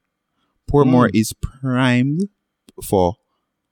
Portmore 0.72 1.10
Mm. 1.10 1.16
is 1.22 1.34
primed 1.34 2.28
for 2.84 3.16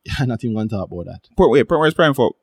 I'm 0.19 0.27
not 0.27 0.43
even 0.43 0.55
gonna 0.55 0.69
talk 0.69 0.91
about 0.91 1.05
that. 1.05 1.21
Port. 1.38 1.51
Wait, 1.51 1.65
Portmore 1.67 1.88
is 1.88 1.93
primed 1.93 2.15
for 2.15 2.34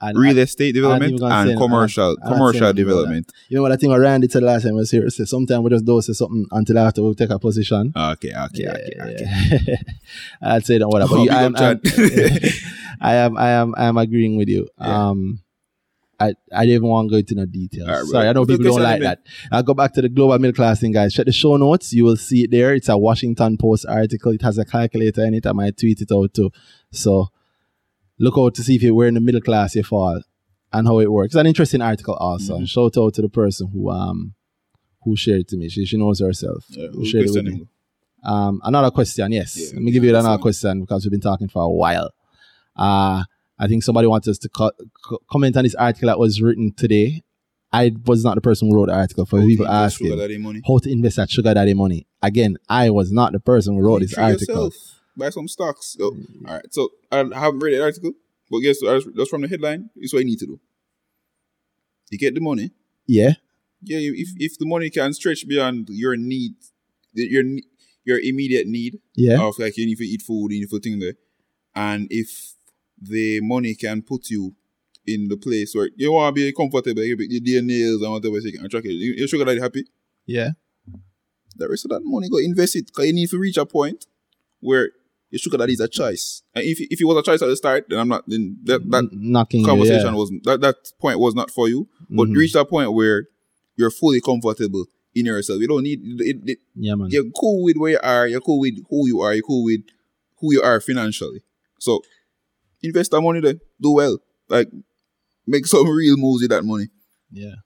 And 0.00 0.16
real 0.16 0.38
estate 0.38 0.72
development 0.76 1.20
and 1.20 1.58
commercial 1.58 2.10
I'm 2.10 2.14
not- 2.14 2.24
I'm 2.24 2.30
not 2.30 2.36
commercial 2.36 2.72
development. 2.72 3.32
You 3.48 3.56
know 3.56 3.62
what 3.62 3.72
I 3.72 3.76
think 3.76 3.90
what 3.90 3.98
Randy 4.00 4.28
said 4.28 4.44
last 4.44 4.62
time 4.62 4.72
I 4.72 4.76
was 4.76 4.90
here. 4.92 5.08
Say 5.10 5.24
sometimes 5.24 5.62
we 5.64 5.70
just 5.70 5.84
don't 5.84 6.02
say 6.02 6.12
something 6.12 6.46
until 6.52 6.78
after 6.78 7.02
we 7.02 7.14
take 7.14 7.30
a 7.30 7.38
position. 7.38 7.92
Okay, 7.96 8.32
okay, 8.32 8.62
Yeah, 8.62 8.70
okay, 8.70 8.94
okay. 9.56 9.76
I'd 10.42 10.64
say 10.64 10.78
don't 10.78 10.90
worry. 10.92 11.02
But 11.04 11.12
Oh, 11.18 11.24
you, 11.24 11.30
I, 11.30 11.42
am, 11.42 11.56
I'm, 11.56 11.80
I 13.00 13.14
am, 13.14 13.36
I 13.36 13.48
am, 13.50 13.74
I 13.76 13.84
am 13.86 13.96
agreeing 13.98 14.36
with 14.36 14.48
you. 14.48 14.68
Yeah. 14.80 15.08
Um, 15.08 15.40
I, 16.20 16.34
I 16.52 16.62
didn't 16.66 16.74
even 16.76 16.88
want 16.88 17.08
to 17.08 17.10
go 17.12 17.16
into 17.18 17.34
no 17.36 17.46
details. 17.46 17.88
Right, 17.88 18.04
Sorry. 18.04 18.28
I 18.28 18.32
know 18.32 18.44
people 18.44 18.64
don't 18.64 18.82
like 18.82 19.00
that. 19.02 19.20
I'll 19.52 19.62
go 19.62 19.72
back 19.74 19.94
to 19.94 20.02
the 20.02 20.08
global 20.08 20.36
middle 20.38 20.52
class 20.54 20.80
thing, 20.80 20.90
guys. 20.90 21.14
Check 21.14 21.26
the 21.26 21.32
show 21.32 21.56
notes. 21.56 21.92
You 21.92 22.04
will 22.04 22.16
see 22.16 22.42
it 22.44 22.50
there. 22.50 22.74
It's 22.74 22.88
a 22.88 22.98
Washington 22.98 23.56
Post 23.56 23.86
article. 23.88 24.32
It 24.32 24.42
has 24.42 24.58
a 24.58 24.64
calculator 24.64 25.24
in 25.24 25.34
it. 25.34 25.46
I 25.46 25.52
might 25.52 25.76
tweet 25.78 26.00
it 26.00 26.10
out 26.12 26.34
too. 26.34 26.50
So 26.90 27.28
look 28.18 28.36
out 28.38 28.54
to 28.56 28.62
see 28.62 28.76
if 28.76 28.82
you're 28.82 29.06
in 29.06 29.14
the 29.14 29.20
middle 29.20 29.40
class 29.40 29.74
you 29.74 29.82
fall 29.82 30.20
and 30.72 30.86
how 30.86 30.98
it 31.00 31.10
works. 31.10 31.34
An 31.34 31.46
interesting 31.46 31.82
article 31.82 32.14
also. 32.14 32.56
Mm-hmm. 32.56 32.64
Shout 32.64 32.96
out 32.96 33.14
to 33.14 33.22
the 33.22 33.28
person 33.28 33.68
who 33.72 33.90
um 33.90 34.34
who 35.02 35.16
shared 35.16 35.40
it 35.40 35.48
to 35.48 35.56
me. 35.56 35.68
She, 35.68 35.84
she 35.86 35.96
knows 35.96 36.20
herself. 36.20 36.64
Yeah, 36.70 36.88
who 36.88 37.04
shared 37.06 37.26
it 37.26 37.32
with 37.32 37.44
me. 37.44 37.66
Um, 38.24 38.60
another 38.64 38.90
question, 38.90 39.30
yes. 39.32 39.56
Yeah, 39.56 39.74
Let 39.74 39.82
me 39.82 39.92
give 39.92 40.02
you 40.04 40.10
another 40.10 40.38
question 40.42 40.80
because 40.80 41.04
we've 41.04 41.12
been 41.12 41.20
talking 41.20 41.48
for 41.48 41.62
a 41.62 41.68
while. 41.68 42.10
Uh, 42.76 43.22
I 43.58 43.66
think 43.68 43.82
somebody 43.82 44.06
wants 44.08 44.28
us 44.28 44.38
to 44.38 44.48
co- 44.48 44.72
co- 45.04 45.20
comment 45.30 45.56
on 45.56 45.64
this 45.64 45.74
article 45.76 46.08
that 46.08 46.18
was 46.18 46.42
written 46.42 46.72
today. 46.72 47.22
I 47.72 47.92
was 48.06 48.24
not 48.24 48.34
the 48.34 48.40
person 48.40 48.68
who 48.68 48.76
wrote 48.76 48.86
the 48.88 48.94
article. 48.94 49.24
For 49.26 49.40
How 49.40 49.46
people 49.46 49.68
asking 49.68 50.18
how 50.66 50.78
to 50.78 50.90
invest 50.90 51.16
that 51.16 51.30
sugar 51.30 51.54
daddy 51.54 51.74
money. 51.74 52.06
Again, 52.22 52.56
I 52.68 52.90
was 52.90 53.12
not 53.12 53.32
the 53.32 53.40
person 53.40 53.74
who 53.74 53.82
wrote 53.82 54.00
this 54.00 54.16
article. 54.16 54.68
yourself. 54.70 54.97
Buy 55.18 55.30
some 55.30 55.48
stocks. 55.48 55.96
Oh, 56.00 56.16
all 56.46 56.54
right. 56.54 56.72
So 56.72 56.90
I 57.10 57.16
haven't 57.18 57.60
read 57.60 57.74
the 57.74 57.82
article, 57.82 58.12
but 58.50 58.60
guess? 58.60 58.78
That's 58.82 59.28
from 59.28 59.42
the 59.42 59.48
headline. 59.48 59.90
It's 59.96 60.12
what 60.12 60.20
you 60.20 60.26
need 60.26 60.38
to 60.40 60.46
do. 60.46 60.60
You 62.10 62.18
get 62.18 62.34
the 62.34 62.40
money. 62.40 62.70
Yeah, 63.06 63.32
Yeah, 63.82 63.98
if 64.00 64.28
if 64.36 64.58
the 64.58 64.66
money 64.66 64.90
can 64.90 65.12
stretch 65.14 65.46
beyond 65.48 65.88
your 65.90 66.16
need, 66.16 66.54
your 67.14 67.44
your 68.04 68.20
immediate 68.20 68.66
need 68.66 69.00
yeah, 69.14 69.40
of 69.42 69.58
like 69.58 69.76
you 69.76 69.86
need 69.86 69.98
to 69.98 70.04
eat 70.04 70.22
food, 70.22 70.52
you 70.52 70.60
need 70.60 70.70
to 70.70 70.78
thing 70.80 70.98
there, 70.98 71.14
and 71.74 72.06
if 72.10 72.54
the 73.00 73.40
money 73.42 73.74
can 73.74 74.02
put 74.02 74.30
you 74.30 74.54
in 75.06 75.28
the 75.28 75.36
place 75.36 75.74
where 75.74 75.88
you 75.96 76.12
want 76.12 76.34
to 76.36 76.40
be 76.42 76.52
comfortable, 76.52 77.02
you 77.02 77.16
do 77.40 77.50
your 77.50 77.62
nails 77.62 78.02
and 78.02 78.12
whatever, 78.12 78.40
so 78.40 78.48
you 78.48 78.58
can 78.58 78.68
track 78.68 78.84
it. 78.84 78.92
You, 78.92 79.14
your 79.14 79.28
sugar 79.28 79.44
daddy 79.44 79.60
happy. 79.60 79.84
yeah, 80.26 80.50
The 81.56 81.68
rest 81.68 81.84
of 81.86 81.90
that 81.92 82.00
money, 82.04 82.28
go 82.28 82.38
invest 82.38 82.76
it 82.76 82.86
because 82.86 83.06
you 83.06 83.12
need 83.14 83.30
to 83.30 83.38
reach 83.38 83.56
a 83.56 83.64
point 83.66 84.06
where 84.60 84.90
your 85.30 85.38
sugar 85.38 85.56
daddy 85.58 85.72
is 85.74 85.80
a 85.80 85.88
choice. 85.88 86.42
And 86.54 86.64
if 86.64 86.78
if 86.80 87.00
it 87.00 87.04
was 87.04 87.16
a 87.18 87.22
choice 87.22 87.42
at 87.42 87.48
the 87.48 87.56
start, 87.56 87.86
then 87.88 87.98
I'm 87.98 88.08
not. 88.08 88.24
Then 88.26 88.58
that 88.64 88.88
that 88.90 89.08
knocking 89.12 89.64
conversation 89.64 90.00
you, 90.00 90.12
yeah. 90.12 90.14
wasn't 90.14 90.44
that 90.44 90.60
that 90.62 90.76
point 91.00 91.18
was 91.18 91.34
not 91.34 91.50
for 91.50 91.68
you. 91.68 91.88
But 92.10 92.28
Mhm. 92.28 92.36
reach 92.36 92.52
that 92.54 92.68
point 92.68 92.92
where 92.92 93.26
you're 93.76 93.90
fully 93.90 94.20
comfortable 94.20 94.86
in 95.14 95.26
yourself. 95.26 95.60
You 95.60 95.68
don't 95.68 95.82
need 95.84 96.00
it, 96.20 96.36
it, 96.46 96.58
yeah, 96.74 96.94
man. 96.94 97.08
you're 97.10 97.24
cool 97.38 97.62
with 97.64 97.76
where 97.76 97.92
you 97.92 98.00
are, 98.02 98.26
you're 98.26 98.40
cool 98.40 98.60
with 98.60 98.74
who 98.88 99.06
you 99.06 99.20
are, 99.20 99.34
you're 99.34 99.42
cool 99.42 99.64
with 99.64 99.80
who 100.40 100.52
you 100.52 100.62
are 100.62 100.80
financially. 100.80 101.42
So 101.78 102.02
invest 102.82 103.10
that 103.10 103.20
money 103.20 103.40
there, 103.40 103.54
do 103.80 103.92
well. 103.92 104.18
Like 104.48 104.68
make 105.46 105.66
some 105.66 105.88
real 105.96 106.16
moves 106.16 106.42
with 106.42 106.50
that 106.50 106.64
money. 106.64 106.88
Yeah. 107.30 107.56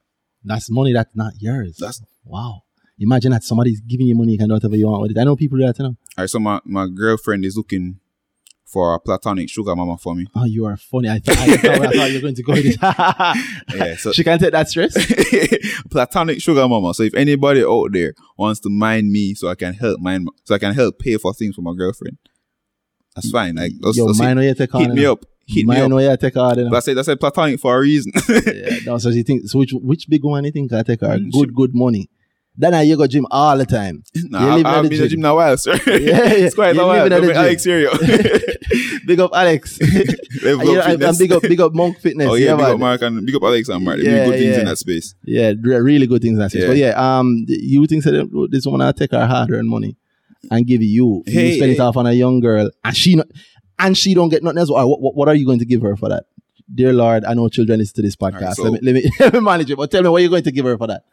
That's 0.44 0.68
money 0.70 0.92
that's 0.92 1.14
not 1.14 1.34
yours. 1.40 1.76
That's- 1.78 2.02
wow. 2.24 2.62
Imagine 3.03 3.32
that 3.32 3.44
somebody's 3.44 3.80
giving 3.80 4.07
you 4.07 4.14
money, 4.14 4.32
you 4.32 4.38
can 4.38 4.48
do 4.48 4.55
whatever 4.55 4.76
you 4.76 4.86
want 4.88 5.03
with 5.03 5.11
it. 5.12 5.18
I 5.18 5.24
know 5.24 5.36
people 5.36 5.59
do 5.59 5.66
that, 5.66 5.78
you 5.78 5.84
know. 5.84 5.96
Alright, 6.18 6.30
so 6.30 6.38
my, 6.38 6.61
my 6.64 6.86
girlfriend 6.88 7.44
is 7.44 7.57
looking 7.57 7.98
for 8.66 8.94
a 8.94 9.00
platonic 9.00 9.50
sugar 9.50 9.76
mama 9.76 9.98
for 9.98 10.14
me. 10.14 10.26
Oh, 10.34 10.44
you 10.44 10.64
are 10.64 10.76
funny. 10.78 11.11
I, 11.11 11.18
th- 11.18 11.36
I, 11.36 11.57
thought, 11.59 11.86
I 11.86 11.90
thought 11.90 12.09
you 12.11 12.14
were 12.14 12.20
going 12.22 12.34
to 12.34 12.42
go 12.42 12.53
with 12.55 12.64
it. 12.66 12.78
Yeah, 13.76 13.96
so 13.96 14.12
she 14.16 14.24
can 14.24 14.38
take 14.38 14.53
that 14.53 14.68
stress. 14.68 14.94
platonic 15.90 16.40
sugar 16.40 16.66
mama. 16.66 16.94
So 16.94 17.03
if 17.03 17.14
anybody 17.14 17.62
out 17.64 17.92
there 17.92 18.14
wants 18.38 18.61
to 18.61 18.70
mind 18.70 19.11
me 19.11 19.34
so 19.34 19.48
I 19.48 19.55
can 19.57 19.74
help 19.74 20.00
mine 20.00 20.26
so 20.44 20.55
I 20.55 20.59
can 20.59 20.74
help 20.74 20.98
pay 20.98 21.16
for 21.18 21.34
things 21.34 21.55
for 21.55 21.62
my 21.62 21.74
girlfriend, 21.76 22.16
that's 23.14 23.30
fine. 23.30 23.57
Like 23.57 23.72
let's, 23.80 23.98
Yo, 23.98 24.07
let's 24.07 24.18
mine 24.18 24.38
hit, 24.38 24.57
take 24.57 24.72
hit 24.72 24.90
me 24.90 25.05
up. 25.05 25.24
Hit 25.46 25.66
mine 25.66 25.90
me 25.90 26.07
up. 26.07 26.12
you 26.22 26.28
take 26.28 26.34
you 26.34 26.40
know. 26.64 26.70
That's 26.70 26.88
it. 26.88 26.94
That's 26.94 27.09
it. 27.09 27.20
Platonic 27.20 27.61
for 27.61 27.76
a 27.76 27.80
reason. 27.80 28.12
yeah, 28.28 28.78
no, 28.86 28.96
so 28.98 29.11
she 29.11 29.22
thinks, 29.22 29.53
so 29.53 29.59
which, 29.59 29.72
which 29.74 30.09
big 30.09 30.24
one 30.24 30.44
you 30.44 30.50
think 30.50 30.72
I 30.72 30.82
take 30.82 31.00
her? 31.03 31.09
Mm, 31.18 31.30
Good, 31.30 31.55
good 31.55 31.74
money. 31.74 32.09
Then 32.57 32.74
I 32.74 32.82
you 32.82 32.96
go 32.98 33.07
gym 33.07 33.26
all 33.30 33.57
the 33.57 33.64
time. 33.64 34.05
nah, 34.14 34.57
I, 34.57 34.78
I've 34.78 34.82
been 34.82 34.92
in 34.92 35.00
the 35.00 35.09
gym. 35.09 35.20
now 35.20 35.32
a 35.32 35.36
while, 35.36 35.57
sir. 35.57 35.72
Yeah, 35.86 35.96
yeah. 35.96 36.32
it's 36.44 36.55
quite 36.55 36.72
a 36.72 36.74
You're 36.74 36.86
while. 36.86 37.07
at 37.07 37.12
Alex 37.12 37.64
here. 37.64 37.88
big 39.07 39.20
up 39.20 39.30
Alex. 39.34 39.78
And 39.80 39.90
you 40.42 40.57
know, 40.74 40.80
and- 40.82 41.03
and 41.03 41.18
big 41.18 41.32
up, 41.32 41.42
big 41.42 41.61
up 41.61 41.72
Monk 41.74 41.98
Fitness. 42.00 42.28
Oh 42.28 42.34
yeah, 42.34 42.53
big 42.55 42.62
man. 42.62 42.72
up 42.72 42.78
Mark 42.78 43.03
and 43.03 43.24
big 43.26 43.34
up 43.36 43.42
Alex 43.42 43.68
and 43.68 43.84
Mark. 43.84 43.98
They 43.98 44.05
Yeah, 44.05 44.24
do 44.24 44.30
good 44.30 44.38
things 44.38 44.55
yeah. 44.55 44.61
in 44.61 44.66
that 44.66 44.78
space. 44.78 45.14
Yeah, 45.24 45.53
re- 45.61 45.76
really 45.80 46.07
good 46.07 46.20
things. 46.22 46.38
That's 46.38 46.55
it. 46.55 46.61
Yeah. 46.61 46.66
But 46.66 46.76
yeah, 46.76 47.18
um, 47.18 47.44
you 47.48 47.86
think 47.86 48.05
that 48.05 48.48
this 48.50 48.66
woman 48.66 48.84
will 48.86 48.92
take 48.92 49.12
her 49.12 49.26
hard 49.26 49.50
earned 49.50 49.68
money 49.68 49.96
and 50.50 50.66
give 50.66 50.80
it 50.82 50.86
you? 50.86 51.22
you 51.26 51.32
Hey, 51.32 51.57
spend 51.57 51.72
it 51.72 51.80
off 51.80 51.96
on 51.96 52.07
a 52.07 52.12
young 52.12 52.40
girl, 52.40 52.70
and 52.84 52.96
she 52.96 53.14
not, 53.16 53.28
and 53.78 53.96
she 53.96 54.12
don't 54.14 54.28
get 54.28 54.42
nothing 54.42 54.59
else. 54.59 54.70
What, 54.70 55.00
what, 55.00 55.14
what 55.14 55.28
are 55.28 55.34
you 55.34 55.46
going 55.46 55.59
to 55.61 55.64
give 55.64 55.80
her 55.82 55.96
for 55.96 56.11
that? 56.11 56.24
Dear 56.74 56.92
Lord, 56.92 57.24
I 57.24 57.32
know 57.34 57.48
children 57.48 57.78
listen 57.80 57.96
to 57.96 58.03
this 58.03 58.16
podcast. 58.16 58.55
so- 58.57 58.64
let, 58.64 58.82
me, 58.82 58.92
let 58.92 58.94
me 58.94 59.11
let 59.20 59.32
me 59.34 59.40
manage 59.40 59.70
it. 59.70 59.76
But 59.76 59.90
tell 59.90 60.03
me, 60.03 60.09
what 60.11 60.18
you're 60.18 60.24
you 60.26 60.30
going 60.30 60.44
to 60.44 60.53
give 60.53 60.66
her 60.66 60.76
for 60.76 60.86
that? 60.88 61.05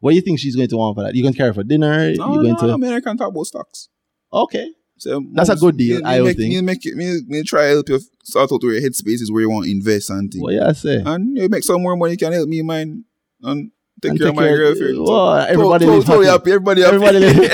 What 0.00 0.10
do 0.12 0.16
you 0.16 0.22
think 0.22 0.38
she's 0.38 0.54
going 0.56 0.68
to 0.68 0.76
want 0.76 0.96
for 0.96 1.02
that? 1.04 1.14
You 1.14 1.22
going 1.22 1.34
to 1.34 1.38
carry 1.38 1.52
for 1.52 1.64
dinner? 1.64 1.96
No, 1.96 2.08
you 2.10 2.16
going 2.16 2.52
no, 2.52 2.56
to 2.58 2.66
no, 2.68 2.78
man, 2.78 2.92
I 2.94 3.00
can 3.00 3.16
talk 3.16 3.28
about 3.30 3.44
stocks. 3.44 3.88
okay? 4.32 4.70
So 5.00 5.22
That's 5.32 5.48
a 5.48 5.54
good 5.56 5.76
deal, 5.76 5.98
Me, 5.98 6.04
I 6.04 6.20
would 6.20 6.26
make, 6.28 6.36
think. 6.38 6.54
Me 6.54 6.60
make, 6.60 6.84
it- 6.86 6.96
me, 6.96 7.20
me 7.28 7.42
try 7.44 7.66
help 7.66 7.88
you 7.88 8.00
sort 8.24 8.50
out 8.50 8.62
where 8.62 8.72
your 8.74 8.82
headspace 8.82 9.20
is 9.22 9.30
where 9.30 9.42
you 9.42 9.50
want 9.50 9.66
to 9.66 9.70
invest 9.70 10.10
and 10.10 10.30
things. 10.30 10.42
What 10.42 10.54
you 10.54 10.74
say? 10.74 11.02
And 11.06 11.36
you 11.38 11.48
make 11.48 11.62
some 11.62 11.80
more 11.82 11.94
money, 11.96 12.12
you 12.12 12.18
can 12.18 12.32
help 12.32 12.48
me, 12.48 12.62
man, 12.62 13.04
and 13.42 13.70
take 14.02 14.10
And 14.10 14.18
care 14.18 14.28
of 14.30 14.34
my 14.34 14.48
girlfriend. 14.48 14.96
So, 14.96 15.02
Well, 15.04 15.36
everybody 15.38 15.86
to- 15.86 16.02
to- 16.02 16.20
happy. 16.22 16.50
Everybody 16.52 16.82
happy. 16.82 16.94
Everybody 16.96 17.18
live- 17.20 17.50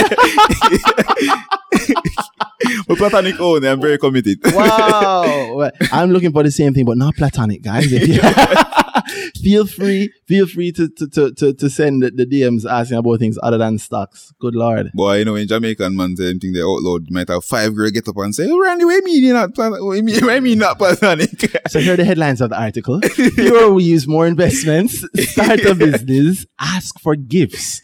but 2.88 2.96
platonic 2.98 3.38
only, 3.40 3.68
I'm 3.68 3.80
very 3.80 3.98
committed. 3.98 4.38
wow. 4.44 5.70
I'm 5.92 6.10
looking 6.12 6.32
for 6.32 6.42
the 6.42 6.50
same 6.50 6.72
thing, 6.72 6.84
but 6.86 6.96
not 6.96 7.14
platonic, 7.14 7.62
guys. 7.62 7.92
If 7.92 8.08
you- 8.08 8.20
feel 9.42 9.66
free, 9.66 10.12
feel 10.26 10.46
free 10.46 10.72
to 10.72 10.88
to 10.88 11.08
to 11.08 11.34
to, 11.34 11.54
to 11.54 11.70
send 11.70 12.02
the, 12.02 12.10
the 12.10 12.26
DMs 12.26 12.68
asking 12.68 12.98
about 12.98 13.18
things 13.18 13.38
other 13.42 13.58
than 13.58 13.78
stocks. 13.78 14.32
Good 14.38 14.54
lord. 14.54 14.90
Boy, 14.94 15.18
you 15.18 15.24
know, 15.24 15.34
in 15.34 15.48
Jamaican 15.48 15.96
man 15.96 16.16
say 16.16 16.30
anything 16.30 16.52
they 16.52 16.62
outlawed, 16.62 17.08
you 17.08 17.14
might 17.14 17.28
have 17.28 17.44
five 17.44 17.74
girl 17.74 17.90
get 17.90 18.08
up 18.08 18.16
and 18.18 18.34
say, 18.34 18.48
oh, 18.48 18.60
Randy, 18.60 18.84
what 18.84 18.94
you 18.94 19.04
mean 19.04 19.24
you're 19.24 19.34
not? 19.34 19.56
What 19.56 19.94
you 19.94 20.02
mean, 20.02 20.20
what 20.24 20.34
you 20.34 20.40
mean 20.40 20.58
not 20.58 20.78
platonic? 20.78 21.30
So 21.68 21.80
here 21.80 21.94
are 21.94 21.96
the 21.96 22.04
headlines 22.04 22.40
of 22.40 22.50
the 22.50 22.60
article. 22.60 23.00
Fewer 23.00 23.72
we 23.72 23.84
use 23.84 24.06
more 24.06 24.26
investments, 24.26 25.04
start 25.30 25.60
a 25.60 25.74
business, 25.74 26.46
ask 26.58 27.00
for 27.00 27.16
gifts. 27.16 27.82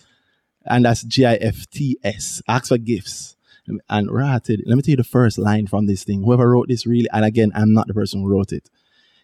And 0.67 0.85
that's 0.85 1.03
G-I-F-T-S. 1.03 2.43
Ask 2.47 2.69
for 2.69 2.79
gifts. 2.79 3.37
And 3.89 4.11
let 4.11 4.43
me 4.43 4.83
tell 4.83 4.91
you 4.91 4.97
the 4.97 5.05
first 5.05 5.39
line 5.39 5.67
from 5.67 5.87
this 5.87 6.05
thing. 6.05 6.23
Whoever 6.23 6.51
wrote 6.51 6.69
this 6.69 6.87
really, 6.87 7.09
and 7.13 7.25
again, 7.25 7.53
I'm 7.55 7.73
not 7.73 7.87
the 7.87 7.95
person 7.95 8.21
who 8.21 8.29
wrote 8.29 8.53
it. 8.53 8.69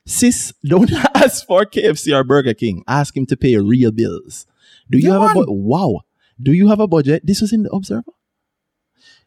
Sis, 0.07 0.55
don't 0.65 0.91
ask 1.15 1.45
for 1.47 1.65
KFC 1.65 2.15
or 2.17 2.25
Burger 2.25 2.55
King. 2.55 2.85
Ask 2.87 3.17
him 3.17 3.27
to 3.27 3.37
pay 3.37 3.57
real 3.57 3.91
bills. 3.91 4.47
Do 4.89 4.99
you 4.99 5.11
have 5.13 5.23
a 5.23 5.35
bu- 5.35 5.53
wow? 5.53 6.01
Do 6.41 6.53
you 6.53 6.69
have 6.69 6.81
a 6.81 6.87
budget? 6.87 7.27
This 7.27 7.41
was 7.41 7.53
in 7.53 7.65
the 7.65 7.71
Observer. 7.71 8.13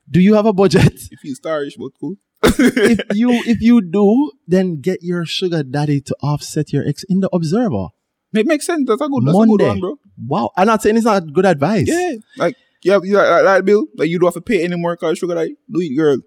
Do 0.09 0.19
you 0.21 0.33
have 0.35 0.45
a 0.45 0.53
budget? 0.53 0.93
If 1.11 1.23
you 1.23 1.35
starish, 1.35 1.73
but 1.77 1.91
cool. 1.99 2.15
if 2.43 2.99
you 3.13 3.31
if 3.45 3.61
you 3.61 3.81
do, 3.81 4.31
then 4.47 4.79
get 4.79 5.03
your 5.03 5.25
sugar 5.25 5.61
daddy 5.63 5.99
to 6.01 6.15
offset 6.23 6.71
your 6.71 6.87
ex 6.87 7.03
in 7.03 7.19
the 7.19 7.29
Observer. 7.33 7.87
It 8.33 8.45
makes 8.47 8.65
sense. 8.65 8.87
That's 8.87 9.01
a 9.01 9.07
good, 9.09 9.25
that's 9.25 9.35
a 9.35 9.39
Monday. 9.45 9.57
good 9.57 9.67
one, 9.67 9.79
bro. 9.79 9.99
Wow, 10.25 10.51
I'm 10.55 10.67
not 10.67 10.81
saying 10.81 10.95
it's 10.95 11.05
not 11.05 11.33
good 11.33 11.45
advice. 11.45 11.87
Yeah. 11.87 12.13
Like, 12.37 12.55
you 12.83 12.91
have, 12.93 13.03
you 13.03 13.17
have 13.17 13.27
that, 13.27 13.41
that 13.41 13.65
bill, 13.65 13.87
like, 13.97 14.07
you 14.07 14.19
don't 14.19 14.27
have 14.27 14.35
to 14.35 14.41
pay 14.41 14.63
anymore 14.63 14.95
because 14.95 15.17
sugar 15.17 15.35
daddy. 15.35 15.55
Do 15.69 15.81
it, 15.81 15.95
girl. 15.97 16.19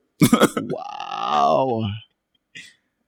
Wow, 0.69 1.89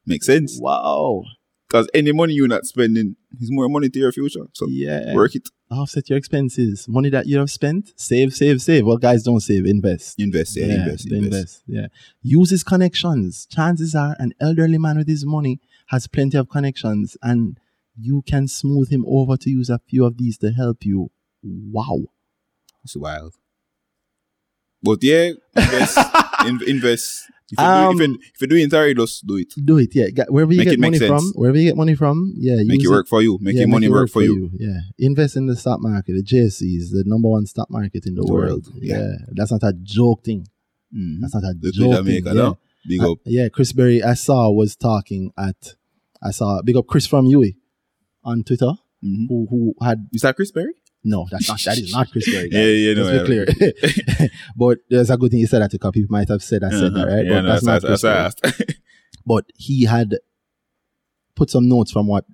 Makes 0.06 0.26
sense. 0.26 0.58
wow, 0.60 1.22
Because 1.68 1.88
any 1.94 2.12
money 2.12 2.34
you're 2.34 2.48
not 2.48 2.66
spending 2.66 3.16
is 3.40 3.50
more 3.50 3.68
money 3.68 3.88
to 3.88 3.98
your 3.98 4.12
future. 4.12 4.46
So 4.52 4.66
yeah. 4.68 5.14
work 5.14 5.34
it. 5.34 5.48
Offset 5.70 6.08
your 6.08 6.18
expenses. 6.18 6.86
Money 6.88 7.08
that 7.10 7.26
you 7.26 7.38
have 7.38 7.50
spent, 7.50 7.92
save, 7.96 8.34
save, 8.34 8.60
save. 8.62 8.86
Well, 8.86 8.98
guys, 8.98 9.22
don't 9.22 9.40
save, 9.40 9.64
invest. 9.66 10.20
Invest, 10.20 10.56
yeah, 10.56 10.66
invest, 10.66 11.08
they 11.10 11.16
invest. 11.16 11.62
Yeah. 11.66 11.86
Use 12.22 12.50
his 12.50 12.62
connections. 12.62 13.46
Chances 13.50 13.94
are 13.94 14.14
an 14.18 14.34
elderly 14.40 14.78
man 14.78 14.98
with 14.98 15.08
his 15.08 15.24
money 15.24 15.60
has 15.88 16.06
plenty 16.06 16.38
of 16.38 16.48
connections 16.48 17.16
and 17.22 17.58
you 17.98 18.22
can 18.22 18.48
smooth 18.48 18.90
him 18.90 19.04
over 19.06 19.36
to 19.36 19.50
use 19.50 19.70
a 19.70 19.78
few 19.78 20.04
of 20.04 20.16
these 20.18 20.38
to 20.38 20.50
help 20.50 20.84
you. 20.84 21.10
Wow. 21.42 22.04
It's 22.84 22.96
wild. 22.96 23.34
But 24.82 25.02
yeah, 25.02 25.30
invest. 25.56 25.98
in, 26.46 26.60
invest. 26.66 27.30
If 27.52 27.58
you, 27.58 27.64
Um, 27.64 27.96
do, 27.98 28.02
if, 28.04 28.08
you, 28.08 28.18
if 28.34 28.40
you're 28.40 28.48
doing 28.48 28.90
it, 28.90 28.96
just 28.96 29.26
do 29.26 29.36
it. 29.36 29.52
Do 29.64 29.78
it, 29.78 29.90
yeah. 29.94 30.24
Wherever 30.28 30.50
you 30.52 30.58
Make 30.58 30.64
get 30.68 30.74
it 30.74 30.80
money 30.80 30.98
from, 30.98 31.32
wherever 31.34 31.58
you 31.58 31.64
get 31.68 31.76
money 31.76 31.94
from, 31.94 32.32
yeah. 32.36 32.56
Make 32.64 32.80
use 32.80 32.86
it 32.90 32.90
work 32.90 33.06
for 33.06 33.20
you. 33.22 33.38
Make 33.40 33.54
yeah, 33.54 33.60
your 33.60 33.68
money 33.68 33.86
it 33.86 33.90
work, 33.90 34.08
for 34.10 34.22
you. 34.22 34.50
Yeah. 34.54 34.80
Invest 34.98 35.36
in 35.36 35.46
the 35.46 35.54
stock 35.54 35.80
market. 35.80 36.14
The 36.14 36.22
JSE 36.22 36.62
is 36.76 36.90
the 36.90 37.04
number 37.06 37.28
one 37.28 37.44
stock 37.46 37.70
market 37.70 38.06
in 38.06 38.14
the, 38.14 38.22
The 38.22 38.32
world. 38.32 38.66
world, 38.66 38.68
Yeah. 38.80 38.98
yeah. 38.98 39.12
That's 39.32 39.52
not 39.52 39.62
a 39.62 39.74
joke 39.82 40.24
thing. 40.24 40.48
Mhm. 40.96 41.20
That's 41.20 41.34
not 41.34 41.44
a 41.44 41.54
Look 41.60 41.74
joke 41.74 41.90
to 41.90 41.96
thing. 41.96 42.04
Jamaica 42.22 42.28
yeah. 42.28 42.42
now. 42.42 42.58
Big 42.88 43.00
Uh, 43.02 43.12
up. 43.12 43.18
yeah, 43.26 43.48
Chris 43.50 43.72
Berry, 43.72 44.02
I 44.02 44.14
saw 44.14 44.50
was 44.50 44.74
talking 44.76 45.30
at, 45.38 45.74
I 46.22 46.30
saw, 46.30 46.62
big 46.62 46.76
up 46.76 46.86
Chris 46.86 47.06
from 47.06 47.26
UE 47.26 47.52
on 48.24 48.42
Twitter, 48.42 48.72
Mhm. 49.04 49.28
who 49.28 49.46
who 49.50 49.74
had, 49.82 50.06
Is 50.12 50.22
that 50.22 50.34
Chris 50.36 50.50
Berry? 50.50 50.72
No, 51.04 51.26
that's 51.30 51.48
not, 51.48 51.60
that 51.66 51.78
is 51.78 51.92
not 51.92 52.10
Chris 52.10 52.24
Berry. 52.30 52.48
Yeah, 52.50 52.60
guys. 52.60 52.80
yeah, 52.80 52.94
no, 52.94 53.02
Let's 53.02 53.28
be 53.28 54.04
clear. 54.16 54.30
but 54.56 54.78
there's 54.88 55.10
a 55.10 55.16
good 55.18 55.30
thing 55.30 55.40
he 55.40 55.46
said 55.46 55.60
that 55.62 55.70
because 55.70 55.90
people 55.92 56.10
might 56.10 56.28
have 56.28 56.42
said 56.42 56.64
I 56.64 56.70
said 56.70 56.94
that, 56.94 57.06
Uh-huh. 57.06 57.16
right? 57.16 57.24
Yeah, 57.26 57.32
but 57.34 57.40
no, 57.42 57.48
that's 57.48 57.62
not 57.64 57.82
that's, 57.82 58.00
Chris 58.02 58.34
that's. 58.58 58.62
But 59.26 59.44
he 59.56 59.84
had 59.84 60.16
put 61.34 61.50
some 61.50 61.68
notes 61.68 61.90
from 61.92 62.06
what 62.06 62.24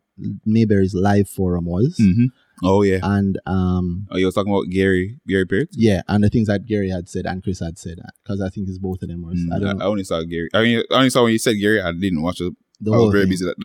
Mayberry's 0.44 0.94
live 0.94 1.28
forum 1.28 1.64
was. 1.64 1.96
Mhm. 2.00 2.26
Oh 2.62 2.82
yeah. 2.82 2.98
And 3.02 3.38
um 3.46 4.06
Oh, 4.10 4.18
you 4.18 4.26
was 4.26 4.34
talking 4.34 4.52
about 4.52 4.68
Gary 4.70 5.18
Gary 5.26 5.46
Peart. 5.46 5.68
yeah, 5.72 6.02
and 6.08 6.22
the 6.22 6.28
things 6.28 6.48
that 6.48 6.66
Gary 6.66 6.90
had 6.90 7.08
said 7.08 7.26
and 7.26 7.42
Chris 7.42 7.60
had 7.60 7.78
said 7.78 7.98
because 8.22 8.40
I 8.40 8.50
think 8.50 8.68
it's 8.68 8.78
both 8.78 9.02
of 9.02 9.08
them 9.08 9.22
was 9.22 9.38
Mm, 9.38 9.52
I 9.52 9.56
I, 9.56 9.58
don't 9.58 9.68
I 9.68 9.72
know 9.84 9.90
only 9.90 10.04
saw 10.04 10.22
Gary. 10.22 10.48
I 10.52 10.62
mean, 10.62 10.82
I 10.90 10.94
only 10.96 11.10
saw 11.10 11.22
when 11.22 11.32
you 11.32 11.38
said 11.38 11.54
Gary. 11.54 11.80
I 11.80 11.92
didn't 11.92 12.22
watch 12.22 12.40
it. 12.40 12.52
the 12.80 12.92
I 12.92 12.96
was 12.98 13.12
very 13.12 13.24
thing. 13.24 13.30
busy. 13.30 13.44
That, 13.46 13.56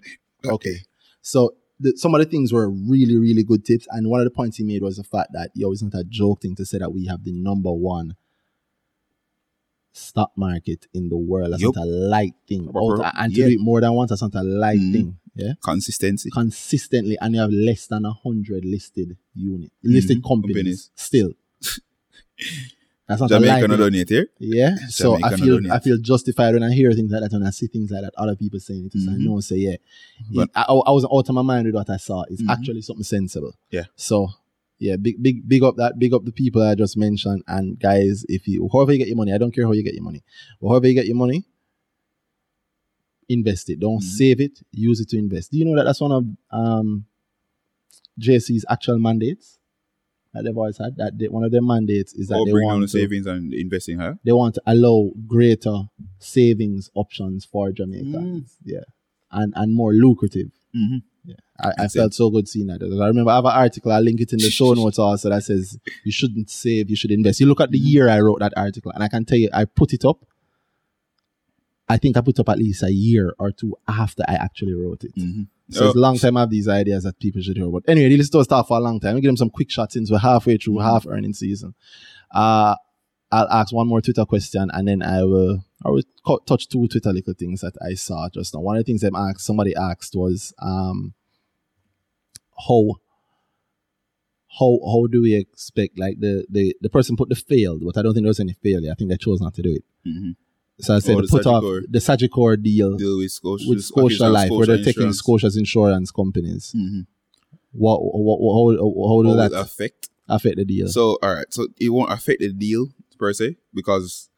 that 0.44 0.52
Okay. 0.54 0.78
So 1.22 1.56
the, 1.80 1.94
some 1.98 2.16
of 2.16 2.20
the 2.20 2.26
things 2.26 2.54
were 2.54 2.70
really, 2.70 3.18
really 3.18 3.44
good 3.44 3.66
tips. 3.66 3.88
And 3.92 4.10
one 4.10 4.20
of 4.22 4.26
the 4.26 4.32
points 4.32 4.58
he 4.58 4.64
made 4.64 4.82
was 4.82 4.98
the 4.98 5.04
fact 5.04 5.32
that, 5.34 5.52
yo, 5.54 5.72
it's 5.72 5.82
not 5.84 5.94
a 5.94 6.04
joke 6.04 6.42
thing 6.42 6.56
to 6.56 6.66
say 6.66 6.78
that 6.78 6.94
we 6.94 7.06
have 7.08 7.24
the 7.24 7.32
number 7.34 7.72
one 7.72 8.16
stock 9.92 10.32
market 10.36 10.88
in 10.94 11.10
the 11.10 11.18
world. 11.18 11.52
That's 11.54 11.62
Yup. 11.62 11.76
not 11.76 11.84
a 11.84 11.90
light 11.90 12.34
thing. 12.48 12.70
Out- 12.76 13.14
and 13.18 13.34
to 13.34 13.40
yeah. 13.40 13.48
do 13.48 13.54
it 13.54 13.60
more 13.60 13.82
than 13.82 13.94
once, 13.94 14.10
that's 14.10 14.22
not 14.22 14.36
a 14.36 14.44
light 14.44 14.80
Mhm. 14.80 14.92
thing. 14.94 15.18
Yeah. 15.36 15.54
Consistency. 15.64 16.30
Consistently, 16.32 17.18
and 17.20 17.34
you 17.36 17.42
have 17.42 17.52
less 17.52 17.88
than 17.88 18.06
a 18.06 18.12
hundred 18.14 18.64
listed 18.66 19.18
unit, 19.34 19.72
listed 19.84 20.20
Mhm. 20.22 20.28
companies, 20.28 20.56
Companies. 20.56 20.92
still. 20.96 21.32
That's 23.08 23.22
not 23.22 23.30
a 23.30 23.36
Jamaica 23.36 23.52
light 23.62 23.70
no 23.70 23.78
donate 23.78 24.10
here. 24.10 24.28
Yeah. 24.40 24.76
So 24.90 25.16
I 25.24 25.36
feel 25.36 25.58
donate. 25.58 25.72
I 25.72 25.80
feel 25.80 25.98
justified 26.00 26.54
when 26.56 26.64
I 26.64 26.72
hear 26.74 26.92
things 26.92 27.12
like 27.12 27.22
that, 27.22 27.34
and 27.34 27.46
I 27.46 27.52
see 27.52 27.68
things 27.68 27.92
like 27.92 28.02
that, 28.02 28.14
other 28.18 28.36
people 28.36 28.60
saying 28.60 28.90
it. 28.92 29.00
So 29.00 29.12
I 29.12 29.16
know, 29.18 29.40
say, 29.42 29.58
yeah. 29.58 29.76
But- 30.34 30.50
I, 30.56 30.64
I 30.64 30.92
wasn't 30.92 31.14
out 31.14 31.30
of 31.30 31.36
my 31.36 31.44
mind 31.44 31.68
with 31.68 31.76
what 31.76 31.90
I 31.90 31.98
saw. 31.98 32.24
It's 32.30 32.42
Mhm. 32.42 32.50
actually 32.50 32.82
something 32.82 33.04
sensible. 33.04 33.54
Yeah. 33.70 33.84
So 33.96 34.30
yeah, 34.80 34.96
big 34.98 35.22
big 35.22 35.48
big 35.48 35.62
up 35.64 35.76
that 35.78 36.00
big 36.00 36.14
up 36.16 36.26
the 36.26 36.32
people 36.32 36.62
I 36.64 36.74
just 36.76 36.98
mentioned. 36.98 37.44
And 37.48 37.80
guys, 37.80 38.26
if 38.28 38.48
you 38.48 38.68
however 38.74 38.92
you 38.94 38.98
get 38.98 39.08
your 39.08 39.18
money, 39.18 39.34
I 39.34 39.38
don't 39.38 39.52
care 39.54 39.66
how 39.66 39.72
you 39.74 39.84
get 39.84 39.94
your 39.94 40.04
money. 40.04 40.24
But 40.60 40.70
however 40.70 40.88
you 40.88 40.96
get 40.96 41.06
your 41.06 41.16
money, 41.16 41.46
invest 43.30 43.70
it. 43.70 43.80
Don't 43.80 44.00
Mhm. 44.00 44.04
save 44.04 44.42
it, 44.42 44.60
use 44.72 45.00
it 45.00 45.10
to 45.10 45.18
invest. 45.18 45.52
Do 45.52 45.58
you 45.58 45.66
know 45.66 45.76
that 45.76 45.84
that's 45.84 46.02
one 46.02 46.12
of 46.12 46.26
um 46.52 47.06
JSE's 48.20 48.66
actual 48.70 48.98
mandates? 49.00 49.55
That 50.36 50.44
they've 50.44 50.58
always 50.58 50.78
had. 50.78 50.96
That 50.98 51.18
they, 51.18 51.28
one 51.28 51.44
of 51.44 51.52
their 51.52 51.62
mandates 51.64 52.14
is 52.14 52.28
that 52.28 52.38
Or 52.38 52.46
they 52.46 52.52
bring 52.52 52.66
want 52.68 52.76
down 52.76 52.82
the 52.82 52.88
to, 52.88 52.92
savings 52.92 53.26
and 53.26 53.54
investing 53.54 53.98
higher. 53.98 54.20
they 54.24 54.32
want 54.32 54.54
to 54.56 54.62
allow 54.68 55.12
greater 55.26 55.84
savings 56.20 56.90
options 56.94 57.46
for 57.46 57.72
Jamaicans. 57.72 58.58
Mm. 58.62 58.74
Yeah. 58.74 58.80
And 59.32 59.54
and 59.56 59.74
more 59.74 59.94
lucrative. 59.94 60.52
Mm-hmm. 60.76 60.98
I, 61.60 61.72
I 61.86 61.88
felt 61.88 62.14
so 62.14 62.30
good 62.30 62.48
seeing 62.50 62.68
that. 62.68 62.82
I 62.84 63.08
remember 63.08 63.32
I 63.32 63.36
have 63.36 63.46
an 63.46 63.52
article, 63.54 63.92
I 63.92 64.00
link 64.00 64.20
it 64.22 64.34
in 64.34 64.40
the 64.40 64.50
show 64.52 64.74
notes 64.80 65.00
also 65.00 65.30
that 65.30 65.44
says 65.44 65.78
you 66.04 66.12
shouldn't 66.12 66.50
save, 66.50 66.90
you 66.90 66.96
should 66.98 67.12
invest. 67.12 67.40
You 67.40 67.46
look 67.48 67.62
at 67.62 67.72
the 67.72 67.80
Mm-hmm. 67.80 67.88
year 67.88 68.10
I 68.10 68.20
wrote 68.20 68.40
that 68.40 68.54
article, 68.58 68.92
and 68.94 69.02
I 69.04 69.08
can 69.08 69.24
tell 69.26 69.38
you, 69.38 69.50
I 69.54 69.66
put 69.66 69.94
it 69.94 70.04
up. 70.06 70.26
I 71.88 71.98
think 71.98 72.18
I 72.18 72.22
put 72.22 72.40
up 72.40 72.50
at 72.50 72.58
least 72.58 72.84
a 72.84 72.92
year 72.92 73.34
or 73.40 73.52
two 73.52 73.76
after 73.88 74.24
I 74.28 74.34
actually 74.36 74.74
wrote 74.74 75.04
it. 75.04 75.16
Mm-hmm. 75.16 75.44
So 75.70 75.88
it's 75.88 75.96
a 75.96 76.00
long 76.00 76.18
time 76.18 76.38
I 76.38 76.42
have 76.42 76.50
these 76.52 76.68
ideas 76.68 77.04
that 77.06 77.20
people 77.20 77.42
should 77.42 77.58
hear. 77.58 77.68
But 77.70 77.84
anyway, 77.88 78.10
these 78.10 78.30
to 78.30 78.44
start 78.44 78.68
for 78.68 78.78
a 78.78 78.80
long 78.80 79.00
time. 79.00 79.16
We 79.16 79.22
give 79.22 79.30
them 79.30 79.38
some 79.38 79.50
quick 79.50 79.72
shots 79.72 79.94
since 79.96 80.12
we're 80.12 80.20
halfway 80.20 80.58
through 80.58 80.76
Mm-hmm. 80.76 80.88
half 80.88 81.08
earning 81.08 81.34
season. 81.34 81.74
Uh 82.32 82.76
I'll 83.32 83.50
ask 83.50 83.74
one 83.74 83.88
more 83.88 84.02
Twitter 84.02 84.24
question 84.26 84.70
and 84.72 84.88
then 84.88 85.02
I 85.02 85.24
will 85.24 85.66
I 85.84 85.90
will 85.90 86.04
co- 86.26 86.40
touch 86.46 86.68
two 86.68 86.88
Twitter 86.88 87.12
little 87.12 87.34
things 87.34 87.62
that 87.62 87.74
I 87.84 87.96
saw 87.96 88.30
just 88.30 88.54
now. 88.54 88.62
One 88.62 88.78
of 88.78 88.82
the 88.86 88.90
things 88.90 89.02
them 89.02 89.16
asked 89.16 89.42
somebody 89.42 89.76
asked 89.76 90.16
was 90.16 90.54
um 90.62 91.14
how 92.68 92.96
how 94.60 94.80
how 94.86 95.08
do 95.12 95.22
we 95.24 95.36
expect 95.36 95.98
like 96.00 96.20
the 96.20 96.46
the 96.50 96.76
the 96.82 96.90
person 96.90 97.18
put 97.18 97.30
the 97.30 97.36
failed, 97.36 97.82
but 97.84 97.98
I 97.98 98.02
don't 98.04 98.14
think 98.14 98.24
there 98.24 98.30
was 98.30 98.40
any 98.40 98.54
failure. 98.54 98.92
I 98.92 98.96
think 98.96 99.10
they 99.10 99.18
chose 99.18 99.42
not 99.42 99.54
to 99.56 99.62
do 99.62 99.74
it. 99.74 99.84
Mm-hmm. 100.08 100.32
So 100.80 100.96
I 100.96 101.00
said 101.00 101.16
Oh, 101.16 101.22
the 101.22 101.28
put 101.28 101.46
off 101.46 101.64
the 101.90 102.00
Sagicor 102.00 102.62
deal 102.62 102.98
Deal 102.98 103.18
with 103.18 103.32
Scotia, 103.32 103.66
with 103.68 103.82
Scotia 103.84 104.28
Life, 104.28 104.52
where 104.52 104.68
they're 104.68 104.84
taking. 104.84 105.14
Scotia's 105.14 105.56
insurance 105.56 106.12
companies. 106.12 106.74
Mm-hmm. 106.76 107.02
What, 107.72 108.00
what, 108.02 108.40
what 108.40 108.76
how, 108.78 108.84
how 108.84 109.16
will 109.16 109.36
that 109.36 109.54
affect? 109.54 110.10
affect 110.28 110.58
the 110.58 110.66
deal? 110.66 110.88
So 110.88 111.18
all 111.22 111.34
right, 111.34 111.46
so 111.50 111.68
it 111.80 111.90
won't 111.90 112.12
affect 112.12 112.42
the 112.42 112.52
deal 112.52 112.88
per 113.18 113.32
se 113.34 113.56
because 113.74 114.30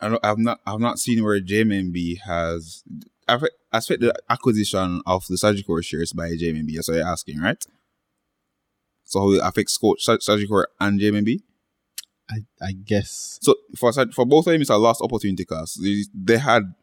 I 0.00 0.08
don't, 0.08 0.24
I've 0.24 0.38
not 0.38 0.60
I've 0.66 0.80
not 0.80 0.98
seen 0.98 1.24
where 1.24 1.40
JMMB 1.40 2.20
has 2.22 2.84
affect 3.26 3.54
affect 3.72 4.00
the 4.00 4.14
acquisition 4.30 5.00
of 5.06 5.24
the 5.28 5.36
Sagicor 5.36 5.84
shares 5.84 6.12
by 6.12 6.30
JMMB. 6.30 6.74
That's 6.74 6.88
what 6.88 6.98
you're 6.98 7.06
asking, 7.06 7.40
right? 7.40 7.64
So 9.04 9.20
how 9.20 9.32
it 9.32 9.40
affects 9.42 9.74
Scotia, 9.74 10.18
Sag- 10.18 10.20
Sagicor 10.20 10.64
and 10.80 11.00
JMMB? 11.00 11.40
I, 12.30 12.38
I 12.60 12.72
guess. 12.72 13.38
So 13.42 13.54
for 13.78 13.92
for 14.12 14.24
both 14.26 14.46
of 14.46 14.52
them, 14.52 14.60
it's 14.60 14.70
a 14.70 14.76
last 14.78 15.00
opportunity 15.00 15.44
cost. 15.44 15.80
They, 15.82 16.02
they 16.14 16.38
had 16.38 16.74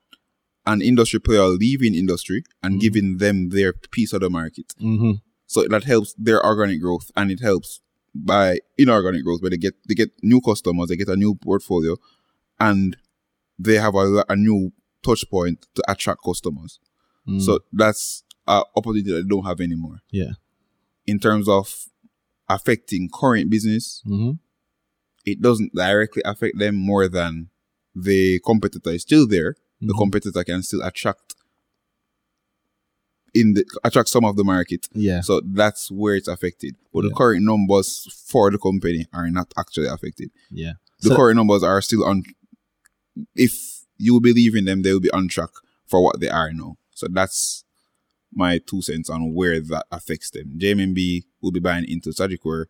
an 0.65 0.81
industry 0.81 1.19
player 1.19 1.43
leaving 1.47 1.93
industry 1.95 2.43
and 2.61 2.75
Mhm. 2.75 2.79
giving 2.81 3.17
them 3.17 3.49
their 3.49 3.73
piece 3.73 4.13
of 4.13 4.21
the 4.21 4.29
market. 4.29 4.73
Mm-hmm. 4.81 5.13
So 5.45 5.67
that 5.67 5.83
helps 5.83 6.13
their 6.17 6.43
organic 6.45 6.79
growth 6.81 7.11
and 7.17 7.29
it 7.31 7.41
helps 7.41 7.81
by 8.15 8.59
inorganic 8.77 9.23
growth 9.25 9.41
where 9.41 9.49
they 9.51 9.57
get 9.57 9.73
they 9.87 9.95
get 9.95 10.11
new 10.21 10.39
customers, 10.39 10.87
they 10.87 10.95
get 10.95 11.09
a 11.09 11.17
new 11.17 11.35
portfolio, 11.35 11.97
and 12.59 12.95
they 13.59 13.75
have 13.75 13.95
a, 13.95 14.23
a 14.29 14.35
new 14.37 14.71
touch 15.03 15.29
point 15.29 15.67
to 15.75 15.83
attract 15.91 16.21
customers. 16.25 16.79
Mm. 17.27 17.41
So 17.41 17.59
that's 17.73 18.23
an 18.47 18.63
opportunity 18.77 19.11
that 19.11 19.23
they 19.23 19.27
don't 19.27 19.45
have 19.45 19.59
anymore. 19.59 19.99
yeah. 20.11 20.31
In 21.05 21.19
terms 21.19 21.49
of 21.49 21.87
affecting 22.47 23.09
current 23.13 23.49
business, 23.49 24.01
hmm 24.05 24.31
it 25.25 25.41
doesn't 25.41 25.73
directly 25.73 26.21
affect 26.25 26.57
them 26.59 26.75
more 26.75 27.07
than 27.07 27.49
the 27.95 28.39
competitor 28.45 28.91
is 28.91 29.01
still 29.03 29.27
there. 29.27 29.55
The 29.81 29.93
Mhm. 29.93 29.97
competitor 29.97 30.43
can 30.43 30.63
still 30.63 30.81
attract 30.81 31.35
in 33.33 33.53
the 33.55 33.65
attract 33.83 34.09
some 34.09 34.25
of 34.25 34.35
the 34.35 34.43
market. 34.43 34.87
Yeah. 34.93 35.21
So 35.21 35.41
that's 35.43 35.89
where 35.91 36.15
it's 36.15 36.27
affected. 36.27 36.75
But 36.93 37.03
Yeah. 37.03 37.09
the 37.09 37.15
current 37.15 37.43
numbers 37.43 38.07
for 38.27 38.51
the 38.51 38.57
company 38.59 39.07
are 39.11 39.29
not 39.31 39.51
actually 39.57 39.87
affected. 39.87 40.29
Yeah. 40.51 40.73
The 41.01 41.09
So- 41.09 41.15
current 41.15 41.37
numbers 41.37 41.63
are 41.63 41.81
still 41.81 42.03
on. 42.05 42.23
If 43.35 43.85
you 43.97 44.19
believe 44.21 44.55
in 44.55 44.65
them, 44.65 44.81
they 44.81 44.91
will 44.93 44.99
be 44.99 45.11
on 45.11 45.27
track 45.27 45.49
for 45.87 46.03
what 46.03 46.19
they 46.19 46.29
are 46.29 46.53
now. 46.53 46.77
So 46.93 47.07
that's 47.09 47.63
my 48.31 48.57
two 48.59 48.81
cents 48.81 49.09
on 49.09 49.33
where 49.33 49.59
that 49.61 49.85
affects 49.91 50.29
them. 50.29 50.53
JMMB 50.57 51.25
will 51.41 51.51
be 51.51 51.59
buying 51.59 51.85
into 51.85 52.09
Sagicor 52.11 52.65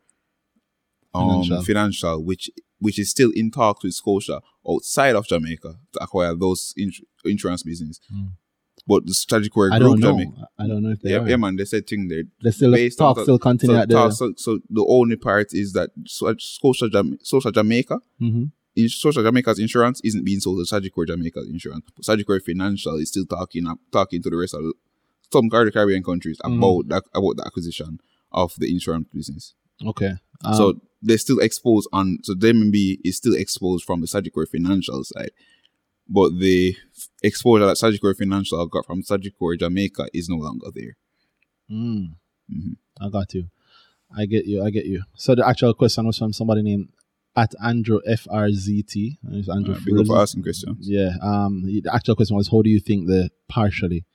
um, 1.14 1.30
Financial. 1.44 1.62
financial. 1.64 2.24
which 2.24 2.50
which 2.80 3.00
is 3.00 3.10
still 3.10 3.32
in 3.34 3.50
talks 3.52 3.84
with 3.84 3.94
Scotia 3.94 4.42
outside 4.70 5.16
of 5.16 5.26
Jamaica 5.28 5.76
to 5.94 6.04
acquire 6.04 6.36
those 6.36 6.74
ins- 6.78 7.00
insurance 7.24 7.64
business. 7.64 8.00
Mm. 8.14 8.32
But 8.86 9.06
the 9.06 9.14
Sagicor 9.14 9.72
I 9.72 9.80
group, 9.80 9.92
don't 9.92 10.00
know. 10.02 10.12
Jamaica, 10.12 10.48
I 10.60 10.68
don't 10.68 10.84
know 10.84 10.90
if 10.90 11.02
they 11.02 11.12
yeah, 11.12 11.20
are. 11.20 11.30
yeah, 11.30 11.38
man, 11.38 11.56
they 11.56 11.64
said 11.64 11.88
thing 11.88 12.10
there. 12.10 12.24
They 12.44 12.52
still 12.52 12.72
Based 12.74 12.98
talk 12.98 13.18
on- 13.18 13.24
still 13.24 13.40
continue 13.40 13.76
So, 13.78 13.82
at 13.82 13.88
the. 13.90 14.12
so, 14.12 14.34
so 14.36 14.60
the 14.70 14.86
only 14.90 15.16
part 15.16 15.54
is 15.54 15.72
that 15.74 15.92
Scotia, 16.06 16.90
Jam- 16.90 17.18
Scotia 17.24 17.52
Jamaica, 17.54 18.02
Mhm. 18.22 18.52
in 18.76 18.90
Scotia 18.90 19.24
Jamaica's 19.24 19.60
insurance 19.60 20.02
isn't 20.04 20.26
being 20.26 20.42
sold 20.42 20.66
to 20.68 20.76
Sagicor 20.76 21.08
Jamaica's 21.08 21.48
insurance. 21.48 21.86
But 21.96 22.04
Sagicor 22.06 22.42
Financial 22.42 22.96
is 22.98 23.10
still 23.10 23.26
talking 23.26 23.68
up, 23.68 23.80
talking 23.92 24.22
to 24.24 24.30
the 24.30 24.36
rest 24.36 24.56
of 24.56 24.64
the, 24.64 24.74
some 25.32 25.50
Caribbean 25.50 26.04
countries 26.04 26.38
Mm. 26.44 26.58
about 26.58 26.90
that 26.90 27.04
about 27.18 27.38
the 27.38 27.44
acquisition 27.46 28.00
of 28.34 28.54
the 28.58 28.70
insurance 28.70 29.08
business. 29.14 29.54
Okay. 29.86 30.14
Um, 30.46 30.54
so 30.54 30.74
they're 31.02 31.18
still 31.18 31.40
exposed 31.40 31.88
on. 31.94 32.20
So 32.24 32.34
DMB 32.34 33.00
is 33.04 33.18
still 33.18 33.36
exposed 33.36 33.86
from 33.86 34.02
the 34.02 34.08
Sagicor 34.08 34.48
Financial 34.48 35.04
side, 35.04 35.32
but 36.08 36.38
the 36.40 36.76
exposure 37.22 37.66
that 37.66 37.78
Sagicor 37.78 38.16
Financial 38.18 38.66
got 38.68 38.86
from 38.86 39.04
Sagicor 39.04 39.58
Jamaica 39.60 40.08
is 40.14 40.30
no 40.30 40.38
longer 40.38 40.68
there. 40.74 40.96
mm, 41.72 42.16
Mhm. 42.52 42.76
I 43.00 43.10
got 43.10 43.34
you. 43.34 43.50
I 44.16 44.26
get 44.26 44.46
you. 44.46 44.62
I 44.64 44.70
get 44.70 44.86
you. 44.86 45.04
So 45.16 45.34
the 45.36 45.48
actual 45.48 45.74
question 45.74 46.06
was 46.06 46.18
from 46.18 46.34
somebody 46.34 46.62
named 46.62 46.90
at 47.36 47.54
Andrew 47.64 48.00
FRZT. 48.08 49.18
It's 49.32 49.50
Andrew. 49.50 49.74
Alright, 49.74 49.86
big 49.86 49.98
up 50.00 50.06
for 50.08 50.20
asking 50.20 50.44
questions. 50.44 50.88
Yeah. 50.88 51.16
Um. 51.22 51.64
The 51.64 51.90
actual 51.92 52.16
question 52.16 52.36
was, 52.36 52.50
how 52.50 52.62
do 52.62 52.70
you 52.70 52.80
think 52.80 53.08
the 53.08 53.30
partially 53.48 54.06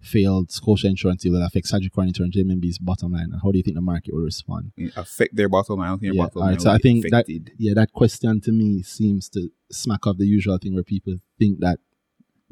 failed 0.00 0.50
Scotia 0.52 0.86
insurance 0.88 1.22
deal 1.22 1.32
will 1.32 1.42
affect 1.44 1.66
Sagicor 1.66 2.02
and 2.02 2.32
JMMB's 2.32 2.78
bottom 2.78 3.12
line, 3.12 3.30
and 3.32 3.40
how 3.42 3.50
do 3.50 3.58
you 3.58 3.64
think 3.64 3.74
the 3.76 3.80
market 3.82 4.14
will 4.14 4.22
respond? 4.22 4.72
It 4.76 4.92
affect 4.96 5.34
their 5.34 5.48
bottom 5.48 5.78
line. 5.78 5.86
I 5.88 5.90
don't 5.90 5.98
think 6.00 6.12
their 6.12 6.16
Yeah, 6.16 6.22
bottom 6.24 6.40
line 6.42 6.60
so 6.60 6.70
I 6.70 6.78
think 6.78 7.04
that- 7.10 7.26
Yeah, 7.58 7.74
that 7.74 7.92
question 7.92 8.40
to 8.42 8.52
me 8.52 8.82
seems 8.82 9.28
to 9.30 9.50
smack 9.70 10.06
of 10.06 10.18
the 10.18 10.26
usual 10.26 10.58
thing 10.58 10.74
where 10.74 10.84
people 10.84 11.16
think 11.38 11.60
that 11.60 11.80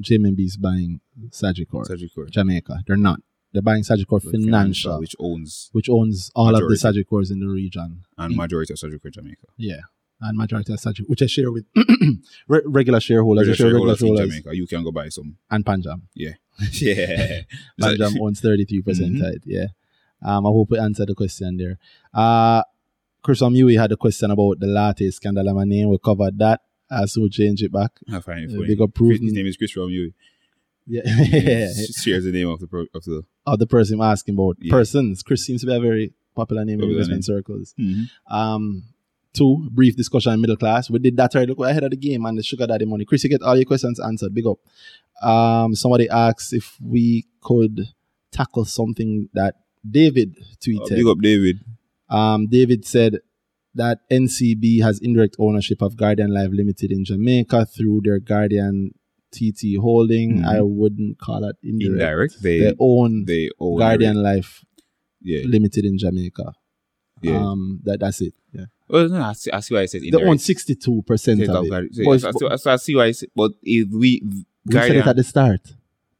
JMMB 0.03 0.39
is 0.45 0.57
buying 0.57 0.99
Sagicor, 1.29 1.85
Sagicor 1.87 2.29
Jamaica. 2.29 2.83
They're 2.85 2.97
not. 2.97 3.21
They're 3.53 3.61
buying 3.63 3.81
Sagicor 3.83 4.21
Financial, 4.21 4.99
which 4.99 5.15
owns 5.19 5.69
which 5.71 5.89
owns 5.89 6.29
all 6.35 6.49
of 6.49 6.61
the 6.61 6.69
Majority. 6.69 7.03
Sagicors 7.05 7.31
in 7.31 7.39
the 7.39 7.47
region. 7.47 8.03
and 8.17 8.35
majority 8.35 8.73
of 8.73 8.77
Sagicor 8.79 9.11
Jamaica. 9.11 9.47
Yeah. 9.57 9.81
And 10.19 10.35
majority 10.37 10.73
of 10.73 10.79
Sagicor, 10.79 11.07
which 11.07 11.21
I 11.21 11.27
share 11.27 11.51
with 11.51 11.65
re- 12.47 12.61
regular 12.65 12.99
shareholders, 12.99 13.47
I 13.47 13.51
Regular 13.51 13.55
share 13.55 13.73
regular 13.75 13.95
shareholders 13.95 14.23
in 14.23 14.29
Jamaica, 14.31 14.55
you 14.55 14.65
can 14.67 14.83
go 14.83 14.91
buy 14.91 15.09
some. 15.09 15.37
and 15.51 15.63
Panjam. 15.65 16.01
Yeah, 16.15 16.31
yeah. 16.73 17.41
Panjam 17.81 18.19
owns 18.19 18.41
33% 18.41 18.83
Mhm. 18.83 19.21
tied. 19.21 19.41
Yeah. 19.45 19.67
Um, 20.23 20.47
I 20.47 20.49
hope 20.49 20.71
we 20.71 20.79
answered 20.79 21.09
the 21.09 21.15
question 21.15 21.57
there. 21.57 21.77
Uh, 22.13 22.63
Chris 23.21 23.41
Omui 23.41 23.79
had 23.79 23.91
a 23.91 23.97
question 23.97 24.31
about 24.31 24.59
the 24.59 24.65
latte 24.67 25.09
scandal. 25.11 25.47
and 25.47 25.55
My 25.57 25.63
name, 25.65 25.89
we 25.89 25.97
covered 25.99 26.39
that. 26.39 26.61
Uh, 26.89 27.05
so 27.05 27.27
change 27.27 27.61
it 27.61 27.71
back. 27.71 27.91
I 28.11 28.19
find 28.21 28.45
it 28.45 28.51
funny. 28.55 28.65
big 28.67 28.81
up 28.81 28.93
Proven. 28.93 29.21
His 29.23 29.33
name 29.33 29.45
is 29.45 29.57
Chris 29.57 29.75
Romeo. 29.77 30.09
Yeah. 30.87 31.01
yeah. 31.05 31.67
Shares 31.95 32.23
the 32.23 32.31
name 32.31 32.47
of 32.47 32.59
the 32.59 32.67
pro, 32.67 32.85
of 32.95 33.03
the. 33.03 33.23
of 33.45 33.59
the 33.59 33.67
person 33.67 33.95
I'm 34.01 34.09
asking 34.09 34.33
about. 34.35 34.55
Yeah. 34.59 34.71
Persons. 34.71 35.21
Chris 35.21 35.45
seems 35.45 35.61
to 35.61 35.67
be 35.67 35.75
a 35.75 35.79
very 35.79 36.13
popular 36.35 36.63
name 36.65 36.75
in 36.75 36.79
Popular 36.79 36.93
investment 37.01 37.25
circles. 37.25 37.75
Mm-hmm. 37.77 38.33
Um, 38.35 38.83
two, 39.37 39.69
brief 39.71 39.95
discussion 39.95 40.33
in 40.33 40.41
middle 40.41 40.57
class. 40.57 40.89
We 40.89 40.99
did 40.99 41.17
that 41.17 41.35
already. 41.35 41.49
Look, 41.49 41.59
we're 41.59 41.69
ahead 41.69 41.83
of 41.83 41.91
the 41.91 41.97
game 41.97 42.25
and 42.25 42.37
the 42.37 42.43
sugar 42.43 42.67
daddy 42.67 42.85
money. 42.85 43.05
Chris, 43.05 43.23
you 43.23 43.29
get 43.29 43.41
all 43.41 43.55
your 43.55 43.65
questions 43.65 43.99
answered. 43.99 44.33
Big 44.33 44.45
up. 44.47 44.59
Um, 45.27 45.75
somebody 45.75 46.09
asks 46.09 46.53
if 46.53 46.77
we 46.81 47.25
could 47.41 47.81
tackle 48.31 48.65
something 48.65 49.29
that 49.33 49.55
David 49.89 50.35
tweeted. 50.59 50.91
Uh, 50.91 50.95
big 50.95 51.07
up 51.07 51.19
David. 51.21 51.59
Um, 52.09 52.47
David 52.47 52.85
said 52.85 53.19
that 53.75 53.99
NCB 54.11 54.81
has 54.81 54.99
indirect 54.99 55.35
ownership 55.39 55.81
of 55.81 55.97
Guardian 55.97 56.33
Life 56.33 56.49
Limited 56.51 56.91
in 56.91 57.05
Jamaica 57.05 57.65
through 57.65 58.01
their 58.03 58.19
Guardian 58.19 58.91
TT 59.31 59.75
holding. 59.79 60.39
Mhm. 60.39 60.45
I 60.45 60.61
wouldn't 60.61 61.19
call 61.19 61.43
it 61.43 61.57
indirect. 61.63 61.93
Indirect. 62.01 62.41
They 62.41 62.59
They 62.59 62.73
own 62.79 63.25
they 63.25 63.49
own 63.59 63.77
Guardian 63.79 64.15
Life 64.23 64.63
Yeah, 65.21 65.41
Limited 65.45 65.83
in 65.85 65.97
Jamaica. 65.97 66.53
Yeah. 67.21 67.37
Um, 67.39 67.79
that 67.83 67.99
that's 67.99 68.21
it. 68.21 68.33
Yeah, 68.53 68.65
well, 68.87 69.07
no, 69.09 69.21
I 69.21 69.33
see, 69.33 69.51
I 69.51 69.59
see 69.59 69.73
why 69.75 69.81
I 69.81 69.85
said 69.85 70.01
they 70.01 70.07
indirect. 70.07 70.41
sixty 70.41 70.75
two 70.75 71.03
percent 71.05 71.41
of 71.41 71.43
it. 71.43 71.47
So, 71.47 71.69
But 71.69 71.83
yeah, 71.93 72.13
it's- 72.13 72.21
so, 72.21 72.27
I 72.49 72.55
see- 72.55 72.57
so 72.63 72.71
I 72.71 72.75
see 72.77 72.95
why 72.95 73.05
I 73.05 73.11
said, 73.11 73.29
but 73.35 73.51
if 73.63 73.89
we 73.91 74.21
we 74.65 74.73
said 74.73 74.95
it 74.95 75.07
at 75.07 75.15
the 75.15 75.23
start. 75.23 75.61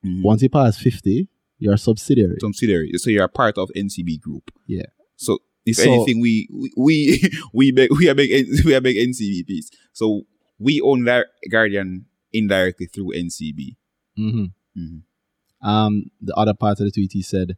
Mhm. 0.06 0.22
Once 0.22 0.42
you 0.44 0.50
pass 0.50 0.78
fifty, 0.78 1.28
you're 1.60 1.74
a 1.74 1.78
subsidiary. 1.78 2.38
subsidiary, 2.40 2.92
so 2.98 3.10
you're 3.10 3.24
a 3.26 3.30
part 3.30 3.58
of 3.58 3.70
NCB 3.76 4.22
Group. 4.22 4.52
Yeah. 4.68 4.86
So 5.16 5.40
if 5.66 5.78
So- 5.78 5.84
anything, 5.92 6.20
we 6.22 6.48
we 6.52 6.72
we 6.78 7.22
we, 7.54 7.72
beg, 7.72 7.90
we 7.98 8.08
are 8.10 8.14
big 8.16 8.30
we 8.66 8.76
are 8.76 8.82
big 8.82 8.96
NCB 8.96 9.48
piece. 9.48 9.70
So 9.94 10.28
we 10.60 10.80
own 10.82 11.04
that 11.06 11.28
Guardian 11.50 12.06
indirectly 12.32 12.86
through 12.88 13.14
NCB. 13.16 13.76
hmm 14.16 14.46
Mhm. 14.78 15.02
Um, 15.62 16.12
the 16.22 16.36
other 16.36 16.54
part 16.54 16.80
of 16.80 16.86
the 16.86 16.92
tweet 16.92 17.14
he 17.14 17.24
said, 17.24 17.58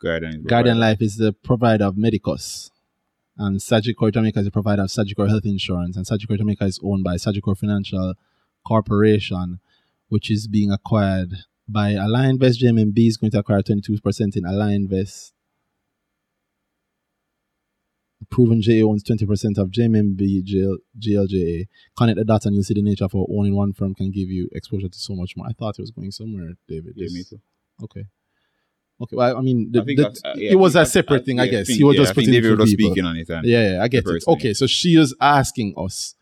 Guardian, 0.00 0.44
Guardian. 0.44 0.78
Life 0.78 1.00
is 1.00 1.16
the 1.16 1.32
provider 1.32 1.84
of 1.84 1.96
Medecus. 1.96 2.70
And 3.38 3.58
Sagicor 3.58 4.12
Jamaica 4.12 4.40
is 4.40 4.46
the 4.46 4.50
provider 4.50 4.82
of 4.82 4.88
Sagicor 4.88 5.28
Health 5.28 5.44
Insurance. 5.44 5.96
And 5.96 6.06
Sagicor 6.06 6.38
Jamaica 6.38 6.64
is 6.64 6.80
owned 6.82 7.04
by 7.04 7.16
Sagicor 7.16 7.56
Financial 7.56 8.14
Corporation, 8.66 9.60
which 10.08 10.30
is 10.30 10.48
being 10.48 10.70
acquired 10.70 11.34
by 11.68 11.92
Alignvest. 11.92 12.62
JMMB 12.62 12.98
is 13.08 13.16
going 13.16 13.30
to 13.32 13.38
acquire 13.38 13.62
22% 13.62 14.36
in 14.36 14.44
Alignvest. 14.44 15.32
Proven 18.30 18.62
J 18.62 18.82
owns 18.82 19.04
20% 19.04 19.58
of 19.58 19.68
JMMB 19.68 20.42
GL, 20.44 20.76
GLJA. 20.98 21.66
Connect 21.96 22.18
the 22.18 22.24
dots 22.24 22.46
and 22.46 22.54
you'll 22.54 22.64
see 22.64 22.74
the 22.74 22.82
nature 22.82 23.04
of 23.04 23.12
how 23.12 23.26
owning 23.30 23.54
one 23.54 23.72
firm 23.72 23.94
can 23.94 24.10
give 24.10 24.28
you 24.28 24.48
exposure 24.52 24.88
to 24.88 24.98
so 24.98 25.14
much 25.14 25.36
more. 25.36 25.46
I 25.46 25.52
thought 25.52 25.78
it 25.78 25.82
was 25.82 25.90
going 25.90 26.10
somewhere, 26.10 26.54
David. 26.66 26.94
Yeah, 26.96 27.08
me 27.12 27.22
too. 27.22 27.40
Okay. 27.82 28.06
Okay. 29.00 29.14
Well, 29.16 29.36
I 29.36 29.40
mean, 29.42 29.70
the, 29.70 29.80
I 29.80 29.84
the- 29.84 30.20
uh, 30.24 30.34
yeah, 30.36 30.52
it 30.52 30.54
was 30.54 30.74
a 30.74 30.86
separate 30.86 31.22
I- 31.22 31.24
thing, 31.24 31.40
I 31.40 31.44
yeah, 31.44 31.50
guess. 31.50 31.66
think- 31.66 31.78
he 31.78 31.84
was 31.84 31.96
yeah, 31.96 32.02
just 32.02 32.14
putting 32.14 32.30
David 32.32 32.58
was 32.58 32.70
speaking 32.72 33.04
on 33.04 33.16
it. 33.16 33.28
Yeah, 33.28 33.40
yeah, 33.44 33.82
I 33.82 33.88
get 33.88 34.06
it. 34.06 34.24
Okay, 34.26 34.54
so 34.54 34.66
she 34.66 34.96
is 34.96 35.14
asking 35.20 35.74
us, 35.76 36.14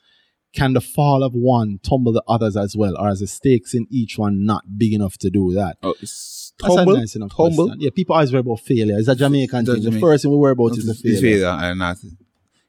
can 0.52 0.72
the 0.72 0.80
fall 0.80 1.22
of 1.22 1.34
one 1.34 1.78
tumble 1.82 2.12
the 2.12 2.22
others 2.28 2.56
as 2.56 2.76
well, 2.76 2.96
or 2.98 3.10
is 3.10 3.20
the 3.20 3.26
stakes 3.26 3.74
in 3.74 3.86
each 3.90 4.18
one 4.18 4.44
not 4.44 4.64
big 4.78 4.92
enough 4.92 5.16
to 5.18 5.30
do 5.30 5.52
that? 5.54 5.78
Oh, 5.82 5.94
it's 6.00 6.52
tumble, 6.58 6.96
nice 6.96 7.14
enough 7.16 7.30
tumble. 7.36 7.66
question. 7.66 7.80
Yeah, 7.80 7.90
people 7.94 8.14
always 8.14 8.32
worry 8.32 8.40
about 8.40 8.60
failure. 8.60 8.96
It's 8.98 9.08
a 9.08 9.14
Jamaican 9.16 9.66
thing. 9.66 9.82
The 9.82 9.98
first 10.00 10.22
thing 10.22 10.30
we 10.32 10.36
worry 10.38 10.52
about 10.52 10.76
is 10.78 10.86
the 10.86 10.92
It's 10.92 11.00
failure. 11.20 11.20
failure 11.20 11.46
and 11.70 11.78
not. 11.78 11.96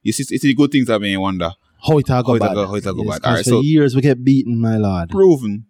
You 0.04 0.12
see, 0.12 0.24
it's 0.36 0.44
the 0.44 0.54
good 0.54 0.72
things 0.72 0.88
that 0.88 1.00
make 1.00 1.12
you 1.12 1.20
wonder. 1.20 1.52
How 1.88 1.98
it 2.00 2.10
all 2.10 2.16
How 2.18 2.22
go 2.24 2.36
it 2.36 2.40
bad. 2.40 2.54
go- 2.56 2.68
how 2.68 2.76
it 2.76 2.86
all 2.88 2.94
go 2.94 3.04
Yes, 3.04 3.14
bad. 3.16 3.22
'cause 3.22 3.30
Alright, 3.30 3.44
for 3.46 3.50
so- 3.50 3.62
years 3.62 3.96
we 3.96 4.02
get 4.02 4.24
beaten, 4.24 4.60
my 4.60 4.78
lord. 4.78 5.10
Proven. 5.10 5.66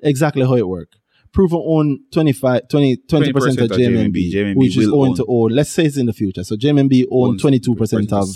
Exactly 0.00 0.42
how 0.42 0.54
it 0.56 0.68
work. 0.68 0.90
Proven 1.34 1.60
own 1.64 1.98
25, 2.12 2.68
20, 2.68 2.96
20% 2.96 3.28
of 3.28 3.34
20% 3.34 3.60
of 3.64 3.70
JMMB, 3.76 4.32
JMMB 4.32 4.54
which 4.56 4.76
is 4.78 4.88
going 4.88 5.10
own- 5.10 5.16
to 5.16 5.24
own, 5.28 5.50
let's 5.50 5.68
say 5.70 5.84
it's 5.84 5.96
in 5.96 6.06
the 6.06 6.12
future. 6.12 6.44
So 6.44 6.54
JMMB 6.56 7.06
own 7.10 7.30
Owns 7.30 7.42
22% 7.42 8.12
of 8.12 8.28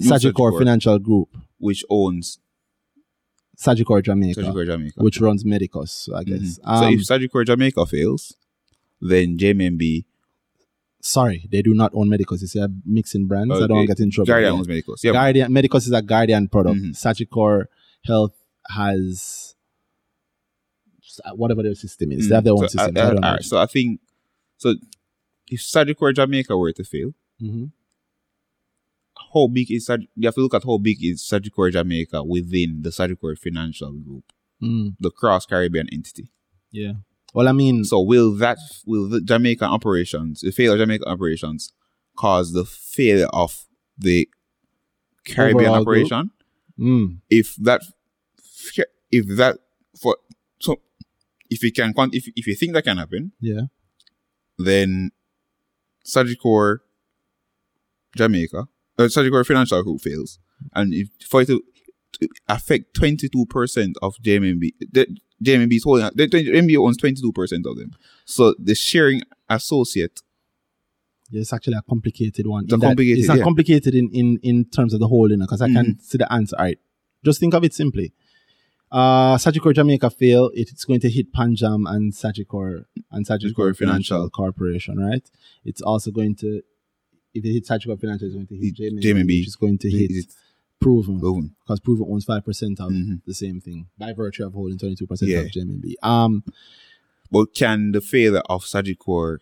Sagicor 0.00 0.58
Financial 0.58 0.98
Group, 0.98 1.28
which 1.58 1.84
owns 1.88 2.38
Sagicor 3.58 4.02
Jamaica, 4.04 4.40
Sagicor 4.42 4.66
Jamaica. 4.66 5.02
which 5.02 5.20
runs 5.20 5.44
Medecus, 5.44 5.90
so 5.90 6.14
I 6.14 6.24
guess. 6.24 6.40
Mhm. 6.40 6.54
so 6.56 6.60
Um, 6.86 6.94
if 6.94 7.00
Sagicor 7.06 7.46
Jamaica 7.46 7.86
fails, 7.86 8.34
then 9.00 9.38
JMMB 9.38 10.04
sorry, 11.00 11.48
they 11.50 11.62
do 11.62 11.72
not 11.74 11.92
own 11.94 12.08
Medecus. 12.08 12.42
You 12.42 12.46
see, 12.48 12.60
I'm 12.60 12.82
mixing 12.84 13.26
brands. 13.26 13.52
I 13.54 13.60
don't 13.66 13.70
want 13.70 13.88
to 13.88 13.94
get 13.94 14.00
in 14.00 14.10
trouble. 14.10 14.26
Guardian 14.26 14.52
Yeah. 14.52 14.58
owns 14.58 14.68
Medecus. 14.68 15.02
Yeah, 15.04 15.12
Guardian 15.12 15.52
Medecus 15.52 15.86
is 15.86 15.92
a 15.92 16.02
Guardian 16.02 16.48
product. 16.48 16.76
Mhm. 16.80 16.90
Sagicor 16.94 17.64
Health 18.04 18.34
has 18.70 19.51
whatever 21.34 21.62
their 21.62 21.74
system 21.74 22.12
is. 22.12 22.26
Mm. 22.26 22.28
They 22.28 22.34
have 22.34 22.44
their 22.44 22.52
own 22.54 22.58
so, 22.60 22.66
system. 22.68 22.96
I, 22.96 23.00
I 23.00 23.04
I, 23.04 23.10
don't 23.14 23.24
alright, 23.24 23.44
so 23.44 23.58
I 23.58 23.66
think 23.66 24.00
so. 24.58 24.74
If 25.48 25.60
Sagicor 25.60 26.14
Jamaica 26.14 26.56
were 26.56 26.72
to 26.72 26.84
fail, 26.84 27.12
Mhm. 27.42 27.72
how 29.32 29.46
big 29.48 29.70
is 29.70 29.86
Sag- 29.86 30.06
you 30.16 30.26
have 30.26 30.34
to 30.34 30.40
look 30.40 30.54
at 30.54 30.64
how 30.64 30.78
big 30.78 31.04
is 31.04 31.22
Sagicor 31.22 31.70
Jamaica 31.72 32.22
within 32.24 32.82
the 32.82 32.90
Sagicor 32.90 33.36
Financial 33.38 33.92
Group, 33.92 34.24
Mm, 34.62 34.96
the 35.00 35.10
cross 35.10 35.44
Caribbean 35.46 35.88
entity. 35.92 36.30
yeah. 36.70 36.92
Well, 37.34 37.48
I 37.48 37.52
mean, 37.52 37.84
So 37.84 38.00
will 38.02 38.32
that 38.36 38.58
will 38.86 39.08
the 39.08 39.20
Jamaican 39.22 39.66
operations, 39.68 40.40
the 40.42 40.50
failure 40.52 40.74
of 40.74 40.80
Jamaican 40.80 41.08
operations, 41.08 41.72
cause 42.14 42.52
the 42.52 42.64
failure 42.66 43.26
of 43.32 43.64
the 43.96 44.28
Caribbean 45.24 45.72
operation? 45.72 46.30
mm, 46.78 47.20
If 47.30 47.56
that 47.56 47.80
if 49.10 49.26
that 49.36 49.58
if 51.54 51.60
it 51.64 51.74
can 51.74 51.92
if 52.12 52.24
if 52.40 52.44
you 52.46 52.54
think 52.60 52.72
that 52.74 52.84
can 52.84 52.96
happen, 53.02 53.32
yeah. 53.40 53.62
then 54.58 55.10
Sagicor 56.06 56.78
Jamaica, 58.16 58.68
uh, 58.98 59.02
Sagicor 59.04 59.46
Financial 59.46 59.82
Group 59.82 60.00
fails, 60.00 60.38
and 60.74 60.92
if 60.94 61.08
for 61.28 61.42
it 61.42 61.46
to, 61.46 61.62
affect 62.48 62.94
twenty 62.94 63.28
two 63.28 63.46
percent 63.46 63.96
of 64.02 64.14
JMMB, 64.24 64.64
the 64.92 65.06
JMMB 65.42 65.72
is 65.74 65.84
holding 65.84 66.08
the 66.14 66.28
JMMB 66.28 66.76
owns 66.84 66.96
twenty 66.96 67.20
two 67.20 67.32
percent 67.32 67.66
of 67.66 67.76
them. 67.76 67.90
So 68.24 68.54
the 68.58 68.74
sharing 68.74 69.22
associate, 69.48 70.20
it's 71.32 71.52
actually 71.52 71.76
a 71.78 71.82
complicated 71.88 72.46
one. 72.46 72.64
It's 72.64 72.72
that- 72.72 72.80
complicated, 72.80 73.18
it's 73.20 73.28
not 73.28 73.38
yeah. 73.38 73.44
complicated 73.44 73.94
in, 73.94 74.10
in, 74.12 74.38
in 74.42 74.64
terms 74.66 74.92
of 74.94 75.00
the 75.00 75.08
whole, 75.08 75.30
you 75.30 75.36
know, 75.36 75.46
because 75.46 75.62
I 75.62 75.68
can 75.68 75.86
Mhm. 75.96 76.02
see 76.02 76.18
the 76.18 76.30
answer. 76.32 76.56
All 76.58 76.64
right. 76.66 76.78
Just 77.24 77.40
think 77.40 77.54
of 77.54 77.64
it 77.64 77.72
simply. 77.72 78.12
Uh, 78.92 79.36
Sagicor 79.38 79.74
Jamaica 79.74 80.10
fail, 80.10 80.50
it's 80.52 80.84
going 80.84 81.00
to 81.00 81.08
hit 81.08 81.32
Panjam 81.32 81.88
and 81.88 82.12
Sagicor 82.12 82.84
and 83.10 83.26
Sagicor 83.26 83.54
Financial 83.54 83.74
Financial. 83.76 84.30
Corporation, 84.30 84.98
right? 84.98 85.26
It's 85.64 85.80
also 85.80 86.10
going 86.10 86.34
to, 86.36 86.60
if 87.32 87.42
it 87.44 87.52
hits 87.54 87.70
Sagicor 87.70 87.98
Financial, 87.98 88.26
it's 88.26 88.34
going 88.34 88.46
to 88.48 88.56
hit 88.56 88.76
JMMB, 88.76 89.02
JMMB. 89.02 89.26
which 89.40 89.46
is 89.46 89.56
going 89.56 89.78
to 89.78 89.90
hit 89.90 90.10
is 90.10 90.24
it 90.26 90.34
Proven, 90.78 91.20
proven? 91.20 91.54
because 91.64 91.80
Proven 91.80 92.06
owns 92.10 92.26
5% 92.26 92.80
of 92.80 92.90
Mhm. 92.92 93.22
the 93.24 93.32
same 93.34 93.60
thing 93.60 93.86
by 93.96 94.12
virtue 94.12 94.44
of 94.44 94.52
holding 94.52 94.76
22% 94.78 95.30
Yeah. 95.30 95.38
of 95.38 95.50
JMMB. 95.50 95.94
Um, 96.02 96.44
But 97.30 97.54
can 97.54 97.92
the 97.92 98.02
failure 98.02 98.42
of 98.50 98.64
Sagicor 98.64 99.38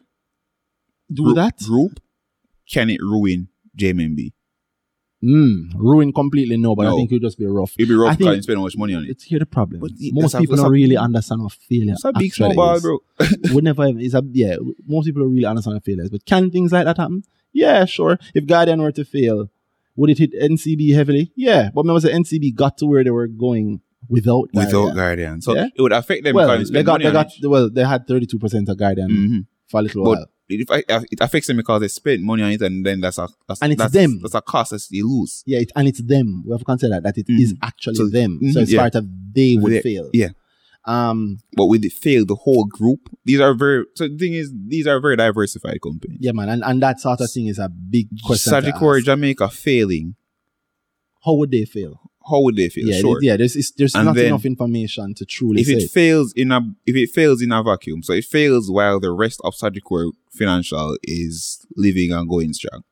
do 1.13 1.25
group, 1.25 1.35
that? 1.37 1.59
group 1.59 1.99
can 2.71 2.89
it 2.89 3.01
ruin 3.01 3.49
JMMB? 3.77 4.33
Mm, 5.23 5.75
ruin 5.75 6.13
completely, 6.15 6.57
no, 6.57 6.75
but 6.75 6.87
I 6.87 6.93
think 6.97 7.13
it'll 7.13 7.21
just 7.29 7.39
be 7.39 7.45
rough. 7.45 7.75
It'd 7.79 7.89
be 7.89 7.95
I 7.95 7.99
rough 7.99 8.09
think- 8.17 8.19
because 8.21 8.37
you 8.37 8.43
spend 8.43 8.59
how 8.59 8.65
much 8.65 8.77
money 8.79 8.95
on 8.95 9.05
it. 9.05 9.11
It's 9.11 9.25
here 9.25 9.39
the 9.39 9.45
problem. 9.47 9.81
But 9.81 9.91
it- 9.99 10.15
most 10.15 10.23
that's 10.23 10.35
a- 10.35 10.39
people 10.39 10.57
don't 10.57 10.67
a- 10.67 10.71
really 10.71 10.97
understand 10.97 11.43
what 11.43 11.53
failure 11.53 11.93
It's 11.93 12.05
a 12.05 12.13
big 12.19 12.33
snowball, 12.33 12.77
is. 12.77 12.83
bro. 12.83 12.99
we 13.55 13.61
never 13.61 13.87
it's 13.99 14.15
a 14.15 14.23
yeah. 14.33 14.57
Most 14.87 15.05
people 15.07 15.23
don't 15.23 15.33
really 15.33 15.45
understand 15.45 15.75
what 15.75 15.85
failure 15.85 16.05
is. 16.05 16.11
But 16.11 16.25
can 16.25 16.51
things 16.51 16.73
like 16.73 16.87
that 16.87 16.97
happen? 16.97 17.23
Yeah, 17.53 17.85
sure. 17.85 18.19
If 18.35 18.47
Guardian 18.47 18.81
were 18.81 18.93
to 18.93 19.05
fail, 19.05 19.51
would 19.97 20.09
it 20.09 20.19
hit 20.19 20.33
NCB 20.41 20.95
heavily? 20.95 21.33
Yeah, 21.37 21.71
but 21.75 21.83
remember, 21.83 22.01
the 22.01 22.11
NCB 22.13 22.55
got 22.55 22.79
to 22.79 22.87
where 22.87 23.05
they 23.05 23.11
were 23.11 23.27
going 23.27 23.83
without 24.09 24.49
Guardian. 24.55 24.67
Without 24.83 24.95
Guardian, 24.95 25.43
so 25.43 25.55
Yeah. 25.55 25.67
it 25.75 25.83
would 25.83 25.93
affect 25.93 26.25
them 26.25 26.35
well, 26.35 26.49
they 26.65 26.83
got 26.83 26.93
money 26.93 27.03
they 27.05 27.09
on 27.09 27.15
got 27.15 27.27
it. 27.43 27.47
well 27.47 27.69
they 27.69 27.85
had 27.85 28.07
thirty 28.07 28.25
two 28.25 28.39
percent 28.39 28.69
of 28.71 28.79
Guardian 28.79 29.11
Mhm. 29.11 29.47
for 29.69 29.81
a 29.81 29.83
little 29.83 30.05
But 30.05 30.11
while. 30.11 30.27
It, 30.53 30.69
it 31.11 31.21
affects 31.21 31.47
them 31.49 31.57
because 31.59 31.81
they 31.81 31.89
spend 31.89 32.23
money 32.25 32.43
on 32.43 32.51
it, 32.53 32.63
and 32.63 32.85
then 32.85 33.01
that's 33.01 33.19
a 33.19 33.29
that's, 33.49 33.63
And 33.63 33.73
it's 33.73 33.81
that's, 33.81 33.93
them. 33.93 34.21
That's 34.23 34.35
a 34.35 34.41
cost 34.43 34.71
that 34.73 34.87
they 34.91 35.03
lose. 35.03 35.43
Yeah, 35.47 35.61
it, 35.61 35.73
and 35.77 35.89
it's 35.89 36.03
them. 36.03 36.43
We 36.45 36.51
have 36.53 36.61
to 36.61 36.65
consider 36.65 36.95
that 37.01 37.03
that 37.05 37.19
it 37.19 37.27
is 37.29 37.53
Mhm. 37.55 37.59
actually 37.63 37.95
So- 37.97 38.09
them. 38.09 38.41
mhm, 38.43 38.53
so 38.53 38.61
it's 38.61 38.73
yeah. 38.73 38.81
part 38.81 38.95
of 38.97 39.07
they 39.35 39.57
would 39.57 39.73
Yeah, 39.73 39.81
fail. 39.81 40.11
yeah. 40.13 40.29
Um. 40.87 41.39
But 41.57 41.67
with 41.67 41.85
it 41.85 41.93
fail, 41.93 42.25
the 42.25 42.35
whole 42.35 42.65
group. 42.65 43.01
These 43.25 43.41
are 43.41 43.55
very. 43.55 43.85
So 43.95 44.09
the 44.09 44.17
thing 44.17 44.33
is, 44.35 44.51
these 44.67 44.87
are 44.87 44.99
very 45.01 45.17
diversified 45.17 45.81
companies. 45.83 46.19
Yeah, 46.21 46.33
man, 46.33 46.49
and, 46.49 46.65
and 46.65 46.83
that 46.83 47.01
sort 47.01 47.21
of 47.21 47.31
thing 47.31 47.49
is 47.49 47.59
a 47.59 47.69
big 47.69 48.09
question. 48.25 48.53
Sagicor. 48.53 49.03
Jamaica 49.05 49.51
failing. 49.51 50.15
How 51.25 51.35
would 51.35 51.51
they 51.51 51.67
fail? 51.67 52.01
How 52.29 52.41
would 52.41 52.57
they 52.57 52.69
feel? 52.69 52.89
yeah, 52.89 53.01
sure. 53.01 53.19
yeah. 53.23 53.37
There's 53.37 53.55
there's 53.77 53.95
And 53.95 54.05
not 54.07 54.17
enough 54.19 54.45
information 54.45 55.15
to 55.15 55.25
truly 55.25 55.63
if 55.63 55.67
say. 55.67 55.73
it 55.75 55.83
it. 55.85 55.91
fails 55.91 56.33
in 56.35 56.53
a 56.53 56.61
if 56.87 56.95
it 56.97 57.11
fails 57.11 57.41
in 57.43 57.51
a 57.53 57.63
vacuum, 57.63 58.03
so 58.03 58.13
it 58.13 58.25
fails 58.25 58.71
while 58.71 59.01
the 59.01 59.11
rest 59.13 59.41
of 59.45 59.55
Sagicor 59.55 60.13
Financial 60.31 60.97
is 61.03 61.65
living 61.77 62.13
and 62.13 62.29
going 62.29 62.53
strong, 62.53 62.83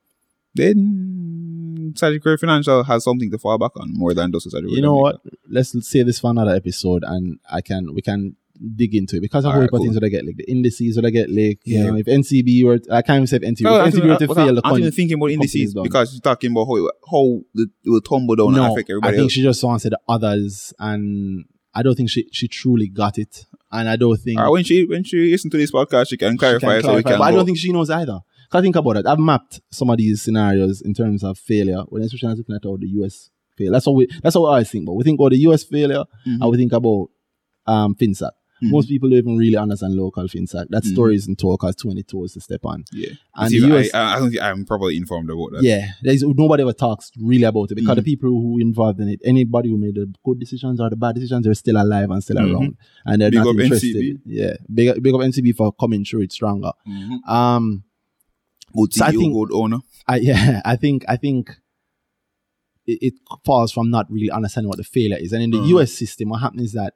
then 0.55 1.93
Sagicor 1.95 2.39
Financial 2.39 2.83
has 2.83 3.03
something 3.03 3.31
to 3.31 3.37
fall 3.37 3.57
back 3.57 3.71
on 3.77 3.93
more 3.93 4.13
than 4.13 4.31
just 4.31 4.47
Sagicor. 4.47 4.71
you 4.71 4.81
know 4.81 4.95
what? 4.95 5.21
Let's 5.47 5.73
save 5.87 6.05
this 6.07 6.19
for 6.19 6.31
another 6.31 6.55
episode, 6.55 7.03
and 7.05 7.39
I 7.49 7.61
can 7.61 7.93
we 7.93 8.01
can 8.01 8.35
dig 8.75 8.93
into 8.95 9.15
it 9.17 9.21
because 9.21 9.45
a 9.45 9.51
whole 9.51 9.61
heap 9.61 9.69
cool. 9.71 9.79
things 9.81 9.95
would 9.95 10.03
I 10.03 10.09
get 10.09 10.25
like 10.25 10.35
the 10.35 10.49
indices 10.51 10.95
would 10.97 11.05
I 11.05 11.09
get 11.11 11.29
like 11.29 11.59
you 11.65 11.77
Yeah. 11.79 11.89
know 11.91 11.95
if 11.97 12.07
NCB 12.07 12.63
were 12.65 12.79
I 12.91 13.01
can't 13.01 13.17
even 13.17 13.27
say 13.27 13.37
if 13.37 13.43
NCB 13.43 13.61
No, 13.63 13.85
if 13.85 13.93
NCB 13.93 14.07
were 14.09 14.17
to 14.17 14.33
fail 14.35 14.47
I'm 14.49 14.55
the 14.55 14.61
not 14.61 14.63
con- 14.63 14.79
even 14.79 14.91
thinking 14.91 15.15
about 15.17 15.31
indices 15.31 15.73
because 15.73 16.13
you're 16.13 16.21
talking 16.21 16.51
about 16.51 16.65
how 16.65 16.75
it, 16.75 16.91
how 17.09 17.41
it 17.55 17.69
will 17.85 18.01
tumble 18.01 18.35
down 18.35 18.47
and 18.47 18.57
no, 18.57 18.73
affect 18.73 18.91
I 19.03 19.11
think 19.11 19.21
else. 19.23 19.31
she 19.31 19.41
just 19.43 19.63
wants 19.63 19.83
to 19.83 19.91
the 19.91 19.99
others, 20.09 20.73
and 20.79 21.45
I 21.73 21.83
don't 21.83 21.95
think 21.95 22.09
she 22.09 22.27
she 22.31 22.47
truly 22.47 22.87
got 22.89 23.17
it, 23.17 23.45
and 23.71 23.87
I 23.87 23.95
don't 23.95 24.17
think 24.17 24.37
Alright, 24.39 24.51
when 24.51 24.63
she 24.63 24.83
when 24.85 25.03
she 25.03 25.31
listen 25.31 25.49
to 25.51 25.57
this 25.57 25.71
podcast, 25.71 26.09
she 26.09 26.17
can 26.17 26.33
she 26.33 26.37
clarify 26.37 26.81
so 26.81 26.95
we 26.95 27.03
can. 27.03 27.17
but 27.17 27.21
I 27.23 27.31
don't 27.31 27.45
think 27.45 27.57
she 27.57 27.71
knows 27.71 27.89
either. 27.89 28.19
'Cause 28.49 28.63
think 28.63 28.75
about 28.75 28.97
it. 28.97 29.05
I've 29.05 29.19
mapped 29.19 29.61
some 29.69 29.91
of 29.91 29.97
these 29.99 30.23
scenarios 30.23 30.81
in 30.81 30.93
terms 30.95 31.23
of 31.23 31.37
failure 31.37 31.83
when 31.89 32.01
especially 32.01 32.29
I 32.29 32.33
looking 32.33 32.55
at 32.55 32.63
how 32.63 32.77
the 32.77 32.87
US 33.01 33.29
fail. 33.55 33.71
That's 33.71 33.85
what 33.85 33.95
we 33.95 34.07
that's 34.23 34.35
what 34.35 34.49
I 34.51 34.63
think. 34.63 34.87
But 34.87 34.93
we 34.93 35.03
think 35.03 35.19
about 35.19 35.29
the 35.31 35.37
US 35.49 35.63
failure 35.63 36.03
Mhm. 36.27 36.41
and 36.41 36.49
we 36.51 36.57
think 36.57 36.71
about 36.73 37.09
um 37.67 37.93
FINSAC. 37.93 38.31
Mhm. 38.61 38.71
Most 38.71 38.89
people 38.89 39.09
don't 39.09 39.17
even 39.19 39.37
really 39.37 39.55
understand 39.55 39.95
local 39.95 40.23
FINSAC. 40.25 40.67
That 40.69 40.83
Mhm. 40.83 40.91
story 40.93 41.15
isn't 41.15 41.39
told 41.39 41.59
because 41.59 41.75
20 41.77 42.03
toes 42.03 42.33
to 42.33 42.41
step 42.41 42.65
on. 42.65 42.83
yeah, 42.91 43.09
And 43.35 43.49
See, 43.51 43.57
US, 43.71 43.93
I, 43.93 43.99
I, 43.99 44.15
I 44.15 44.19
don't 44.19 44.29
think 44.31 44.41
I'm 44.41 44.65
probably 44.65 44.97
informed 44.97 45.29
about 45.29 45.51
that. 45.53 45.63
yeah, 45.63 45.91
there's 46.03 46.23
nobody 46.23 46.63
ever 46.63 46.73
talks 46.73 47.11
really 47.19 47.43
about 47.43 47.71
it 47.71 47.75
because 47.75 47.93
Mhm. 47.93 48.03
the 48.03 48.03
people 48.03 48.29
who 48.29 48.59
involved 48.59 48.99
in 48.99 49.07
it, 49.09 49.19
anybody 49.23 49.69
who 49.69 49.77
made 49.77 49.95
the 49.95 50.11
good 50.25 50.39
decisions 50.39 50.79
or 50.79 50.89
the 50.89 50.95
bad 50.95 51.15
decisions, 51.15 51.43
they're 51.45 51.53
still 51.53 51.77
alive 51.81 52.09
and 52.11 52.23
still 52.23 52.37
Mhm. 52.37 52.53
around, 52.53 52.77
and 53.05 53.21
they're 53.21 53.31
Big 53.31 53.39
not 53.39 53.59
interested. 53.59 53.95
NCB. 53.95 54.19
Yeah, 54.25 54.53
big, 54.73 55.01
big 55.01 55.13
up 55.15 55.21
NCB 55.21 55.51
for 55.53 55.71
coming 55.73 56.03
through 56.03 56.21
it 56.21 56.31
stronger. 56.31 56.71
Mhm. 56.87 57.27
Um, 57.29 57.83
Good 58.75 58.93
So 58.93 59.03
I 59.05 59.09
CEO, 59.11 59.19
think- 59.19 59.33
good 59.33 59.51
owner. 59.51 59.79
I 60.07 60.17
yeah, 60.29 60.61
I 60.63 60.75
think 60.75 61.03
I 61.07 61.15
think 61.17 61.57
it, 62.85 62.99
it 63.01 63.13
falls 63.45 63.71
from 63.71 63.89
not 63.89 64.11
really 64.11 64.29
understanding 64.29 64.67
what 64.69 64.77
the 64.77 64.83
failure 64.83 65.17
is. 65.19 65.33
And 65.33 65.41
in 65.43 65.49
the 65.51 65.57
Mhm. 65.57 65.69
US 65.69 65.91
system, 65.93 66.29
what 66.29 66.41
happens 66.41 66.61
is 66.63 66.73
that 66.73 66.93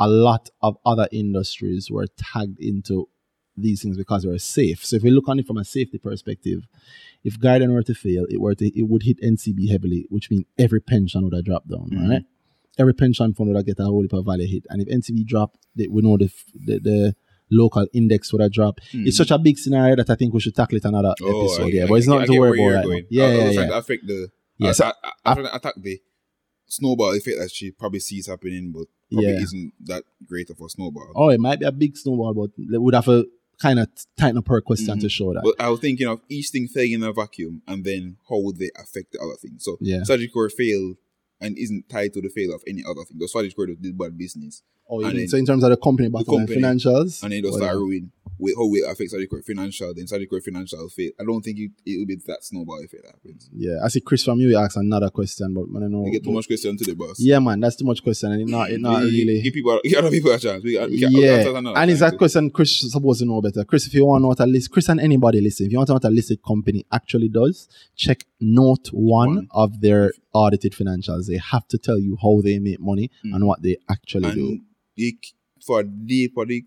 a 0.00 0.08
lot 0.08 0.48
of 0.62 0.76
other 0.86 1.08
industries 1.12 1.90
were 1.90 2.06
tagged 2.16 2.58
into 2.60 3.08
these 3.56 3.82
things 3.82 3.96
because 3.96 4.22
they 4.22 4.28
were 4.28 4.38
safe. 4.38 4.84
So 4.84 4.96
if 4.96 5.02
we 5.02 5.10
look 5.10 5.28
on 5.28 5.38
it 5.40 5.46
from 5.46 5.56
a 5.58 5.64
safety 5.64 5.98
perspective, 5.98 6.66
if 7.24 7.38
Guardian 7.40 7.72
were 7.72 7.82
to 7.82 7.94
fail, 7.94 8.24
it 8.30 8.40
were 8.40 8.54
to 8.54 8.66
it 8.78 8.82
would 8.88 9.02
hit 9.02 9.20
NCB 9.20 9.68
heavily, 9.68 10.06
which 10.10 10.30
means 10.30 10.44
every 10.56 10.80
pension 10.80 11.24
would 11.24 11.34
have 11.34 11.44
dropped 11.44 11.68
down, 11.68 11.90
Mhm. 11.90 12.08
right? 12.08 12.24
Every 12.78 12.94
pension 12.94 13.34
fund 13.34 13.48
would 13.48 13.56
have 13.56 13.66
get 13.66 13.80
a 13.80 13.84
whole 13.84 14.02
heap 14.02 14.12
of 14.12 14.24
value 14.24 14.46
hit. 14.46 14.64
And 14.70 14.80
if 14.80 14.88
NCB 14.88 15.24
dropped, 15.26 15.58
they, 15.74 15.88
we 15.88 16.02
know 16.02 16.16
the, 16.16 16.30
the 16.54 16.78
the 16.78 17.16
local 17.50 17.86
index 17.94 18.30
would 18.32 18.42
have 18.42 18.52
dropped. 18.52 18.80
It's 18.92 19.16
such 19.16 19.30
a 19.32 19.38
big 19.38 19.58
scenario 19.58 19.96
that 19.96 20.10
I 20.10 20.14
think 20.14 20.32
we 20.34 20.38
should 20.40 20.54
tackle 20.54 20.76
it 20.76 20.84
another 20.84 21.14
episode. 21.20 21.56
Hmm. 21.56 21.62
I- 21.64 21.68
yeah, 21.70 21.84
I- 21.84 21.86
but 21.88 21.94
it's 21.94 22.08
I 22.08 22.16
not 22.18 22.26
to 22.26 22.38
worry 22.38 22.62
about 22.64 22.86
right 22.86 23.06
Yeah, 23.10 23.32
yeah, 23.34 23.50
yeah. 23.50 23.78
affect 23.78 24.06
the 24.06 24.28
Yeah, 24.58 24.68
I, 24.68 24.72
so 24.72 24.84
I, 24.84 24.92
I, 25.32 25.56
attack 25.56 25.74
the 25.78 26.00
snowball 26.68 27.12
effect 27.16 27.38
that 27.38 27.50
she 27.50 27.70
probably 27.70 28.00
sees 28.00 28.26
happening, 28.26 28.72
but 28.72 28.86
probably 29.10 29.32
Yeah. 29.32 29.42
isn't 29.42 29.72
that 29.86 30.04
great 30.26 30.50
of 30.50 30.60
a 30.60 30.68
snowball. 30.68 31.12
Oh, 31.16 31.28
it 31.30 31.40
might 31.40 31.60
be 31.60 31.66
a 31.66 31.72
big 31.72 31.96
snowball, 31.96 32.34
but 32.34 32.50
they 32.56 32.78
would 32.78 32.94
have 32.94 33.08
a 33.08 33.24
kind 33.60 33.80
of 33.80 33.88
tighten 34.16 34.38
up 34.38 34.46
her 34.48 34.60
question 34.60 34.86
Mhm. 34.96 35.00
to 35.00 35.08
show 35.08 35.32
that. 35.34 35.42
But 35.42 35.56
I 35.60 35.68
was 35.70 35.80
thinking 35.80 36.06
of 36.06 36.20
each 36.28 36.50
thing 36.50 36.68
failing 36.68 36.92
in 36.92 37.02
a 37.02 37.12
vacuum, 37.12 37.62
and 37.66 37.82
then 37.84 38.16
how 38.28 38.38
would 38.38 38.58
they 38.58 38.70
affect 38.76 39.12
the 39.12 39.20
other 39.20 39.34
thing? 39.40 39.56
So 39.58 39.76
Yeah. 39.80 40.02
Sagicor 40.02 40.52
failed 40.52 40.96
and 41.40 41.58
isn't 41.58 41.88
tied 41.88 42.12
to 42.14 42.20
the 42.20 42.28
fail 42.28 42.54
of 42.54 42.62
any 42.68 42.82
other 42.84 43.02
thing. 43.04 43.18
The 43.18 43.26
just 43.26 43.82
did 43.82 43.98
bad 43.98 44.16
business, 44.16 44.62
oh, 44.88 45.00
you 45.08 45.28
so 45.28 45.36
in 45.36 45.46
terms 45.46 45.62
of 45.64 45.70
the 45.70 45.76
company 45.76 46.08
bottom 46.08 46.34
line 46.34 46.46
company, 46.46 46.62
financials, 46.62 47.22
and 47.22 47.32
then 47.32 47.44
it 47.44 47.48
oh, 47.48 47.56
start 47.56 47.72
yeah. 47.74 47.78
ruin 47.78 48.12
with 48.40 48.54
how 48.56 48.72
it 48.72 48.84
affects 48.88 49.12
Sagicor 49.12 49.44
financial. 49.44 49.92
Then 49.92 50.06
Sagicor 50.06 50.40
financial 50.42 50.88
fail. 50.90 51.10
I 51.20 51.24
don't 51.24 51.42
think 51.42 51.58
it 51.58 51.70
it 51.84 51.98
will 51.98 52.06
be 52.06 52.14
that 52.26 52.44
snowball 52.44 52.78
effect 52.84 53.02
that 53.02 53.12
happens. 53.14 53.50
Yeah, 53.52 53.78
I 53.84 53.88
see 53.88 54.00
Chris 54.00 54.22
from 54.24 54.38
you 54.38 54.56
asked 54.56 54.76
another 54.76 55.10
question, 55.10 55.52
but 55.54 55.68
man, 55.68 55.82
I 55.82 55.84
don't 55.86 55.92
know. 55.92 56.00
We 56.02 56.12
get 56.12 56.22
too 56.22 56.30
much 56.30 56.46
question 56.46 56.76
to 56.76 56.84
the 56.84 56.94
boss. 56.94 57.16
Yeah, 57.18 57.40
man, 57.40 57.58
that's 57.58 57.74
too 57.76 57.84
much 57.84 58.00
question, 58.02 58.30
and 58.30 58.42
it 58.42 58.48
not 58.48 58.70
it 58.70 58.80
not 58.80 59.02
We- 59.02 59.10
really. 59.24 59.42
give 59.42 59.54
people 59.54 59.80
give 59.82 59.98
other 59.98 60.10
people 60.10 60.30
a 60.30 60.38
chance. 60.38 60.62
We, 60.62 60.78
we 60.78 60.86
we 60.86 61.00
got 61.00 61.10
yeah, 61.12 61.48
another 61.58 61.78
and 61.78 61.90
it's 61.90 61.98
that 62.00 62.16
question 62.16 62.50
Chris 62.50 62.82
is 62.84 62.92
supposed 62.92 63.20
to 63.20 63.26
know 63.26 63.40
better. 63.42 63.64
Chris, 63.64 63.86
if 63.88 63.94
you 63.94 64.06
want 64.06 64.20
to 64.20 64.22
know 64.22 64.28
what 64.28 64.40
a 64.40 64.46
list, 64.46 64.70
Chris 64.70 64.88
and 64.88 65.00
anybody 65.00 65.40
listen, 65.40 65.66
if 65.66 65.72
you 65.72 65.78
want 65.78 65.88
to 65.88 65.92
know 65.94 65.96
what 65.96 66.04
a 66.04 66.10
listed 66.10 66.38
company 66.46 66.86
actually 66.92 67.28
does, 67.28 67.68
check 67.96 68.22
note 68.40 68.86
one, 68.92 69.34
One. 69.34 69.48
of 69.50 69.80
their 69.80 70.12
audited 70.32 70.74
financials. 70.74 71.26
They 71.26 71.38
have 71.38 71.66
to 71.68 71.78
tell 71.78 71.98
you 71.98 72.16
how 72.22 72.40
they 72.40 72.60
make 72.60 72.78
money 72.80 73.10
Mm. 73.26 73.34
and 73.34 73.46
what 73.48 73.62
they 73.62 73.78
actually 73.90 74.22
do. 74.22 74.28
and 74.30 74.38
you, 74.38 74.60
c- 74.98 75.34
for 75.66 75.80
a 75.80 75.84
deeper 75.84 76.44
dig, 76.44 76.64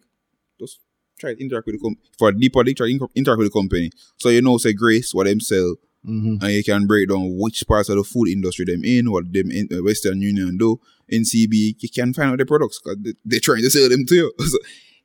just 0.60 0.80
try 1.20 1.34
to 1.34 1.42
interact 1.42 1.66
with 1.68 1.76
the 1.76 1.80
company. 1.80 2.10
For 2.18 2.32
deeper 2.32 2.64
dig, 2.64 2.78
try 2.78 2.88
to 2.88 2.94
inter- 2.94 3.08
interact 3.16 3.40
with 3.40 3.48
the 3.52 3.60
company. 3.60 3.92
So 4.18 4.30
you 4.30 4.42
know, 4.42 4.58
say 4.58 4.74
Grace, 4.74 5.14
what 5.14 5.26
them 5.28 5.40
sell, 5.40 5.76
hmm 6.04 6.36
and 6.42 6.52
you 6.54 6.64
can 6.64 6.88
break 6.88 7.10
down 7.10 7.38
which 7.38 7.68
parts 7.68 7.90
of 7.90 7.98
the 7.98 8.04
food 8.04 8.30
industry 8.30 8.66
them 8.66 8.84
in, 8.84 9.12
what 9.12 9.32
them 9.32 9.52
in 9.52 9.68
uh, 9.72 9.84
Western 9.84 10.22
Union 10.22 10.58
do, 10.58 10.80
NCB, 11.12 11.76
you 11.80 11.90
can 11.90 12.14
find 12.14 12.32
out 12.32 12.38
the 12.38 12.46
products 12.46 12.80
because 12.80 12.98
they, 13.02 13.14
they're 13.26 13.40
trying 13.40 13.62
to 13.62 13.70
sell 13.70 13.90
them 13.90 14.06
to 14.08 14.16
you. 14.16 14.34
So 14.40 14.58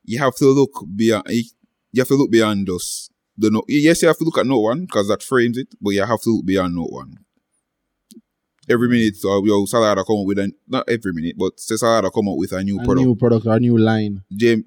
you 0.04 0.18
have 0.20 0.36
to 0.36 0.46
look 0.46 0.84
beyond, 0.94 1.24
you 1.28 1.42
have 2.00 2.08
to 2.08 2.14
look 2.14 2.30
beyond 2.30 2.66
just 2.66 3.10
the 3.36 3.50
note. 3.50 3.64
Yes, 3.68 4.00
you 4.02 4.08
have 4.08 4.16
to 4.18 4.24
look 4.24 4.38
at 4.38 4.46
note 4.46 4.60
one 4.60 4.80
because 4.82 5.08
that 5.08 5.22
frames 5.22 5.58
it, 5.58 5.68
but 5.80 5.90
you 5.90 6.04
have 6.04 6.20
to 6.22 6.30
look 6.30 6.46
beyond 6.46 6.74
note 6.76 6.92
one. 6.92 7.18
Every 8.68 8.88
minute, 8.88 9.16
so 9.16 9.44
yo, 9.44 9.64
Salada 9.66 10.04
come 10.06 10.20
up 10.20 10.26
with 10.26 10.38
a 10.38 10.52
not 10.68 10.88
every 10.88 11.12
minute, 11.12 11.36
but 11.38 11.58
say 11.60 11.74
Salada 11.76 12.12
come 12.12 12.28
up 12.28 12.36
with 12.36 12.52
a 12.52 12.62
new 12.62 12.80
A 12.80 12.84
product. 12.84 13.06
new 13.06 13.14
product 13.16 13.46
or 13.46 13.54
a 13.56 13.60
new 13.60 13.78
line. 13.78 14.22
James 14.32 14.64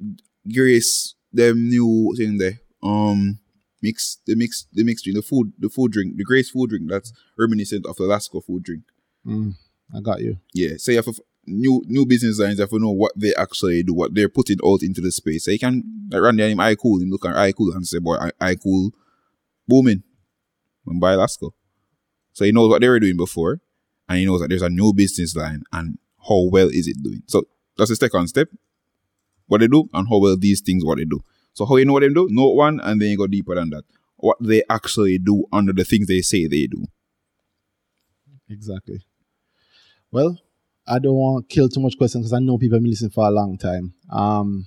Grace, 0.53 1.15
them 1.31 1.69
new 1.69 2.13
thing 2.17 2.37
there. 2.37 2.59
Um, 2.81 3.39
mix 3.81 4.17
the 4.25 4.35
mix 4.35 4.65
the 4.73 4.83
mix 4.83 5.01
drink, 5.01 5.15
the 5.17 5.21
food, 5.21 5.53
the 5.59 5.69
food 5.69 5.91
drink, 5.91 6.17
the 6.17 6.23
Grace 6.23 6.49
food 6.49 6.69
drink 6.69 6.89
that's 6.89 7.11
reminiscent 7.37 7.85
of 7.85 7.95
the 7.97 8.03
Lasco 8.03 8.43
food 8.43 8.63
drink. 8.63 8.83
Mm, 9.25 9.53
I 9.95 9.99
got 10.01 10.21
you. 10.21 10.37
Yeah, 10.53 10.77
so 10.77 10.91
you 10.91 10.97
have 10.97 11.05
to, 11.05 11.13
new 11.45 11.81
new 11.85 12.05
business 12.05 12.39
lines. 12.39 12.57
You 12.57 12.63
have 12.63 12.69
to 12.69 12.79
know 12.79 12.91
what 12.91 13.11
they 13.15 13.35
actually 13.35 13.83
do, 13.83 13.93
what 13.93 14.13
they're 14.15 14.29
putting 14.29 14.59
out 14.65 14.81
into 14.81 15.01
the 15.01 15.11
space. 15.11 15.45
So 15.45 15.51
you 15.51 15.59
can 15.59 15.83
like 16.11 16.21
run 16.21 16.37
the 16.37 16.47
name 16.47 16.59
I 16.59 16.75
cool, 16.75 17.01
him 17.01 17.09
look 17.09 17.25
at 17.25 17.35
I 17.35 17.51
cool 17.51 17.73
and 17.73 17.85
say, 17.85 17.99
boy, 17.99 18.15
I, 18.15 18.31
I 18.39 18.55
cool, 18.55 18.91
booming, 19.67 20.03
and 20.87 21.01
buy 21.01 21.15
Lasco. 21.15 21.51
So 22.33 22.45
he 22.45 22.51
knows 22.53 22.69
what 22.69 22.79
they 22.81 22.87
were 22.87 22.99
doing 22.99 23.17
before, 23.17 23.59
and 24.09 24.17
he 24.17 24.25
knows 24.25 24.41
that 24.41 24.49
there's 24.49 24.63
a 24.63 24.69
new 24.69 24.91
business 24.93 25.35
line 25.35 25.63
and 25.71 25.97
how 26.27 26.49
well 26.51 26.67
is 26.67 26.87
it 26.87 27.01
doing. 27.01 27.21
So 27.27 27.47
that's 27.77 27.91
the 27.91 27.95
second 27.95 28.27
step. 28.27 28.49
What 29.47 29.61
they 29.61 29.67
do 29.67 29.87
and 29.93 30.07
how 30.09 30.17
well 30.17 30.35
these 30.35 30.61
things 30.61 30.83
what 30.83 30.97
they 30.97 31.05
do. 31.05 31.21
So 31.53 31.65
how 31.65 31.77
you 31.77 31.85
know 31.85 31.93
what 31.93 32.01
they 32.01 32.09
do? 32.09 32.27
Note 32.29 32.53
one, 32.55 32.79
and 32.81 33.01
then 33.01 33.09
you 33.09 33.17
go 33.17 33.27
deeper 33.27 33.55
than 33.55 33.69
that. 33.71 33.83
What 34.17 34.37
they 34.41 34.63
actually 34.69 35.17
do 35.17 35.45
under 35.51 35.73
the 35.73 35.85
things 35.85 36.07
they 36.07 36.21
say 36.21 36.47
they 36.47 36.67
do. 36.67 36.85
Exactly. 38.49 39.01
Well, 40.11 40.37
I 40.87 40.99
don't 40.99 41.13
want 41.15 41.47
to 41.47 41.53
kill 41.53 41.69
too 41.69 41.79
much 41.79 41.97
questions 41.97 42.23
because 42.23 42.33
I 42.33 42.39
know 42.39 42.57
people 42.57 42.75
have 42.77 42.83
been 42.83 42.89
listening 42.91 43.11
for 43.11 43.25
a 43.25 43.31
long 43.31 43.57
time. 43.57 43.93
Um, 44.11 44.65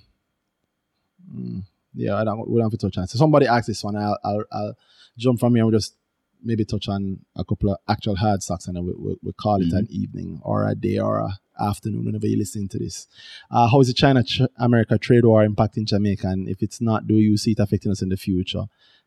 mm, 1.33 1.63
yeah, 1.93 2.15
I 2.15 2.23
don't. 2.23 2.49
We 2.49 2.55
don't 2.55 2.71
have 2.71 2.79
to 2.79 2.87
touch 2.87 2.97
on. 2.97 3.03
it. 3.03 3.09
So 3.09 3.17
somebody 3.19 3.45
asked 3.45 3.67
this 3.67 3.83
one. 3.83 3.95
I'll, 3.97 4.17
I'll, 4.23 4.43
I'll 4.51 4.77
jump 5.17 5.39
from 5.39 5.53
here 5.53 5.63
and 5.63 5.71
we'll 5.71 5.79
just 5.79 5.95
maybe 6.43 6.65
touch 6.65 6.87
on 6.87 7.19
a 7.35 7.43
couple 7.45 7.71
of 7.71 7.77
actual 7.87 8.15
hard 8.15 8.43
stocks 8.43 8.67
and 8.67 8.77
we, 8.85 8.93
we, 8.97 9.15
we 9.23 9.33
call 9.33 9.61
it 9.61 9.71
an 9.73 9.87
evening 9.89 10.39
or 10.43 10.67
a 10.67 10.75
day 10.75 10.97
or 10.99 11.19
a 11.19 11.39
afternoon 11.59 12.03
whenever 12.05 12.25
you 12.25 12.37
listen 12.37 12.67
to 12.67 12.79
this. 12.79 13.07
Uh, 13.51 13.67
how 13.69 13.79
is 13.79 13.87
the 13.87 13.93
China 13.93 14.23
Ch- 14.23 14.41
America 14.57 14.97
trade 14.97 15.23
war 15.23 15.45
impacting 15.45 15.85
Jamaica? 15.85 16.27
And 16.27 16.49
if 16.49 16.63
it's 16.63 16.81
not, 16.81 17.05
do 17.07 17.15
you 17.15 17.37
see 17.37 17.51
it 17.51 17.59
affecting 17.59 17.91
us 17.91 18.01
in 18.01 18.09
the 18.09 18.17
future? 18.17 18.63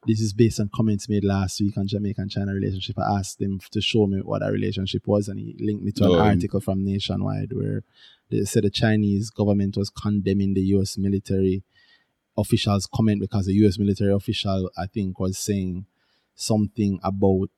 This 0.07 0.21
is 0.21 0.33
based 0.33 0.61
on 0.61 0.71
comments 0.73 1.09
made 1.09 1.25
last 1.25 1.61
week 1.61 1.77
on 1.77 1.89
Jamaica 1.89 2.21
and 2.21 2.31
China 2.31 2.55
relationship. 2.55 2.97
I 3.01 3.19
asked 3.19 3.41
him 3.43 3.61
to 3.73 3.81
show 3.81 4.07
me 4.07 4.19
what 4.21 4.41
that 4.43 4.53
relationship 4.53 5.07
was, 5.09 5.27
and 5.29 5.41
he 5.41 5.57
linked 5.59 5.83
me 5.83 5.91
to 5.93 6.05
an 6.05 6.11
Oh, 6.13 6.19
article 6.21 6.61
from 6.61 6.85
Nationwide 6.85 7.53
where 7.53 7.83
they 8.31 8.45
said 8.45 8.63
the 8.63 8.71
Chinese 8.71 9.31
government 9.31 9.77
was 9.77 9.91
condemning 9.91 10.55
the 10.55 10.61
U.S. 10.77 10.97
military 10.97 11.65
officials' 12.39 12.87
comment 12.87 13.21
because 13.21 13.47
the 13.47 13.55
U.S. 13.55 13.79
military 13.79 14.13
official, 14.13 14.71
I 14.79 14.87
think, 14.87 15.19
was 15.19 15.39
saying 15.39 15.87
something 16.37 17.01
about. 17.03 17.51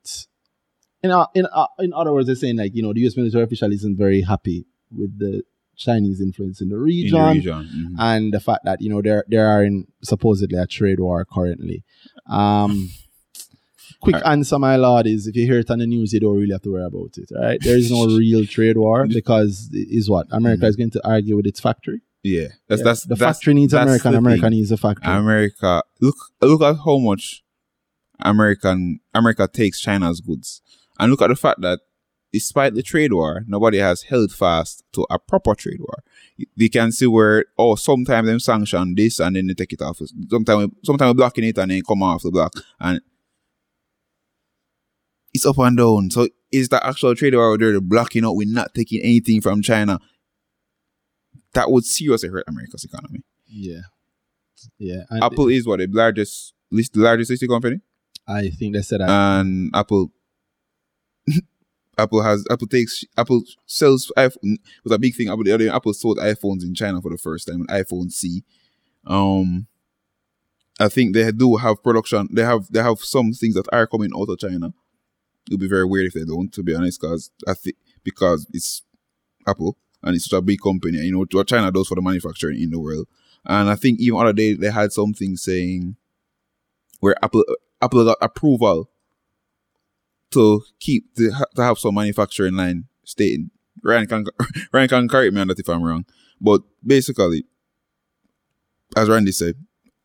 In, 1.03 1.11
uh, 1.11 1.27
in, 1.35 1.47
uh, 1.53 1.67
in 1.79 1.93
other 1.93 2.13
words, 2.13 2.27
they're 2.27 2.35
saying 2.37 2.57
like 2.57 2.75
you 2.75 2.83
know 2.83 2.93
the 2.93 3.01
U.S. 3.01 3.17
military 3.17 3.45
official 3.45 3.71
isn't 3.73 3.97
very 3.99 4.23
happy 4.23 4.65
with 4.91 5.19
the 5.19 5.43
Chinese 5.77 6.21
influence 6.21 6.61
in 6.61 6.71
the 6.71 6.75
In 6.77 6.83
region, 6.83 7.19
the 7.21 7.31
region. 7.35 7.69
Mhm. 7.93 7.95
and 7.99 8.33
the 8.33 8.41
fact 8.41 8.65
that 8.65 8.81
you 8.81 8.89
know 8.91 9.01
there 9.03 9.25
there 9.29 9.47
are 9.47 9.63
in 9.63 9.87
supposedly 10.03 10.59
a 10.59 10.67
trade 10.67 10.99
war 10.99 11.25
currently. 11.25 11.85
Um, 12.27 12.91
quick 14.01 14.17
Alright. 14.17 14.33
answer, 14.33 14.59
my 14.59 14.75
lord, 14.77 15.07
is 15.07 15.27
if 15.29 15.37
you 15.37 15.45
hear 15.47 15.59
it 15.61 15.71
on 15.71 15.79
the 15.79 15.87
news, 15.87 16.13
you 16.13 16.21
don't 16.21 16.37
really 16.37 16.53
have 16.53 16.63
to 16.63 16.73
worry 16.73 16.85
about 16.85 17.17
it. 17.17 17.31
Right? 17.31 17.61
There 17.63 17.77
is 17.77 17.91
no 17.93 18.07
real 18.17 18.45
trade 18.47 18.77
war 18.77 19.07
because 19.07 19.71
it 19.73 19.87
is 19.91 20.11
what 20.11 20.27
America 20.33 20.67
is 20.67 20.75
going 20.77 20.91
to 20.91 21.07
argue 21.07 21.37
with 21.37 21.47
its 21.47 21.61
factory. 21.61 22.01
Yeah, 22.25 22.49
that's 22.69 22.81
Yeah, 22.81 22.85
that's 22.85 23.03
the 23.05 23.15
that's, 23.15 23.39
factory 23.39 23.55
needs 23.55 23.73
that's 23.73 23.85
America, 23.85 24.09
and 24.09 24.17
America 24.17 24.51
needs 24.51 24.71
the 24.71 24.77
factory. 24.77 25.13
America. 25.13 25.83
Look, 26.01 26.17
look 26.43 26.61
at 26.63 26.77
how 26.85 26.99
much 26.99 27.45
American 28.21 29.01
America 29.15 29.49
takes 29.53 29.81
China's 29.81 30.21
goods, 30.21 30.63
and 30.99 31.11
look 31.11 31.23
at 31.23 31.29
the 31.29 31.37
fact 31.37 31.61
that 31.61 31.81
despite 32.33 32.75
the 32.75 32.83
trade 32.83 33.13
war, 33.13 33.45
nobody 33.47 33.79
has 33.79 34.03
held 34.03 34.33
fast 34.33 34.85
to 34.93 35.07
a 35.11 35.19
proper 35.19 35.55
trade 35.55 35.81
war. 35.81 36.03
They 36.57 36.69
can 36.69 36.93
see 36.93 37.07
where 37.07 37.47
oh 37.57 37.75
sometimes 37.75 38.27
them 38.27 38.41
sanction 38.41 38.95
this 38.95 39.21
and 39.21 39.37
then 39.37 39.47
they 39.47 39.55
take 39.55 39.73
it 39.73 39.83
off. 39.83 40.01
Sometimes 40.31 40.73
sometimes 40.85 41.15
blocking 41.15 41.45
it 41.45 41.59
and 41.59 41.71
then 41.71 41.83
come 41.87 42.03
off 42.03 42.23
the 42.23 42.31
block 42.31 42.53
and 42.81 43.01
it's 45.33 45.47
up 45.47 45.59
and 45.59 45.77
down. 45.77 46.11
So 46.11 46.29
is 46.51 46.69
the 46.69 46.85
actual 46.85 47.15
trade 47.15 47.35
war 47.35 47.53
or 47.53 47.59
they're 47.59 47.81
blocking 47.81 48.25
out? 48.25 48.37
We're 48.37 48.53
not 48.53 48.75
taking 48.75 49.03
anything 49.03 49.41
from 49.41 49.63
China. 49.63 50.01
That 51.55 51.71
would 51.71 51.85
seriously 51.85 52.29
hurt 52.29 52.45
America's 52.47 52.85
economy. 52.85 53.23
yeah, 54.79 55.03
yeah. 55.11 55.23
Apple 55.23 55.49
is 55.49 55.67
what 55.67 55.79
the 55.79 55.89
largest 55.91 56.55
list, 56.71 56.93
the 56.93 57.01
largest 57.01 57.31
listed 57.31 57.49
company, 57.49 57.81
I 58.29 58.51
think 58.51 58.75
they 58.75 58.83
said 58.83 59.01
that. 59.01 59.09
and 59.09 59.71
Apple, 59.75 60.13
Apple 61.99 62.23
has 62.23 62.45
Apple 62.51 62.67
takes 62.67 63.05
Apple 63.17 63.43
sells 63.67 64.13
iPhone 64.17 64.57
was 64.85 64.93
a 64.93 64.99
big 64.99 65.15
thing. 65.15 65.29
Apple 65.29 65.71
Apple 65.71 65.95
sold 65.95 66.19
iPhones 66.19 66.63
in 66.63 66.75
China 66.75 67.01
for 67.01 67.11
the 67.11 67.19
first 67.19 67.49
time, 67.49 67.63
an 67.63 67.67
iPhone 67.69 68.13
C. 68.13 68.45
Um, 69.07 69.67
I 70.79 70.89
think 70.89 71.15
they 71.15 71.33
do 71.33 71.57
have 71.57 71.83
production. 71.83 72.29
They 72.31 72.45
have 72.45 72.71
they 72.71 72.83
have 72.83 73.01
some 73.01 73.33
things 73.33 73.55
that 73.55 73.67
are 73.73 73.87
coming 73.87 74.11
out 74.17 74.29
of 74.29 74.39
China. 74.39 74.73
It'll 75.49 75.59
be 75.59 75.69
very 75.69 75.87
weird 75.87 76.07
if 76.07 76.13
they 76.13 76.25
don't, 76.25 76.53
to 76.53 76.63
be 76.63 76.75
honest, 76.75 77.01
because 77.01 77.31
I 77.47 77.55
think 77.55 77.77
because 78.05 78.47
it's 78.53 78.83
Apple 79.47 79.77
and 80.03 80.15
it's 80.15 80.29
such 80.29 80.39
a 80.39 80.43
big 80.43 80.61
company. 80.61 80.99
You 80.99 81.13
know 81.13 81.27
what 81.31 81.49
China 81.49 81.73
does 81.73 81.89
for 81.89 81.95
the 81.95 82.03
manufacturing 82.03 82.61
in 82.61 82.71
the 82.71 82.79
world. 82.79 83.09
And 83.45 83.71
I 83.71 83.75
think 83.75 83.99
even 84.01 84.21
other 84.21 84.33
day 84.33 84.55
they 84.55 84.71
had 84.71 84.93
something 84.93 85.37
saying 85.37 85.97
where 87.01 87.17
Apple 87.23 87.45
Apple 87.81 88.05
got 88.05 88.19
approval 88.21 88.91
to 90.33 90.63
keep 90.81 91.15
to, 91.17 91.31
ha- 91.31 91.45
to 91.57 91.63
have 91.63 91.79
some 91.79 91.95
manufacturing 91.95 92.55
line 92.55 92.85
staying. 93.05 93.51
Ryan 93.83 94.07
can 94.07 94.25
Ryan 94.73 94.89
can 94.89 95.09
correct 95.09 95.33
me 95.35 95.41
on 95.41 95.49
that 95.49 95.59
if 95.59 95.69
I'm 95.69 95.83
wrong, 95.83 96.05
but 96.41 96.63
basically, 96.85 97.45
as 98.97 99.09
Randy 99.09 99.33
said, 99.33 99.55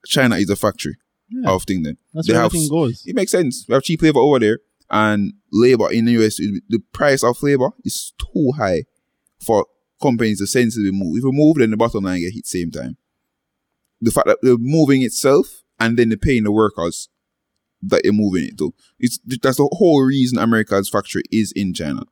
China 0.06 0.36
is 0.36 0.50
a 0.50 0.56
factory 0.56 0.96
Yeah. 1.30 1.50
of 1.52 1.64
thing. 1.64 1.84
Then 1.84 1.98
That's 2.14 2.28
they 2.28 2.34
where 2.34 2.42
have 2.42 2.52
everything 2.52 2.70
goes. 2.70 3.04
it 3.06 3.16
makes 3.16 3.32
sense. 3.32 3.66
We 3.68 3.74
have 3.74 3.84
cheap 3.84 4.02
labor 4.02 4.20
over 4.20 4.40
there, 4.40 4.60
and 4.90 5.34
labor 5.52 5.92
in 5.92 6.06
the 6.06 6.12
US, 6.24 6.38
the 6.38 6.80
price 6.94 7.24
of 7.24 7.42
labor 7.42 7.72
is 7.84 8.14
too 8.18 8.52
high 8.58 8.84
for 9.44 9.66
companies 10.02 10.40
to 10.40 10.48
sensibly 10.48 10.92
move. 10.92 11.18
If 11.18 11.24
you 11.24 11.32
move, 11.34 11.58
then 11.58 11.72
the 11.72 11.78
bottom 11.78 12.04
line 12.04 12.20
get 12.22 12.34
hit 12.34 12.46
same 12.46 12.72
time. 12.72 12.98
The 14.02 14.12
fact 14.12 14.28
that 14.28 14.38
they're 14.42 14.58
moving 14.60 15.02
itself 15.02 15.64
and 15.80 15.98
then 15.98 16.10
they're 16.10 16.18
paying 16.18 16.44
the 16.44 16.52
workers 16.52 17.10
that 17.88 18.04
you're 18.04 18.14
moving 18.14 18.46
it 18.46 18.58
to. 18.58 18.74
It's 19.00 19.20
that's 19.42 19.58
the 19.58 19.70
whole 19.72 20.04
reason 20.04 20.38
America's 20.38 20.90
factory 20.90 21.24
is 21.32 21.52
in 21.56 21.74
China 21.74 22.04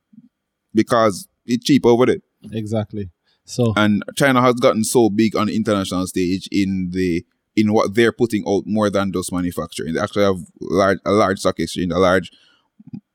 because 0.73 1.27
it's 1.45 1.65
cheap 1.65 1.85
over 1.85 2.05
there. 2.05 2.21
Exactly. 2.51 3.09
So 3.45 3.73
And 3.75 4.03
China 4.15 4.41
has 4.41 4.55
gotten 4.55 4.83
so 4.83 5.09
big 5.09 5.35
on 5.35 5.47
the 5.47 5.55
international 5.55 6.07
stage 6.07 6.47
in 6.51 6.91
the 6.91 7.25
in 7.55 7.73
what 7.73 7.95
they're 7.95 8.13
putting 8.13 8.43
out 8.47 8.63
more 8.65 8.89
than 8.89 9.11
just 9.11 9.31
manufacturing. 9.33 9.93
They 9.93 9.99
actually 9.99 10.23
have 10.23 10.39
large 10.59 10.99
a 11.05 11.11
large 11.11 11.39
stock 11.39 11.59
exchange, 11.59 11.91
a 11.91 11.99
large 11.99 12.31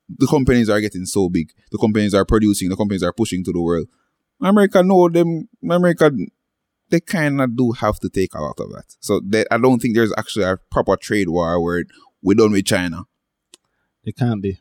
the 0.08 0.26
companies 0.26 0.70
are 0.70 0.80
getting 0.80 1.04
so 1.04 1.28
big. 1.28 1.52
The 1.72 1.78
companies 1.78 2.14
are 2.14 2.24
producing, 2.24 2.68
the 2.68 2.76
companies 2.76 3.02
are 3.02 3.12
pushing 3.12 3.42
to 3.44 3.52
the 3.52 3.60
world. 3.60 3.88
America 4.40 4.82
know 4.82 5.08
them 5.08 5.48
America 5.62 6.10
they 6.88 7.00
kind 7.00 7.40
of 7.40 7.56
do 7.56 7.72
have 7.72 7.98
to 8.00 8.08
take 8.08 8.34
a 8.34 8.40
lot 8.40 8.58
of 8.60 8.70
that. 8.70 8.84
So 9.00 9.20
they, 9.24 9.44
I 9.50 9.58
don't 9.58 9.80
think 9.80 9.94
there's 9.94 10.12
actually 10.16 10.44
a 10.44 10.58
proper 10.70 10.96
trade 10.96 11.28
war 11.28 11.60
where 11.60 11.84
we're 12.26 12.34
done 12.34 12.50
with 12.50 12.66
China. 12.66 13.04
They 14.04 14.10
can't 14.10 14.42
be. 14.42 14.58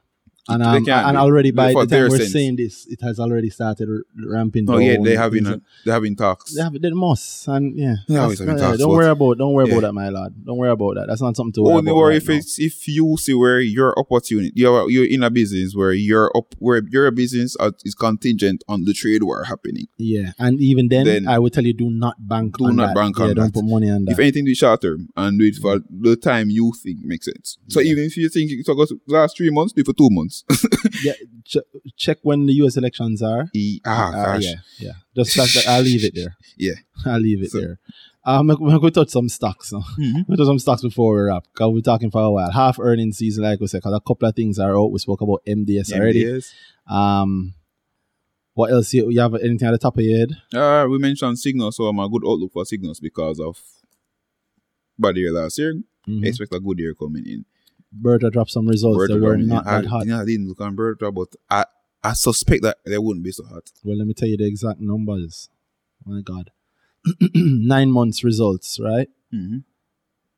And, 0.47 0.61
um, 0.61 0.75
and 0.87 1.17
already 1.17 1.49
by 1.51 1.73
the 1.73 1.85
time 1.87 2.09
we're 2.09 2.17
sense. 2.17 2.31
saying 2.33 2.55
this, 2.57 2.85
it 2.87 3.01
has 3.01 3.19
already 3.19 3.49
started 3.49 3.89
ramping 4.27 4.65
Oh 4.69 4.73
down. 4.73 4.81
yeah, 4.83 4.97
they 5.03 5.15
having 5.15 5.43
Things 5.45 5.55
a, 5.57 5.61
they 5.85 5.91
having 5.91 6.15
talks. 6.15 6.53
They 6.53 6.61
have 6.61 6.73
they 6.79 6.91
must 6.91 7.47
and 7.47 7.75
yeah. 7.77 7.95
They 8.07 8.17
always 8.17 8.37
That's- 8.39 8.61
having 8.61 8.71
yeah, 8.73 8.77
don't 8.77 8.91
worry 8.95 9.07
about 9.09 9.37
don't 9.39 9.53
worry 9.53 9.67
Yeah. 9.67 9.73
about 9.73 9.81
that, 9.87 9.93
my 9.93 10.09
lad. 10.09 10.35
Don't 10.45 10.57
worry 10.57 10.69
about 10.69 10.95
that. 10.95 11.07
That's 11.07 11.21
not 11.21 11.35
something 11.35 11.53
to 11.53 11.61
worry 11.63 11.75
Only 11.77 11.89
about. 11.91 11.97
worry 11.97 12.13
right 12.13 12.21
if 12.21 12.29
now. 12.29 12.35
it's 12.35 12.59
if 12.59 12.87
you 12.87 13.17
see 13.17 13.33
where 13.33 13.59
your 13.59 13.97
opportunity 13.97 14.51
you're 14.55 14.87
you're 14.89 15.05
in 15.07 15.23
a 15.23 15.31
business 15.31 15.75
where 15.75 15.93
you're 15.93 16.31
up 16.37 16.53
where 16.59 16.81
your 16.91 17.09
business 17.09 17.57
is 17.83 17.95
contingent 17.95 18.63
on 18.67 18.85
the 18.85 18.93
trade 18.93 19.23
war 19.23 19.45
happening. 19.45 19.87
yeah, 19.97 20.33
and 20.37 20.59
even 20.61 20.89
then, 20.89 21.05
Then- 21.05 21.27
I 21.27 21.39
would 21.39 21.53
tell 21.53 21.63
you 21.65 21.73
do 21.73 21.89
not 21.89 22.15
bank. 22.19 22.57
Do 22.59 22.65
on 22.65 22.75
not 22.75 22.87
that. 22.89 22.95
bank 22.95 23.17
yeah, 23.17 23.25
on 23.25 23.35
don't 23.35 23.53
put 23.53 23.65
money 23.65 23.89
on 23.89 24.05
that. 24.05 24.11
If 24.11 24.19
anything, 24.19 24.45
do 24.45 24.51
it 24.51 24.55
short 24.57 24.81
term 24.81 25.09
and 25.17 25.39
do 25.39 25.45
it 25.45 25.55
for 25.55 25.79
the 25.89 26.15
time 26.15 26.51
you 26.51 26.71
think 26.83 26.99
makes 27.03 27.25
sense. 27.25 27.57
So 27.67 27.79
Yeah. 27.79 27.91
even 27.93 28.03
if 28.03 28.15
you 28.17 28.29
think 28.29 28.51
it's 28.51 28.69
August 28.69 28.93
last 29.07 29.37
three 29.37 29.49
months, 29.49 29.73
do 29.73 29.81
it 29.81 29.85
for 29.87 29.93
two 29.93 30.09
months. 30.11 30.34
yeah, 31.03 31.13
ch- 31.45 31.57
check 31.95 32.17
when 32.23 32.45
the 32.45 32.53
U.S. 32.55 32.75
elections 32.77 33.21
are. 33.21 33.49
E- 33.53 33.79
ah, 33.85 34.09
Uh, 34.09 34.11
gosh. 34.33 34.43
yeah, 34.43 34.55
yeah. 34.79 34.91
Just 35.15 35.35
that's 35.37 35.53
the, 35.65 35.69
I'll 35.71 35.81
leave 35.81 36.03
it 36.03 36.13
there. 36.15 36.35
Yeah. 36.57 36.73
I'll 37.05 37.19
leave 37.19 37.43
it 37.43 37.51
So- 37.51 37.59
there. 37.61 37.79
Um, 38.27 38.47
we're 38.47 38.55
going 38.79 38.81
to 38.81 38.91
touch 38.91 39.09
some 39.09 39.29
stocks 39.29 39.71
now. 39.71 39.83
Mhm. 39.99 40.25
We'll 40.27 40.35
touch 40.37 40.47
some 40.47 40.57
stocks 40.57 40.81
before 40.81 41.13
we 41.15 41.21
wrap. 41.21 41.43
Cause 41.53 41.71
we're 41.71 41.81
talking 41.81 42.09
for 42.09 42.21
a 42.23 42.31
while. 42.31 42.49
Half 42.51 42.79
earnings 42.79 43.17
season, 43.19 43.43
like 43.43 43.59
we 43.59 43.67
said, 43.67 43.79
because 43.83 43.93
a 43.93 43.99
couple 43.99 44.27
of 44.27 44.35
things 44.35 44.57
are 44.57 44.75
out. 44.75 44.91
We 44.91 44.97
spoke 44.97 45.21
about 45.21 45.43
MDS 45.47 45.93
already. 45.93 46.41
Um, 46.89 47.53
what 48.55 48.71
else? 48.71 48.91
You, 48.95 49.11
you 49.11 49.19
have 49.19 49.35
anything 49.35 49.67
at 49.67 49.71
the 49.73 49.77
top 49.77 49.97
of 49.97 50.03
your 50.03 50.17
head? 50.17 50.31
Uh, 50.51 50.87
we 50.89 50.97
mentioned 50.97 51.37
signals, 51.37 51.75
so 51.77 51.85
I'm 51.85 51.99
a 51.99 52.09
good 52.09 52.23
outlook 52.25 52.51
for 52.53 52.65
signals 52.65 52.99
because 52.99 53.39
of 53.39 53.59
bad 54.97 55.17
year 55.17 55.31
last 55.31 55.59
year. 55.59 55.79
Mhm. 56.07 56.25
Expect 56.25 56.53
a 56.53 56.59
good 56.59 56.79
year 56.79 56.95
coming 56.95 57.25
in. 57.27 57.45
Berger 57.95 58.29
dropped 58.29 58.51
some 58.51 58.67
results 58.67 58.97
Berger 58.97 59.19
that 59.19 59.25
were 59.25 59.37
not 59.37 59.65
I, 59.65 59.81
that 59.81 59.87
hot. 59.87 60.05
yeah, 60.05 60.21
I 60.21 60.25
didn't 60.25 60.47
look 60.47 60.61
on 60.61 60.75
Berger, 60.75 61.11
but 61.11 61.29
I 61.49 61.65
I 62.03 62.13
suspect 62.13 62.63
that 62.63 62.77
they 62.85 62.97
wouldn't 62.97 63.23
be 63.23 63.31
so 63.31 63.45
hot. 63.45 63.71
Well, 63.83 63.97
let 63.97 64.07
me 64.07 64.13
tell 64.13 64.27
you 64.27 64.37
the 64.37 64.45
exact 64.45 64.79
numbers. 64.79 65.49
My 66.05 66.21
God. 66.21 66.51
Nine 67.33 67.91
months 67.91 68.23
results, 68.23 68.79
right? 68.79 69.07
Mm-hmm. 69.33 69.59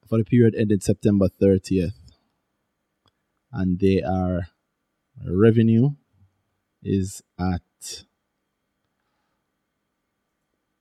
For 0.07 0.17
the 0.17 0.23
period 0.23 0.55
ended 0.57 0.83
September 0.83 1.27
30th. 1.27 1.93
And 3.51 3.79
they 3.79 4.01
are 4.01 4.47
revenue 5.25 5.91
is 6.83 7.23
at 7.39 7.61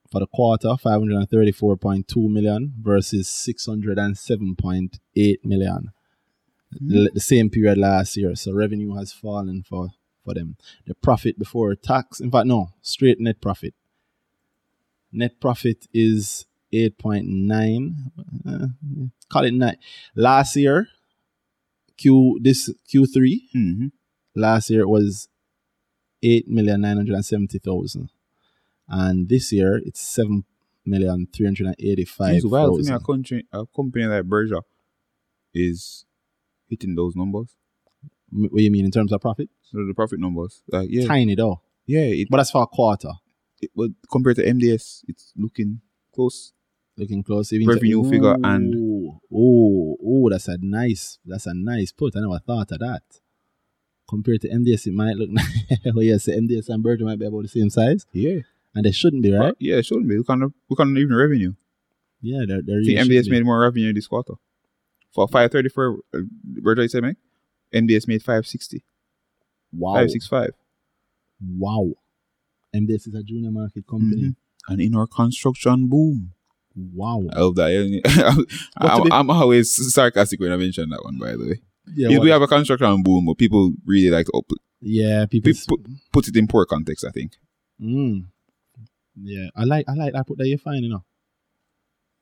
for 0.09 0.19
the 0.21 0.27
quarter 0.27 0.69
534.2 0.69 2.29
million 2.29 2.73
versus 2.81 3.27
607.8 3.27 5.35
million 5.43 5.91
L- 6.73 7.07
the 7.13 7.19
same 7.19 7.49
period 7.49 7.77
last 7.77 8.17
year. 8.17 8.35
So 8.35 8.53
revenue 8.53 8.95
has 8.95 9.13
fallen 9.13 9.63
for 9.63 9.89
for 10.23 10.33
them. 10.33 10.57
The 10.85 10.95
profit 10.95 11.39
before 11.39 11.73
tax 11.75 12.19
in 12.19 12.29
fact 12.31 12.47
no 12.47 12.69
straight 12.81 13.19
net 13.19 13.39
profit. 13.41 13.73
Net 15.11 15.39
profit 15.39 15.87
is 15.93 16.45
8.9 16.73 17.93
uh, 18.45 18.67
call 19.29 19.45
it 19.45 19.53
9 19.53 19.75
last 20.15 20.55
year 20.57 20.89
q 21.95 22.37
this 22.41 22.69
q3 22.93 23.39
Mm-hmm. 23.55 23.87
last 24.35 24.69
year 24.69 24.81
it 24.81 24.89
was 24.89 25.29
eight 26.21 26.47
million 26.49 26.81
nine 26.81 26.97
hundred 26.97 27.15
and 27.15 27.25
seventy 27.25 27.57
thousand, 27.59 28.09
and 28.89 29.29
this 29.29 29.51
year 29.53 29.77
it's 29.85 30.01
seven 30.01 30.43
million 30.85 31.27
three 31.31 31.45
hundred 31.45 31.67
and 31.67 31.75
eighty-five 31.79 32.35
It's 32.35 32.45
wild 32.45 32.83
to 32.83 32.89
me 32.89 32.95
a 32.95 32.99
country 32.99 33.45
a 33.53 33.65
company 33.67 34.05
like 34.05 34.25
Berger 34.25 34.59
is 35.53 36.05
hitting 36.69 36.95
those 36.95 37.15
numbers. 37.15 37.55
What 38.31 38.57
do 38.57 38.63
you 38.63 38.71
mean 38.71 38.85
in 38.85 38.91
terms 38.91 39.11
of 39.13 39.21
profit? 39.21 39.49
So 39.63 39.77
the 39.85 39.93
profit 39.93 40.19
numbers. 40.19 40.61
Like 40.69 40.89
yeah. 40.91 41.07
Tiny 41.07 41.35
though, 41.35 41.61
Yeah, 41.85 42.01
it, 42.01 42.27
but 42.29 42.37
that's 42.37 42.51
for 42.51 42.63
a 42.63 42.67
quarter. 42.67 43.11
it 43.61 43.71
but 43.75 43.89
compared 44.11 44.35
to 44.37 44.43
MDS, 44.45 45.03
it's 45.07 45.33
looking 45.37 45.81
close. 46.13 46.53
Looking 46.97 47.21
close, 47.23 47.53
even 47.53 47.67
Revenue 47.67 48.09
figure 48.09 48.35
and- 48.43 48.73
oh, 49.31 49.97
oh, 50.03 50.29
that's 50.31 50.47
a 50.47 50.57
nice, 50.59 51.19
that's 51.25 51.45
a 51.45 51.53
nice 51.53 51.91
put. 51.91 52.15
I 52.17 52.21
never 52.21 52.39
thought 52.39 52.71
of 52.71 52.79
that. 52.79 53.03
Compared 54.09 54.41
to 54.41 54.49
MDS, 54.49 54.87
it 54.87 54.93
might 54.93 55.15
look. 55.15 55.29
Nice. 55.29 55.63
oh 55.95 55.99
yes, 55.99 56.25
the 56.25 56.31
MDS 56.31 56.69
and 56.69 56.81
Berger 56.81 57.05
might 57.05 57.19
be 57.19 57.25
about 57.25 57.43
the 57.43 57.47
same 57.49 57.69
size, 57.69 58.05
Yeah. 58.13 58.39
and 58.73 58.83
they 58.85 58.91
shouldn't 58.91 59.21
be, 59.21 59.31
right? 59.33 59.53
Yeah, 59.59 59.75
it 59.77 59.85
shouldn't 59.85 60.07
be. 60.09 60.17
On 60.27 60.39
the 60.39 60.49
look 60.69 60.79
on 60.79 60.97
even 60.97 61.13
revenue. 61.15 61.53
Yeah, 62.21 62.45
they're, 62.47 62.61
they're 62.63 62.77
really 62.77 62.95
MDS 62.95 63.25
be. 63.25 63.31
made 63.31 63.45
more 63.45 63.59
revenue 63.61 63.93
this 63.93 64.07
quarter. 64.07 64.33
For 65.13 65.27
five 65.27 65.51
thirty 65.51 65.69
four 65.69 65.99
uh, 66.13 66.19
Berger 66.43 66.83
you 66.83 66.89
said 66.89 67.03
make? 67.03 67.17
MDS 67.73 68.07
made 68.07 68.23
five 68.23 68.45
sixty. 68.47 68.83
wow, 69.71 69.95
Five 69.95 70.11
six 70.11 70.27
five. 70.27 70.51
wow. 71.57 71.91
MDS 72.75 73.07
is 73.07 73.15
a 73.15 73.23
junior 73.23 73.51
market 73.51 73.85
company. 73.87 74.21
Mhm. 74.23 74.35
And 74.69 74.81
in 74.81 74.95
our 74.95 75.07
construction 75.07 75.87
boom. 75.87 76.33
Wow. 76.75 77.23
I 77.33 77.39
love 77.39 77.55
that. 77.55 78.45
I'm, 78.77 79.03
be- 79.03 79.11
I'm 79.11 79.29
always 79.29 79.71
sarcastic 79.93 80.39
when 80.39 80.51
I 80.51 80.57
mention 80.57 80.89
that 80.89 81.03
one, 81.03 81.17
by 81.17 81.31
the 81.31 81.47
way. 81.47 81.61
Yeah, 81.95 82.19
we 82.19 82.29
have 82.29 82.41
a 82.41 82.47
construction 82.47 83.01
boom, 83.01 83.25
but 83.25 83.37
people 83.37 83.71
really 83.85 84.09
like 84.09 84.25
to 84.25 84.31
up, 84.37 84.51
yeah, 84.81 85.25
people. 85.25 85.53
people 85.53 85.77
put 86.11 86.27
it 86.27 86.35
in 86.35 86.45
poor 86.45 86.65
context, 86.65 87.05
I 87.05 87.11
think. 87.11 87.31
Mm. 87.81 88.25
Yeah, 89.23 89.47
I 89.55 89.63
like 89.63 89.85
I 89.87 89.93
like 89.93 90.13
I 90.13 90.21
put 90.23 90.37
that 90.37 90.47
you're 90.49 90.57
fine, 90.57 90.83
you 90.83 90.89
know. 90.89 91.03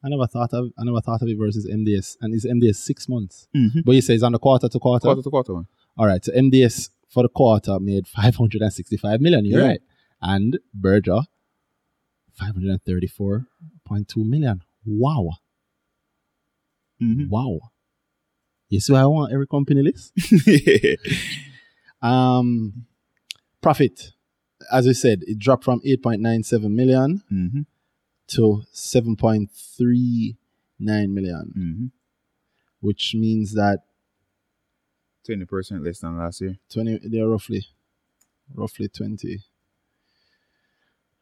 I 0.06 0.10
never 0.10 0.28
thought 0.28 0.54
of 0.54 0.70
I 0.78 0.84
never 0.84 1.02
thought 1.02 1.22
of 1.24 1.28
it 1.28 1.38
versus 1.38 1.66
MDS, 1.68 2.18
and 2.22 2.34
it's 2.36 2.46
MDS 2.46 2.76
six 2.76 3.10
months. 3.10 3.48
Mm-hmm. 3.56 3.80
But 3.86 3.94
you 3.96 4.02
say 4.02 4.14
it's 4.14 4.24
on 4.24 4.34
the 4.34 4.40
quarter 4.40 4.70
to 4.70 4.80
quarter. 4.80 5.08
Quarter 5.08 5.24
to 5.24 5.30
quarter 5.30 5.54
one. 5.56 5.68
All 5.98 6.06
right, 6.06 6.24
so 6.24 6.32
MDS 6.34 6.90
for 7.10 7.24
the 7.24 7.30
quarter 7.30 7.80
made 7.80 8.08
five 8.08 8.36
hundred 8.36 8.62
and 8.62 8.72
sixty-five 8.72 9.20
million. 9.22 9.46
You're 9.46 9.62
Yeah. 9.62 9.68
right, 9.68 9.82
and 10.22 10.60
Berger 10.74 11.22
five 12.34 12.54
hundred 12.54 12.70
and 12.72 12.84
thirty-four 12.84 13.48
point 13.86 14.08
two 14.08 14.24
million. 14.24 14.62
Wow, 14.86 15.32
Mm-hmm. 17.02 17.30
wow. 17.30 17.60
You 18.70 18.80
see, 18.80 18.94
what 18.94 19.02
I 19.02 19.06
want 19.08 19.34
every 19.34 19.48
company 19.48 19.82
list. 19.82 20.12
Um, 22.02 22.86
profit, 23.62 24.12
as 24.72 24.88
I 24.88 24.92
said, 24.92 25.24
it 25.26 25.40
dropped 25.40 25.64
from 25.64 25.82
eight 25.84 26.04
point 26.04 26.22
nine 26.22 26.44
seven 26.44 26.76
million 26.76 27.24
mm-hmm. 27.32 27.62
To 28.28 28.64
7.39 28.74 30.36
million, 31.10 31.54
Mm-hmm. 31.58 31.86
which 32.82 33.14
means 33.16 33.54
that 33.54 33.80
20% 35.28 35.84
less 35.86 36.00
than 36.00 36.18
last 36.18 36.42
year. 36.42 36.58
20 36.70 37.00
they're 37.10 37.28
roughly 37.28 37.66
roughly 38.54 38.88
20 38.88 39.40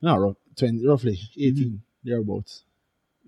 no 0.02 0.36
20 0.58 0.86
roughly 0.86 1.18
18 1.38 1.82
thereabouts 2.04 2.64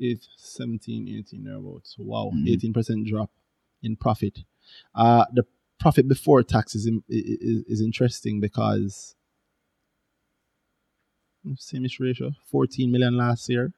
8 0.02 0.20
17 0.36 1.08
18 1.08 1.44
thereabouts 1.46 1.96
wow 1.98 2.30
Mhm. 2.36 2.74
18% 2.74 3.06
drop 3.08 3.30
in 3.82 3.96
profit 3.96 4.40
uh 4.94 5.24
the 5.34 5.46
profit 5.80 6.08
before 6.10 6.44
tax 6.44 6.76
is, 6.76 6.86
in, 6.86 7.04
is, 7.08 7.64
is 7.68 7.82
interesting 7.82 8.42
because 8.42 9.16
same 11.58 11.86
ratio 12.00 12.32
14 12.52 12.92
million 12.92 13.16
last 13.18 13.50
year 13.50 13.72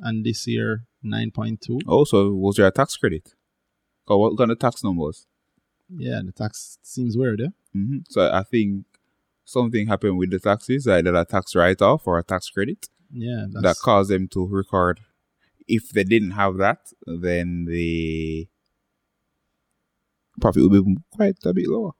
and 0.00 0.24
this 0.24 0.46
year 0.46 0.84
9.2 1.04 1.80
Also, 1.86 2.32
was 2.32 2.56
there 2.56 2.66
a 2.66 2.70
tax 2.70 2.96
credit? 2.96 3.34
Or 4.06 4.20
what 4.20 4.38
kind 4.38 4.50
of 4.50 4.58
tax 4.58 4.82
numbers? 4.84 5.26
yeah 5.96 6.20
the 6.24 6.32
tax 6.32 6.78
seems 6.82 7.16
weird 7.16 7.40
yeah 7.40 7.48
Mm-hmm. 7.76 7.98
So 8.08 8.30
I 8.32 8.42
think 8.44 8.86
something 9.44 9.86
happened 9.86 10.16
with 10.18 10.30
the 10.30 10.38
taxes, 10.38 10.88
either 10.88 11.14
a 11.14 11.24
tax 11.24 11.54
write 11.54 11.82
off 11.82 12.06
or 12.06 12.18
a 12.18 12.24
tax 12.24 12.48
credit. 12.48 12.88
yeah 13.12 13.44
that 13.62 13.76
caused 13.82 14.10
them 14.10 14.26
to 14.28 14.46
record. 14.46 15.00
If 15.66 15.90
they 15.90 16.04
didn't 16.04 16.30
have 16.32 16.56
that, 16.56 16.78
then 17.06 17.66
the 17.66 18.48
profit 20.40 20.62
would 20.62 20.72
be 20.84 20.96
quite 21.12 21.36
a 21.44 21.52
bit 21.52 21.68
lower. 21.68 21.92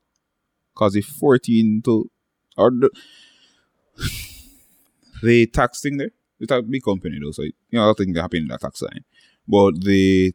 Because 0.74 0.96
if 0.96 1.04
14 1.06 1.82
to 1.84 2.10
or 2.56 2.70
the, 2.70 2.90
the 5.22 5.46
tax 5.46 5.80
thing 5.80 5.96
there, 5.96 6.10
it's 6.40 6.52
a 6.52 6.62
big 6.62 6.82
company 6.82 7.18
though, 7.20 7.32
so 7.32 7.42
you 7.42 7.52
know 7.72 7.82
a 7.82 7.84
lot 7.84 7.90
of 7.90 7.96
things 7.98 8.16
happen 8.16 8.42
in 8.42 8.48
that 8.48 8.60
tax 8.60 8.82
line. 8.82 9.04
But 9.46 9.80
the 9.82 10.34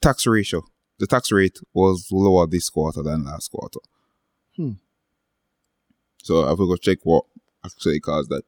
tax 0.00 0.26
ratio, 0.26 0.62
the 0.98 1.06
tax 1.06 1.32
rate 1.32 1.58
was 1.74 2.08
lower 2.10 2.46
this 2.46 2.70
quarter 2.70 3.02
than 3.02 3.24
last 3.24 3.50
quarter. 3.50 3.80
Hmm. 4.56 4.72
So 6.22 6.42
I 6.42 6.52
will 6.52 6.68
go 6.68 6.76
check 6.76 6.98
what 7.02 7.24
actually 7.64 8.00
caused 8.00 8.30
that. 8.30 8.42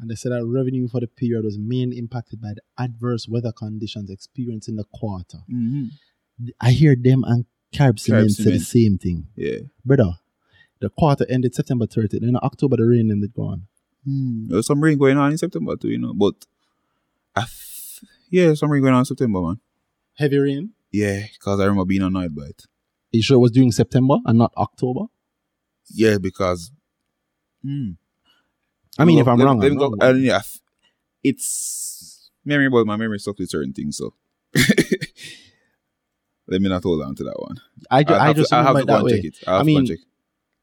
And 0.00 0.10
they 0.10 0.14
said 0.14 0.32
that 0.32 0.46
revenue 0.46 0.88
for 0.88 1.00
the 1.00 1.08
period 1.08 1.44
was 1.44 1.58
mainly 1.58 1.98
impacted 1.98 2.40
by 2.40 2.54
the 2.54 2.62
adverse 2.82 3.28
weather 3.28 3.52
conditions 3.52 4.10
experienced 4.10 4.68
in 4.68 4.76
the 4.76 4.84
quarter. 4.84 5.38
Mm-hmm. 5.52 5.86
I 6.60 6.70
hear 6.70 6.94
them 6.94 7.24
and 7.26 7.46
Carib 7.72 7.98
Cement 7.98 8.30
said 8.30 8.52
the 8.52 8.60
same 8.60 8.96
thing. 8.98 9.26
Yeah. 9.34 9.58
Brother, 9.84 10.12
the 10.80 10.90
quarter 10.90 11.26
ended 11.28 11.54
September 11.54 11.86
30th. 11.86 12.20
Then 12.20 12.30
in 12.30 12.36
October, 12.42 12.76
the 12.76 12.84
rain 12.84 13.10
ended 13.10 13.32
gone. 13.34 13.66
There 14.06 14.56
was 14.56 14.66
some 14.66 14.80
rain 14.80 14.96
going 14.98 15.18
on 15.18 15.32
in 15.32 15.38
September 15.38 15.76
too, 15.76 15.88
you 15.88 15.98
know. 15.98 16.14
But 16.14 16.46
I 17.36 17.40
th- 17.42 18.10
yeah, 18.30 18.54
some 18.54 18.70
rain 18.70 18.82
going 18.82 18.94
on 18.94 19.00
in 19.00 19.04
September, 19.04 19.40
man. 19.42 19.60
Heavy 20.14 20.38
rain? 20.38 20.70
Yeah, 20.90 21.24
because 21.32 21.60
I 21.60 21.64
remember 21.64 21.84
being 21.84 22.02
annoyed 22.02 22.34
by 22.34 22.44
it. 22.44 22.62
you 23.12 23.22
sure 23.22 23.36
it 23.36 23.40
was 23.40 23.50
during 23.50 23.70
September 23.72 24.16
and 24.24 24.38
not 24.38 24.52
October? 24.56 25.06
Yeah, 25.92 26.16
because 26.18 26.70
hmm. 27.62 27.92
I 28.98 29.04
mean, 29.04 29.16
Let- 29.16 29.22
if 29.22 29.28
I'm 29.28 29.38
let- 29.38 29.44
wrong, 29.44 29.58
let 29.60 29.66
I'm 29.66 29.72
me 29.74 29.78
go- 29.78 29.94
wrong, 30.00 30.20
yeah, 30.22 30.38
I 30.38 30.42
it's 31.22 32.30
memory, 32.44 32.70
but 32.70 32.86
my 32.86 32.96
memory 32.96 33.18
stuck 33.18 33.38
with 33.38 33.50
certain 33.50 33.72
things, 33.74 33.96
so 33.98 34.14
let 36.46 36.62
me 36.62 36.68
not 36.68 36.82
hold 36.82 37.02
on 37.02 37.14
to 37.16 37.24
that 37.24 37.38
one. 37.38 37.56
I, 37.90 38.04
ju- 38.04 38.14
I'll 38.14 38.20
I 38.30 38.32
just 38.32 38.50
to, 38.50 38.56
I'll 38.56 38.64
have 38.64 38.76
to 38.76 38.82
it 38.82 38.86
go 38.86 38.94
and 38.94 39.04
way. 39.04 39.12
check 39.16 39.24
it. 39.24 39.38
I'll 39.46 39.58
have 39.58 39.60
I 39.60 39.64
to 39.64 39.72
go 39.72 39.78
mean, 39.80 39.98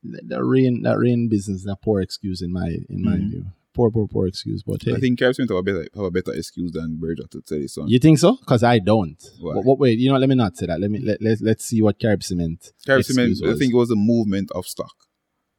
and 0.05 0.13
check. 0.13 0.21
The, 0.29 0.35
the 0.35 0.43
rain, 0.43 0.83
that 0.83 0.97
rain 0.97 1.27
business 1.29 1.61
is 1.61 1.67
a 1.67 1.75
poor 1.75 2.01
excuse 2.01 2.41
in 2.41 2.51
my 2.51 2.67
in 2.89 3.03
my 3.03 3.17
Mhm. 3.17 3.29
view. 3.29 3.45
Poor, 3.73 3.91
poor, 3.91 4.07
poor 4.07 4.25
excuse. 4.27 4.63
But 4.63 4.81
hey, 4.83 4.93
I 4.93 4.99
think 5.01 5.19
Smith 5.19 5.49
have 5.49 5.57
a 5.57 5.61
better 5.63 5.85
have 5.95 6.03
a 6.05 6.11
better 6.11 6.33
excuse 6.33 6.71
than 6.71 6.95
Berger 6.97 7.27
to 7.29 7.41
tell 7.41 7.59
this 7.59 7.75
one. 7.75 7.89
you 7.89 7.99
think 7.99 8.19
so? 8.19 8.37
Because 8.37 8.63
I 8.63 8.79
don't. 8.79 9.21
Why? 9.41 9.55
What, 9.55 9.65
what, 9.65 9.79
wait, 9.79 9.99
you 9.99 10.09
know, 10.09 10.17
let 10.17 10.29
me 10.29 10.35
not 10.35 10.55
say 10.55 10.67
that. 10.67 10.79
Let 10.79 10.89
me 10.91 10.99
let 10.99 11.21
let 11.21 11.41
let's 11.41 11.65
see 11.65 11.81
what 11.81 11.99
Carib 11.99 12.23
Cement. 12.23 12.71
Carib 12.85 13.03
Cement, 13.03 13.37
I 13.45 13.53
think 13.55 13.73
it 13.73 13.77
was 13.77 13.91
a 13.91 13.95
movement 13.97 14.49
of 14.51 14.65
stock. 14.65 14.95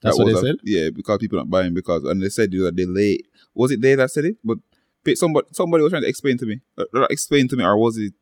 That's 0.01 0.17
That 0.17 0.25
what 0.25 0.33
they 0.33 0.39
a- 0.39 0.43
said. 0.43 0.57
Yeah, 0.65 0.91
because 0.91 1.19
people 1.19 1.37
not 1.39 1.51
buying 1.51 1.75
because 1.75 2.05
and 2.05 2.23
they 2.23 2.31
said 2.31 2.51
there 2.53 2.61
was 2.61 2.69
a 2.69 2.73
delay. 2.73 3.19
Was 3.55 3.71
it 3.73 3.83
they 3.83 3.95
that 3.97 4.11
said 4.11 4.25
it? 4.25 4.37
But 4.43 4.59
somebody 5.15 5.47
somebody 5.53 5.83
was 5.83 5.91
trying 5.93 6.03
to 6.03 6.09
explain 6.09 6.39
to 6.39 6.47
me. 6.47 6.61
Uh, 6.79 6.85
explain 7.11 7.49
to 7.49 7.57
me, 7.57 7.65
or 7.65 7.77
was 7.77 7.99
it? 7.99 8.15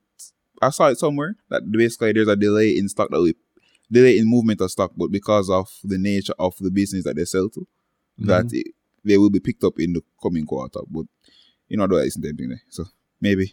I 0.60 0.70
saw 0.70 0.88
it 0.88 0.98
somewhere 0.98 1.36
that 1.50 1.70
basically 1.70 2.12
there's 2.12 2.28
a 2.28 2.36
delay 2.36 2.76
in 2.76 2.88
stock 2.88 3.10
that 3.10 3.20
we 3.20 3.34
delay 3.94 4.18
in 4.18 4.28
movement 4.28 4.60
of 4.60 4.70
stock, 4.70 4.92
but 4.96 5.10
because 5.10 5.48
of 5.50 5.68
the 5.92 5.98
nature 5.98 6.34
of 6.38 6.54
the 6.60 6.70
business 6.70 7.04
that 7.04 7.16
they 7.16 7.24
sell 7.24 7.48
to, 7.50 7.66
that 8.18 8.46
Mm-hmm. 8.46 8.56
it, 8.56 8.66
they 9.06 9.18
will 9.18 9.30
be 9.30 9.40
picked 9.40 9.64
up 9.64 9.78
in 9.78 9.92
the 9.94 10.02
coming 10.22 10.46
quarter. 10.46 10.80
But 10.88 11.04
you 11.68 11.76
know, 11.76 11.86
that 11.86 12.04
isn't 12.06 12.24
anything 12.24 12.48
there. 12.50 12.62
So 12.68 12.84
maybe 13.20 13.52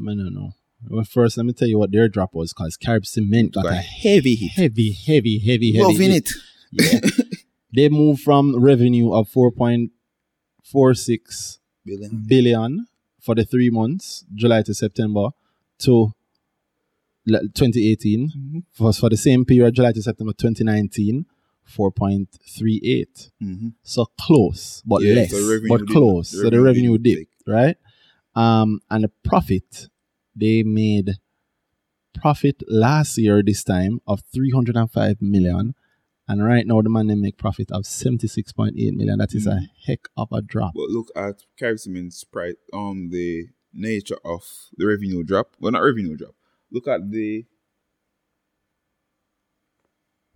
I 0.00 0.04
don't 0.14 0.32
know. 0.34 0.52
Well, 0.88 1.04
first, 1.04 1.36
let 1.36 1.44
me 1.44 1.52
tell 1.52 1.68
you 1.68 1.78
what 1.78 1.92
their 1.92 2.08
drop 2.08 2.32
was 2.34 2.54
because 2.54 2.76
Carib 2.78 3.04
Cement 3.04 3.52
got 3.52 3.64
Got 3.64 3.72
a 3.74 3.76
heavy 3.76 4.36
heavy, 4.36 4.92
heavy, 4.92 5.38
heavy, 5.38 5.72
heavy. 5.76 5.92
Loving 5.92 6.10
hit. 6.12 6.30
it. 6.30 6.34
Yeah. 6.72 7.00
they 7.74 7.88
moved 7.90 8.22
from 8.22 8.58
revenue 8.58 9.12
of 9.12 9.28
4.46 9.28 11.58
Billion. 11.84 12.24
billion 12.26 12.86
for 13.20 13.34
the 13.34 13.44
three 13.44 13.68
months, 13.70 14.24
July 14.34 14.62
to 14.62 14.72
September, 14.74 15.28
to 15.80 16.12
2018. 17.26 18.28
Mhm. 18.30 18.62
For, 18.72 18.92
for 18.92 19.10
the 19.10 19.16
same 19.16 19.44
period, 19.44 19.74
July 19.74 19.92
to 19.92 20.02
September 20.02 20.32
2019, 20.32 21.26
4.38. 21.68 23.30
Mm-hmm. 23.42 23.68
So 23.82 24.06
close, 24.20 24.82
but 24.86 25.02
Yeah, 25.02 25.14
less, 25.14 25.32
but 25.68 25.86
close. 25.86 26.30
the 26.30 26.38
so 26.38 26.50
the 26.50 26.60
revenue 26.60 26.98
dip, 26.98 27.04
didn't 27.18 27.28
right? 27.46 27.76
Um, 28.34 28.80
and 28.90 29.04
the 29.04 29.10
profit, 29.24 29.88
they 30.34 30.62
made 30.62 31.16
profit 32.14 32.62
last 32.68 33.18
year 33.18 33.42
this 33.42 33.62
time 33.64 34.00
of 34.06 34.22
305 34.32 35.20
million. 35.20 35.74
And 36.28 36.44
right 36.44 36.64
now, 36.64 36.80
the 36.80 36.88
man 36.88 37.08
they 37.08 37.16
make 37.16 37.36
profit 37.38 37.72
of 37.72 37.82
76.8 37.82 38.72
million. 38.94 39.18
That 39.18 39.34
is 39.34 39.46
a 39.46 39.50
Mm-hmm. 39.50 39.64
heck 39.86 40.08
of 40.16 40.28
a 40.32 40.40
drop. 40.42 40.74
But 40.74 40.88
look 40.90 41.08
at 41.16 41.42
Carib 41.58 41.78
Cement's 41.80 42.22
price, 42.24 42.54
um, 42.72 43.10
the 43.10 43.48
nature 43.72 44.18
of 44.24 44.42
the 44.76 44.86
revenue 44.86 45.24
drop. 45.24 45.56
Well, 45.60 45.72
not 45.72 45.80
revenue 45.80 46.16
drop. 46.16 46.34
Look 46.72 46.88
at 46.88 47.10
the 47.10 47.44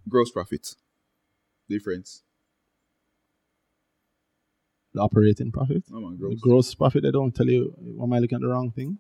gross 0.09 0.31
profit 0.31 0.74
difference. 1.69 2.23
The 4.93 5.01
operating 5.01 5.51
profit. 5.51 5.85
Oh 5.93 6.01
my 6.01 6.11
The 6.12 6.16
gross. 6.16 6.40
gross 6.40 6.74
profit, 6.74 7.02
they 7.02 7.11
don't 7.11 7.35
tell 7.35 7.47
you. 7.47 7.74
Am 8.01 8.12
I 8.12 8.19
looking 8.20 8.36
at 8.36 8.43
the 8.43 8.48
wrong 8.48 8.70
thing? 8.70 8.98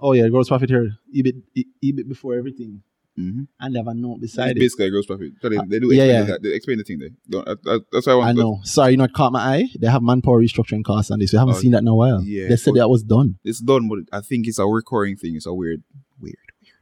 Oh, 0.00 0.12
yeah, 0.12 0.28
gross 0.28 0.48
profit 0.48 0.70
here. 0.70 0.96
EBIT, 1.14 1.42
EBIT 1.84 2.08
before 2.08 2.34
everything. 2.36 2.82
Mm-hmm. 3.18 3.42
And 3.60 3.74
they 3.74 3.78
have 3.78 3.88
a 3.88 3.94
note 3.94 4.18
It's 4.22 4.32
beside 4.36 4.50
it. 4.56 4.60
basically 4.60 4.86
a 4.86 4.90
gross 4.90 5.06
profit. 5.06 5.32
So 5.42 5.48
they, 5.48 5.56
Uh, 5.56 5.62
they 5.66 5.78
do 5.80 5.92
yeah, 5.92 6.04
explain 6.04 6.08
yeah. 6.20 6.22
that. 6.32 6.42
They 6.42 6.54
explain 6.54 6.78
the 6.78 6.84
thing 6.84 6.98
there. 7.00 7.08
Don't, 7.28 7.48
I, 7.48 7.52
I, 7.74 7.78
that's 7.92 8.06
why 8.06 8.12
I 8.12 8.16
want 8.16 8.28
I 8.28 8.32
know. 8.32 8.60
Sorry, 8.62 8.92
you 8.92 8.96
not 8.96 9.12
caught 9.12 9.32
my 9.32 9.40
eye. 9.40 9.64
They 9.78 9.88
have 9.88 10.02
manpower 10.02 10.40
restructuring 10.40 10.84
costs 10.84 11.10
on 11.10 11.18
this. 11.18 11.32
We 11.32 11.38
haven't 11.38 11.56
Oh, 11.56 11.58
seen 11.58 11.72
that 11.72 11.82
in 11.82 11.88
a 11.88 11.94
while. 11.96 12.22
yeah. 12.22 12.48
They 12.48 12.56
said 12.56 12.74
that 12.74 12.88
was 12.88 13.02
done. 13.02 13.38
It's 13.44 13.60
done, 13.60 13.88
but 13.88 13.98
I 14.16 14.20
think 14.20 14.46
it's 14.46 14.58
a 14.60 14.66
recurring 14.66 15.16
thing. 15.16 15.34
It's 15.36 15.46
a 15.46 15.52
weird, 15.54 15.82
weird, 16.20 16.36
weird, 16.62 16.74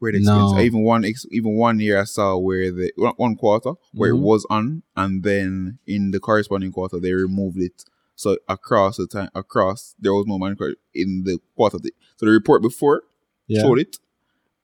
weird, 0.00 0.14
weird 0.14 0.14
expense. 0.16 0.52
No. 0.52 0.58
Even 0.60 0.82
one, 0.82 1.04
ex, 1.04 1.24
even 1.30 1.56
one 1.56 1.78
year 1.80 2.00
I 2.00 2.04
saw 2.04 2.36
where 2.36 2.70
the 2.72 2.90
one- 3.16 3.36
quarter 3.36 3.72
where 3.92 4.12
Mhm. 4.12 4.18
it 4.18 4.22
was 4.22 4.46
on, 4.50 4.82
and 4.96 5.22
then 5.22 5.78
in 5.86 6.10
the 6.10 6.20
corresponding 6.20 6.72
quarter 6.72 6.98
they 7.00 7.12
removed 7.12 7.58
it. 7.60 7.84
So 8.14 8.36
across 8.48 8.96
the 8.96 9.06
time, 9.06 9.28
across 9.34 9.94
there 10.00 10.12
was 10.12 10.26
no 10.26 10.38
manpower 10.38 10.74
in 10.94 11.22
the 11.24 11.38
quarter. 11.54 11.78
So 12.16 12.26
the 12.26 12.32
report 12.32 12.62
before 12.62 13.02
Yeah. 13.46 13.62
showed 13.62 13.78
it, 13.78 13.96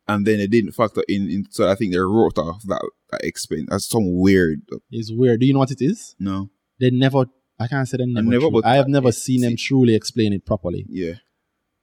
and 0.08 0.26
then 0.26 0.40
it 0.40 0.50
didn't 0.50 0.72
factor 0.72 1.02
in. 1.08 1.30
in 1.30 1.46
so 1.50 1.68
I 1.68 1.74
think 1.74 1.92
they 1.92 1.98
wrote 1.98 2.38
off 2.38 2.62
that, 2.64 2.88
that 3.10 3.24
expense. 3.24 3.66
That's 3.70 3.88
some 3.88 4.18
weird. 4.18 4.62
It's 4.90 5.10
weird. 5.12 5.40
Do 5.40 5.46
you 5.46 5.52
know 5.52 5.60
what 5.60 5.70
it 5.70 5.80
is? 5.82 6.14
No, 6.18 6.50
They 6.80 6.90
never. 6.90 7.26
I 7.58 7.68
can't 7.68 7.86
say 7.88 7.98
they 7.98 8.06
never. 8.06 8.26
never, 8.28 8.40
tru- 8.42 8.50
but 8.50 8.66
I 8.66 8.74
have 8.76 8.88
never 8.88 9.12
seen 9.12 9.40
them 9.42 9.54
truly 9.56 9.94
explain 9.94 10.32
it 10.32 10.44
properly. 10.44 10.84
yeah. 10.88 11.14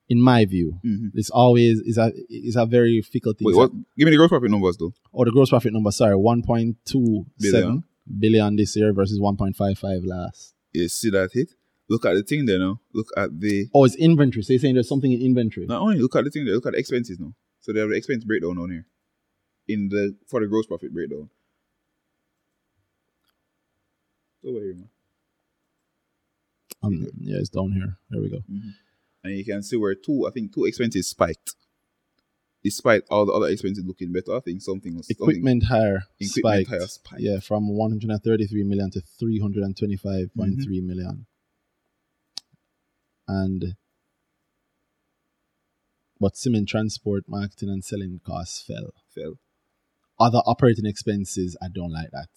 In 0.10 0.20
my 0.22 0.44
view, 0.44 0.74
hmm 0.84 1.08
it's 1.14 1.30
always 1.30 1.80
is 1.80 1.98
a 1.98 2.12
is 2.30 2.58
a 2.58 2.66
very 2.66 3.02
fickle 3.02 3.32
thing. 3.34 3.46
Wait, 3.46 3.56
what? 3.56 3.72
Give 3.98 4.06
me 4.06 4.12
the 4.12 4.18
gross 4.18 4.28
profit 4.28 4.52
numbers 4.52 4.76
though. 4.76 4.92
Oh, 5.14 5.24
the 5.24 5.32
gross 5.32 5.50
profit 5.52 5.72
number. 5.72 5.90
Sorry, 5.92 6.18
one 6.18 6.42
point 6.44 6.76
two 6.84 7.26
seven 7.40 7.62
Billion. 7.62 7.84
billion 8.20 8.56
this 8.58 8.76
year 8.76 8.92
versus 8.92 9.22
one 9.22 9.38
point 9.38 9.56
five 9.56 9.80
five 9.80 10.02
last. 10.04 10.54
You 10.74 10.90
see 10.90 11.12
that 11.12 11.30
hit? 11.32 11.52
Look 11.90 12.06
at 12.06 12.14
the 12.16 12.24
thing 12.24 12.46
there 12.46 12.60
now. 12.60 12.82
Look 12.94 13.08
at 13.16 13.40
the 13.40 13.68
Oh, 13.74 13.86
it's 13.86 13.96
inventory. 13.96 14.44
So 14.44 14.52
you're 14.52 14.60
saying 14.60 14.74
there's 14.74 14.90
something 14.90 15.14
in 15.14 15.22
inventory. 15.22 15.66
not 15.68 15.82
only 15.82 16.00
look 16.00 16.16
at 16.18 16.26
the 16.26 16.30
thing 16.30 16.44
there, 16.44 16.56
look 16.56 16.66
at 16.66 16.74
the 16.74 16.80
expenses 16.80 17.18
now. 17.18 17.34
So 17.62 17.72
they 17.72 17.80
have 17.80 17.90
the 17.90 17.96
expense 17.96 18.24
breakdown 18.24 18.58
on 18.58 18.72
here. 18.72 18.86
In 19.68 19.90
the 19.90 20.16
for 20.28 20.40
the 20.42 20.48
gross 20.48 20.66
profit 20.66 20.92
breakdown. 20.94 21.30
Over 24.46 24.60
here, 24.60 24.74
man. 24.74 24.90
Um, 26.84 27.08
yeah, 27.20 27.38
it's 27.38 27.50
down 27.50 27.72
here. 27.74 27.98
There 28.10 28.22
we 28.22 28.30
go. 28.30 28.40
And 29.24 29.38
you 29.38 29.46
can 29.46 29.62
see 29.62 29.78
where 29.78 29.94
two, 29.94 30.26
I 30.28 30.32
think 30.32 30.54
two 30.54 30.66
expenses 30.66 31.08
spiked. 31.08 31.54
Despite 32.64 33.04
all 33.10 33.26
the 33.28 33.34
other 33.34 33.48
expenses 33.48 33.84
looking 33.86 34.12
better, 34.12 34.36
I 34.36 34.40
think 34.40 34.62
something 34.64 34.96
was 34.98 35.08
something- 35.08 35.24
Equipment 35.24 35.64
hire 35.66 36.04
Equipment 36.20 36.68
spiked. 36.68 36.70
hire 36.70 36.88
spiked. 36.88 37.22
Yeah, 37.22 37.40
from 37.40 37.70
133 37.70 38.64
million 38.64 38.90
to 38.92 39.02
325.3 39.22 40.82
million. 40.84 41.26
And 43.28 43.76
but 46.22 46.38
cement 46.38 46.70
transport, 46.70 47.24
marketing, 47.28 47.70
and 47.70 47.84
selling 47.84 48.22
costs 48.26 48.62
fell. 48.62 48.92
fell. 49.14 49.34
Other 50.20 50.42
operating 50.46 50.86
expenses, 50.86 51.58
I 51.62 51.68
don't 51.74 51.92
like 51.92 52.12
that. 52.12 52.30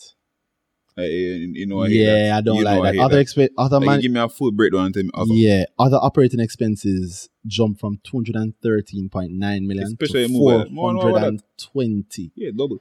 Uh, 0.96 1.02
you 1.02 1.66
know, 1.66 1.80
I 1.82 1.88
yeah, 1.88 2.04
that. 2.30 2.36
I 2.36 2.40
don't 2.40 2.56
You 2.58 2.64
know 2.64 2.80
like 2.80 2.94
that. 2.94 3.02
Other 3.02 3.22
expe- 3.22 3.48
other 3.58 3.78
Like, 3.80 3.86
man- 3.86 4.00
give 4.00 4.12
me 4.12 4.20
a 4.20 4.28
full 4.28 4.52
breakdown 4.52 4.86
and 4.86 4.94
tell 4.94 5.02
me 5.04 5.10
other. 5.12 5.34
yeah, 5.34 5.64
other 5.78 5.96
operating 5.96 6.38
expenses 6.40 7.28
jumped 7.46 7.80
from 7.80 7.98
213.9 8.04 9.66
million 9.66 9.84
Especially 9.86 10.26
to 10.28 10.32
more 10.32 10.62
and 10.62 10.70
more 10.72 10.94
like 10.94 11.02
420 11.22 12.30
Yeah, 12.36 12.50
double. 12.56 12.80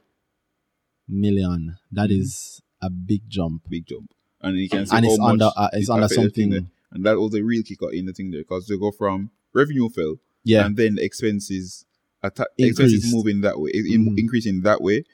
million. 1.08 1.76
That 1.92 2.10
Mhm. 2.10 2.20
is 2.20 2.62
a 2.80 2.88
big 2.88 3.28
jump. 3.28 3.68
Big 3.68 3.84
jump. 3.86 4.10
And 4.40 4.56
you 4.58 4.68
can 4.68 4.86
see 4.86 4.96
And 4.96 5.04
how 5.06 5.10
it's 5.10 5.20
much 5.20 5.30
under 5.32 5.50
uh, 5.56 5.68
it's 5.72 5.88
it 5.88 5.92
under 5.92 6.06
affected 6.06 6.24
the 6.26 6.30
thing 6.30 6.52
something. 6.52 6.70
And 6.92 7.04
that 7.06 7.18
was 7.18 7.34
a 7.34 7.42
real 7.42 7.62
kicker 7.62 7.90
in 7.92 8.06
the 8.06 8.12
thing 8.12 8.30
there 8.30 8.42
because 8.42 8.66
they 8.68 8.76
go 8.78 8.92
from 8.92 9.30
revenue 9.52 9.88
fell 9.88 10.16
Yeah, 10.44 10.66
and 10.66 10.76
then 10.76 10.98
expenses 10.98 11.84
atta- 12.22 12.48
expenses 12.58 13.12
moving 13.12 13.40
that 13.42 13.58
way, 13.58 13.70
in, 13.74 14.06
Mhm. 14.10 14.18
increasing 14.18 14.60
that 14.62 14.80
way. 14.82 15.04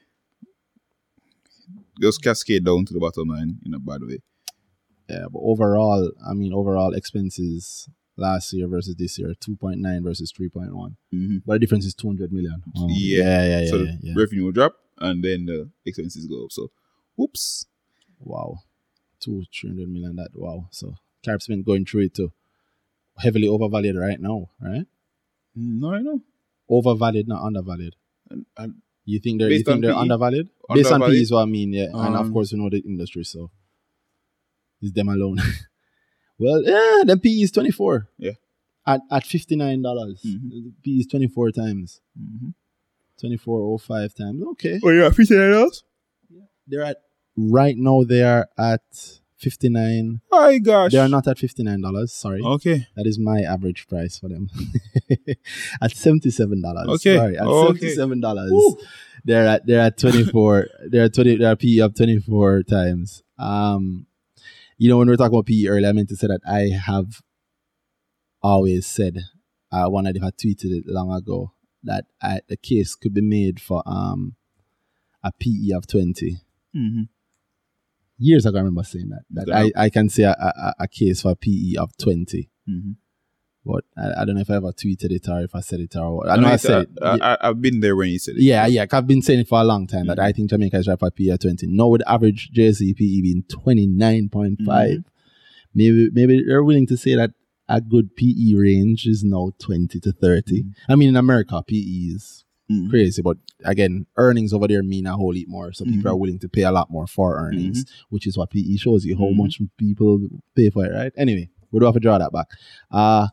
Just 2.01 2.23
cascade 2.23 2.65
down 2.65 2.85
to 2.87 2.93
the 2.95 3.01
bottom 3.01 3.29
line 3.29 3.59
in 3.65 3.75
a 3.75 3.79
bad 3.79 4.03
way. 4.03 4.19
yeah. 5.09 5.27
But 5.31 5.41
overall, 5.41 6.11
I 6.27 6.35
mean, 6.35 6.53
overall 6.53 6.95
expenses 6.95 7.89
last 8.17 8.53
year 8.53 8.69
versus 8.69 8.95
this 8.97 9.19
year, 9.19 9.35
2.9 9.41 10.03
versus 10.03 10.33
3.1. 10.33 10.97
hmm 11.11 11.39
But 11.45 11.55
the 11.55 11.59
difference 11.61 11.85
is 11.87 11.95
200 11.95 12.33
million. 12.33 12.63
Oh, 12.77 12.89
Yeah. 12.89 13.25
yeah, 13.25 13.25
yeah, 13.49 13.61
yeah, 13.65 13.71
so 13.71 13.77
yeah, 13.83 13.97
yeah. 14.03 14.15
revenue 14.17 14.45
will 14.45 14.53
drop 14.53 14.77
and 14.99 15.23
then 15.25 15.47
the 15.47 15.71
expenses 15.85 16.27
go 16.27 16.45
up. 16.45 16.53
So, 16.53 16.71
whoops. 17.17 17.67
Wow. 18.21 18.59
Two, 19.19 19.45
300 19.53 19.89
million. 19.89 20.17
That, 20.17 20.31
wow. 20.35 20.69
So 20.71 20.95
Carib's 21.23 21.47
been 21.47 21.63
going 21.63 21.85
through 21.87 22.03
it 22.05 22.15
too. 22.15 22.33
Heavily 23.19 23.49
overvalued 23.49 23.97
right 23.97 24.21
now, 24.21 24.51
right? 24.61 24.87
No, 25.55 25.93
I 25.95 26.01
know. 26.03 26.21
Overvalued, 26.69 27.29
not 27.29 27.43
undervalued. 27.43 27.97
And, 28.31 28.47
and 28.57 28.75
You 29.05 29.19
think 29.19 29.41
they're 29.41 29.51
you 29.51 29.63
think 29.63 29.83
they're 29.83 29.93
PE? 29.95 29.99
undervalued? 29.99 30.49
Based 30.73 30.93
on 30.93 31.01
PE 31.01 31.17
is 31.21 31.33
what 31.33 31.43
I 31.43 31.47
mean, 31.47 31.73
yeah. 31.73 31.87
and 31.93 32.15
of 32.15 32.27
Um, 32.27 32.33
course, 32.33 32.53
we 32.53 32.59
know 32.59 32.71
the 32.71 32.79
industry, 32.79 33.25
so 33.25 33.51
it's 34.81 34.93
them 34.93 35.09
alone. 35.09 35.39
well, 36.39 36.63
yeah, 36.63 37.03
the 37.05 37.19
PE 37.21 37.31
is 37.43 37.51
24. 37.53 38.09
Yeah. 38.19 38.33
At 38.87 39.01
at 39.11 39.25
$59. 39.25 39.83
dollars 39.83 40.23
Mhm. 40.25 40.51
The 40.51 40.73
PE 40.83 40.91
is 41.01 41.07
24 41.07 41.51
times. 41.53 42.01
Mhm. 42.19 42.55
2405 43.19 44.15
times. 44.15 44.43
Okay. 44.53 44.81
Oh, 44.83 44.91
yeah, 44.91 45.11
fifty 45.11 45.35
dollars. 45.37 45.83
They're 46.67 46.83
at 46.83 46.99
right 47.37 47.77
now 47.77 48.05
they 48.05 48.23
are 48.23 48.49
at 48.57 49.20
59 49.41 50.21
My 50.31 50.59
gosh. 50.59 50.93
They 50.93 50.99
are 50.99 51.09
not 51.09 51.27
at 51.27 51.37
$59, 51.39 52.09
sorry. 52.11 52.41
Okay. 52.43 52.87
That 52.97 53.07
is 53.07 53.19
my 53.19 53.41
average 53.41 53.87
price 53.89 54.19
for 54.19 54.29
them. 54.29 54.49
at 55.83 55.93
seventy-seven 55.97 56.61
dollars. 56.63 56.89
Okay. 56.89 57.17
Sorry, 57.17 57.37
at 57.39 57.47
Okay. 57.47 57.67
seventy-seven 57.79 58.21
dollars. 58.21 58.51
Woo. 58.53 58.77
They're 59.25 59.47
at 59.47 59.67
they're 59.67 59.81
at 59.81 59.99
twenty-four. 59.99 60.69
they're 60.91 61.05
at 61.05 61.15
twenty. 61.15 61.37
They're 61.37 61.57
PE 61.57 61.81
up 61.81 61.95
twenty-four 61.95 62.63
times. 62.65 63.23
Um, 63.39 64.07
you 64.79 64.89
know 64.89 64.99
when 64.99 65.09
we 65.09 65.13
were 65.13 65.17
talking 65.17 65.35
about 65.37 65.47
PE 65.47 65.67
earlier, 65.67 65.89
I 65.89 65.93
meant 65.93 66.09
to 66.11 66.17
say 66.17 66.27
that 66.29 66.41
I 66.47 66.71
have 66.77 67.23
always 68.43 68.87
said. 68.87 69.19
Uh, 69.73 69.87
one 69.89 70.07
I 70.07 70.09
had 70.21 70.37
tweeted 70.37 70.65
it 70.79 70.85
long 70.87 71.13
ago 71.13 71.53
that 71.85 72.05
I, 72.21 72.41
the 72.49 72.57
case 72.57 72.95
could 72.97 73.15
be 73.15 73.21
made 73.21 73.61
for 73.61 73.83
um 73.87 74.35
a 75.23 75.33
PE 75.33 75.75
of 75.77 75.87
twenty. 75.87 76.39
Mm-hmm. 76.75 77.03
Years 78.23 78.45
ago, 78.47 78.59
I 78.59 78.61
remember 78.61 78.83
saying 78.85 79.09
that 79.09 79.23
that 79.47 79.55
I, 79.55 79.73
I 79.85 79.89
can 79.91 80.09
say 80.11 80.25
a, 80.25 80.33
a, 80.33 80.75
a 80.81 80.89
case 80.89 81.23
for 81.23 81.31
a 81.33 81.37
PE 81.37 81.77
of 81.79 81.97
twenty. 81.97 82.51
Mm-hmm. 82.69 82.93
But 83.65 83.85
I, 83.97 84.23
I 84.23 84.25
don't 84.25 84.35
know 84.37 84.41
if 84.43 84.51
I 84.51 84.57
ever 84.57 84.73
tweeted 84.73 85.11
it 85.11 85.29
or 85.29 85.41
if 85.43 85.55
I 85.55 85.61
said 85.61 85.81
it 85.81 85.95
or 85.97 86.17
what. 86.17 86.31
I 86.31 86.37
know 86.37 86.49
I, 86.49 86.57
said 86.57 86.87
uh, 87.03 87.15
it. 87.21 87.23
I, 87.23 87.37
have 87.49 87.61
been 87.61 87.81
there 87.81 87.95
when 87.97 88.09
you 88.09 88.19
said 88.19 88.37
it. 88.37 88.43
yeah, 88.43 88.67
yeah. 88.67 88.87
I've 88.91 89.07
been 89.07 89.21
saying 89.23 89.41
it 89.41 89.49
for 89.49 89.61
a 89.61 89.65
long 89.65 89.87
time 89.87 90.07
that 90.07 90.19
Mhm. 90.19 90.23
I 90.25 90.33
think 90.33 90.51
Jamaica 90.51 90.79
is 90.79 90.89
right 90.89 90.99
for 90.99 91.11
PE 91.11 91.29
at 91.31 91.41
20. 91.43 91.67
Now 91.67 91.89
with 91.89 92.03
average 92.07 92.51
JSE 92.55 92.95
PE 92.97 93.21
being 93.23 93.45
29.5, 93.49 94.59
Mhm. 94.67 95.05
maybe 95.75 96.11
maybe 96.13 96.43
they're 96.47 96.65
willing 96.65 96.87
to 96.87 96.97
say 96.97 97.15
that 97.17 97.33
a 97.69 97.81
good 97.81 98.17
PE 98.17 98.55
range 98.55 99.07
is 99.07 99.23
now 99.23 99.53
20 99.59 100.01
to 100.01 100.13
30. 100.13 100.63
Mhm. 100.63 100.73
I 100.89 100.97
mean, 100.97 101.11
in 101.11 101.17
America, 101.17 101.63
PE 101.67 102.15
is 102.15 102.45
Mhm. 102.71 102.89
crazy, 102.91 103.21
but 103.23 103.37
again, 103.65 104.07
earnings 104.17 104.53
over 104.53 104.69
there 104.69 104.83
mean 104.83 105.07
a 105.07 105.17
whole 105.17 105.35
lot 105.35 105.49
more. 105.49 105.73
So 105.73 105.85
people 105.85 106.03
Mhm. 106.03 106.07
are 106.13 106.17
willing 106.17 106.39
to 106.39 106.49
pay 106.49 106.63
a 106.63 106.71
lot 106.71 106.89
more 106.91 107.07
for 107.07 107.37
earnings, 107.39 107.85
which 108.11 108.27
is 108.27 108.37
what 108.39 108.51
PE 108.51 108.77
shows 108.77 109.05
you 109.05 109.17
how 109.17 109.25
Mhm. 109.31 109.37
much 109.37 109.61
people 109.77 110.21
pay 110.55 110.71
for 110.71 110.85
it, 110.87 110.93
right? 110.93 111.13
Anyway, 111.17 111.49
we 111.73 111.81
do 111.81 111.85
have 111.87 111.95
to 111.95 112.01
draw 112.01 112.19
that 112.19 112.33
back. 112.33 112.49
Uh 112.91 113.29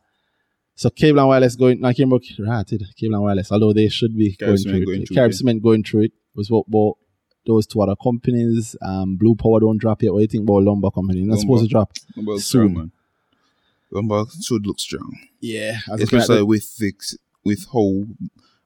So 0.80 0.92
cable 0.92 1.18
and 1.20 1.28
wireless 1.28 1.56
going, 1.56 1.80
not 1.82 1.96
cable, 1.96 2.20
right, 2.40 2.72
it, 2.72 2.84
cable 2.96 3.16
and 3.16 3.24
wireless, 3.24 3.52
although 3.52 3.74
they 3.74 3.88
should 3.90 4.16
be 4.16 4.34
Carib 4.36 4.40
going 4.40 4.58
through 4.64 4.86
going 4.86 5.02
it. 5.02 5.10
Carib. 5.10 5.34
Cement 5.34 5.64
going 5.64 5.82
through 5.84 6.02
it 6.04 6.12
was 6.36 6.52
what, 6.52 6.70
what 6.70 6.98
those 7.48 7.66
two 7.66 7.82
other 7.82 7.96
companies, 7.96 8.76
um, 8.84 9.16
Blue 9.16 9.34
Power 9.34 9.60
don't 9.60 9.80
drop 9.80 10.04
yet. 10.04 10.14
What 10.14 10.20
do 10.20 10.24
you 10.24 10.28
think 10.28 10.44
about 10.44 10.62
Lumber 10.64 10.92
Company? 10.92 11.22
Not 11.24 11.40
supposed 11.40 11.64
to 11.64 11.70
drop. 11.70 11.94
Lumber 12.16 12.34
Soon. 12.34 12.42
strong, 12.42 12.74
man. 12.76 12.92
Lumber 13.92 14.26
should 14.42 14.68
look 14.68 14.80
strong, 14.80 15.18
Yeah. 15.42 15.80
I 15.88 15.94
was 15.94 16.02
looking 16.02 16.18
at 16.18 16.22
especially 16.24 16.44
with 16.44 16.78
the, 16.78 16.94
with 17.44 17.66
how 17.74 18.04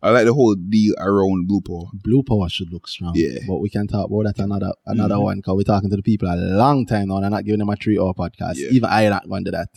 I 0.03 0.09
like 0.09 0.25
the 0.25 0.33
whole 0.33 0.55
deal 0.55 0.95
around 0.97 1.47
Blue 1.47 1.61
Power. 1.61 1.85
Blue 1.93 2.23
Power 2.23 2.49
should 2.49 2.71
look 2.73 2.87
strong. 2.87 3.13
Yeah. 3.15 3.39
But 3.47 3.57
we 3.59 3.69
can 3.69 3.85
talk 3.87 4.09
about 4.09 4.23
that 4.35 4.39
another 4.43 4.73
another 4.85 5.15
Mhm. 5.15 5.23
one 5.23 5.37
because 5.37 5.55
we're 5.57 5.63
talking 5.63 5.89
to 5.91 5.95
the 5.95 6.01
people 6.01 6.27
a 6.27 6.35
long 6.35 6.85
time 6.87 7.09
now 7.09 7.17
and 7.17 7.25
I'm 7.25 7.31
not 7.31 7.45
giving 7.45 7.59
them 7.59 7.69
a 7.69 7.75
three 7.75 7.99
hour 7.99 8.13
podcast. 8.13 8.55
Yeah. 8.55 8.69
Even 8.71 8.89
I 8.89 9.07
not 9.09 9.29
going 9.29 9.45
to 9.45 9.51
that. 9.51 9.69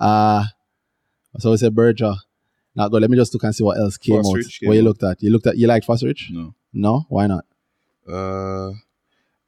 Uh 0.00 0.44
so 1.38 1.50
we 1.50 1.58
said 1.58 1.74
Berger. 1.74 2.14
Now 2.74 2.88
go, 2.88 2.96
let 2.98 3.10
me 3.10 3.16
just 3.16 3.34
look 3.34 3.42
and 3.44 3.54
see 3.54 3.64
what 3.64 3.76
else 3.78 3.98
came 3.98 4.16
out. 4.16 4.24
What 4.24 4.74
you 4.74 4.82
looked 4.82 5.02
at? 5.02 5.22
You 5.22 5.30
looked 5.30 5.46
at 5.46 5.58
you 5.58 5.66
like 5.66 5.84
FosRich? 5.84 6.30
No, 6.30 6.54
No? 6.72 7.06
Why 7.08 7.26
not? 7.26 7.44
uh, 8.08 8.70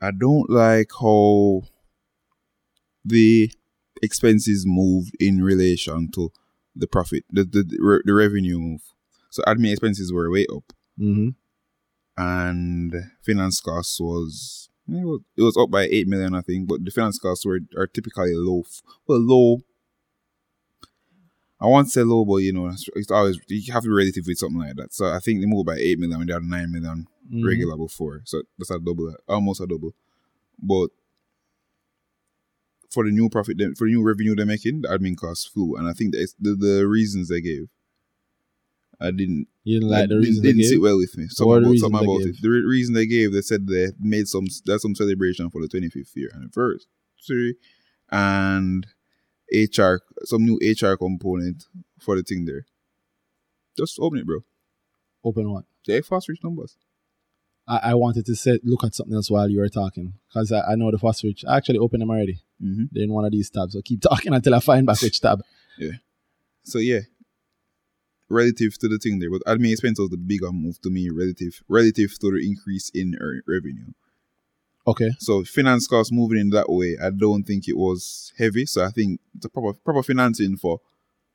I 0.02 0.10
don't 0.10 0.50
like 0.50 0.90
how 1.00 1.62
the 3.04 3.50
expenses 4.02 4.64
moved 4.66 5.14
in 5.20 5.42
relation 5.42 6.10
to 6.12 6.30
the 6.76 6.86
profit, 6.86 7.24
the 7.30 7.44
the, 7.44 7.62
the 8.04 8.12
revenue 8.14 8.58
move. 8.58 8.82
So 9.30 9.42
admin 9.44 9.70
expenses 9.72 10.12
were 10.12 10.30
way 10.30 10.46
up, 10.54 10.72
Mm-hmm. 11.00 11.28
and 12.16 12.94
finance 13.24 13.60
costs 13.60 13.98
was 14.00 14.68
it 14.88 15.04
was, 15.04 15.20
it 15.36 15.42
was 15.42 15.56
up 15.56 15.70
by 15.70 15.84
eight 15.84 16.08
million, 16.08 16.34
I 16.34 16.40
think. 16.40 16.68
But 16.68 16.84
the 16.84 16.90
finance 16.90 17.18
costs 17.18 17.46
were 17.46 17.60
are 17.76 17.86
typically 17.86 18.34
low, 18.34 18.64
well 19.06 19.20
low. 19.20 19.60
I 21.62 21.66
won't 21.66 21.90
say 21.90 22.02
low, 22.02 22.24
but 22.24 22.36
you 22.36 22.52
know 22.52 22.68
it's, 22.94 23.10
always 23.10 23.38
you 23.48 23.72
have 23.72 23.82
to 23.82 23.88
be 23.88 23.94
relative 23.94 24.24
with 24.26 24.38
something 24.38 24.58
like 24.60 24.76
that. 24.76 24.94
So 24.94 25.06
I 25.12 25.18
think 25.20 25.40
they 25.40 25.46
moved 25.46 25.66
by 25.66 25.76
eight 25.76 25.98
million 25.98 26.18
when 26.18 26.26
they 26.26 26.32
had 26.34 26.42
nine 26.42 26.72
million 26.72 27.06
Mm-hmm. 27.32 27.46
regular 27.46 27.76
before. 27.76 28.22
So 28.24 28.42
that's 28.58 28.72
a 28.72 28.80
double, 28.80 29.14
almost 29.28 29.60
a 29.60 29.66
double. 29.66 29.94
But 30.60 30.88
for 32.90 33.04
the 33.04 33.12
new 33.12 33.28
profit, 33.28 33.56
for 33.78 33.86
the 33.86 33.92
new 33.92 34.02
revenue 34.02 34.34
they're 34.34 34.44
making, 34.44 34.80
the 34.80 34.88
admin 34.88 35.16
costs 35.16 35.46
flew, 35.46 35.76
and 35.76 35.86
I 35.88 35.92
think 35.92 36.12
the 36.12 36.26
the, 36.40 36.56
the 36.56 36.88
reasons 36.88 37.28
they 37.28 37.40
gave, 37.40 37.68
I 39.00 39.10
didn't 39.10 39.46
You 39.64 39.80
didn't 39.80 39.94
I 39.94 40.00
like 40.00 40.08
the 40.10 40.20
didn't, 40.20 40.36
they 40.36 40.48
didn't 40.48 40.58
gave? 40.58 40.68
sit 40.70 40.80
well 40.80 40.98
with 40.98 41.16
me. 41.16 41.26
Some 41.28 41.48
What 41.48 41.60
the 41.62 41.68
about, 41.68 41.78
some 41.78 41.94
about 41.94 42.20
it. 42.22 42.36
The 42.42 42.48
re- 42.50 42.64
reason 42.64 42.94
they 42.94 43.06
gave, 43.06 43.32
they 43.32 43.40
said 43.40 43.66
they 43.66 43.88
made 43.98 44.28
some 44.28 44.46
there's 44.66 44.82
some 44.82 44.94
celebration 44.94 45.48
for 45.50 45.60
the 45.62 45.68
25th 45.68 46.14
year 46.16 46.30
anniversary, 46.34 47.56
and 48.10 48.86
HR 49.52 49.96
some 50.24 50.44
new 50.44 50.58
HR 50.62 50.96
component 50.96 51.64
for 51.98 52.16
the 52.16 52.22
thing 52.22 52.44
there. 52.44 52.66
Just 53.76 53.98
open 54.00 54.18
it, 54.18 54.26
bro. 54.26 54.40
Open 55.24 55.50
what? 55.50 55.64
They 55.86 56.00
FosRich 56.00 56.42
numbers. 56.44 56.76
I, 57.66 57.90
I 57.90 57.94
wanted 57.94 58.26
to 58.26 58.34
say 58.34 58.58
look 58.64 58.84
at 58.84 58.94
something 58.94 59.14
else 59.14 59.30
while 59.30 59.48
you 59.48 59.60
were 59.60 59.68
talking. 59.68 60.14
Because 60.28 60.52
I, 60.52 60.60
I 60.60 60.74
know 60.74 60.90
the 60.90 60.98
FosRich. 60.98 61.44
I 61.48 61.56
actually 61.56 61.78
opened 61.78 62.02
them 62.02 62.10
already. 62.10 62.42
Mm-hmm. 62.62 62.84
They're 62.92 63.04
in 63.04 63.12
one 63.12 63.24
of 63.24 63.32
these 63.32 63.48
tabs. 63.50 63.72
So 63.72 63.80
keep 63.82 64.02
talking 64.10 64.32
until 64.34 64.54
I 64.54 64.60
find 64.60 64.86
back 64.86 65.00
which 65.00 65.20
tab. 65.20 65.40
Yeah. 65.78 65.92
So 66.62 66.78
yeah, 66.78 67.00
relative 68.30 68.78
to 68.78 68.88
the 68.88 68.98
thing 68.98 69.18
there, 69.18 69.30
but 69.30 69.42
admin 69.44 69.72
expense 69.72 69.98
was 69.98 70.10
the 70.10 70.16
bigger 70.16 70.52
move 70.52 70.80
to 70.82 70.90
me 70.90 71.10
relative 71.10 71.62
relative 71.68 72.18
to 72.20 72.30
the 72.30 72.38
increase 72.46 72.90
in 72.94 73.14
ear- 73.20 73.42
revenue. 73.46 73.92
Okay. 74.86 75.10
So 75.18 75.44
finance 75.44 75.86
costs 75.86 76.12
moving 76.12 76.38
in 76.40 76.50
that 76.50 76.70
way, 76.70 76.96
I 77.02 77.10
don't 77.10 77.44
think 77.44 77.68
it 77.68 77.76
was 77.76 78.32
heavy. 78.38 78.66
So 78.66 78.84
I 78.84 78.90
think 78.90 79.20
the 79.38 79.48
proper 79.48 79.74
proper 79.74 80.02
financing 80.02 80.56
for 80.56 80.80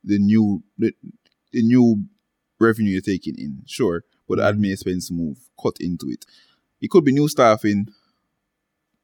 the 0.04 0.18
new 0.20 0.64
the, 0.78 0.94
the 1.52 1.64
new 1.64 2.06
revenue 2.60 2.92
you're 2.94 3.02
taking 3.02 3.36
in, 3.38 3.64
sure, 3.68 4.04
but 4.28 4.40
Mhm. 4.40 4.56
admin 4.56 4.74
expense 4.74 5.12
move 5.12 5.38
cut 5.62 5.76
into 5.80 6.08
it. 6.10 6.26
It 6.82 6.90
could 6.90 7.06
be 7.06 7.12
new 7.14 7.28
staffing, 7.28 7.88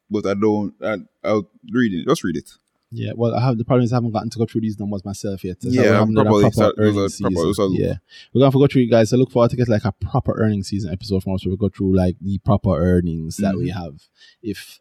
but 0.09 0.25
I 0.25 0.33
don't. 0.33 0.73
I, 0.83 0.97
I'll 1.23 1.49
read 1.71 1.93
it. 1.93 2.07
Just 2.07 2.23
read 2.23 2.37
it. 2.37 2.51
Yeah, 2.93 3.13
well, 3.15 3.33
I 3.33 3.41
have 3.41 3.57
the 3.57 3.63
problem 3.63 3.85
is 3.85 3.93
I 3.93 3.95
haven't 3.97 4.11
gotten 4.11 4.29
to 4.31 4.37
go 4.37 4.45
through 4.45 4.61
these 4.61 4.77
numbers 4.79 5.05
myself 5.05 5.43
yet. 5.43 5.61
So 5.61 5.69
Yeah, 5.69 5.81
we 5.81 5.87
haven't 5.87 6.13
done 6.15 6.27
a 6.27 6.29
probably 6.29 6.41
proper 6.43 6.53
start- 6.53 6.75
those 6.77 6.85
earning 6.89 6.99
are 7.05 7.09
season. 7.09 7.73
yeah, 7.73 7.93
we're 8.33 8.41
gonna 8.41 8.51
go 8.51 8.67
through 8.67 8.81
it, 8.83 8.87
guys. 8.91 9.09
So 9.09 9.17
look 9.17 9.31
forward 9.31 9.51
to 9.51 9.55
get 9.57 9.69
like 9.69 9.85
a 9.85 9.91
proper 9.93 10.33
earning 10.37 10.63
season 10.63 10.91
episode 10.91 11.23
from 11.23 11.33
us. 11.35 11.45
Where 11.45 11.51
we 11.51 11.57
go 11.57 11.69
through 11.69 11.95
like 11.95 12.17
the 12.19 12.37
proper 12.39 12.75
earnings 12.77 13.37
that 13.37 13.55
we 13.57 13.69
Mm-hmm. 13.69 13.81
have. 13.83 14.01
If 14.43 14.79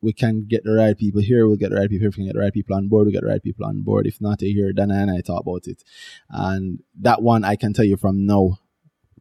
we 0.00 0.12
can 0.12 0.44
get 0.46 0.64
the 0.64 0.72
right 0.72 0.96
people 0.96 1.22
here, 1.22 1.46
we'll 1.48 1.56
get 1.56 1.70
the 1.70 1.76
right 1.76 1.88
people. 1.88 2.02
here. 2.02 2.08
If 2.10 2.16
we 2.16 2.22
can 2.24 2.26
get 2.28 2.34
the 2.34 2.40
right 2.40 2.52
people 2.52 2.76
on 2.76 2.88
board, 2.88 3.06
we 3.06 3.08
will 3.08 3.12
get 3.12 3.22
the 3.22 3.28
right 3.32 3.42
people 3.42 3.64
on 3.66 3.80
board. 3.82 4.06
If 4.06 4.20
not, 4.20 4.42
you 4.42 4.52
hear 4.54 4.72
Dana 4.72 4.94
and 4.96 5.10
I 5.10 5.20
talk 5.22 5.40
about 5.40 5.66
it. 5.66 5.82
And 6.28 6.82
that 7.00 7.22
one, 7.22 7.42
I 7.42 7.56
can 7.56 7.72
tell 7.72 7.86
you 7.86 7.96
from 7.96 8.26
now, 8.26 8.58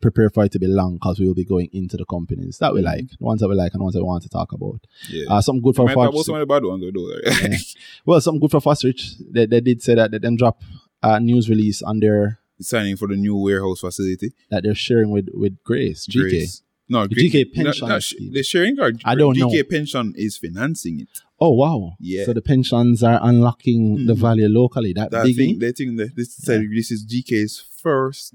prepare 0.02 0.30
for 0.30 0.44
it 0.46 0.52
to 0.52 0.60
be 0.60 0.68
long 0.68 0.96
because 0.96 1.20
we 1.20 1.26
will 1.28 1.34
be 1.34 1.46
going 1.46 1.70
into 1.74 1.98
the 1.98 2.06
companies 2.06 2.58
that 2.60 2.74
we 2.74 2.82
Mhm. 2.82 2.86
like, 2.86 3.10
the 3.10 3.24
ones 3.24 3.42
that 3.42 3.48
we 3.50 3.56
like, 3.56 3.74
and 3.74 3.80
the 3.80 3.84
ones 3.84 3.94
that 3.94 4.00
we 4.02 4.06
want 4.06 4.24
to 4.24 4.30
talk 4.30 4.52
about. 4.52 4.82
Yeah. 5.10 5.26
Uh, 5.30 5.42
something 5.42 5.62
good 5.62 5.76
for 5.76 5.86
Might 5.86 5.94
talk 5.94 6.04
about 6.10 6.14
Fox. 6.16 6.26
some 6.26 6.36
of 6.36 6.40
the 6.42 6.46
bad 6.46 6.64
ones, 6.64 6.84
though. 6.94 7.18
Yeah. 7.50 7.58
Well, 8.06 8.20
something 8.22 8.40
good 8.42 8.52
for 8.52 8.60
FosRich. 8.62 9.16
They, 9.32 9.46
they 9.46 9.62
did 9.62 9.82
say 9.82 9.96
that 9.96 10.12
they 10.12 10.18
them 10.18 10.36
drop 10.36 10.62
a 11.02 11.20
news 11.20 11.50
release 11.50 11.82
on 11.82 12.00
their 12.00 12.40
Signing 12.62 12.96
for 12.96 13.08
the 13.08 13.16
new 13.16 13.36
warehouse 13.36 13.80
facility. 13.82 14.34
that 14.50 14.64
they're 14.64 14.76
sharing 14.76 15.10
with 15.12 15.28
with 15.34 15.62
Grace 15.64 16.06
GK. 16.08 16.30
Grace. 16.30 16.62
No, 16.90 17.08
The 17.08 17.16
GK 17.16 17.46
pension 17.54 17.88
no, 17.88 18.00
they're 18.34 18.44
sharing 18.44 18.78
I 19.06 19.16
don't 19.16 19.36
GK 19.36 19.40
know. 19.58 19.64
pension 19.64 20.14
is 20.18 20.38
financing 20.38 21.00
it. 21.02 21.08
Oh 21.40 21.52
wow! 21.52 21.94
Yeah. 22.00 22.26
So 22.26 22.34
the 22.34 22.42
pensions 22.42 23.02
are 23.04 23.20
unlocking 23.22 24.06
the 24.06 24.14
Mhm. 24.14 24.18
value 24.18 24.48
locally. 24.48 24.94
That, 24.94 25.12
That 25.12 25.26
big 25.26 25.36
thing, 25.36 25.60
they 25.60 25.72
think 25.72 25.98
that 25.98 26.16
this 26.16 26.34
said 26.36 26.62
this 26.74 26.92
is 26.92 27.04
GK's 27.04 27.60
first 27.60 28.34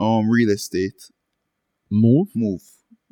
um 0.00 0.28
real 0.30 0.50
estate 0.50 1.10
move. 1.90 2.28
move. 2.34 2.62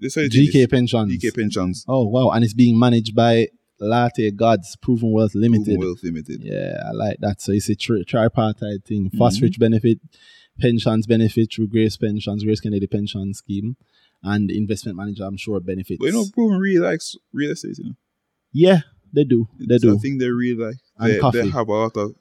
They 0.01 0.09
said 0.09 0.31
GK 0.31 0.53
this. 0.53 0.67
pensions. 0.69 1.13
GK 1.13 1.35
pensions. 1.35 1.85
Oh 1.89 2.07
wow! 2.07 2.31
And 2.31 2.45
it's 2.45 2.55
being 2.55 2.79
managed 2.79 3.15
by 3.15 3.49
Latte 3.81 4.31
Gods 4.31 4.77
Proven 4.77 5.13
Wealth 5.13 5.35
Limited. 5.35 5.65
Proven 5.67 5.81
Wealth 5.81 6.03
Limited. 6.03 6.41
Yeah, 6.43 6.83
I 6.89 6.93
like 6.93 7.19
that. 7.21 7.41
So 7.41 7.53
it's 7.53 7.69
a 7.69 7.75
tri- 7.77 8.03
tripartite 8.07 8.85
thing. 8.85 9.11
Mhm. 9.11 9.43
rich 9.43 9.59
benefit, 9.59 9.99
pensions 10.61 11.07
benefit 11.07 11.53
through 11.53 11.69
Grace 11.69 11.97
Pensions, 11.97 12.45
Grace 12.45 12.61
Kennedy 12.61 12.87
Pension 12.87 13.35
Scheme, 13.35 13.77
and 14.23 14.51
investment 14.51 14.97
manager. 14.97 15.25
I'm 15.25 15.37
sure 15.37 15.61
benefits. 15.61 15.99
But 15.99 16.07
you 16.07 16.13
know, 16.13 16.27
Proven 16.33 16.59
really 16.59 16.79
likes 16.81 17.17
real 17.33 17.51
estate. 17.53 17.79
You 17.79 17.85
know, 17.87 17.97
yeah, 18.53 18.81
they 19.13 19.25
do. 19.25 19.49
They 19.59 19.79
So 19.79 19.91
do. 19.91 19.97
I 19.97 19.99
think 19.99 20.21
they 20.21 20.29
really 20.31 20.63
like. 20.65 20.77
And 20.99 21.13
They, 21.13 21.19
coffee. 21.19 21.43
they 21.43 21.49
have 21.51 21.69
a 21.69 21.73
lot 21.73 21.97
of. 21.97 22.15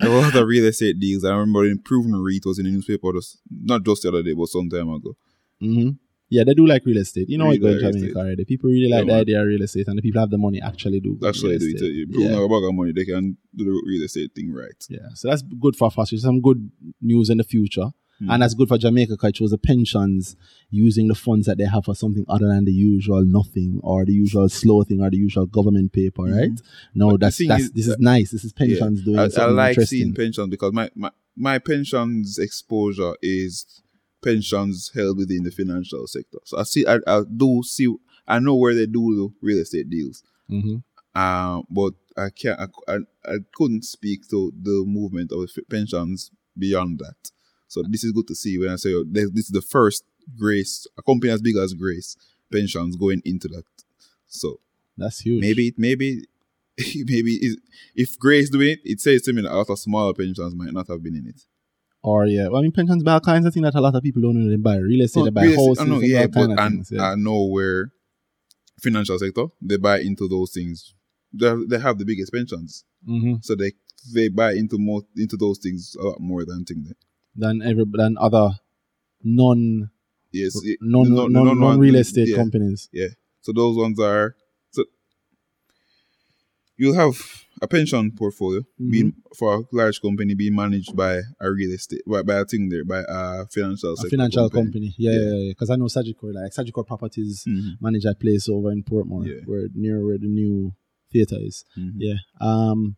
A 0.00 0.08
lot 0.08 0.34
of 0.34 0.46
real 0.46 0.66
estate 0.66 0.98
deals. 1.00 1.24
I 1.24 1.30
remember 1.30 1.64
in 1.64 1.78
Proven 1.78 2.14
REIT 2.14 2.42
was 2.44 2.58
in 2.58 2.66
the 2.66 2.70
newspaper 2.72 3.12
just 3.12 3.38
not 3.50 3.84
just 3.84 4.02
the 4.02 4.08
other 4.08 4.22
day, 4.22 4.32
but 4.34 4.48
some 4.48 4.68
time 4.68 4.88
ago. 4.90 5.16
hmm 5.60 5.90
Yeah, 6.28 6.44
they 6.44 6.52
do 6.54 6.66
like 6.66 6.84
real 6.84 6.98
estate. 6.98 7.28
You 7.28 7.38
know 7.38 7.44
Really 7.48 7.60
what 7.60 7.80
going 7.80 7.82
like 7.84 7.94
Jamaica 7.94 8.18
already. 8.18 8.44
People 8.44 8.70
really 8.70 8.88
like 8.88 8.98
Yeah, 9.00 9.04
the 9.04 9.12
man. 9.12 9.20
idea 9.20 9.40
of 9.40 9.46
real 9.46 9.62
estate, 9.62 9.88
and 9.88 9.96
the 9.98 10.02
people 10.02 10.20
have 10.20 10.30
the 10.30 10.38
money 10.38 10.60
actually 10.60 11.00
do. 11.00 11.18
Actually, 11.26 11.58
do 11.58 11.66
estate. 11.76 12.10
Proven 12.10 12.30
Yeah. 12.32 12.40
have 12.40 12.50
a 12.50 12.72
money, 12.72 12.92
they 12.92 13.04
can 13.04 13.36
do 13.54 13.64
the 13.64 13.82
real 13.86 14.02
estate 14.02 14.32
thing 14.34 14.52
right. 14.52 14.84
Yeah, 14.90 15.08
so 15.14 15.28
that's 15.28 15.42
good 15.42 15.76
for 15.76 15.90
FosRich. 15.90 16.18
Some 16.20 16.40
good 16.40 16.70
news 17.00 17.30
in 17.30 17.38
the 17.38 17.44
future. 17.44 17.88
Hmm. 18.20 18.30
And 18.30 18.42
that's 18.42 18.54
good 18.54 18.68
for 18.68 18.78
Jamaica 18.78 19.12
because 19.14 19.30
it 19.30 19.36
shows 19.36 19.50
the 19.50 19.58
pensions 19.58 20.36
using 20.70 21.08
the 21.08 21.14
funds 21.14 21.46
that 21.46 21.58
they 21.58 21.64
have 21.64 21.84
for 21.84 21.94
something 21.94 22.24
other 22.28 22.46
than 22.46 22.64
the 22.64 22.72
usual 22.72 23.24
nothing 23.24 23.80
or 23.82 24.04
the 24.04 24.12
usual 24.12 24.48
slow 24.48 24.84
thing 24.84 25.00
or 25.02 25.10
the 25.10 25.16
usual 25.16 25.46
government 25.46 25.92
paper, 25.92 26.22
right? 26.22 26.50
No, 26.94 27.12
But 27.12 27.20
that's 27.20 27.46
that's 27.48 27.64
is 27.64 27.72
this 27.72 27.86
is 27.88 27.98
nice. 27.98 28.30
This 28.30 28.44
is 28.44 28.52
pensions 28.52 29.02
doing 29.02 29.18
I, 29.18 29.24
I 29.24 29.46
like 29.46 29.70
interesting. 29.70 29.98
seeing 29.98 30.14
pensions 30.14 30.48
because 30.48 30.72
my, 30.72 30.90
my, 30.94 31.10
my 31.36 31.58
pensions 31.58 32.38
exposure 32.38 33.14
is 33.20 33.82
pensions 34.22 34.90
held 34.94 35.18
within 35.18 35.42
the 35.42 35.50
financial 35.50 36.06
sector. 36.06 36.38
So 36.44 36.58
I 36.58 36.62
see, 36.62 36.86
I, 36.86 36.98
I 37.06 37.22
do 37.36 37.62
see, 37.64 37.92
I 38.26 38.38
know 38.38 38.54
where 38.54 38.74
they 38.74 38.86
do 38.86 39.14
the 39.16 39.34
real 39.46 39.58
estate 39.58 39.90
deals. 39.90 40.22
Mhm. 40.50 40.82
Uh, 41.14 41.62
but 41.70 41.94
I 42.16 42.30
can't, 42.30 42.58
I, 42.60 42.66
I, 42.92 42.98
I 43.26 43.36
couldn't 43.54 43.84
speak 43.84 44.28
to 44.30 44.52
the 44.60 44.84
movement 44.86 45.30
of 45.32 45.48
f- 45.56 45.64
pensions 45.68 46.30
beyond 46.56 47.00
that. 47.00 47.16
So 47.74 47.82
this 47.88 48.04
is 48.04 48.12
good 48.12 48.28
to 48.28 48.36
see 48.36 48.56
when 48.56 48.68
I 48.68 48.76
say 48.76 48.94
oh, 48.94 49.04
this 49.04 49.46
is 49.46 49.48
the 49.48 49.60
first 49.60 50.04
Grace, 50.38 50.86
a 50.96 51.02
company 51.02 51.32
as 51.32 51.42
big 51.42 51.56
as 51.56 51.74
Grace, 51.74 52.16
pensions 52.50 52.94
going 52.94 53.20
into 53.24 53.48
that. 53.48 53.64
So 54.28 54.60
That's 54.96 55.18
huge. 55.18 55.40
maybe, 55.40 55.74
maybe, 55.76 56.24
maybe 56.78 57.56
if 57.96 58.16
Grace 58.16 58.48
doing 58.48 58.70
it, 58.70 58.80
it 58.84 59.00
says 59.00 59.22
to 59.22 59.32
me 59.32 59.42
that 59.42 59.50
a 59.50 59.56
lot 59.56 59.70
of 59.70 59.78
smaller 59.80 60.14
pensions 60.14 60.54
might 60.54 60.72
not 60.72 60.86
have 60.86 61.02
been 61.02 61.16
in 61.16 61.26
it. 61.26 61.40
Or 62.00 62.26
yeah, 62.26 62.46
well, 62.46 62.58
I 62.58 62.62
mean 62.62 62.70
pensions 62.70 63.02
buy 63.02 63.14
all 63.14 63.20
kinds 63.20 63.44
of 63.44 63.52
things 63.52 63.64
that 63.64 63.74
a 63.74 63.80
lot 63.80 63.96
of 63.96 64.04
people 64.04 64.22
don't 64.22 64.38
know. 64.38 64.48
They 64.48 64.56
buy 64.56 64.76
real 64.76 65.04
estate, 65.04 65.20
No, 65.20 65.24
they 65.24 65.30
buy 65.30 65.42
real 65.42 65.66
houses, 65.66 65.80
I 65.80 65.88
know, 65.88 66.00
yeah, 66.00 66.26
but 66.28 66.34
kind 66.34 66.52
of 66.52 66.58
and 66.58 66.74
things. 66.86 66.92
Yeah. 66.92 67.10
I 67.10 67.14
know 67.16 67.44
where 67.46 67.90
financial 68.80 69.18
sector 69.18 69.46
they 69.60 69.78
buy 69.78 69.98
into 69.98 70.28
those 70.28 70.52
things. 70.52 70.94
They 71.32 71.52
they 71.68 71.80
have 71.80 71.98
the 71.98 72.04
biggest 72.04 72.32
pensions, 72.32 72.84
hmm 73.04 73.34
so 73.40 73.56
they 73.56 73.72
they 74.14 74.28
buy 74.28 74.52
into 74.52 74.78
more 74.78 75.02
into 75.16 75.36
those 75.36 75.58
things 75.58 75.96
a 75.98 76.04
lot 76.04 76.20
more 76.20 76.44
than 76.44 76.64
thing. 76.64 76.94
Than 77.36 77.62
every 77.62 77.84
than 77.92 78.16
other 78.18 78.50
non 79.22 79.90
Yes, 80.32 80.54
it- 80.64 80.78
non 80.80 81.12
non, 81.14 81.32
non, 81.58 81.78
real 81.78 81.96
estate 81.96 82.28
yeah. 82.28 82.36
companies. 82.36 82.88
Yeah. 82.92 83.08
So 83.42 83.52
those 83.52 83.76
ones 83.76 83.98
are 84.00 84.34
so 84.70 84.84
you'll 86.76 86.94
have 86.94 87.14
a 87.62 87.68
pension 87.68 88.10
portfolio 88.10 88.60
Mm-hmm. 88.60 88.90
being 88.90 89.12
for 89.36 89.54
a 89.56 89.62
large 89.72 90.00
company 90.00 90.34
being 90.34 90.54
managed 90.56 90.94
by 90.96 91.20
a 91.40 91.50
real 91.50 91.70
estate 91.72 92.02
by, 92.06 92.22
by 92.22 92.34
a 92.40 92.44
thing 92.44 92.68
there 92.68 92.84
by 92.84 93.02
a 93.08 93.46
financial 93.46 93.92
A 93.94 94.08
financial 94.08 94.50
company. 94.50 94.94
Yeah, 94.98 95.12
Yeah. 95.12 95.18
yeah, 95.20 95.34
yeah. 95.44 95.50
Because 95.52 95.70
I 95.70 95.76
know 95.76 95.84
Sagicor, 95.86 96.32
like 96.34 96.52
Sagicor 96.52 96.84
Properties 96.86 97.44
Mhm. 97.46 97.80
manage 97.80 98.02
that 98.04 98.18
place 98.18 98.48
over 98.48 98.72
in 98.72 98.82
Portmore, 98.82 99.26
Yeah. 99.26 99.42
where 99.46 99.68
near 99.74 100.04
where 100.04 100.18
the 100.18 100.26
new 100.28 100.74
theater 101.12 101.36
is. 101.40 101.64
Mhm. 101.78 101.92
Yeah. 101.98 102.16
Um, 102.40 102.96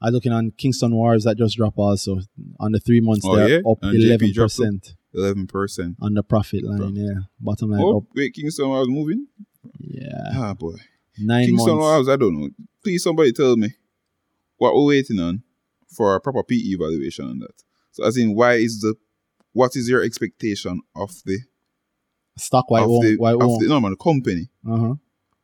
I 0.00 0.06
was 0.06 0.14
looking 0.14 0.32
on 0.32 0.52
Kingston 0.56 0.92
Wharves 0.92 1.24
that 1.24 1.36
just 1.36 1.56
dropped 1.56 1.76
also 1.78 2.20
on 2.60 2.72
the 2.72 2.80
three 2.80 3.00
months. 3.00 3.24
Oh, 3.26 3.34
they're 3.36 3.48
yeah? 3.48 3.70
up 3.70 3.78
eleven 3.82 4.32
percent. 4.32 4.94
Eleven 5.14 5.46
percent. 5.46 5.96
on 6.00 6.14
the 6.14 6.22
profit 6.22 6.62
line. 6.64 6.94
Yeah, 6.94 7.20
bottom 7.40 7.70
line 7.70 7.80
Oh, 7.82 7.98
up. 7.98 8.04
wait, 8.14 8.34
Kingston 8.34 8.66
Wharves 8.66 8.88
moving. 8.88 9.26
Yeah, 9.80 10.30
Ah, 10.34 10.54
boy. 10.54 10.74
nine 11.18 11.46
Kingston 11.46 11.76
months. 11.78 12.08
Wharves, 12.08 12.12
I 12.12 12.16
don't 12.16 12.40
know. 12.40 12.48
Please, 12.84 13.02
somebody 13.02 13.32
tell 13.32 13.56
me 13.56 13.70
what 14.58 14.74
we're 14.74 14.86
waiting 14.86 15.18
on 15.18 15.42
for 15.88 16.14
a 16.14 16.20
proper 16.20 16.42
PE 16.44 16.54
evaluation 16.56 17.24
on 17.24 17.38
that. 17.40 17.62
So, 17.92 18.04
as 18.04 18.16
in, 18.16 18.34
why 18.34 18.54
is 18.54 18.80
the 18.80 18.94
what 19.52 19.74
is 19.74 19.88
your 19.88 20.02
expectation 20.04 20.80
of 20.94 21.10
the 21.24 21.38
Stock 22.36 22.70
why 22.70 22.82
of 22.82 22.90
won't 22.90 23.04
the, 23.04 23.16
why 23.16 23.32
of 23.32 23.38
won't? 23.40 23.62
the 23.62 23.68
no 23.68 23.80
man, 23.80 23.90
the 23.92 23.96
company? 23.96 24.48
Uh 24.68 24.76
huh. 24.76 24.94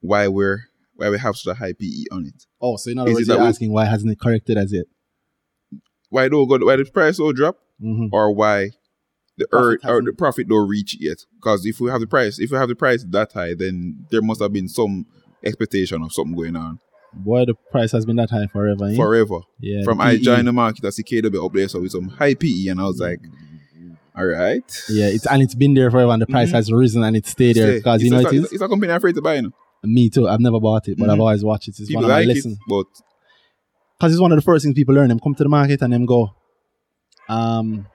Why 0.01 0.28
we're 0.28 0.68
why 0.97 1.11
we 1.11 1.19
have 1.19 1.37
such 1.37 1.53
a 1.53 1.59
high 1.59 1.73
PE 1.73 2.05
on 2.12 2.27
it? 2.27 2.45
Oh, 2.61 2.77
so 2.77 2.91
in 2.91 2.99
other 2.99 3.11
Is 3.11 3.27
you're 3.29 3.39
we- 3.39 3.45
asking 3.47 3.73
why 3.73 3.85
hasn't 3.87 4.11
it 4.12 4.21
corrected 4.21 4.57
as 4.59 4.73
yet? 4.73 4.87
Why 6.11 6.29
don't 6.29 6.49
go? 6.49 6.59
Why 6.65 6.77
the 6.77 6.85
price 6.85 7.16
don't 7.19 7.35
drop? 7.37 7.59
hmm 7.81 8.07
or 8.12 8.33
why 8.33 8.71
the 9.37 9.49
Profit 9.49 9.81
earn, 9.85 9.91
or 9.91 10.03
the 10.03 10.12
profit 10.12 10.49
don't 10.49 10.69
reach 10.69 10.95
it 10.95 11.01
yet. 11.03 11.19
Because 11.35 11.66
if 11.66 11.81
we 11.81 11.91
have 11.91 12.01
the 12.01 12.07
price, 12.07 12.39
if 12.39 12.53
we 12.53 12.57
have 12.57 12.69
the 12.69 12.77
price 12.77 13.05
that 13.11 13.33
high, 13.33 13.55
then 13.55 14.07
there 14.12 14.23
must 14.23 14.41
have 14.41 14.53
been 14.53 14.69
some 14.69 15.07
expectation 15.43 16.01
of 16.03 16.12
something 16.12 16.37
going 16.37 16.55
on 16.57 16.79
Boy, 17.12 17.45
the 17.45 17.55
price 17.71 17.93
has 17.93 18.05
been 18.07 18.16
that 18.16 18.31
high 18.31 18.47
forever. 18.47 18.85
eh? 18.87 18.97
forever. 18.97 19.41
yeah, 19.61 19.83
From 19.85 20.01
I 20.01 20.16
joined 20.19 20.47
the 20.49 20.53
market 20.53 20.85
as 20.85 20.99
a 20.99 21.03
KW 21.05 21.45
up 21.47 21.53
there, 21.53 21.69
so 21.69 21.81
with 21.81 21.93
some 21.93 22.09
high 22.09 22.35
PE, 22.35 22.69
and 22.69 22.81
I 22.81 22.85
was 22.85 22.99
like, 23.01 23.21
all 24.16 24.27
right. 24.27 24.62
Yeah, 24.89 25.07
it's 25.07 25.27
and 25.27 25.43
it's 25.43 25.55
been 25.57 25.75
there 25.75 25.91
forever, 25.91 26.12
and 26.12 26.23
the 26.23 26.27
price 26.27 26.51
Mhm. 26.51 26.55
has 26.55 26.73
risen 26.73 27.03
and 27.03 27.16
it 27.16 27.27
stayed 27.27 27.57
there 27.57 27.75
because 27.75 28.03
you 28.03 28.11
know 28.11 28.19
a, 28.19 28.21
it 28.21 28.27
it's, 28.27 28.47
is. 28.47 28.53
it's 28.55 28.62
a 28.62 28.69
company 28.69 28.91
I'm 28.93 28.97
afraid 28.99 29.15
to 29.16 29.23
buy. 29.23 29.35
You 29.35 29.43
know. 29.43 29.53
Me 29.85 30.09
too. 30.11 30.28
I've 30.28 30.40
never 30.40 30.59
bought 30.61 30.89
it, 30.89 30.97
but 30.98 31.11
I've 31.11 31.19
Mhm. 31.19 31.20
always 31.20 31.44
watched 31.44 31.69
it. 31.69 31.78
It's 31.78 31.89
People 31.89 32.02
one 32.02 32.05
of 32.05 32.15
my 32.15 32.20
like 32.20 32.24
it, 32.24 32.35
lessons 32.35 32.59
but 32.69 32.86
because 33.98 34.12
it's 34.12 34.20
one 34.20 34.32
of 34.32 34.36
the 34.39 34.43
first 34.43 34.65
things 34.65 34.74
people 34.74 34.94
learn. 34.94 35.09
Them 35.09 35.20
come 35.20 35.35
to 35.35 35.43
the 35.43 35.48
market 35.48 35.82
and 35.82 35.93
them 35.93 36.06
go, 36.06 36.31
um, 37.28 37.86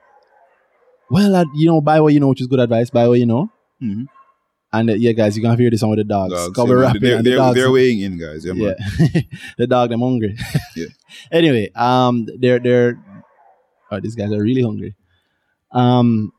well, 1.10 1.36
uh, 1.36 1.46
you 1.56 1.66
know, 1.68 1.82
buy 1.82 2.00
what 2.00 2.14
you 2.14 2.20
know, 2.20 2.28
which 2.30 2.42
is 2.42 2.48
good 2.48 2.60
advice. 2.60 2.90
Buy 2.90 3.08
what 3.08 3.20
you 3.20 3.26
know. 3.26 3.50
mhm. 3.82 4.06
And 4.72 4.90
uh, 4.92 4.94
yeah, 4.94 5.14
guys, 5.14 5.36
you 5.36 5.42
can 5.42 5.58
hear 5.58 5.72
this 5.72 5.82
one 5.82 5.90
with 5.92 6.00
the 6.00 6.04
dogs. 6.04 6.32
Dogs, 6.32 6.56
Cause 6.56 6.70
we're 6.70 6.80
rapping 6.82 7.02
they're, 7.02 7.18
the 7.18 7.24
they're, 7.24 7.38
dogs. 7.38 7.56
they're 7.56 7.72
weighing 7.72 8.02
in, 8.02 8.20
guys. 8.20 8.46
Yeah, 8.46 8.54
yeah, 8.54 8.74
the 9.58 9.66
dog 9.66 9.90
them 9.90 10.02
hungry. 10.02 10.38
Yeah. 10.76 10.86
Anyway, 11.32 11.72
um, 11.76 12.28
they're 12.38 12.60
they're. 12.60 13.04
Oh, 13.92 14.00
these 14.00 14.14
guys 14.14 14.32
are 14.32 14.40
really 14.44 14.62
hungry. 14.62 14.94
Um, 15.72 16.32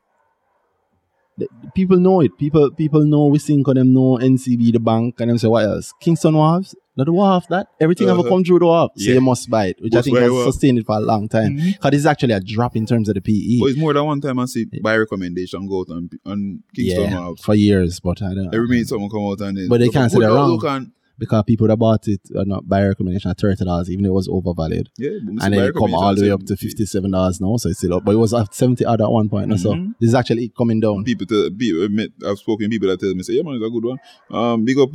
people 1.75 1.97
know 1.97 2.21
it. 2.21 2.37
People 2.37 2.71
people 2.71 3.03
know 3.05 3.27
we 3.27 3.39
think 3.39 3.67
of 3.67 3.75
them 3.75 3.93
know 3.93 4.17
NCB 4.21 4.73
the 4.73 4.79
bank 4.79 5.19
and 5.19 5.29
them 5.29 5.37
say 5.37 5.47
what 5.47 5.65
else? 5.65 5.93
Kingston 6.01 6.33
Wharves. 6.35 6.75
Not 6.97 7.05
the 7.05 7.13
wharf 7.13 7.45
that 7.49 7.67
everything 7.79 8.09
ever 8.09 8.19
Uh-huh. 8.19 8.27
come 8.29 8.43
through 8.43 8.59
the 8.59 8.65
wharf. 8.65 8.91
So 8.97 9.07
Yeah. 9.07 9.13
you 9.15 9.21
must 9.21 9.49
buy 9.49 9.67
it, 9.67 9.77
which 9.81 9.95
I 9.95 10.01
think 10.01 10.17
has 10.17 10.29
wharf. 10.29 10.47
sustained 10.51 10.77
it 10.77 10.85
for 10.85 10.97
a 10.97 10.99
long 10.99 11.29
time. 11.29 11.55
Because 11.55 11.91
this 11.91 11.99
is 12.01 12.05
actually 12.05 12.33
a 12.33 12.41
drop 12.41 12.75
in 12.75 12.85
terms 12.85 13.07
of 13.07 13.15
the 13.15 13.21
PE. 13.21 13.59
But 13.61 13.67
it's 13.67 13.79
more 13.79 13.93
than 13.93 14.03
one 14.05 14.19
time 14.19 14.37
I 14.39 14.45
see 14.45 14.65
by 14.83 14.97
recommendation 14.97 15.67
go 15.67 15.79
out 15.81 15.89
on, 15.89 16.09
on 16.25 16.63
Kingston 16.75 17.03
yeah, 17.11 17.17
Wharves. 17.17 17.39
for 17.41 17.55
years, 17.55 18.01
but 18.01 18.21
I 18.21 18.33
don't. 18.33 18.53
Every 18.53 18.67
minute 18.67 18.89
someone 18.89 19.09
come 19.09 19.23
out 19.23 19.39
and 19.39 19.55
then 19.57 19.69
But 19.69 19.79
they 19.79 19.87
can't 19.87 20.11
say 20.11 20.17
look- 20.17 20.27
they're 20.27 20.33
wrong. 20.35 20.91
Because 21.21 21.43
people 21.45 21.67
that 21.67 21.77
bought 21.77 22.07
it 22.07 22.19
are 22.35 22.45
not 22.45 22.67
by 22.67 22.83
recommendation 22.83 23.29
at 23.29 23.39
thirty 23.39 23.63
dollars, 23.63 23.91
even 23.91 24.03
though 24.03 24.09
it 24.09 24.13
was 24.13 24.27
overvalued. 24.27 24.89
Yeah, 24.97 25.11
and 25.11 25.39
then 25.39 25.53
it 25.53 25.75
come 25.75 25.93
all 25.93 26.15
the 26.15 26.23
way 26.23 26.31
up 26.31 26.39
to 26.41 26.57
fifty. 26.57 26.69
fifty-seven 26.69 27.11
dollars 27.11 27.39
now, 27.39 27.55
so 27.57 27.69
it's 27.69 27.77
still 27.77 27.93
up. 27.93 28.03
But 28.03 28.15
it 28.15 28.17
was 28.17 28.33
at 28.33 28.53
seventy 28.55 28.85
odd 28.85 29.01
at 29.01 29.11
one 29.11 29.29
point. 29.29 29.47
no? 29.47 29.55
So 29.55 29.75
this 29.99 30.09
is 30.09 30.15
actually 30.15 30.49
coming 30.57 30.79
down. 30.79 31.03
People 31.03 31.27
tell 31.27 31.47
people 31.51 32.07
I've 32.27 32.39
spoken 32.39 32.65
to 32.65 32.69
people 32.69 32.89
that 32.89 32.99
tell 32.99 33.13
me 33.13 33.21
say, 33.21 33.33
yeah 33.33 33.43
man, 33.43 33.53
it's 33.53 33.65
a 33.65 33.69
good 33.69 33.85
one. 33.85 33.99
Um, 34.31 34.65
big 34.65 34.79
up 34.79 34.89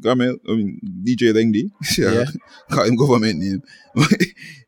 Gamel, 0.00 0.36
I 0.48 0.52
mean 0.52 0.80
DJ 1.04 1.32
Lengdi. 1.32 1.72
Yeah. 1.98 2.24
call 2.70 2.84
him 2.84 2.94
government 2.94 3.40
name. 3.40 3.62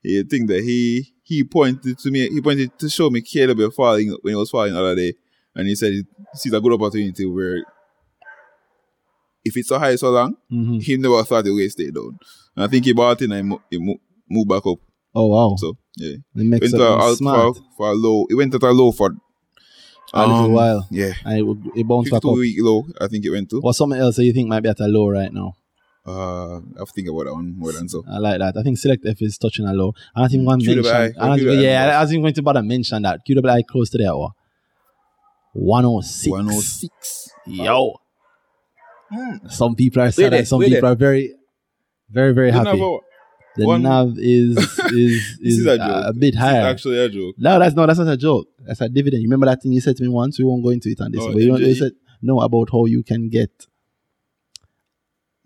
he 0.03 0.25
think 0.25 0.49
that 0.49 0.65
he 0.65 1.15
he 1.23 1.45
pointed 1.45 1.99
to 2.01 2.11
me, 2.11 2.29
he 2.29 2.41
pointed 2.41 2.77
to 2.81 2.89
show 2.89 3.11
me 3.11 3.21
KW 3.21 3.73
falling 3.73 4.17
when 4.23 4.33
he 4.33 4.37
was 4.37 4.51
falling 4.51 4.75
the 4.75 4.81
other 4.81 4.97
day, 4.97 5.15
and 5.55 5.69
he 5.69 5.77
said 5.77 5.93
he 5.93 6.03
sees 6.35 6.53
a 6.53 6.61
good 6.61 6.73
opportunity 6.73 7.27
where 7.27 7.63
if 9.47 9.57
it's 9.57 9.69
so 9.69 9.79
high 9.79 9.97
so 9.97 10.11
long, 10.11 10.37
Mhm. 10.53 10.83
he 10.83 10.97
never 10.97 11.23
thought 11.25 11.47
it 11.47 11.51
would 11.53 11.71
stay 11.73 11.91
down. 11.91 12.19
And 12.55 12.65
I 12.65 12.69
think 12.69 12.85
he 12.85 12.93
bought 12.93 13.21
it 13.23 13.31
and 13.31 13.59
he, 13.71 13.79
mo- 13.79 14.01
moved 14.29 14.49
back 14.49 14.67
up. 14.67 14.79
Oh 15.15 15.27
wow, 15.27 15.57
So 15.59 15.77
yeah, 15.97 16.17
it 16.17 16.47
makes 16.53 16.63
went 16.63 16.75
it 16.75 16.79
to 16.79 16.85
a, 16.85 16.97
out 16.99 17.17
for, 17.19 17.55
for 17.77 17.91
a 17.91 17.95
low. 17.95 18.27
It 18.29 18.35
went 18.35 18.55
at 18.55 18.63
a 18.63 18.71
low 18.71 18.93
for 18.93 19.09
a 20.15 20.21
little 20.27 20.45
um, 20.47 20.53
while, 20.53 20.87
Yeah, 20.91 21.13
and 21.25 21.39
it, 21.39 21.81
it 21.81 21.85
bounced 21.89 22.11
back 22.11 22.23
52 22.23 22.31
up. 22.31 22.37
week 22.39 22.57
low. 22.61 22.87
I 23.01 23.07
think 23.09 23.25
it 23.25 23.31
went 23.31 23.49
to. 23.51 23.61
What's 23.61 23.79
something 23.79 23.99
else 23.99 24.17
that 24.17 24.25
you 24.25 24.33
think 24.33 24.49
might 24.49 24.61
be 24.63 24.69
at 24.69 24.81
a 24.81 24.87
low 24.87 25.09
right 25.09 25.33
now? 25.33 25.55
Uh, 26.07 26.59
I 26.59 26.79
have 26.79 26.87
to 26.89 26.93
think 26.95 27.09
about 27.09 27.25
that 27.25 27.35
one 27.35 27.59
more 27.59 27.73
than 27.73 27.89
so. 27.89 28.05
I 28.09 28.19
like 28.19 28.39
that. 28.39 28.57
I 28.57 28.63
think 28.63 28.79
Select 28.79 29.05
F 29.07 29.21
is 29.21 29.37
touching 29.39 29.67
a 29.67 29.73
low. 29.73 29.93
I 30.15 30.21
don't 30.21 30.31
think 30.31 30.47
one 30.47 30.61
QWI, 30.61 30.77
mention. 30.77 31.21
I 31.21 31.27
don't 31.27 31.39
think, 31.39 31.49
QWI 31.51 31.63
yeah, 31.63 31.99
I 31.99 32.03
was 32.03 32.13
even 32.13 32.23
going 32.23 32.35
to 32.35 32.43
bother 32.43 32.63
mention 32.63 33.03
that 33.03 33.21
QWI 33.29 33.63
close 33.67 33.91
to. 33.91 34.09
Or 34.13 34.31
one 35.53 35.85
oh 35.85 36.01
six. 36.03 36.31
106. 36.31 37.31
Yo, 37.49 37.95
Mm. 39.13 39.51
some 39.53 39.75
people 39.75 40.03
are 40.03 40.11
sad. 40.11 40.35
and 40.35 40.47
Some 40.49 40.61
people 40.61 40.89
are 40.89 40.95
very, 40.97 41.35
very, 42.11 42.33
very 42.35 42.51
happy. 42.51 42.79
The 43.59 43.67
one- 43.67 43.83
nav 43.83 44.15
is 44.19 44.57
is 44.93 45.39
is, 45.41 45.59
is 45.61 45.67
a 45.67 45.81
uh, 45.83 46.09
a 46.09 46.13
bit 46.13 46.35
higher. 46.35 46.63
actually 46.67 46.99
a 46.99 47.09
joke. 47.09 47.37
No, 47.39 47.59
that's 47.59 47.75
no, 47.75 47.87
that's 47.87 47.99
not 47.99 48.09
a 48.09 48.17
joke. 48.17 48.49
That's 48.67 48.81
a 48.83 48.89
dividend. 48.89 49.23
You 49.23 49.29
remember 49.29 49.47
that 49.47 49.63
thing 49.63 49.73
you 49.73 49.81
said 49.81 49.97
to 49.97 50.03
me 50.03 50.09
once? 50.09 50.39
We 50.39 50.45
won't 50.45 50.63
go 50.63 50.71
into 50.71 50.91
it 50.91 51.01
on 51.01 51.11
this. 51.13 51.23
Oh, 51.23 51.33
but 51.33 51.41
you, 51.41 51.57
you 51.57 51.75
said 51.75 51.93
no 52.21 52.41
about 52.41 52.69
how 52.71 52.85
you 52.85 53.03
can 53.03 53.29
get. 53.31 53.51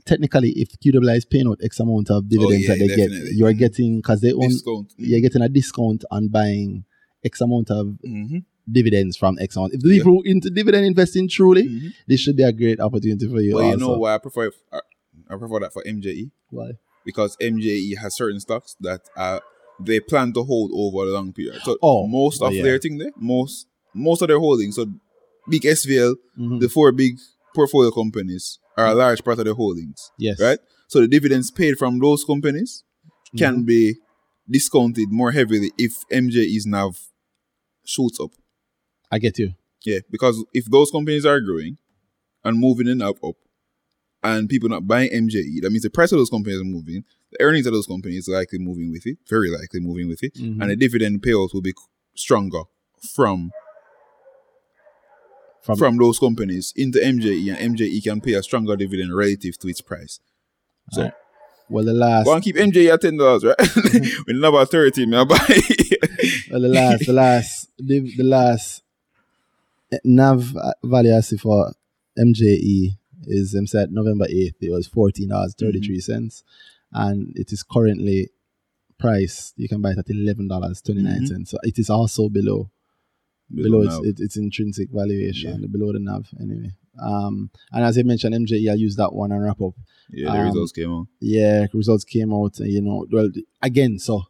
Technically, 0.04 0.50
if 0.56 0.70
QWI 0.80 1.18
is 1.18 1.24
paying 1.26 1.46
out 1.46 1.58
X 1.62 1.78
amount 1.78 2.10
of 2.10 2.28
dividends 2.28 2.62
yeah, 2.66 2.68
that 2.74 2.78
they 2.80 2.88
definitely. 2.88 3.18
get, 3.28 3.32
you 3.34 3.46
are 3.46 3.52
getting 3.52 3.96
because 3.98 4.20
they 4.22 4.32
own, 4.32 4.48
Discount. 4.48 4.92
you're 4.96 5.20
getting 5.20 5.42
a 5.42 5.48
discount 5.48 6.04
on 6.10 6.28
buying 6.28 6.84
X 7.22 7.40
amount 7.42 7.70
of 7.70 7.86
Mm-hmm. 8.04 8.38
Dividends 8.70 9.16
from 9.16 9.36
Exxon. 9.36 9.68
If 9.72 9.82
people 9.82 10.12
who 10.12 10.22
into 10.24 10.50
dividend 10.50 10.86
investing 10.86 11.28
truly, 11.28 11.64
Mm-hmm. 11.64 11.88
this 12.08 12.20
should 12.20 12.36
be 12.36 12.42
a 12.42 12.52
great 12.52 12.80
opportunity 12.80 13.26
for 13.28 13.40
you. 13.40 13.54
But 13.54 13.66
you 13.66 13.76
know 13.76 13.96
why 13.98 14.14
I 14.14 14.18
prefer 14.18 14.50
I, 14.72 14.80
I 15.28 15.36
prefer 15.36 15.60
that 15.60 15.72
for 15.72 15.82
MJE 15.84 16.30
why? 16.50 16.72
because 17.04 17.36
MJE 17.40 17.96
has 17.98 18.16
certain 18.16 18.40
stocks 18.40 18.76
that 18.80 19.00
uh 19.16 19.40
they 19.82 19.98
plan 20.00 20.32
to 20.34 20.42
hold 20.44 20.70
over 20.74 21.08
a 21.08 21.12
long 21.12 21.32
period. 21.32 21.60
So 21.64 21.76
Oh, 21.82 22.06
most 22.06 22.42
of 22.42 22.52
yeah. 22.52 22.62
their 22.62 22.78
thing 22.78 22.98
there, 22.98 23.12
most 23.16 23.66
most 23.94 24.20
of 24.22 24.28
their 24.28 24.38
holdings, 24.38 24.76
so 24.76 24.86
big 25.48 25.62
SVL, 25.62 26.14
Mhm. 26.38 26.60
the 26.60 26.68
four 26.68 26.92
big 26.92 27.14
portfolio 27.54 27.90
companies 27.90 28.58
are 28.76 28.86
a 28.88 28.94
large 28.94 29.24
part 29.24 29.38
of 29.38 29.44
their 29.46 29.54
holdings. 29.54 30.10
Yes. 30.18 30.38
right? 30.40 30.58
So 30.88 31.00
the 31.00 31.08
dividends 31.08 31.50
paid 31.50 31.78
from 31.78 31.98
those 31.98 32.24
companies 32.24 32.84
can 33.36 33.54
Mm-hmm. 33.54 33.64
be 33.64 33.94
discounted 34.48 35.10
more 35.10 35.30
heavily 35.32 35.70
if 35.78 35.92
MJE's 36.10 36.66
NAV 36.66 36.96
shoots 37.84 38.18
up. 38.20 38.30
I 39.10 39.18
get 39.18 39.38
you. 39.38 39.54
Yeah, 39.84 40.00
because 40.10 40.44
if 40.52 40.66
those 40.66 40.90
companies 40.90 41.24
are 41.26 41.40
growing 41.40 41.78
and 42.44 42.58
moving 42.58 42.86
in 42.86 43.02
up 43.02 43.16
up, 43.24 43.36
and 44.22 44.48
people 44.48 44.68
not 44.68 44.86
buying 44.86 45.10
MJE, 45.10 45.62
that 45.62 45.70
means 45.70 45.82
the 45.82 45.88
price 45.90 46.12
of 46.12 46.18
those 46.18 46.28
companies 46.30 46.60
are 46.60 46.64
moving. 46.64 47.04
The 47.32 47.40
earnings 47.42 47.66
of 47.66 47.72
those 47.72 47.86
companies 47.86 48.28
are 48.28 48.32
likely 48.32 48.58
moving 48.58 48.90
with 48.92 49.06
it, 49.06 49.16
very 49.28 49.50
likely 49.50 49.80
moving 49.80 50.08
with 50.08 50.22
it, 50.22 50.34
Mhm. 50.34 50.60
and 50.60 50.70
the 50.70 50.76
dividend 50.76 51.22
payouts 51.22 51.54
will 51.54 51.62
be 51.62 51.72
stronger 52.14 52.62
from 53.14 53.50
From, 55.62 55.76
from 55.76 55.96
those 55.98 56.18
companies 56.18 56.72
into 56.74 56.98
MJE, 57.04 57.50
and 57.50 57.76
MJE 57.76 58.00
can 58.02 58.20
pay 58.22 58.32
a 58.34 58.42
stronger 58.42 58.76
dividend 58.76 59.14
relative 59.14 59.58
to 59.58 59.68
its 59.68 59.80
price. 59.82 60.18
So 60.92 61.02
Alright. 61.02 61.14
well, 61.68 61.84
the 61.84 61.92
last, 61.92 62.24
Go 62.24 62.34
and 62.34 62.42
keep 62.42 62.56
MJ 62.56 62.90
at 62.92 63.00
ten 63.02 63.16
dollars, 63.18 63.44
right? 63.44 63.56
when 64.26 64.40
number 64.40 64.64
thirty, 64.64 65.04
me 65.06 65.16
I 65.18 65.24
buy. 65.24 65.36
well, 66.50 66.60
the 66.62 66.68
last, 66.68 67.06
the 67.06 67.12
last, 67.12 67.68
the, 67.78 68.00
the 68.16 68.22
last 68.24 68.82
nav 70.04 70.54
value 70.82 71.16
I 71.16 71.20
see 71.20 71.36
for 71.36 71.72
MJE 72.18 72.96
is 73.24 73.54
um, 73.54 73.66
said 73.66 73.92
November 73.92 74.26
eighth. 74.28 74.56
It 74.60 74.70
was 74.70 74.86
fourteen 74.86 75.28
dollars 75.28 75.54
thirty 75.58 75.80
three 75.80 76.00
cents, 76.00 76.42
and 76.92 77.32
it 77.36 77.52
is 77.52 77.62
currently 77.62 78.30
priced. 78.98 79.54
You 79.56 79.68
can 79.68 79.80
buy 79.82 79.90
it 79.90 79.98
at 79.98 80.10
eleven 80.10 80.48
dollars 80.48 80.80
twenty 80.80 81.02
nine 81.02 81.26
cents. 81.26 81.50
So 81.50 81.58
it 81.62 81.78
is 81.78 81.90
also 81.90 82.28
below 82.28 82.70
below, 83.54 83.82
its, 83.82 83.94
now. 83.94 84.02
its 84.02 84.20
its 84.20 84.36
intrinsic 84.36 84.88
valuation, 84.90 85.66
below 85.70 85.92
the 85.92 85.98
nav 85.98 86.28
anyway. 86.40 86.70
Um, 87.00 87.50
and 87.72 87.84
as 87.84 87.98
I 87.98 88.02
mentioned, 88.02 88.34
MJE, 88.34 88.70
I 88.70 88.74
use 88.74 88.96
that 88.96 89.12
one 89.12 89.32
and 89.32 89.42
wrap 89.42 89.60
up. 89.60 89.74
yeah, 90.10 90.32
the 90.32 90.38
um, 90.38 90.46
results 90.46 90.72
came 90.72 90.92
out. 90.92 91.06
Yeah, 91.20 91.66
results 91.72 92.04
came 92.04 92.32
out, 92.32 92.58
and 92.58 92.70
you 92.70 92.82
know, 92.82 93.06
well, 93.10 93.30
again, 93.62 93.98
so 93.98 94.24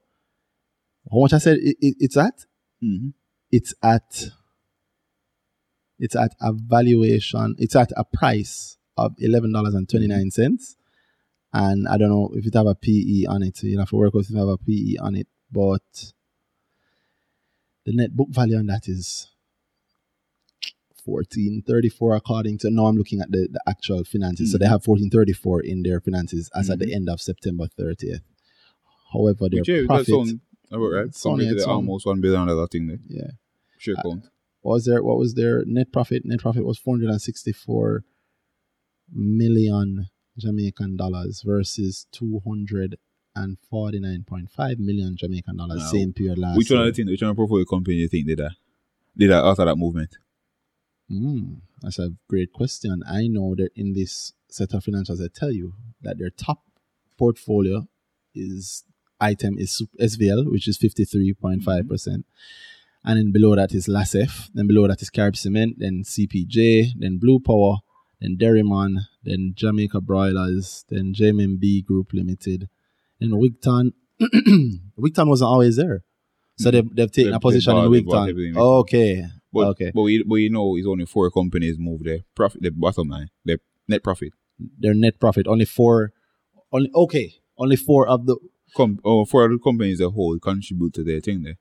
how 1.11 1.21
much 1.21 1.33
I 1.33 1.39
said 1.39 1.59
it, 1.59 1.77
it, 1.81 1.97
it's 1.99 2.17
at? 2.17 2.45
Mm-hmm. 2.83 3.09
It's 3.51 3.75
at 3.83 4.31
it's 6.01 6.17
at 6.17 6.35
a 6.41 6.53
valuation. 6.53 7.55
It's 7.59 7.77
at 7.77 7.93
a 7.97 8.05
price 8.05 8.77
of 8.97 9.15
eleven 9.19 9.53
dollars 9.53 9.75
and 9.75 9.89
twenty 9.89 10.07
nine 10.09 10.31
cents, 10.31 10.77
and 11.53 11.87
I 11.89 11.97
don't 11.99 12.09
know 12.09 12.31
if 12.35 12.47
it 12.47 12.55
have 12.55 12.67
a 12.67 12.75
PE 12.75 13.27
on 13.29 13.43
it. 13.43 13.63
You'll 13.63 13.81
have 13.81 13.91
to 13.91 13.97
work 13.97 14.15
out 14.15 14.23
if 14.23 14.31
it 14.31 14.37
have 14.37 14.49
a 14.49 14.59
PE 14.59 14.97
on 15.01 15.15
it, 15.17 15.29
but 15.53 16.13
the 17.87 17.93
net 17.95 18.15
book 18.17 18.29
value 18.31 18.57
on 18.59 18.67
that 18.67 18.89
is 18.89 19.29
1434 21.05 22.15
according 22.17 22.59
to 22.59 22.71
now 22.71 22.87
I'm 22.87 22.97
looking 22.97 23.21
at 23.21 23.31
the, 23.31 23.49
the 23.51 23.61
actual 23.67 24.05
finances. 24.05 24.53
So 24.53 24.59
they 24.59 24.67
have 24.67 24.87
1434 24.87 25.63
in 25.63 25.83
their 25.83 26.01
finances 26.01 26.51
as 26.55 26.69
at 26.71 26.79
the 26.79 26.95
end 26.95 27.09
of 27.09 27.21
September 27.21 27.67
30th. 27.79 28.21
However, 29.13 29.49
their 29.51 29.61
Which, 29.61 29.69
yeah, 29.69 29.87
profit 29.87 30.39
about 30.71 30.87
right. 30.87 31.07
It's 31.07 31.25
only- 31.27 31.47
it's 31.47 31.65
the 31.65 31.71
on- 31.71 31.77
almost 31.77 32.07
one 32.07 32.21
billion 32.21 32.47
dollar 32.47 32.69
thing 32.69 32.87
there. 32.87 32.99
yeah. 33.09 33.31
Sure 33.79 33.97
Uh, 33.99 34.03
count. 34.03 34.25
What 34.63 34.75
was 34.75 34.85
their 34.85 35.03
what 35.03 35.19
was 35.19 35.35
their 35.35 35.65
net 35.65 35.91
profit? 35.93 36.25
Net 36.25 36.39
profit 36.41 36.65
was 36.65 36.79
464 36.79 38.05
million 39.13 40.07
Jamaican 40.39 40.97
dollars 40.97 41.43
versus 41.45 42.07
249.5 42.15 44.79
million 44.79 45.17
Jamaican 45.17 45.57
dollars 45.57 45.79
Now, 45.81 45.91
same 45.91 46.13
period 46.13 46.39
last 46.39 46.57
Which 46.57 46.71
one 46.71 46.79
year. 46.81 46.89
of 46.89 46.95
the 46.95 47.03
thing, 47.03 47.11
which 47.11 47.23
one 47.23 47.31
of 47.31 47.37
the 47.37 47.41
portfolio 47.41 47.65
company 47.65 47.97
you 47.97 48.09
think 48.09 48.27
did 48.27 48.39
that? 48.39 48.53
Did 49.17 49.31
that 49.31 49.45
after 49.45 49.65
that 49.65 49.77
movement? 49.77 50.17
Mm, 51.11 51.61
that's 51.83 51.99
a 51.99 52.11
great 52.29 52.53
question. 52.53 53.03
I 53.09 53.27
know 53.27 53.55
that 53.57 53.71
in 53.75 53.95
this 53.95 54.33
set 54.49 54.73
of 54.75 54.85
financials, 54.85 55.23
I 55.25 55.29
tell 55.35 55.51
you 55.51 55.73
that 56.03 56.19
their 56.19 56.31
top 56.31 56.63
portfolio 57.19 57.89
is 58.35 58.85
item 59.21 59.59
is 59.59 59.83
SVL, 60.01 60.51
which 60.51 60.69
is 60.69 60.79
53.5%. 60.79 61.89
percent 61.89 62.25
And 63.05 63.19
then 63.19 63.33
below 63.33 63.57
that 63.57 63.73
is 63.73 63.87
LASEF. 63.87 64.51
Then 64.55 64.67
below 64.67 64.87
that 64.89 65.01
is 65.03 65.11
Carib 65.11 65.37
Cement. 65.37 65.77
Then 65.79 66.03
CPJ. 66.05 66.93
Then 66.99 67.19
Blue 67.19 67.41
Power. 67.41 67.79
Then 68.21 68.37
Derrimon. 68.39 68.97
Then 69.25 69.53
Jamaica 69.57 70.01
Broilers. 70.01 70.85
Then 70.89 71.15
JMMB 71.15 71.85
Group 71.87 72.13
Limited. 72.13 72.69
Then 73.19 73.31
Wigton. 73.31 73.93
Wigton 74.99 75.29
wasn't 75.29 75.49
always 75.49 75.77
there. 75.77 76.03
So 76.59 76.71
they've, 76.71 76.95
they've 76.95 77.11
taken 77.11 77.31
They- 77.31 77.37
a 77.37 77.41
position 77.41 77.75
they 77.75 77.99
in 77.99 78.05
Wigton. 78.05 78.57
Okay. 78.57 79.25
But, 79.53 79.67
okay. 79.69 79.91
but, 79.95 80.03
we, 80.03 80.23
but 80.23 80.37
you 80.37 80.51
know, 80.51 80.77
it's 80.77 80.87
only 80.87 81.07
four 81.07 81.29
companies 81.31 81.77
move 81.79 82.05
their 82.05 82.21
profit, 82.37 82.63
their 82.63 82.71
bottom 82.71 83.09
line, 83.09 83.31
their 83.45 83.59
net 83.89 84.05
profit. 84.05 84.33
their 84.79 84.95
net 84.95 85.19
profit 85.19 85.47
only 85.49 85.65
four 85.65 86.13
only 86.71 86.91
okay 86.95 87.35
only 87.59 87.77
four 87.77 88.07
of 88.07 88.27
the 88.27 88.37
Com- 88.77 89.01
oh, 89.05 89.25
four 89.25 89.45
of 89.47 89.51
the 89.51 89.59
companies 89.59 89.99
they 89.99 90.05
whole 90.05 90.39
contribute 90.39 90.95
to 90.95 91.03
their 91.03 91.19
thing 91.21 91.43
there. 91.43 91.57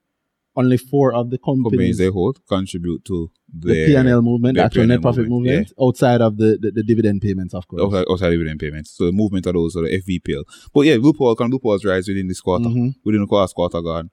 Only 0.56 0.76
four 0.76 1.14
of 1.14 1.30
the 1.30 1.38
Companies 1.38 1.64
companies 1.70 1.98
they 1.98 2.08
hold 2.08 2.40
contribute 2.48 3.04
to 3.04 3.30
the 3.56 3.86
P&L 3.86 4.20
movement 4.22 4.56
the 4.56 4.64
actual 4.64 4.80
P&L 4.82 4.88
net 4.88 5.00
profit 5.02 5.28
movement, 5.28 5.56
movement, 5.68 5.72
outside 5.80 6.20
of 6.20 6.36
the, 6.36 6.58
the, 6.60 6.70
the 6.72 6.82
dividend 6.82 7.20
payments 7.22 7.54
of 7.54 7.66
course 7.68 7.82
outside, 7.82 8.04
outside 8.10 8.30
dividend 8.30 8.58
payments. 8.60 8.90
So 8.90 9.06
the 9.06 9.12
movement 9.12 9.46
of 9.46 9.54
those, 9.54 9.74
so 9.74 9.82
the 9.82 10.00
FVPL. 10.02 10.44
But 10.74 10.80
yeah, 10.82 10.96
loophole 11.00 11.34
can 11.36 11.50
loopholes 11.50 11.84
rise 11.84 12.08
within 12.08 12.26
this 12.28 12.40
quarter, 12.40 12.68
Mhm. 12.68 12.94
within 13.04 13.24
the 13.24 13.34
last 13.34 13.54
quarter 13.54 13.80
gone. 13.80 14.10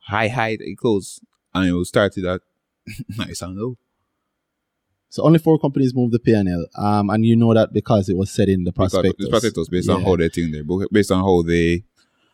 High, 0.00 0.28
high, 0.28 0.56
it 0.60 0.76
close. 0.78 1.20
And 1.54 1.68
it 1.68 1.72
will 1.72 1.84
start 1.84 2.12
to 2.14 2.20
that 2.22 2.40
nice 3.18 3.42
and 3.42 3.56
low. 3.56 3.76
so 5.08 5.22
only 5.24 5.38
four 5.38 5.58
companies 5.58 5.94
moved 5.94 6.12
the 6.12 6.18
P&L 6.18 6.66
um 6.76 7.08
and 7.10 7.24
you 7.24 7.34
know 7.36 7.54
that 7.54 7.72
because 7.72 8.08
it 8.10 8.16
was 8.16 8.30
said 8.30 8.48
in 8.48 8.64
the 8.64 8.72
Because 8.72 8.92
prospectus 8.92 9.14
it's 9.26 9.28
prospectus 9.30 9.68
based 9.68 9.88
on 9.90 10.02
how 10.02 10.16
they 10.16 10.28
think 10.28 10.52
there, 10.52 10.64
but 10.64 10.92
based 10.92 11.10
on 11.10 11.20
how 11.20 11.42
they 11.42 11.82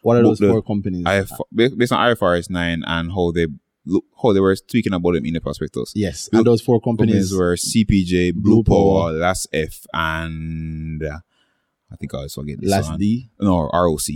what 0.04 0.16
are 0.16 0.22
those 0.22 0.38
the- 0.38 0.48
four 0.50 0.62
companies 0.62 1.04
IF, 1.06 1.30
based 1.54 1.92
on 1.92 1.98
IFRS 2.08 2.48
nine 2.50 2.82
and 2.86 3.10
how 3.10 3.30
they 3.32 3.46
look, 3.86 4.04
how 4.22 4.32
they 4.32 4.40
were 4.40 4.54
speaking 4.56 4.92
about 4.94 5.12
them 5.14 5.24
in 5.26 5.34
the 5.34 5.40
prospectus. 5.40 5.92
yes 5.94 6.28
Blue- 6.28 6.38
and 6.40 6.46
those 6.46 6.60
four 6.62 6.80
Companies 6.80 7.30
companies 7.30 7.38
were 7.38 7.54
CPJ, 7.56 8.32
Blue, 8.34 8.62
Blue 8.62 8.64
Power, 8.64 9.10
Power, 9.10 9.12
Last 9.12 9.46
F, 9.52 9.86
and 9.92 11.02
uh, 11.02 11.18
I 11.92 11.96
think 11.96 12.12
I 12.14 12.18
always 12.18 12.34
forget 12.34 12.60
this 12.60 12.70
last 12.70 12.90
one. 12.90 12.98
D 12.98 13.30
No, 13.40 13.68
ROC. 13.72 14.08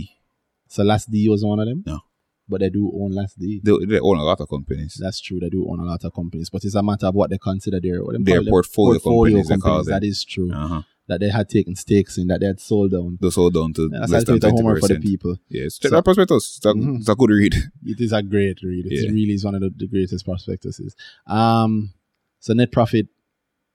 so 0.67 0.83
last 0.83 1.11
D 1.11 1.27
was 1.29 1.43
one 1.45 1.59
of 1.59 1.67
them 1.67 1.83
No. 1.85 1.99
but 2.47 2.59
they 2.61 2.69
do 2.69 2.91
own 2.99 3.11
last 3.13 3.37
D 3.39 3.61
They, 3.63 3.85
they 3.85 3.99
own 3.99 4.17
a 4.17 4.23
lot 4.23 4.39
of 4.41 4.49
companies. 4.49 4.97
That's 4.99 5.19
true. 5.21 5.39
They 5.39 5.49
do 5.49 5.67
own 5.69 5.79
a 5.79 5.85
lot 5.85 6.03
of 6.03 6.13
companies, 6.13 6.49
but 6.49 6.63
it's 6.65 6.75
a 6.75 6.83
matter 6.83 7.07
of 7.07 7.15
what 7.15 7.29
they 7.29 7.37
consider 7.37 7.79
their 7.79 8.03
what 8.03 8.15
Their 8.25 8.43
them? 8.43 8.49
portfolio 8.51 8.99
companies, 8.99 9.47
them. 9.47 9.61
That 9.85 10.03
is 10.03 10.23
true. 10.23 10.51
Uh-huh. 10.51 10.81
That 11.09 11.19
they 11.19 11.29
had 11.29 11.49
taken 11.49 11.75
stakes 11.75 12.17
in, 12.19 12.27
that 12.27 12.39
they 12.39 12.45
had 12.45 12.59
sold 12.61 12.91
down. 12.91 13.17
Those 13.19 13.35
hold 13.35 13.55
down 13.55 13.73
to 13.73 13.89
That's 13.89 14.11
less 14.11 14.23
than 14.25 14.35
actually 14.35 14.39
the 14.39 14.39
twenty 14.47 14.57
homework 14.61 14.79
for 14.81 14.87
the 14.89 14.99
people. 14.99 15.37
Yes, 15.49 15.77
check 15.79 15.89
So- 15.89 15.95
that 15.95 16.03
prospectus. 16.05 16.57
It's 16.57 16.65
a, 16.65 16.73
Mhm. 16.73 16.99
it's 16.99 17.09
a 17.09 17.15
good 17.15 17.31
read. 17.31 17.55
It 17.83 17.99
is 17.99 18.13
a 18.13 18.21
great 18.23 18.61
read. 18.61 18.85
It 18.85 19.03
Yeah. 19.05 19.11
really 19.11 19.33
is 19.33 19.43
one 19.43 19.55
of 19.55 19.61
the, 19.61 19.71
the 19.75 19.87
greatest 19.87 20.23
prospectuses. 20.23 20.95
Um, 21.25 21.93
so 22.39 22.53
net 22.53 22.71
profit, 22.71 23.07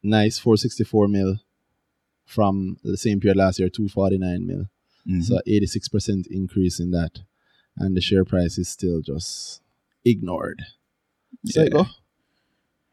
nice, 0.03 0.39
four 0.39 0.57
sixty 0.57 0.85
four 0.85 1.09
mil 1.09 1.41
from 2.25 2.77
the 2.85 2.97
same 2.97 3.19
period 3.21 3.37
last 3.37 3.59
year, 3.59 3.69
two 3.69 3.89
forty 3.89 4.17
nine 4.17 4.47
mil. 4.47 4.69
Mhm. 5.07 5.23
So 5.25 5.41
eighty 5.47 5.67
six 5.67 5.89
percent 5.89 6.27
increase 6.31 6.79
in 6.79 6.93
that, 6.93 7.19
and 7.77 7.97
the 7.97 8.01
share 8.01 8.25
price 8.25 8.59
is 8.59 8.69
still 8.69 9.01
just 9.03 9.61
ignored. 10.05 10.63
So 11.47 11.61
Yeah. 11.61 11.65
you 11.65 11.71
go. 11.71 11.87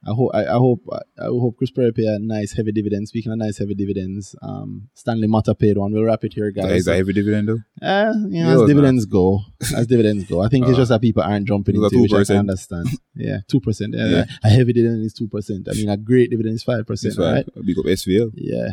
I 0.05 0.11
hope 0.13 0.31
I, 0.33 0.45
I 0.45 0.53
hope 0.57 0.81
I 1.19 1.25
hope 1.25 1.57
Chris 1.57 1.69
Berry 1.69 1.91
pay 1.93 2.05
a 2.07 2.17
nice 2.17 2.53
heavy 2.53 2.71
dividend. 2.71 3.07
Speaking 3.07 3.31
of 3.31 3.37
nice 3.37 3.59
heavy 3.59 3.75
dividends, 3.75 4.35
um, 4.41 4.89
Stanley 4.95 5.27
Motta 5.27 5.57
paid 5.57 5.77
one. 5.77 5.91
We'll 5.93 6.03
wrap 6.05 6.23
it 6.23 6.33
here, 6.33 6.49
guys. 6.51 6.71
is 6.71 6.85
that 6.85 6.95
heavy 6.95 7.13
dividend 7.13 7.49
though? 7.49 7.59
Uh, 7.85 8.13
you 8.29 8.39
Yeah, 8.39 8.43
know, 8.45 8.53
as 8.55 8.61
it's 8.61 8.67
dividends 8.69 9.05
go, 9.05 9.41
as 9.75 9.85
dividends 9.87 10.23
go. 10.25 10.41
I 10.41 10.47
think 10.47 10.65
it's 10.65 10.73
Uh, 10.73 10.81
just 10.81 10.89
that 10.89 11.01
people 11.01 11.21
aren't 11.21 11.47
jumping 11.47 11.75
it's 11.75 11.83
into 11.93 11.97
it, 11.97 12.01
which 12.01 12.13
I 12.13 12.23
can 12.23 12.37
understand. 12.37 12.87
Yeah, 13.15 13.37
two 13.47 13.59
percent. 13.59 13.93
Yeah, 13.95 14.07
Yeah. 14.09 14.25
a 14.43 14.49
heavy 14.49 14.73
dividend 14.73 15.05
is 15.05 15.13
two 15.13 15.27
percent. 15.27 15.67
I 15.69 15.73
mean, 15.73 15.89
a 15.89 15.97
great 15.97 16.31
dividend 16.31 16.55
is 16.55 16.63
five 16.63 16.87
percent, 16.87 17.15
That's 17.17 17.47
right? 17.47 17.65
big 17.65 17.77
up 17.77 17.85
SVL, 17.85 18.31
Yeah. 18.33 18.69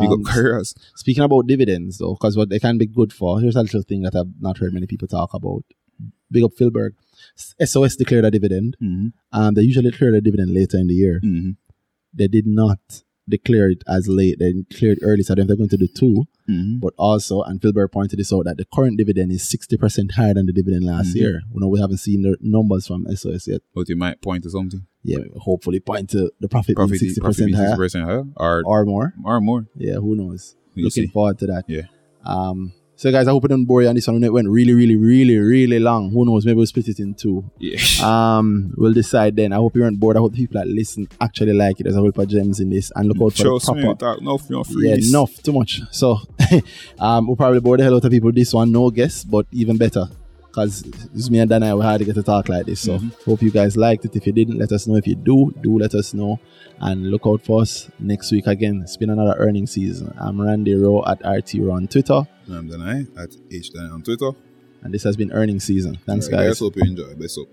big 0.00 0.10
Um, 0.10 0.24
speaking 0.94 1.24
about 1.24 1.48
dividends, 1.48 1.98
though, 1.98 2.14
because 2.14 2.36
what 2.36 2.48
they 2.48 2.60
can 2.60 2.78
be 2.78 2.86
good 2.86 3.12
for. 3.12 3.40
Here's 3.40 3.56
a 3.56 3.62
little 3.62 3.82
thing 3.82 4.02
that 4.02 4.14
I've 4.14 4.32
not 4.40 4.58
heard 4.58 4.72
many 4.72 4.86
people 4.86 5.08
talk 5.08 5.34
about. 5.34 5.64
Big 6.32 6.44
up 6.44 6.52
Philberg. 6.58 6.90
SOS 7.64 7.96
declared 7.96 8.24
a 8.24 8.30
dividend. 8.30 8.76
Mm-hmm. 8.82 9.08
Um, 9.38 9.54
they 9.54 9.62
usually 9.62 9.90
declare 9.90 10.14
a 10.14 10.20
dividend 10.20 10.52
later 10.52 10.78
in 10.78 10.86
the 10.88 10.94
year. 10.94 11.20
Mm-hmm. 11.24 11.50
They 12.14 12.28
did 12.28 12.46
not 12.46 12.78
declare 13.28 13.70
it 13.70 13.82
as 13.88 14.08
late. 14.08 14.38
They 14.38 14.52
declared 14.52 14.98
early, 15.02 15.22
so 15.22 15.32
I 15.32 15.36
don't 15.36 15.44
know 15.44 15.48
they're 15.48 15.56
going 15.56 15.68
to 15.70 15.76
do 15.76 15.86
two. 15.88 16.24
Mm-hmm. 16.50 16.78
But 16.80 16.92
also, 16.98 17.42
and 17.42 17.60
Philberg 17.60 17.92
pointed 17.92 18.18
this 18.18 18.32
out, 18.32 18.44
that 18.46 18.56
the 18.56 18.66
current 18.74 18.98
dividend 18.98 19.30
is 19.32 19.42
60% 19.44 20.12
higher 20.12 20.34
than 20.34 20.46
the 20.46 20.52
dividend 20.52 20.84
last 20.84 21.14
Mhm. 21.14 21.20
year. 21.20 21.42
You 21.54 21.60
know, 21.60 21.68
we 21.68 21.80
haven't 21.80 21.98
seen 21.98 22.22
the 22.22 22.36
numbers 22.40 22.86
from 22.88 23.06
SOS 23.08 23.46
yet. 23.46 23.62
But 23.74 23.88
you 23.88 23.96
might 23.96 24.20
point 24.20 24.42
to 24.44 24.50
something. 24.50 24.84
Yeah, 25.04 25.18
hopefully 25.38 25.80
point 25.80 26.10
to 26.10 26.30
the 26.40 26.48
profit, 26.48 26.76
Profit, 26.76 27.00
being 27.00 27.12
60% 27.12 27.20
profit 27.22 27.46
being 27.46 27.56
higher 27.56 27.76
60% 27.76 28.04
higher 28.04 28.24
or, 28.36 28.62
or 28.66 28.84
more. 28.84 29.14
or 29.24 29.40
more. 29.40 29.66
Yeah, 29.76 29.94
who 29.94 30.14
knows? 30.16 30.54
We'll 30.74 30.84
Looking 30.86 31.04
see. 31.04 31.12
forward 31.12 31.38
to 31.38 31.46
that. 31.46 31.64
Yeah. 31.68 31.82
Um, 32.24 32.72
so, 33.02 33.10
guys, 33.10 33.26
I 33.26 33.32
hope 33.32 33.44
it 33.46 33.48
didn't 33.48 33.64
bore 33.64 33.82
you 33.82 33.88
on 33.88 33.96
this 33.96 34.06
one. 34.06 34.22
It 34.22 34.32
went 34.32 34.48
really, 34.48 34.74
really, 34.74 34.94
really, 34.94 35.36
really 35.36 35.80
long. 35.80 36.12
Who 36.12 36.24
knows? 36.24 36.46
Maybe 36.46 36.54
we'll 36.54 36.66
split 36.66 36.86
it 36.86 37.00
in 37.00 37.14
two. 37.14 37.50
Yeah. 37.58 37.80
Um, 38.00 38.72
we'll 38.76 38.92
decide 38.92 39.34
then. 39.34 39.52
I 39.52 39.56
hope 39.56 39.74
you 39.74 39.82
weren't 39.82 39.98
bored. 39.98 40.16
I 40.16 40.20
hope 40.20 40.30
the 40.30 40.38
people 40.38 40.60
that 40.60 40.68
listen 40.68 41.08
actually 41.20 41.52
like 41.52 41.80
it. 41.80 41.82
There's 41.82 41.96
a 41.96 41.98
whole 41.98 42.06
heap 42.06 42.18
of 42.18 42.28
gems 42.28 42.60
in 42.60 42.70
this. 42.70 42.92
And 42.94 43.08
look 43.08 43.20
out 43.20 43.36
for 43.36 43.42
Trust 43.42 43.66
the 43.66 43.74
me, 43.74 43.82
proper. 43.82 44.14
talk 44.14 44.22
no, 44.22 44.38
no 44.48 44.64
Yeah, 44.76 44.94
enough, 44.94 45.42
too 45.42 45.52
much. 45.52 45.80
So, 45.90 46.20
um, 47.00 47.26
we'll 47.26 47.34
probably 47.34 47.58
bore 47.58 47.76
the 47.76 47.82
hell 47.82 47.96
out 47.96 48.04
of 48.04 48.10
people 48.12 48.28
with 48.28 48.36
this 48.36 48.54
one. 48.54 48.70
No 48.70 48.88
guess, 48.90 49.24
but 49.24 49.46
even 49.50 49.78
better. 49.78 50.06
Because 50.52 50.84
it's 51.14 51.30
me 51.30 51.38
and 51.38 51.48
Dana, 51.48 51.74
we 51.74 51.82
had 51.82 51.98
to 51.98 52.04
get 52.04 52.14
to 52.14 52.22
talk 52.22 52.50
like 52.50 52.66
this. 52.66 52.80
So, 52.80 52.98
mm-hmm. 52.98 53.08
hope 53.24 53.40
you 53.40 53.50
guys 53.50 53.74
liked 53.74 54.04
it. 54.04 54.14
If 54.14 54.26
you 54.26 54.32
didn't, 54.32 54.58
let 54.58 54.70
us 54.70 54.86
know. 54.86 54.96
If 54.96 55.06
you 55.06 55.14
do, 55.14 55.50
do 55.62 55.78
let 55.78 55.94
us 55.94 56.12
know. 56.12 56.38
And 56.78 57.10
look 57.10 57.22
out 57.26 57.42
for 57.42 57.62
us 57.62 57.88
next 57.98 58.30
week 58.30 58.46
again. 58.46 58.80
It's 58.82 58.98
been 58.98 59.08
another 59.08 59.34
earning 59.38 59.66
season. 59.66 60.14
I'm 60.18 60.38
Randy 60.38 60.74
Rowe 60.74 61.02
at 61.06 61.24
RT 61.24 61.54
Rowe 61.54 61.72
on 61.72 61.88
Twitter. 61.88 62.26
I'm 62.50 62.68
Danai 62.68 63.06
at 63.16 63.34
H 63.50 63.72
Danai 63.72 63.94
on 63.94 64.02
Twitter. 64.02 64.32
And 64.82 64.92
this 64.92 65.04
has 65.04 65.16
been 65.16 65.32
earning 65.32 65.58
season. 65.58 65.98
Thanks, 66.06 66.26
right, 66.26 66.38
guys. 66.38 66.48
Let's 66.48 66.60
hope 66.60 66.76
you 66.76 66.82
enjoy. 66.82 67.14
Bless 67.14 67.38
up. 67.38 67.46